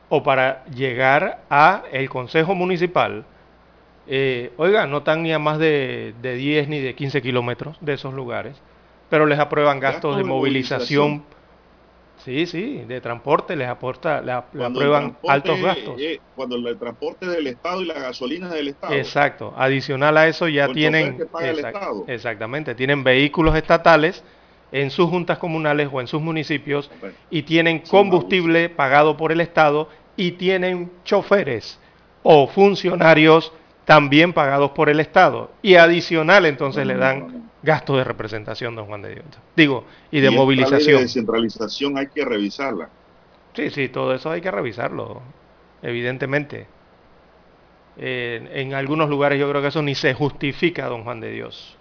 o 0.09 0.21
para 0.21 0.63
llegar 0.65 1.41
a 1.49 1.81
el 1.91 2.07
consejo 2.07 2.53
municipal, 2.53 3.25
eh, 4.05 4.51
oiga, 4.57 4.85
no 4.85 4.99
están 4.99 5.23
ni 5.23 5.33
a 5.33 5.39
más 5.39 5.57
de, 5.57 6.13
de, 6.21 6.35
10 6.35 6.69
ni 6.69 6.81
de 6.81 6.93
15 6.93 7.21
kilómetros 7.23 7.77
de 7.81 7.93
esos 7.93 8.13
lugares, 8.13 8.61
pero 9.09 9.25
les 9.25 9.39
aprueban 9.39 9.79
gastos 9.79 10.15
Gasto 10.15 10.17
de, 10.17 10.23
movilización, 10.23 11.23
Sí, 12.25 12.47
sí, 12.47 12.83
de 12.87 13.01
transporte 13.01 13.55
les 13.55 13.67
aporta, 13.67 14.19
le, 14.19 14.31
aprueban 14.31 15.15
altos 15.27 15.61
gastos. 15.61 15.93
Eh, 15.99 16.19
cuando 16.35 16.55
el 16.55 16.75
transporte 16.79 17.27
del 17.27 17.45
Estado 17.45 17.83
y 17.83 17.85
la 17.85 17.93
gasolina 17.93 18.49
del 18.49 18.69
Estado. 18.69 18.95
Exacto. 18.95 19.53
Adicional 19.55 20.17
a 20.17 20.27
eso 20.27 20.47
ya 20.47 20.67
tienen, 20.69 21.27
exact, 21.39 21.77
exactamente, 22.07 22.73
tienen 22.73 23.03
vehículos 23.03 23.55
estatales 23.55 24.23
en 24.71 24.89
sus 24.89 25.07
juntas 25.07 25.37
comunales 25.37 25.87
o 25.91 26.01
en 26.01 26.07
sus 26.07 26.19
municipios 26.19 26.89
y 27.29 27.43
tienen 27.43 27.77
combustible 27.77 28.69
pagado 28.69 29.17
por 29.17 29.31
el 29.31 29.39
Estado 29.39 29.87
y 30.17 30.31
tienen 30.31 30.91
choferes 31.03 31.79
o 32.23 32.47
funcionarios 32.47 33.53
también 33.85 34.33
pagados 34.33 34.71
por 34.71 34.89
el 34.89 34.99
Estado. 34.99 35.51
Y 35.61 35.75
adicional 35.75 36.47
entonces 36.47 36.87
no, 36.87 36.93
le 36.93 36.99
dan 36.99 37.19
no, 37.19 37.27
no, 37.27 37.43
gasto 37.65 37.97
de 37.97 38.03
representación, 38.03 38.75
don 38.75 38.85
Juan 38.85 39.01
de 39.01 39.15
Dios. 39.15 39.25
Digo, 39.55 39.83
y 40.11 40.21
de 40.21 40.31
y 40.31 40.35
movilización. 40.35 40.97
de 40.97 41.01
descentralización 41.03 41.97
hay 41.97 42.07
que 42.07 42.23
revisarla. 42.23 42.89
Sí, 43.53 43.69
sí, 43.69 43.89
todo 43.89 44.13
eso 44.13 44.31
hay 44.31 44.41
que 44.41 44.51
revisarlo, 44.51 45.21
evidentemente. 45.81 46.67
Eh, 47.97 48.49
en 48.53 48.73
algunos 48.73 49.09
lugares 49.09 49.39
yo 49.39 49.49
creo 49.49 49.61
que 49.61 49.69
eso 49.69 49.81
ni 49.81 49.95
se 49.95 50.13
justifica, 50.13 50.87
don 50.87 51.03
Juan 51.03 51.19
de 51.19 51.31
Dios. 51.31 51.77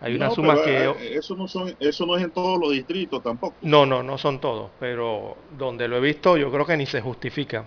Hay 0.00 0.14
unas 0.14 0.34
sumas 0.34 0.60
que... 0.60 0.84
Eh, 0.84 0.94
eso, 1.16 1.36
no 1.36 1.46
son, 1.46 1.74
eso 1.78 2.06
no 2.06 2.16
es 2.16 2.24
en 2.24 2.30
todos 2.30 2.58
los 2.58 2.72
distritos 2.72 3.22
tampoco. 3.22 3.54
No, 3.60 3.84
no, 3.84 4.02
no 4.02 4.16
son 4.16 4.40
todos, 4.40 4.70
pero 4.80 5.36
donde 5.58 5.88
lo 5.88 5.98
he 5.98 6.00
visto 6.00 6.38
yo 6.38 6.50
creo 6.50 6.64
que 6.64 6.76
ni 6.76 6.86
se 6.86 7.02
justifica. 7.02 7.66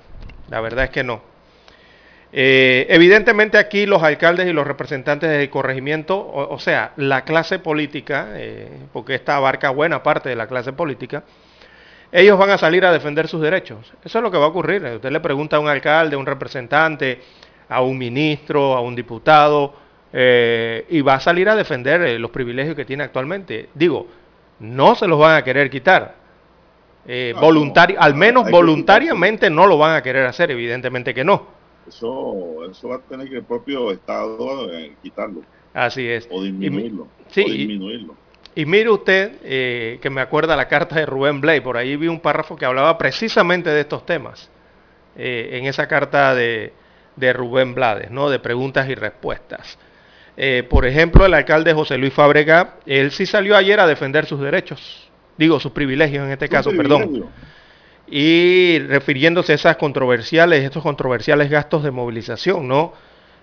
La 0.50 0.60
verdad 0.60 0.86
es 0.86 0.90
que 0.90 1.04
no. 1.04 1.33
Eh, 2.36 2.88
evidentemente 2.90 3.60
aquí 3.60 3.86
los 3.86 4.02
alcaldes 4.02 4.48
y 4.48 4.54
los 4.54 4.66
representantes 4.66 5.30
del 5.30 5.50
corregimiento, 5.52 6.18
o, 6.18 6.52
o 6.52 6.60
sea, 6.60 6.92
la 6.98 7.24
clase 7.26 7.60
política, 7.60 8.30
eh, 8.34 8.70
porque 8.92 9.14
esta 9.14 9.36
abarca 9.36 9.70
buena 9.70 10.02
parte 10.02 10.30
de 10.30 10.36
la 10.36 10.48
clase 10.48 10.74
política, 10.74 11.24
ellos 12.12 12.38
van 12.38 12.50
a 12.50 12.58
salir 12.58 12.86
a 12.86 12.92
defender 12.92 13.28
sus 13.28 13.42
derechos. 13.42 13.92
Eso 14.04 14.20
es 14.20 14.24
lo 14.24 14.32
que 14.32 14.38
va 14.38 14.46
a 14.46 14.50
ocurrir. 14.50 14.84
Usted 14.84 15.12
le 15.12 15.20
pregunta 15.20 15.58
a 15.58 15.60
un 15.60 15.68
alcalde, 15.68 16.16
a 16.16 16.20
un 16.20 16.26
representante, 16.26 17.20
a 17.70 17.82
un 17.82 17.98
ministro, 17.98 18.74
a 18.76 18.82
un 18.82 18.96
diputado, 18.96 19.74
eh, 20.12 20.86
y 20.90 21.02
va 21.02 21.16
a 21.16 21.20
salir 21.20 21.50
a 21.50 21.56
defender 21.56 22.02
eh, 22.02 22.20
los 22.20 22.30
privilegios 22.30 22.76
que 22.76 22.86
tiene 22.86 23.04
actualmente. 23.04 23.70
Digo, 23.74 24.08
no 24.60 24.94
se 24.94 25.08
los 25.08 25.20
van 25.20 25.38
a 25.38 25.44
querer 25.44 25.72
quitar. 25.72 26.14
Eh, 27.08 27.32
no, 27.34 27.42
voluntari 27.42 27.96
no, 27.96 28.02
al 28.02 28.14
menos 28.14 28.50
voluntariamente 28.50 29.50
no 29.50 29.66
lo 29.66 29.78
van 29.78 29.96
a 29.96 30.04
querer 30.04 30.26
hacer, 30.26 30.52
evidentemente 30.52 31.14
que 31.14 31.24
no. 31.24 31.63
Eso, 31.88 32.66
eso 32.70 32.90
va 32.90 32.96
a 32.96 33.00
tener 33.00 33.30
que 33.30 33.38
el 33.38 33.44
propio 33.44 33.92
Estado 33.92 34.72
eh, 34.72 34.94
quitarlo. 35.02 35.42
Así 35.74 36.08
es. 36.08 36.28
O 36.32 36.42
disminuirlo. 36.42 37.08
Y, 37.30 37.34
sí, 37.34 37.42
o 37.42 37.52
disminuirlo. 37.52 38.16
Y, 38.56 38.62
y 38.62 38.66
mire 38.66 38.90
usted, 38.90 39.34
eh, 39.44 40.00
que 40.02 40.10
me 40.10 40.22
acuerda 40.22 40.56
la 40.56 40.68
carta 40.68 40.96
de 40.96 41.06
Rubén 41.06 41.42
Blay, 41.42 41.60
por 41.62 41.78
ahí 41.78 41.96
vi 41.96 42.08
un 42.08 42.20
párrafo 42.20 42.56
que 42.56 42.66
hablaba 42.66 42.98
precisamente 42.98 43.70
de 43.70 43.82
estos 43.82 44.06
temas, 44.06 44.50
eh, 45.16 45.50
en 45.54 45.66
esa 45.66 45.88
carta 45.88 46.36
de, 46.36 46.74
de, 47.16 47.34
Rubén 47.34 47.74
Blades, 47.74 48.12
¿no? 48.12 48.30
de 48.30 48.40
preguntas 48.40 48.88
y 48.90 48.96
respuestas. 48.96 49.78
Eh, 50.38 50.66
por 50.70 50.86
ejemplo, 50.86 51.26
el 51.26 51.34
alcalde 51.34 51.74
José 51.74 51.98
Luis 51.98 52.14
Fábrega, 52.14 52.76
él 52.86 53.12
sí 53.12 53.26
salió 53.26 53.56
ayer 53.56 53.80
a 53.80 53.88
defender 53.88 54.26
sus 54.26 54.40
derechos, 54.40 55.10
digo, 55.38 55.60
sus 55.60 55.72
privilegios 55.72 56.26
en 56.26 56.32
este 56.32 56.48
caso, 56.48 56.72
perdón 56.72 57.26
y 58.16 58.78
refiriéndose 58.78 59.54
a 59.54 59.56
esas 59.56 59.78
controversiales, 59.78 60.64
estos 60.64 60.84
controversiales 60.84 61.50
gastos 61.50 61.82
de 61.82 61.90
movilización, 61.90 62.68
¿no? 62.68 62.94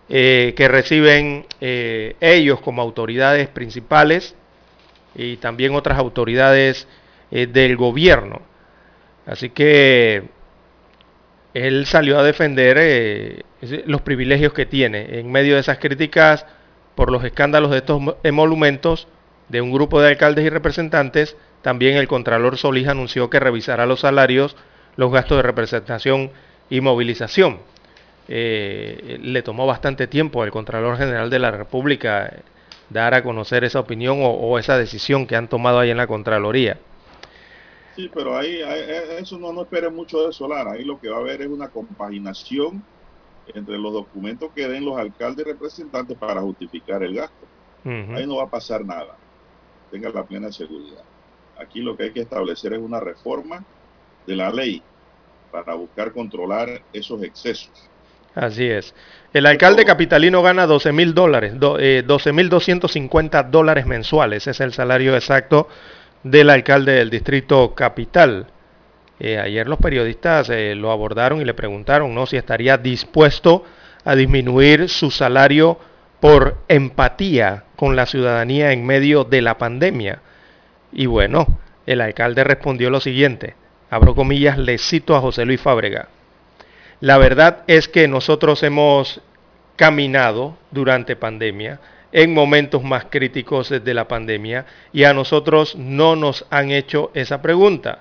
Eh, 0.08 0.54
que 0.56 0.68
reciben 0.68 1.44
eh, 1.60 2.14
ellos 2.20 2.60
como 2.60 2.80
autoridades 2.80 3.48
principales 3.48 4.36
y 5.16 5.38
también 5.38 5.74
otras 5.74 5.98
autoridades 5.98 6.86
eh, 7.32 7.48
del 7.48 7.76
gobierno. 7.76 8.42
Así 9.26 9.50
que 9.50 10.22
él 11.52 11.84
salió 11.86 12.20
a 12.20 12.22
defender 12.22 13.44
los 13.86 14.02
privilegios 14.02 14.52
que 14.52 14.66
tiene 14.66 15.18
en 15.18 15.32
medio 15.32 15.54
de 15.54 15.62
esas 15.62 15.78
críticas 15.78 16.46
por 16.94 17.10
los 17.10 17.24
escándalos 17.24 17.72
de 17.72 17.78
estos 17.78 18.00
emolumentos 18.22 19.08
de 19.48 19.62
un 19.62 19.72
grupo 19.72 20.00
de 20.00 20.10
alcaldes 20.10 20.44
y 20.44 20.48
representantes 20.48 21.36
también 21.62 21.96
el 21.96 22.08
Contralor 22.08 22.56
Solís 22.56 22.88
anunció 22.88 23.28
que 23.30 23.40
revisará 23.40 23.86
los 23.86 24.00
salarios, 24.00 24.56
los 24.96 25.12
gastos 25.12 25.38
de 25.38 25.42
representación 25.42 26.30
y 26.68 26.80
movilización. 26.80 27.58
Eh, 28.28 29.18
le 29.22 29.42
tomó 29.42 29.66
bastante 29.66 30.06
tiempo 30.06 30.42
al 30.42 30.50
Contralor 30.50 30.96
General 30.96 31.28
de 31.28 31.38
la 31.38 31.50
República 31.50 32.32
dar 32.88 33.14
a 33.14 33.22
conocer 33.22 33.64
esa 33.64 33.80
opinión 33.80 34.22
o, 34.22 34.30
o, 34.30 34.58
esa 34.58 34.78
decisión 34.78 35.26
que 35.26 35.36
han 35.36 35.48
tomado 35.48 35.78
ahí 35.80 35.90
en 35.90 35.96
la 35.96 36.06
Contraloría. 36.06 36.78
Sí, 37.96 38.10
pero 38.12 38.36
ahí, 38.36 38.62
ahí 38.62 38.82
eso 39.20 39.38
no, 39.38 39.52
no 39.52 39.62
espere 39.62 39.90
mucho 39.90 40.26
de 40.26 40.32
Solar. 40.32 40.68
Ahí 40.68 40.84
lo 40.84 41.00
que 41.00 41.08
va 41.08 41.16
a 41.16 41.20
haber 41.20 41.42
es 41.42 41.48
una 41.48 41.68
compaginación 41.68 42.82
entre 43.54 43.78
los 43.78 43.92
documentos 43.92 44.50
que 44.54 44.68
den 44.68 44.84
los 44.84 44.96
alcaldes 44.96 45.46
y 45.46 45.50
representantes 45.50 46.16
para 46.16 46.40
justificar 46.40 47.02
el 47.02 47.14
gasto. 47.14 47.46
Uh 47.84 47.88
-huh. 47.88 48.16
Ahí 48.16 48.26
no 48.26 48.36
va 48.36 48.44
a 48.44 48.50
pasar 48.50 48.84
nada. 48.84 49.16
Tenga 49.90 50.10
la 50.10 50.24
plena 50.24 50.52
seguridad. 50.52 51.02
Aquí 51.60 51.80
lo 51.80 51.96
que 51.96 52.04
hay 52.04 52.12
que 52.12 52.20
establecer 52.20 52.72
es 52.72 52.78
una 52.80 53.00
reforma 53.00 53.64
de 54.26 54.36
la 54.36 54.50
ley 54.50 54.82
para 55.50 55.74
buscar 55.74 56.12
controlar 56.12 56.82
esos 56.92 57.22
excesos. 57.22 57.70
Así 58.34 58.64
es. 58.64 58.94
El 59.32 59.46
alcalde 59.46 59.84
capitalino 59.84 60.42
gana 60.42 60.66
12 60.66 60.92
mil 60.92 61.14
dólares, 61.14 61.54
eh, 61.78 62.02
12 62.06 62.32
mil 62.32 62.48
250 62.48 63.42
dólares 63.44 63.86
mensuales. 63.86 64.46
Es 64.46 64.60
el 64.60 64.72
salario 64.72 65.14
exacto 65.14 65.68
del 66.22 66.50
alcalde 66.50 66.92
del 66.92 67.10
distrito 67.10 67.74
capital. 67.74 68.46
Eh, 69.18 69.38
ayer 69.38 69.68
los 69.68 69.78
periodistas 69.78 70.48
eh, 70.48 70.74
lo 70.74 70.92
abordaron 70.92 71.40
y 71.40 71.44
le 71.44 71.54
preguntaron 71.54 72.14
¿no? 72.14 72.26
si 72.26 72.36
estaría 72.36 72.78
dispuesto 72.78 73.64
a 74.04 74.14
disminuir 74.14 74.88
su 74.88 75.10
salario 75.10 75.78
por 76.20 76.56
empatía 76.68 77.64
con 77.76 77.96
la 77.96 78.06
ciudadanía 78.06 78.72
en 78.72 78.86
medio 78.86 79.24
de 79.24 79.42
la 79.42 79.58
pandemia. 79.58 80.22
Y 80.92 81.06
bueno, 81.06 81.46
el 81.86 82.00
alcalde 82.00 82.44
respondió 82.44 82.90
lo 82.90 83.00
siguiente, 83.00 83.54
abro 83.90 84.14
comillas, 84.14 84.58
le 84.58 84.78
cito 84.78 85.16
a 85.16 85.20
José 85.20 85.44
Luis 85.44 85.60
Fábrega. 85.60 86.08
La 87.00 87.18
verdad 87.18 87.64
es 87.66 87.88
que 87.88 88.08
nosotros 88.08 88.62
hemos 88.62 89.20
caminado 89.76 90.56
durante 90.70 91.16
pandemia, 91.16 91.80
en 92.12 92.34
momentos 92.34 92.82
más 92.82 93.06
críticos 93.06 93.70
de 93.70 93.94
la 93.94 94.08
pandemia, 94.08 94.66
y 94.92 95.04
a 95.04 95.14
nosotros 95.14 95.76
no 95.76 96.16
nos 96.16 96.44
han 96.50 96.70
hecho 96.70 97.10
esa 97.14 97.40
pregunta. 97.40 98.00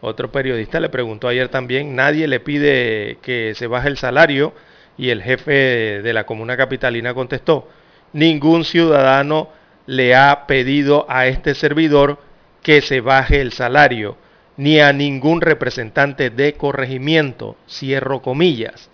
Otro 0.00 0.32
periodista 0.32 0.80
le 0.80 0.88
preguntó 0.88 1.28
ayer 1.28 1.48
también, 1.48 1.94
nadie 1.94 2.26
le 2.26 2.40
pide 2.40 3.18
que 3.22 3.54
se 3.54 3.66
baje 3.66 3.88
el 3.88 3.98
salario, 3.98 4.54
y 4.98 5.10
el 5.10 5.22
jefe 5.22 6.02
de 6.02 6.12
la 6.12 6.24
comuna 6.24 6.56
capitalina 6.56 7.14
contestó, 7.14 7.68
ningún 8.12 8.64
ciudadano 8.64 9.48
le 9.86 10.14
ha 10.14 10.46
pedido 10.46 11.06
a 11.08 11.26
este 11.26 11.54
servidor 11.54 12.18
que 12.62 12.80
se 12.80 13.00
baje 13.00 13.40
el 13.40 13.52
salario, 13.52 14.16
ni 14.56 14.80
a 14.80 14.92
ningún 14.92 15.40
representante 15.40 16.30
de 16.30 16.54
corregimiento, 16.54 17.56
cierro 17.68 18.22
comillas. 18.22 18.90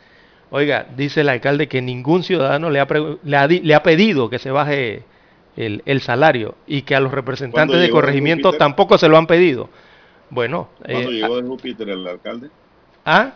Oiga, 0.51 0.87
dice 0.97 1.21
el 1.21 1.29
alcalde 1.29 1.69
que 1.69 1.83
ningún 1.83 2.23
ciudadano 2.23 2.71
le 2.71 2.81
ha, 2.81 2.87
le 3.23 3.37
ha, 3.37 3.47
le 3.47 3.75
ha 3.75 3.83
pedido 3.83 4.31
que 4.31 4.39
se 4.39 4.51
baje 4.51 5.03
el, 5.57 5.83
el, 5.85 6.01
salario 6.01 6.55
y 6.67 6.83
que 6.83 6.95
a 6.95 7.01
los 7.01 7.13
representantes 7.13 7.81
de 7.81 7.91
corregimiento 7.91 8.53
tampoco 8.53 8.97
se 8.97 9.09
lo 9.09 9.19
han 9.19 9.27
pedido. 9.27 9.69
Bueno. 10.31 10.69
¿Cuándo 10.85 11.11
eh, 11.11 11.15
llegó 11.15 11.37
de 11.37 11.49
Júpiter 11.49 11.89
el 11.91 12.07
alcalde? 12.07 12.49
¿Ah? 13.05 13.33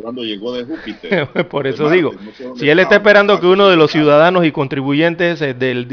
Cuando 0.00 0.22
llegó 0.22 0.52
de 0.52 0.64
Júpiter. 0.64 1.28
Por 1.48 1.66
eso 1.66 1.90
digo, 1.90 2.12
no 2.12 2.56
si 2.56 2.68
él 2.68 2.78
está 2.78 2.96
esperando 2.96 3.40
que 3.40 3.46
uno 3.46 3.68
de 3.68 3.76
los 3.76 3.90
ciudadanos 3.90 4.44
y 4.44 4.52
contribuyentes 4.52 5.40
eh, 5.42 5.54
del, 5.54 5.88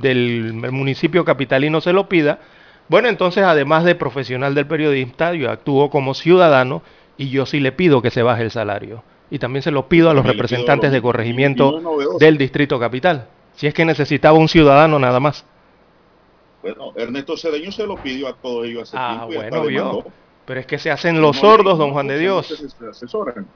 del, 0.00 0.52
municipio 0.72 1.24
capitalino 1.24 1.80
se 1.80 1.92
lo 1.92 2.08
pida, 2.08 2.40
bueno, 2.88 3.08
entonces 3.08 3.44
además 3.44 3.84
de 3.84 3.94
profesional 3.94 4.54
del 4.54 4.66
periodista, 4.66 5.32
yo 5.34 5.50
actúo 5.50 5.90
como 5.90 6.14
ciudadano 6.14 6.82
y 7.16 7.28
yo 7.28 7.46
sí 7.46 7.60
le 7.60 7.72
pido 7.72 8.02
que 8.02 8.10
se 8.10 8.22
baje 8.22 8.42
el 8.42 8.50
salario. 8.50 9.04
Y 9.30 9.38
también 9.38 9.62
se 9.62 9.70
lo 9.70 9.88
pido 9.88 10.10
a 10.10 10.14
los 10.14 10.26
representantes 10.26 10.90
de 10.90 11.00
corregimiento 11.00 11.80
del 12.18 12.36
distrito 12.36 12.80
capital. 12.80 13.28
Si 13.54 13.66
es 13.66 13.74
que 13.74 13.84
necesitaba 13.84 14.36
un 14.36 14.48
ciudadano 14.48 14.98
nada 14.98 15.20
más. 15.20 15.44
Bueno, 16.62 16.92
Ernesto 16.96 17.36
Cedeño 17.36 17.70
se 17.72 17.86
lo 17.86 17.96
pidió 17.96 18.28
a 18.28 18.34
todos 18.34 18.66
ellos 18.66 18.82
hace 18.82 18.96
ah, 18.98 19.26
tiempo. 19.28 19.48
Bueno, 19.48 19.66
vio. 19.66 20.04
Pero 20.50 20.62
es 20.62 20.66
que 20.66 20.80
se 20.80 20.90
hacen 20.90 21.20
los 21.20 21.36
sordos, 21.36 21.78
don 21.78 21.92
Juan 21.92 22.08
de 22.08 22.18
Dios. 22.18 22.48
Se 22.48 22.88
asesoran. 22.88 23.46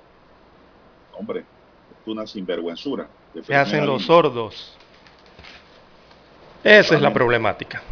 Hombre, 1.19 1.41
es 1.41 2.07
una 2.07 2.25
sinvergüenzura. 2.25 3.09
Se 3.45 3.53
hacen 3.53 3.85
los 3.85 4.05
sordos. 4.05 4.79
Esa 6.62 6.95
es 6.95 7.01
la 7.01 7.12
problemática. 7.12 7.83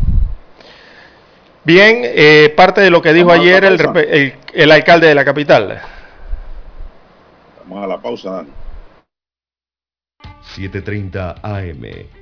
Bien, 1.64 2.02
eh, 2.04 2.54
parte 2.56 2.80
de 2.80 2.90
lo 2.90 3.02
que 3.02 3.12
dijo 3.12 3.32
ayer 3.32 3.64
el, 3.64 4.34
el, 4.52 4.70
alcalde 4.70 5.08
de 5.08 5.16
la 5.16 5.24
capital. 5.24 5.82
Vamos 7.64 7.82
a 7.82 7.88
la 7.88 8.00
pausa, 8.00 8.30
Dani. 8.30 8.50
7.30 10.54 11.40
AM. 11.42 12.21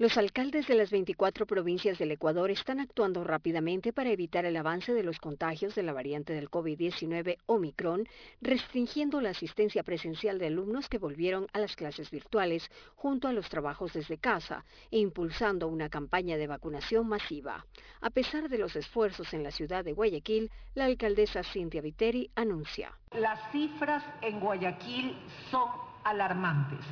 Los 0.00 0.16
alcaldes 0.16 0.68
de 0.68 0.76
las 0.76 0.92
24 0.92 1.44
provincias 1.44 1.98
del 1.98 2.12
Ecuador 2.12 2.52
están 2.52 2.78
actuando 2.78 3.24
rápidamente 3.24 3.92
para 3.92 4.12
evitar 4.12 4.44
el 4.44 4.56
avance 4.56 4.94
de 4.94 5.02
los 5.02 5.18
contagios 5.18 5.74
de 5.74 5.82
la 5.82 5.92
variante 5.92 6.34
del 6.34 6.48
COVID-19 6.48 7.38
Omicron, 7.46 8.06
restringiendo 8.40 9.20
la 9.20 9.30
asistencia 9.30 9.82
presencial 9.82 10.38
de 10.38 10.46
alumnos 10.46 10.88
que 10.88 10.98
volvieron 10.98 11.48
a 11.52 11.58
las 11.58 11.74
clases 11.74 12.12
virtuales 12.12 12.70
junto 12.94 13.26
a 13.26 13.32
los 13.32 13.48
trabajos 13.48 13.92
desde 13.92 14.18
casa 14.18 14.64
e 14.92 15.00
impulsando 15.00 15.66
una 15.66 15.88
campaña 15.88 16.36
de 16.36 16.46
vacunación 16.46 17.08
masiva. 17.08 17.66
A 18.00 18.10
pesar 18.10 18.48
de 18.48 18.58
los 18.58 18.76
esfuerzos 18.76 19.34
en 19.34 19.42
la 19.42 19.50
ciudad 19.50 19.84
de 19.84 19.94
Guayaquil, 19.94 20.48
la 20.76 20.84
alcaldesa 20.84 21.42
Cintia 21.42 21.82
Viteri 21.82 22.30
anuncia. 22.36 22.96
Las 23.18 23.50
cifras 23.50 24.04
en 24.22 24.38
Guayaquil 24.38 25.16
son 25.50 25.68
alarmantes. 26.04 26.86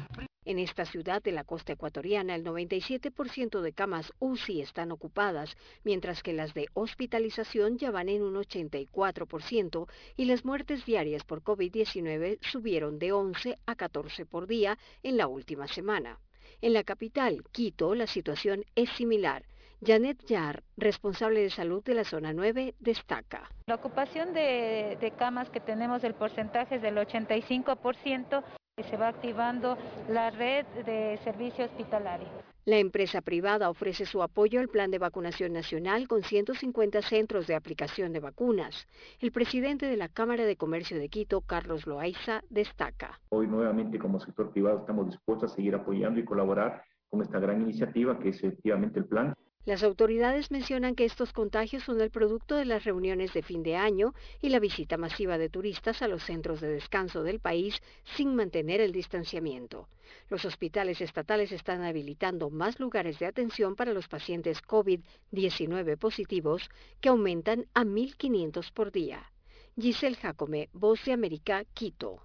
En 0.47 0.61
esta 0.61 0.85
ciudad 0.85 1.21
de 1.25 1.33
la 1.33 1.43
costa 1.43 1.73
ecuatoriana, 1.73 2.37
el 2.37 2.45
97% 2.45 3.61
de 3.61 3.73
camas 3.73 4.13
UCI 4.21 4.63
están 4.63 4.93
ocupadas, 4.93 5.57
mientras 5.83 6.23
que 6.23 6.33
las 6.33 6.55
de 6.55 6.69
hospitalización 6.73 7.79
ya 7.79 7.91
van 7.91 8.09
en 8.09 8.23
un 8.23 8.37
84% 8.37 9.89
y 10.17 10.27
las 10.27 10.45
muertes 10.45 10.87
diarias 10.87 11.25
por 11.25 11.43
COVID-19 11.43 12.39
subieron 12.43 13.01
de 13.01 13.11
11 13.11 13.59
a 13.67 13.75
14 13.75 14.25
por 14.25 14.47
día 14.47 14.79
en 15.03 15.17
la 15.17 15.27
última 15.27 15.67
semana. 15.67 16.21
En 16.63 16.75
la 16.75 16.85
capital, 16.85 17.43
Quito, 17.51 17.97
la 17.97 18.07
situación 18.07 18.65
es 18.77 18.89
similar. 18.91 19.47
Janet 19.85 20.25
Yar, 20.27 20.63
responsable 20.77 21.41
de 21.41 21.51
salud 21.51 21.83
de 21.83 21.95
la 21.95 22.05
zona 22.05 22.33
9, 22.33 22.77
destaca. 22.79 23.51
La 23.67 23.75
ocupación 23.75 24.33
de, 24.33 24.97
de 25.01 25.11
camas 25.11 25.51
que 25.51 25.59
tenemos, 25.59 26.05
el 26.05 26.15
porcentaje 26.15 26.77
es 26.77 26.83
del 26.83 26.99
85%, 26.99 28.45
se 28.85 28.99
va 28.99 29.09
activando 29.09 29.79
la 30.11 30.29
red 30.29 30.67
de 30.85 31.19
servicio 31.25 31.65
hospitalario. 31.65 32.29
La 32.67 32.77
empresa 32.77 33.23
privada 33.23 33.71
ofrece 33.71 34.05
su 34.05 34.23
apoyo 34.23 34.61
al 34.61 34.69
plan 34.69 34.91
de 34.91 34.99
vacunación 34.99 35.55
nacional 35.55 36.07
con 36.07 36.23
150 36.23 37.01
centros 37.01 37.47
de 37.47 37.55
aplicación 37.55 38.13
de 38.13 38.21
vacunas. 38.21 38.87
El 39.19 39.33
presidente 39.33 39.87
de 39.87 39.97
la 39.97 40.11
Cámara 40.11 40.45
de 40.45 40.57
Comercio 40.57 40.99
de 40.99 41.09
Quito, 41.09 41.41
Carlos 41.41 41.87
Loaiza, 41.87 42.43
destaca. 42.51 43.19
Hoy 43.31 43.47
nuevamente 43.47 43.99
como 43.99 44.21
sector 44.21 44.51
privado 44.51 44.81
estamos 44.81 45.07
dispuestos 45.07 45.53
a 45.53 45.55
seguir 45.55 45.75
apoyando 45.75 46.21
y 46.21 46.27
colaborar 46.27 46.83
con 47.09 47.23
esta 47.23 47.39
gran 47.39 47.63
iniciativa 47.63 48.19
que 48.19 48.29
es 48.29 48.45
efectivamente 48.45 48.99
el 48.99 49.07
plan. 49.07 49.35
Las 49.67 49.83
autoridades 49.83 50.53
mencionan 50.53 50.95
que 50.95 51.05
estos 51.05 51.33
contagios 51.33 51.83
son 51.83 52.01
el 52.01 52.11
producto 52.11 52.55
de 52.55 52.65
las 52.65 52.85
reuniones 52.85 53.33
de 53.33 53.43
fin 53.43 53.65
de 53.65 53.75
año 53.75 54.15
y 54.41 54.49
la 54.51 54.61
visita 54.61 54.97
masiva 54.97 55.39
de 55.39 55.49
turistas 55.49 56.03
a 56.03 56.09
los 56.09 56.23
centros 56.23 56.61
de 56.61 56.69
descanso 56.69 57.25
del 57.25 57.41
país 57.41 57.83
sin 58.17 58.37
mantener 58.37 58.81
el 58.81 58.93
distanciamiento. 58.93 59.89
Los 60.31 60.45
hospitales 60.45 61.01
estatales 61.01 61.51
están 61.51 61.83
habilitando 61.83 62.49
más 62.49 62.79
lugares 62.79 63.19
de 63.19 63.27
atención 63.27 63.75
para 63.75 63.93
los 63.93 64.07
pacientes 64.07 64.63
COVID-19 64.63 65.99
positivos 65.99 66.71
que 67.01 67.09
aumentan 67.09 67.67
a 67.75 67.83
1.500 67.83 68.71
por 68.73 68.93
día. 68.93 69.33
Giselle 69.77 70.15
Jacome, 70.15 70.69
Voz 70.75 71.05
de 71.05 71.13
América, 71.13 71.65
Quito. 71.75 72.21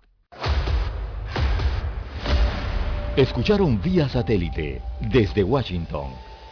Escucharon 3.17 3.81
vía 3.81 4.07
satélite 4.07 4.79
desde 5.11 5.43
Washington 5.43 6.30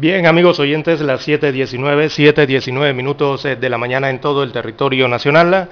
Bien, 0.00 0.26
amigos 0.26 0.60
oyentes, 0.60 1.00
las 1.00 1.26
7.19, 1.26 2.06
7.19 2.06 2.94
minutos 2.94 3.44
eh, 3.44 3.56
de 3.56 3.68
la 3.68 3.78
mañana 3.78 4.10
en 4.10 4.20
todo 4.20 4.44
el 4.44 4.52
territorio 4.52 5.08
nacional. 5.08 5.70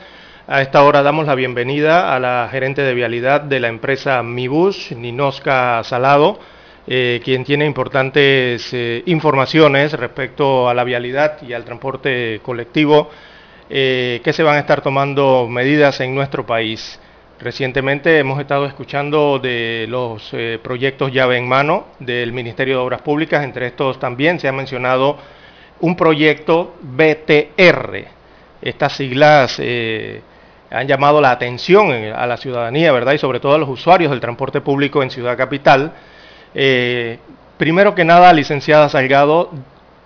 A 0.49 0.63
esta 0.63 0.85
hora 0.85 1.03
damos 1.03 1.27
la 1.27 1.35
bienvenida 1.35 2.15
a 2.15 2.21
la 2.21 2.49
gerente 2.49 2.83
de 2.83 2.95
vialidad 2.95 3.41
de 3.41 3.59
la 3.59 3.67
empresa 3.67 4.23
Mibus, 4.23 4.93
Ninoska 4.93 5.83
Salado, 5.83 6.39
eh, 6.87 7.21
quien 7.25 7.43
tiene 7.43 7.67
importantes 7.67 8.73
eh, 8.73 9.03
informaciones 9.07 9.95
respecto 9.95 10.69
a 10.69 10.75
la 10.75 10.85
vialidad 10.85 11.43
y 11.43 11.53
al 11.53 11.65
transporte 11.65 12.39
colectivo 12.45 13.11
eh, 13.69 14.21
que 14.23 14.33
se 14.33 14.45
van 14.45 14.55
a 14.55 14.61
estar 14.61 14.83
tomando 14.83 15.49
medidas 15.51 15.99
en 15.99 16.15
nuestro 16.15 16.47
país. 16.47 17.01
Recientemente 17.41 18.17
hemos 18.17 18.39
estado 18.39 18.67
escuchando 18.67 19.41
de 19.41 19.87
los 19.89 20.33
proyectos 20.63 21.11
llave 21.11 21.39
en 21.39 21.49
mano 21.49 21.89
del 21.99 22.33
Ministerio 22.33 22.77
de 22.77 22.83
Obras 22.83 23.03
Públicas, 23.03 23.43
entre 23.43 23.67
estos 23.67 23.99
también 23.99 24.39
se 24.39 24.47
ha 24.47 24.53
mencionado 24.53 25.19
un 25.81 25.97
proyecto 25.97 26.77
BTR. 26.83 28.05
Estas 28.63 28.93
siglas 28.93 29.61
han 30.77 30.87
llamado 30.87 31.21
la 31.21 31.31
atención 31.31 31.91
a 31.93 32.27
la 32.27 32.37
ciudadanía, 32.37 32.93
¿verdad? 32.93 33.15
Y 33.15 33.19
sobre 33.19 33.41
todo 33.41 33.55
a 33.55 33.59
los 33.59 33.69
usuarios 33.69 34.11
del 34.11 34.21
transporte 34.21 34.61
público 34.61 35.03
en 35.03 35.11
Ciudad 35.11 35.37
Capital. 35.37 35.93
Eh, 36.55 37.19
primero 37.57 37.95
que 37.95 38.05
nada, 38.05 38.33
licenciada 38.33 38.89
Salgado, 38.89 39.51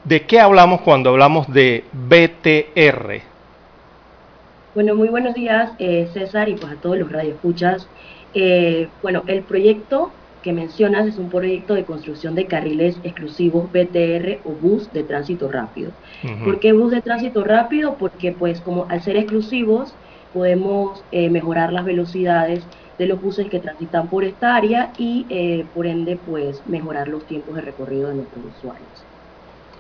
¿de 0.05 0.23
qué 0.23 0.39
hablamos 0.39 0.83
cuando 0.83 1.11
hablamos 1.11 1.53
de 1.53 1.85
BTR? 1.93 3.23
Bueno, 4.75 4.95
muy 4.95 5.09
buenos 5.09 5.35
días, 5.35 5.73
eh, 5.81 6.09
César, 6.13 6.49
y 6.49 6.55
pues 6.55 6.73
a 6.73 6.77
todos 6.77 6.97
los 6.97 7.11
radioescuchas. 7.11 7.89
Eh, 8.35 8.89
bueno, 9.03 9.25
el 9.27 9.43
proyecto 9.43 10.13
que 10.43 10.53
mencionas 10.53 11.07
es 11.07 11.19
un 11.19 11.29
proyecto 11.29 11.75
de 11.75 11.85
construcción 11.85 12.37
de 12.37 12.47
carriles 12.47 12.97
exclusivos 13.03 13.71
BTR 13.73 14.39
o 14.45 14.53
bus 14.53 14.91
de 14.93 15.03
tránsito 15.03 15.51
rápido. 15.51 15.91
¿Por 16.45 16.61
qué 16.61 16.73
bus 16.73 16.93
de 16.93 17.03
tránsito 17.03 17.45
rápido? 17.45 17.97
Porque 17.99 18.33
pues 18.33 18.61
como 18.61 18.87
al 18.89 19.03
ser 19.03 19.17
exclusivos, 19.17 19.95
podemos 20.32 21.02
eh, 21.12 21.31
mejorar 21.31 21.73
las 21.73 21.85
velocidades 21.85 22.65
de 22.98 23.07
los 23.07 23.20
buses 23.20 23.48
que 23.48 23.61
transitan 23.61 24.09
por 24.09 24.24
esta 24.24 24.57
área 24.57 24.93
y 24.98 25.27
eh, 25.31 25.65
por 25.74 25.86
ende 25.86 26.19
pues 26.27 26.66
mejorar 26.66 27.09
los 27.09 27.24
tiempos 27.27 27.55
de 27.55 27.62
recorrido 27.62 28.09
de 28.09 28.16
nuestros 28.16 28.44
usuarios. 28.59 29.07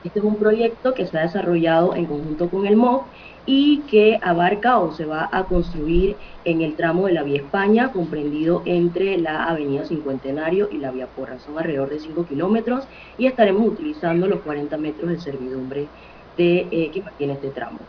Este 0.02 0.18
es 0.18 0.24
un 0.24 0.36
proyecto 0.36 0.94
que 0.94 1.06
se 1.06 1.18
ha 1.18 1.22
desarrollado 1.22 1.94
en 1.94 2.06
conjunto 2.06 2.48
con 2.48 2.66
el 2.66 2.76
MOB 2.76 3.02
y 3.44 3.80
que 3.90 4.18
abarca 4.22 4.78
o 4.78 4.92
se 4.92 5.04
va 5.04 5.28
a 5.30 5.44
construir 5.44 6.16
en 6.44 6.62
el 6.62 6.76
tramo 6.76 7.06
de 7.06 7.12
la 7.12 7.22
Vía 7.22 7.42
España, 7.42 7.92
comprendido 7.92 8.62
entre 8.64 9.18
la 9.18 9.44
Avenida 9.44 9.84
Cincuentenario 9.84 10.68
y 10.72 10.78
la 10.78 10.90
Vía 10.90 11.06
Porra. 11.06 11.38
Son 11.38 11.58
alrededor 11.58 11.90
de 11.90 12.00
5 12.00 12.26
kilómetros 12.26 12.88
y 13.18 13.26
estaremos 13.26 13.66
utilizando 13.66 14.26
los 14.26 14.40
40 14.40 14.78
metros 14.78 15.10
de 15.10 15.20
servidumbre 15.20 15.88
de, 16.36 16.68
eh, 16.70 16.90
que 16.90 17.02
mantiene 17.02 17.34
este 17.34 17.50
tramo. 17.50 17.80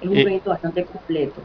Es 0.00 0.08
un 0.08 0.20
proyecto 0.20 0.50
bastante 0.50 0.84
completo. 0.84 1.40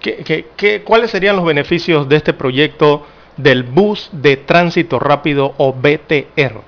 ¿Qué, 0.00 0.82
cuáles 0.84 1.10
serían 1.10 1.36
los 1.36 1.44
beneficios 1.44 2.08
de 2.08 2.16
este 2.16 2.32
proyecto 2.32 3.04
del 3.36 3.64
bus 3.64 4.08
de 4.12 4.36
tránsito 4.36 4.98
rápido 4.98 5.54
o 5.58 5.72
BTR? 5.72 6.60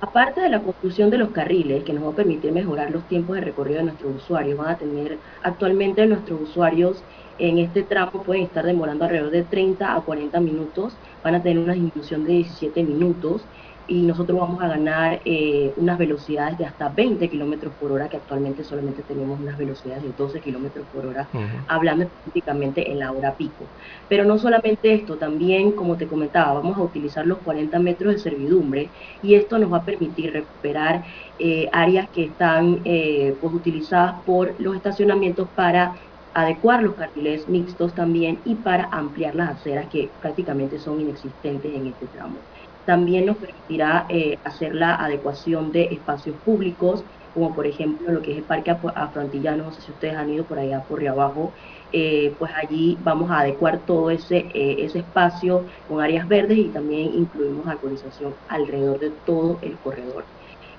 Aparte 0.00 0.40
de 0.40 0.48
la 0.48 0.60
construcción 0.60 1.10
de 1.10 1.18
los 1.18 1.30
carriles, 1.30 1.84
que 1.84 1.92
nos 1.92 2.04
va 2.04 2.10
a 2.10 2.16
permitir 2.16 2.52
mejorar 2.52 2.90
los 2.90 3.02
tiempos 3.08 3.36
de 3.36 3.42
recorrido 3.42 3.78
de 3.78 3.84
nuestros 3.84 4.16
usuarios, 4.16 4.56
van 4.56 4.70
a 4.70 4.78
tener 4.78 5.18
actualmente 5.42 6.06
nuestros 6.06 6.40
usuarios 6.40 7.02
en 7.38 7.58
este 7.58 7.84
tramo 7.84 8.22
pueden 8.24 8.42
estar 8.42 8.64
demorando 8.64 9.04
alrededor 9.04 9.30
de 9.30 9.44
30 9.44 9.94
a 9.94 10.00
40 10.00 10.40
minutos, 10.40 10.92
van 11.22 11.36
a 11.36 11.42
tener 11.42 11.58
una 11.58 11.74
disminución 11.74 12.24
de 12.24 12.32
17 12.32 12.82
minutos 12.82 13.42
y 13.88 14.02
nosotros 14.02 14.38
vamos 14.38 14.62
a 14.62 14.68
ganar 14.68 15.22
eh, 15.24 15.72
unas 15.76 15.98
velocidades 15.98 16.58
de 16.58 16.66
hasta 16.66 16.90
20 16.90 17.28
kilómetros 17.30 17.74
por 17.74 17.90
hora, 17.90 18.08
que 18.08 18.18
actualmente 18.18 18.62
solamente 18.62 19.02
tenemos 19.02 19.40
unas 19.40 19.56
velocidades 19.56 20.02
de 20.02 20.12
12 20.12 20.40
kilómetros 20.42 20.86
por 20.92 21.06
hora, 21.06 21.30
hablando 21.66 22.04
específicamente 22.04 22.90
en 22.92 22.98
la 22.98 23.12
hora 23.12 23.34
pico. 23.36 23.72
Pero 24.06 24.24
no 24.24 24.38
solamente 24.38 24.92
esto, 24.92 25.16
también, 25.16 25.72
como 25.72 25.96
te 25.96 26.06
comentaba, 26.06 26.52
vamos 26.52 26.76
a 26.76 26.82
utilizar 26.82 27.26
los 27.26 27.38
40 27.38 27.78
metros 27.78 28.12
de 28.12 28.18
servidumbre 28.20 28.92
y 29.22 29.34
esto 29.34 29.58
nos 29.58 29.72
va 29.72 29.78
a 29.78 29.84
permitir 29.84 30.32
recuperar 30.32 31.04
eh, 31.38 31.68
áreas 31.72 32.10
que 32.10 32.24
están 32.24 32.82
eh, 32.84 33.36
pues, 33.40 33.54
utilizadas 33.54 34.22
por 34.24 34.54
los 34.58 34.76
estacionamientos 34.76 35.48
para 35.54 35.94
adecuar 36.34 36.82
los 36.82 36.94
carriles 36.94 37.48
mixtos 37.48 37.94
también 37.94 38.42
y 38.44 38.56
para 38.56 38.84
ampliar 38.92 39.34
las 39.34 39.50
aceras 39.50 39.88
que 39.88 40.14
prácticamente 40.20 40.78
son 40.78 41.00
inexistentes 41.00 41.74
en 41.74 41.86
este 41.86 42.08
tramo. 42.08 42.46
También 42.88 43.26
nos 43.26 43.36
permitirá 43.36 44.06
eh, 44.08 44.40
hacer 44.44 44.74
la 44.74 44.94
adecuación 44.94 45.72
de 45.72 45.88
espacios 45.92 46.38
públicos, 46.40 47.04
como 47.34 47.52
por 47.54 47.66
ejemplo 47.66 48.10
lo 48.10 48.22
que 48.22 48.32
es 48.32 48.38
el 48.38 48.46
Parque 48.46 48.70
Afrontillano, 48.70 49.64
no 49.64 49.72
sé 49.72 49.82
si 49.82 49.92
ustedes 49.92 50.14
han 50.16 50.30
ido 50.30 50.46
por 50.46 50.58
allá 50.58 50.86
por 50.88 51.06
abajo, 51.06 51.52
eh, 51.92 52.34
pues 52.38 52.50
allí 52.56 52.98
vamos 53.02 53.30
a 53.30 53.40
adecuar 53.40 53.84
todo 53.84 54.08
ese, 54.10 54.38
eh, 54.54 54.84
ese 54.86 55.00
espacio 55.00 55.66
con 55.84 56.00
áreas 56.02 56.26
verdes 56.28 56.56
y 56.58 56.72
también 56.72 57.08
incluimos 57.12 57.68
arborización 57.68 58.36
alrededor 58.46 58.98
de 59.00 59.10
todo 59.22 59.58
el 59.62 59.78
corredor. 59.78 60.30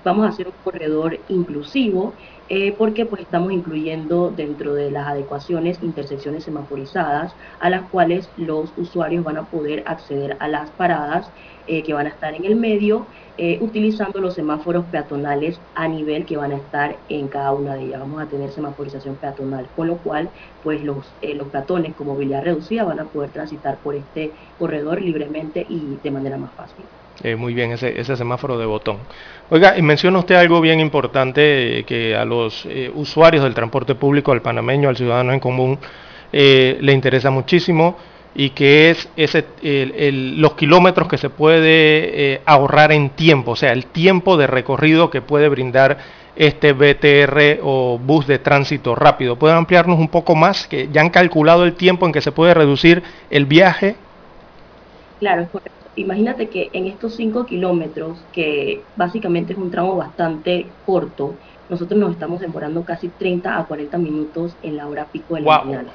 Vamos 0.03 0.25
a 0.25 0.29
hacer 0.29 0.47
un 0.47 0.53
corredor 0.61 1.23
inclusivo 1.27 2.15
porque 2.77 3.05
pues 3.05 3.21
estamos 3.21 3.51
incluyendo 3.51 4.31
dentro 4.31 4.73
de 4.73 4.91
las 4.91 5.07
adecuaciones 5.07 5.81
intersecciones 5.81 6.43
semaforizadas 6.45 7.35
a 7.59 7.69
las 7.69 7.89
cuales 7.89 8.31
los 8.35 8.73
usuarios 8.77 9.23
van 9.23 9.37
a 9.37 9.49
poder 9.49 9.83
acceder 9.85 10.35
a 10.39 10.47
las 10.47 10.71
paradas 10.71 11.31
eh, 11.71 11.83
que 11.83 11.93
van 11.93 12.07
a 12.07 12.09
estar 12.09 12.33
en 12.33 12.45
el 12.45 12.55
medio, 12.55 13.05
eh, 13.37 13.59
utilizando 13.61 14.19
los 14.19 14.33
semáforos 14.33 14.85
peatonales 14.85 15.61
a 15.75 15.87
nivel 15.87 16.25
que 16.25 16.35
van 16.35 16.51
a 16.51 16.55
estar 16.55 16.95
en 17.09 17.27
cada 17.27 17.51
una 17.51 17.75
de 17.75 17.83
ellas. 17.83 17.99
Vamos 17.99 18.23
a 18.23 18.25
tener 18.25 18.49
semaforización 18.49 19.17
peatonal, 19.17 19.67
con 19.75 19.85
lo 19.85 19.97
cual 19.97 20.31
pues 20.63 20.83
los, 20.83 21.05
eh, 21.21 21.35
los 21.35 21.47
peatones 21.49 21.93
con 21.93 22.07
movilidad 22.07 22.43
reducida 22.43 22.85
van 22.85 22.99
a 22.99 23.03
poder 23.03 23.29
transitar 23.29 23.77
por 23.83 23.93
este 23.93 24.31
corredor 24.57 24.99
libremente 24.99 25.63
y 25.69 25.99
de 26.03 26.09
manera 26.09 26.37
más 26.37 26.49
fácil. 26.53 26.83
muy 27.37 27.53
bien, 27.53 27.71
ese, 27.71 27.99
ese, 28.01 28.15
semáforo 28.15 28.57
de 28.57 28.65
botón. 28.65 28.97
Oiga, 29.51 29.77
y 29.77 29.83
menciona 29.83 30.17
usted 30.17 30.33
algo 30.33 30.61
bien 30.61 30.79
importante 30.79 31.83
que 31.85 32.15
a 32.15 32.25
los 32.25 32.67
usuarios 32.95 33.43
del 33.43 33.53
transporte 33.53 33.93
público, 33.93 34.31
al 34.31 34.41
panameño, 34.41 34.89
al 34.89 34.97
ciudadano 34.97 35.33
en 35.33 35.39
común, 35.39 35.77
le 36.31 36.93
interesa 36.93 37.29
muchísimo 37.29 37.95
y 38.39 38.51
que 38.51 38.89
es 38.89 39.09
ese, 39.17 39.43
los 40.13 40.53
kilómetros 40.53 41.09
que 41.09 41.17
se 41.17 41.29
puede 41.29 42.35
eh, 42.35 42.41
ahorrar 42.45 42.93
en 42.93 43.09
tiempo, 43.09 43.51
o 43.51 43.55
sea, 43.57 43.73
el 43.73 43.87
tiempo 43.87 44.37
de 44.37 44.47
recorrido 44.47 45.09
que 45.09 45.21
puede 45.21 45.49
brindar 45.49 45.97
este 46.37 46.71
BTR 46.71 47.59
o 47.61 47.99
bus 47.99 48.27
de 48.27 48.39
tránsito 48.39 48.95
rápido. 48.95 49.35
¿Pueden 49.35 49.57
ampliarnos 49.57 49.99
un 49.99 50.07
poco 50.07 50.37
más? 50.37 50.67
Que 50.67 50.87
ya 50.89 51.01
han 51.01 51.09
calculado 51.09 51.65
el 51.65 51.73
tiempo 51.73 52.05
en 52.05 52.13
que 52.13 52.21
se 52.21 52.31
puede 52.31 52.53
reducir 52.53 53.03
el 53.29 53.45
viaje. 53.45 53.97
Claro, 55.19 55.49
Imagínate 55.97 56.47
que 56.47 56.69
en 56.71 56.87
estos 56.87 57.15
5 57.17 57.45
kilómetros, 57.45 58.19
que 58.31 58.81
básicamente 58.95 59.51
es 59.51 59.59
un 59.59 59.69
tramo 59.69 59.97
bastante 59.97 60.65
corto, 60.85 61.35
nosotros 61.69 61.99
nos 61.99 62.11
estamos 62.11 62.39
demorando 62.39 62.85
casi 62.85 63.09
30 63.09 63.59
a 63.59 63.65
40 63.65 63.97
minutos 63.97 64.55
en 64.63 64.77
la 64.77 64.87
hora 64.87 65.07
pico 65.11 65.35
de 65.35 65.41
la 65.41 65.61
mañana. 65.61 65.89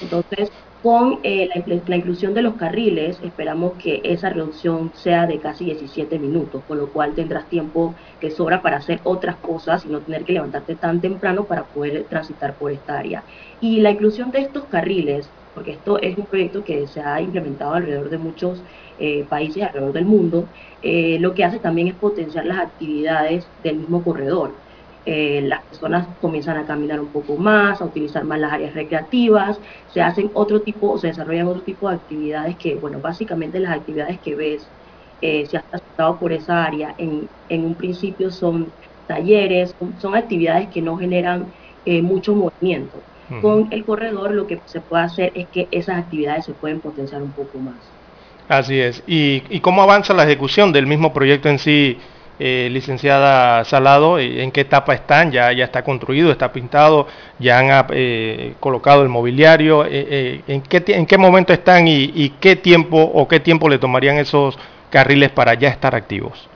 Entonces, 0.00 0.50
con 0.82 1.20
eh, 1.22 1.48
la, 1.86 1.96
inclusión 1.96 2.34
de 2.34 2.42
los 2.42 2.56
carriles, 2.56 3.18
esperamos 3.22 3.72
que 3.82 4.02
esa 4.04 4.28
reducción 4.28 4.92
sea 4.94 5.26
de 5.26 5.40
casi 5.40 5.64
17 5.64 6.18
minutos, 6.18 6.62
con 6.68 6.76
lo 6.76 6.92
cual 6.92 7.14
tendrás 7.14 7.48
tiempo 7.48 7.94
que 8.20 8.30
sobra 8.30 8.60
para 8.60 8.76
hacer 8.76 9.00
otras 9.04 9.36
cosas 9.36 9.86
y 9.86 9.88
no 9.88 10.00
tener 10.00 10.24
que 10.24 10.34
levantarte 10.34 10.74
tan 10.74 11.00
temprano 11.00 11.44
para 11.46 11.64
poder 11.64 12.04
transitar 12.04 12.58
por 12.58 12.70
esta 12.70 12.98
área. 12.98 13.24
Y 13.60 13.80
la 13.80 13.92
inclusión 13.92 14.30
de 14.30 14.40
estos 14.40 14.64
carriles, 14.64 15.32
porque 15.54 15.72
esto 15.72 15.98
es 16.00 16.18
un 16.18 16.26
proyecto 16.26 16.64
que 16.64 16.86
se 16.86 17.00
ha 17.00 17.18
implementado 17.22 17.72
alrededor 17.72 18.10
de 18.10 18.18
muchos 18.18 18.62
eh, 18.98 19.24
países 19.26 19.62
alrededor 19.62 19.94
del 19.94 20.04
mundo, 20.04 20.50
eh, 20.82 21.16
lo 21.18 21.32
que 21.32 21.44
hace 21.44 21.60
también 21.60 21.88
es 21.88 21.94
potenciar 21.94 22.44
las 22.44 22.58
actividades 22.58 23.50
del 23.62 23.76
mismo 23.76 24.04
corredor. 24.04 24.63
Eh, 25.06 25.42
las 25.42 25.62
personas 25.66 26.08
comienzan 26.18 26.56
a 26.56 26.64
caminar 26.64 26.98
un 26.98 27.12
poco 27.12 27.36
más, 27.36 27.82
a 27.82 27.84
utilizar 27.84 28.24
más 28.24 28.40
las 28.40 28.52
áreas 28.52 28.72
recreativas, 28.72 29.60
se 29.86 30.00
hacen 30.00 30.30
otro 30.32 30.62
tipo, 30.62 30.92
o 30.92 30.98
se 30.98 31.08
desarrollan 31.08 31.46
otro 31.46 31.62
tipo 31.62 31.90
de 31.90 31.96
actividades 31.96 32.56
que, 32.56 32.76
bueno, 32.76 33.00
básicamente 33.00 33.60
las 33.60 33.76
actividades 33.76 34.18
que 34.20 34.34
ves, 34.34 34.66
eh, 35.20 35.44
si 35.44 35.56
has 35.56 35.64
pasado 35.70 36.18
por 36.18 36.32
esa 36.32 36.64
área, 36.64 36.94
en, 36.96 37.28
en, 37.50 37.64
un 37.64 37.74
principio 37.74 38.30
son 38.30 38.72
talleres, 39.06 39.74
son, 39.98 40.14
actividades 40.14 40.68
que 40.68 40.80
no 40.80 40.96
generan 40.96 41.52
eh, 41.84 42.00
mucho 42.00 42.34
movimiento. 42.34 43.02
Con 43.40 43.68
el 43.72 43.84
corredor 43.84 44.32
lo 44.32 44.46
que 44.46 44.60
se 44.66 44.80
puede 44.82 45.04
hacer 45.04 45.32
es 45.34 45.48
que 45.48 45.66
esas 45.70 45.98
actividades 45.98 46.44
se 46.44 46.52
pueden 46.52 46.80
potenciar 46.80 47.22
un 47.22 47.32
poco 47.32 47.58
más. 47.58 47.76
Así 48.48 48.78
es. 48.78 49.02
¿Y, 49.06 49.42
y 49.48 49.60
cómo 49.60 49.82
avanza 49.82 50.12
la 50.12 50.24
ejecución 50.24 50.72
del 50.72 50.86
mismo 50.86 51.12
proyecto 51.12 51.48
en 51.48 51.58
sí? 51.58 51.98
Eh, 52.36 52.68
licenciada 52.72 53.64
Salado, 53.64 54.18
eh, 54.18 54.42
¿en 54.42 54.50
qué 54.50 54.62
etapa 54.62 54.92
están? 54.92 55.30
¿Ya, 55.30 55.52
ya 55.52 55.64
está 55.64 55.84
construido, 55.84 56.32
está 56.32 56.50
pintado? 56.52 57.06
¿Ya 57.38 57.60
han 57.60 57.86
eh, 57.90 58.54
colocado 58.58 59.02
el 59.02 59.08
mobiliario? 59.08 59.84
¿en, 59.86 60.62
qué, 60.62 60.82
¿En 60.88 61.06
qué 61.06 61.16
momento 61.16 61.52
están 61.52 61.86
y, 61.86 62.30
qué 62.40 62.56
tiempo 62.56 62.98
o 63.00 63.28
qué 63.28 63.38
tiempo 63.38 63.68
le 63.68 63.78
tomarían 63.78 64.16
esos 64.16 64.58
carriles 64.90 65.30
para 65.30 65.54
ya 65.54 65.68
estar 65.68 65.94
activos? 65.94 66.48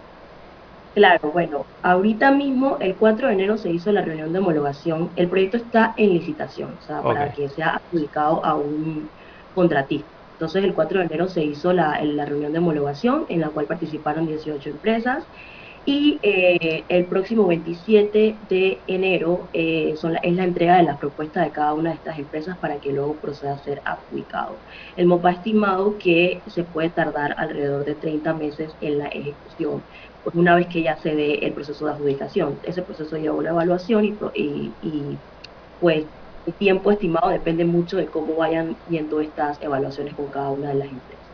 Claro, 0.94 1.30
bueno, 1.32 1.64
ahorita 1.82 2.32
mismo, 2.32 2.76
el 2.80 2.96
4 2.96 3.28
de 3.28 3.34
enero 3.34 3.56
se 3.56 3.70
hizo 3.70 3.92
la 3.92 4.02
reunión 4.02 4.32
de 4.32 4.40
homologación. 4.40 5.10
El 5.14 5.28
proyecto 5.28 5.58
está 5.58 5.94
en 5.96 6.10
licitación, 6.10 6.74
o 6.76 6.82
sea, 6.82 7.02
para 7.02 7.30
que 7.30 7.48
sea 7.50 7.76
adjudicado 7.76 8.44
a 8.44 8.56
un 8.56 9.08
contratista. 9.54 10.08
Entonces, 10.32 10.64
el 10.64 10.74
4 10.74 10.98
de 10.98 11.04
enero 11.06 11.28
se 11.28 11.44
hizo 11.44 11.72
la, 11.72 12.00
la 12.02 12.24
reunión 12.24 12.52
de 12.52 12.58
homologación, 12.58 13.26
en 13.28 13.40
la 13.40 13.50
cual 13.50 13.66
participaron 13.66 14.26
18 14.26 14.70
empresas. 14.70 15.24
Y 15.90 16.20
eh, 16.22 16.84
el 16.90 17.06
próximo 17.06 17.46
27 17.46 18.40
de 18.42 18.84
enero 18.86 19.48
eh, 19.54 19.94
son 19.96 20.12
la- 20.12 20.18
es 20.18 20.34
la 20.34 20.44
entrega 20.44 20.76
de 20.76 20.82
las 20.82 20.98
propuestas 20.98 21.46
de 21.46 21.50
cada 21.52 21.72
una 21.72 21.90
de 21.90 21.96
estas 21.96 22.18
empresas 22.18 22.58
para 22.58 22.78
que 22.78 22.92
luego 22.92 23.18
proceda 23.20 23.54
a 23.54 23.58
ser 23.58 23.80
adjudicado. 23.86 24.60
El 24.96 25.06
MOPA 25.06 25.30
ha 25.30 25.32
estimado 25.32 25.96
que 25.96 26.42
se 26.46 26.64
puede 26.64 26.90
tardar 26.90 27.34
alrededor 27.38 27.84
de 27.86 27.94
30 27.94 28.34
meses 28.34 28.76
en 28.80 28.98
la 28.98 29.06
ejecución, 29.08 29.86
pues 30.22 30.34
una 30.34 30.56
vez 30.56 30.66
que 30.70 30.82
ya 30.82 30.98
se 30.98 31.14
dé 31.14 31.36
el 31.46 31.54
proceso 31.54 31.86
de 31.86 31.92
adjudicación. 31.92 32.60
Ese 32.64 32.82
proceso 32.82 33.16
lleva 33.16 33.36
una 33.36 33.50
evaluación 33.50 34.04
y, 34.04 34.18
y- 34.34 34.76
y, 34.82 35.18
pues 35.78 36.06
el 36.44 36.54
tiempo 36.56 36.92
estimado 36.92 37.30
depende 37.30 37.64
mucho 37.64 37.96
de 37.96 38.06
cómo 38.08 38.36
vayan 38.36 38.76
yendo 38.86 39.20
estas 39.22 39.56
evaluaciones 39.62 40.14
con 40.14 40.28
cada 40.30 40.50
una 40.50 40.68
de 40.68 40.74
las 40.74 40.90
empresas. 40.90 41.32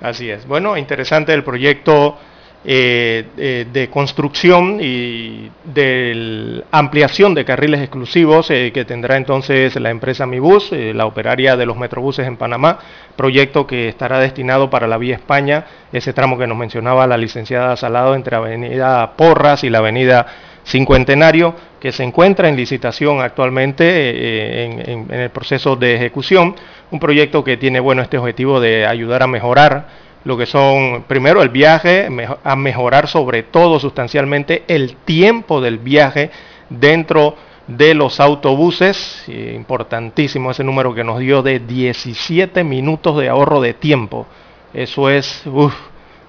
Así 0.00 0.30
es. 0.30 0.46
Bueno, 0.46 0.76
interesante 0.78 1.34
el 1.34 1.44
proyecto 1.44 2.16
eh, 2.64 3.24
eh, 3.36 3.66
de 3.72 3.88
construcción 3.88 4.78
y 4.82 5.48
de 5.64 6.64
ampliación 6.72 7.34
de 7.34 7.44
carriles 7.44 7.80
exclusivos 7.80 8.50
eh, 8.50 8.72
que 8.74 8.84
tendrá 8.84 9.16
entonces 9.16 9.76
la 9.76 9.90
empresa 9.90 10.26
Mibus, 10.26 10.70
la 10.72 11.06
operaria 11.06 11.56
de 11.56 11.66
los 11.66 11.76
metrobuses 11.76 12.26
en 12.26 12.36
Panamá, 12.36 12.78
proyecto 13.16 13.66
que 13.66 13.88
estará 13.88 14.18
destinado 14.18 14.70
para 14.70 14.86
la 14.86 14.98
vía 14.98 15.14
España, 15.14 15.64
ese 15.92 16.12
tramo 16.12 16.36
que 16.36 16.46
nos 16.46 16.58
mencionaba 16.58 17.06
la 17.06 17.16
licenciada 17.16 17.76
Salado 17.76 18.14
entre 18.14 18.36
Avenida 18.36 19.12
Porras 19.16 19.62
y 19.64 19.70
la 19.70 19.78
Avenida 19.78 20.26
Cincuentenario, 20.66 21.54
que 21.80 21.92
se 21.92 22.02
encuentra 22.04 22.48
en 22.48 22.56
licitación 22.56 23.20
actualmente 23.20 24.64
en, 24.64 24.80
en- 24.90 25.06
en 25.14 25.20
el 25.20 25.30
proceso 25.30 25.76
de 25.76 25.94
ejecución, 25.94 26.54
un 26.90 27.00
proyecto 27.00 27.42
que 27.44 27.56
tiene 27.56 27.80
bueno 27.80 28.02
este 28.02 28.18
objetivo 28.18 28.60
de 28.60 28.84
ayudar 28.86 29.22
a 29.22 29.26
mejorar 29.26 30.07
lo 30.24 30.36
que 30.36 30.46
son, 30.46 31.04
primero 31.06 31.42
el 31.42 31.48
viaje, 31.48 32.08
a 32.44 32.56
mejorar 32.56 33.08
sobre 33.08 33.42
todo 33.42 33.78
sustancialmente 33.78 34.64
el 34.68 34.96
tiempo 34.96 35.60
del 35.60 35.78
viaje 35.78 36.30
dentro 36.68 37.36
de 37.66 37.94
los 37.94 38.18
autobuses, 38.18 39.24
importantísimo 39.28 40.50
ese 40.50 40.64
número 40.64 40.94
que 40.94 41.04
nos 41.04 41.18
dio 41.18 41.42
de 41.42 41.60
17 41.60 42.64
minutos 42.64 43.18
de 43.18 43.28
ahorro 43.28 43.60
de 43.60 43.74
tiempo, 43.74 44.26
eso 44.72 45.10
es 45.10 45.44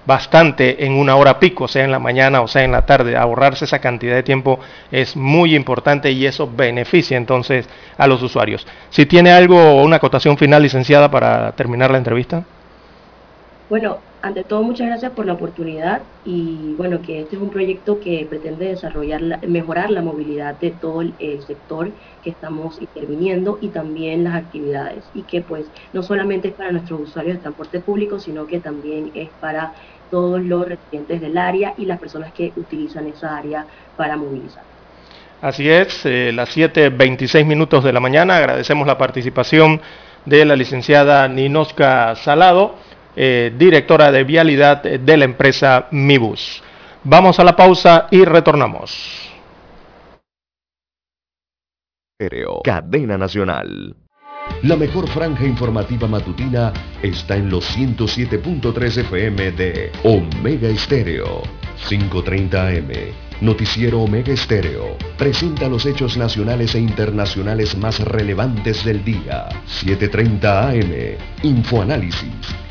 bastante 0.06 0.86
en 0.86 0.94
una 0.94 1.16
hora 1.16 1.40
pico, 1.40 1.68
sea 1.68 1.84
en 1.84 1.92
la 1.92 2.00
mañana 2.00 2.42
o 2.42 2.48
sea 2.48 2.64
en 2.64 2.72
la 2.72 2.86
tarde, 2.86 3.16
ahorrarse 3.16 3.66
esa 3.66 3.80
cantidad 3.80 4.16
de 4.16 4.24
tiempo 4.24 4.60
es 4.92 5.16
muy 5.16 5.56
importante 5.56 6.12
y 6.12 6.26
eso 6.26 6.50
beneficia 6.52 7.16
entonces 7.16 7.70
a 7.98 8.08
los 8.08 8.24
usuarios. 8.24 8.66
Si 8.90 9.06
tiene 9.06 9.32
algo, 9.32 9.82
una 9.84 9.98
acotación 9.98 10.38
final, 10.38 10.64
licenciada, 10.64 11.12
para 11.12 11.52
terminar 11.52 11.92
la 11.92 12.00
entrevista. 12.00 12.44
Bueno, 13.70 14.02
ante 14.24 14.44
todo, 14.44 14.64
muchas 14.64 14.88
gracias 14.88 15.12
por 15.12 15.28
la 15.28 15.34
oportunidad 15.34 16.08
y 16.24 16.74
bueno, 16.76 17.04
que 17.04 17.22
este 17.22 17.36
es 17.36 17.42
un 17.42 17.52
proyecto 17.52 18.00
que 18.00 18.26
pretende 18.28 18.66
desarrollar, 18.66 19.22
la- 19.22 19.40
mejorar 19.48 19.92
la 19.92 20.02
movilidad 20.02 20.58
de 20.60 20.72
todo 20.72 21.02
el, 21.02 21.16
sector 21.46 21.94
que 22.20 22.32
estamos 22.32 22.82
interviniendo 22.82 23.60
y 23.62 23.70
también 23.72 24.24
las 24.24 24.36
actividades 24.36 25.12
y 25.14 25.26
que 25.26 25.42
pues 25.42 25.72
no 25.94 26.02
solamente 26.02 26.48
es 26.48 26.56
para 26.56 26.72
nuestros 26.72 27.00
usuarios 27.00 27.36
de 27.36 27.42
transporte 27.42 27.80
público, 27.82 28.18
sino 28.20 28.48
que 28.48 28.60
también 28.60 29.12
es 29.14 29.30
para 29.40 29.72
todos 30.10 30.42
los 30.44 30.68
residentes 30.68 31.22
del 31.22 31.38
área 31.38 31.76
y 31.78 31.86
las 31.86 32.00
personas 32.00 32.34
que 32.34 32.54
utilizan 32.56 33.08
esa 33.08 33.38
área 33.38 33.68
para 33.96 34.18
movilizar. 34.18 34.64
Así 35.42 35.70
es, 35.70 36.06
eh, 36.06 36.32
las 36.34 36.50
7.26 36.50 37.46
minutos 37.46 37.84
de 37.84 37.94
la 37.94 38.00
mañana. 38.00 38.38
Agradecemos 38.38 38.88
la 38.88 38.98
participación 38.98 39.80
de 40.26 40.44
la 40.46 40.56
licenciada 40.56 41.28
Ninoska 41.28 42.16
Salado, 42.16 42.76
eh, 43.22 43.52
directora 43.58 44.14
de 44.14 44.24
vialidad 44.24 44.86
eh, 44.86 44.98
de 44.98 45.18
la 45.18 45.26
empresa 45.26 45.90
Mibus. 45.92 46.64
Vamos 47.04 47.38
a 47.38 47.44
la 47.44 47.54
pausa 47.54 48.08
y 48.12 48.24
retornamos. 48.24 49.30
Estéreo, 52.18 52.62
Cadena 52.64 53.18
Nacional. 53.18 53.94
La 54.64 54.78
mejor 54.78 55.10
franja 55.10 55.46
informativa 55.46 56.08
matutina 56.08 56.72
está 57.02 57.36
en 57.36 57.50
los 57.50 57.78
107.3 57.78 59.02
FM 59.02 59.52
de 59.52 59.92
Omega 60.06 60.70
Estéreo. 60.70 61.44
5.30 61.90 62.54
AM. 62.56 62.92
Noticiero 63.42 64.00
Omega 64.00 64.32
Estéreo. 64.32 64.98
Presenta 65.18 65.68
los 65.68 65.86
hechos 65.86 66.16
nacionales 66.16 66.74
e 66.74 66.80
internacionales 66.80 67.78
más 67.78 68.00
relevantes 68.00 68.86
del 68.86 69.04
día. 69.04 69.50
7.30 69.68 70.70
AM. 70.70 71.18
Infoanálisis. 71.44 72.69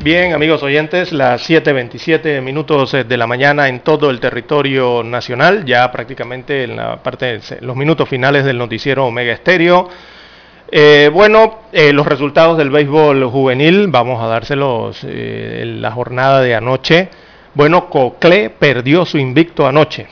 Bien, 0.00 0.32
amigos 0.32 0.62
oyentes, 0.62 1.10
las 1.10 1.50
7.27 1.50 2.40
minutos 2.40 2.94
eh, 2.94 3.02
de 3.02 3.16
la 3.16 3.26
mañana 3.26 3.66
en 3.66 3.80
todo 3.80 4.10
el 4.10 4.20
territorio 4.20 5.02
nacional, 5.02 5.64
ya 5.64 5.90
prácticamente 5.90 6.62
en 6.62 6.76
la 6.76 7.02
parte, 7.02 7.40
los 7.62 7.74
minutos 7.74 8.08
finales 8.08 8.44
del 8.44 8.58
noticiero 8.58 9.06
Omega 9.06 9.32
Estéreo. 9.32 9.88
Eh, 10.70 11.10
bueno, 11.12 11.62
eh, 11.72 11.92
los 11.92 12.06
resultados 12.06 12.56
del 12.56 12.70
béisbol 12.70 13.24
juvenil, 13.24 13.88
vamos 13.88 14.22
a 14.22 14.28
dárselos 14.28 15.02
en 15.02 15.82
la 15.82 15.90
jornada 15.90 16.42
de 16.42 16.54
anoche. 16.54 17.08
Bueno, 17.54 17.90
Cocle 17.90 18.50
perdió 18.50 19.04
su 19.04 19.18
invicto 19.18 19.66
anoche, 19.66 20.06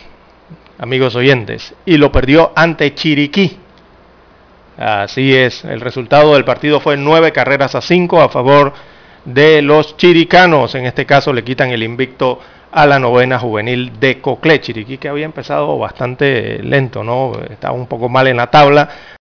amigos 0.78 1.14
oyentes, 1.14 1.76
y 1.84 1.96
lo 1.96 2.10
perdió 2.10 2.50
ante 2.56 2.92
Chiriquí. 2.92 3.56
Así 4.78 5.32
es, 5.32 5.64
el 5.64 5.80
resultado 5.80 6.34
del 6.34 6.44
partido 6.44 6.80
fue 6.80 6.96
nueve 6.96 7.30
carreras 7.30 7.76
a 7.76 7.80
cinco 7.80 8.20
a 8.20 8.28
favor 8.28 8.72
de 9.27 9.61
los 9.61 9.97
chiricanos. 9.97 10.74
En 10.74 10.86
este 10.86 11.05
caso 11.05 11.32
le 11.32 11.44
quitan 11.44 11.70
el 11.70 11.82
invicto 11.82 12.40
a 12.73 12.86
la 12.86 12.98
novena 12.98 13.39
juvenil 13.39 13.98
de 14.01 14.20
Cocle. 14.20 14.61
Chiriquí 14.61 14.98
que 14.98 15.09
había 15.09 15.24
empezado 15.24 15.78
bastante 15.78 16.62
lento, 16.62 17.05
¿no? 17.05 17.32
Estaba 17.51 17.74
un 17.74 17.86
poco 17.86 18.09
mal 18.09 18.27
en 18.28 18.39
la 18.39 18.47
tabla. 18.48 18.89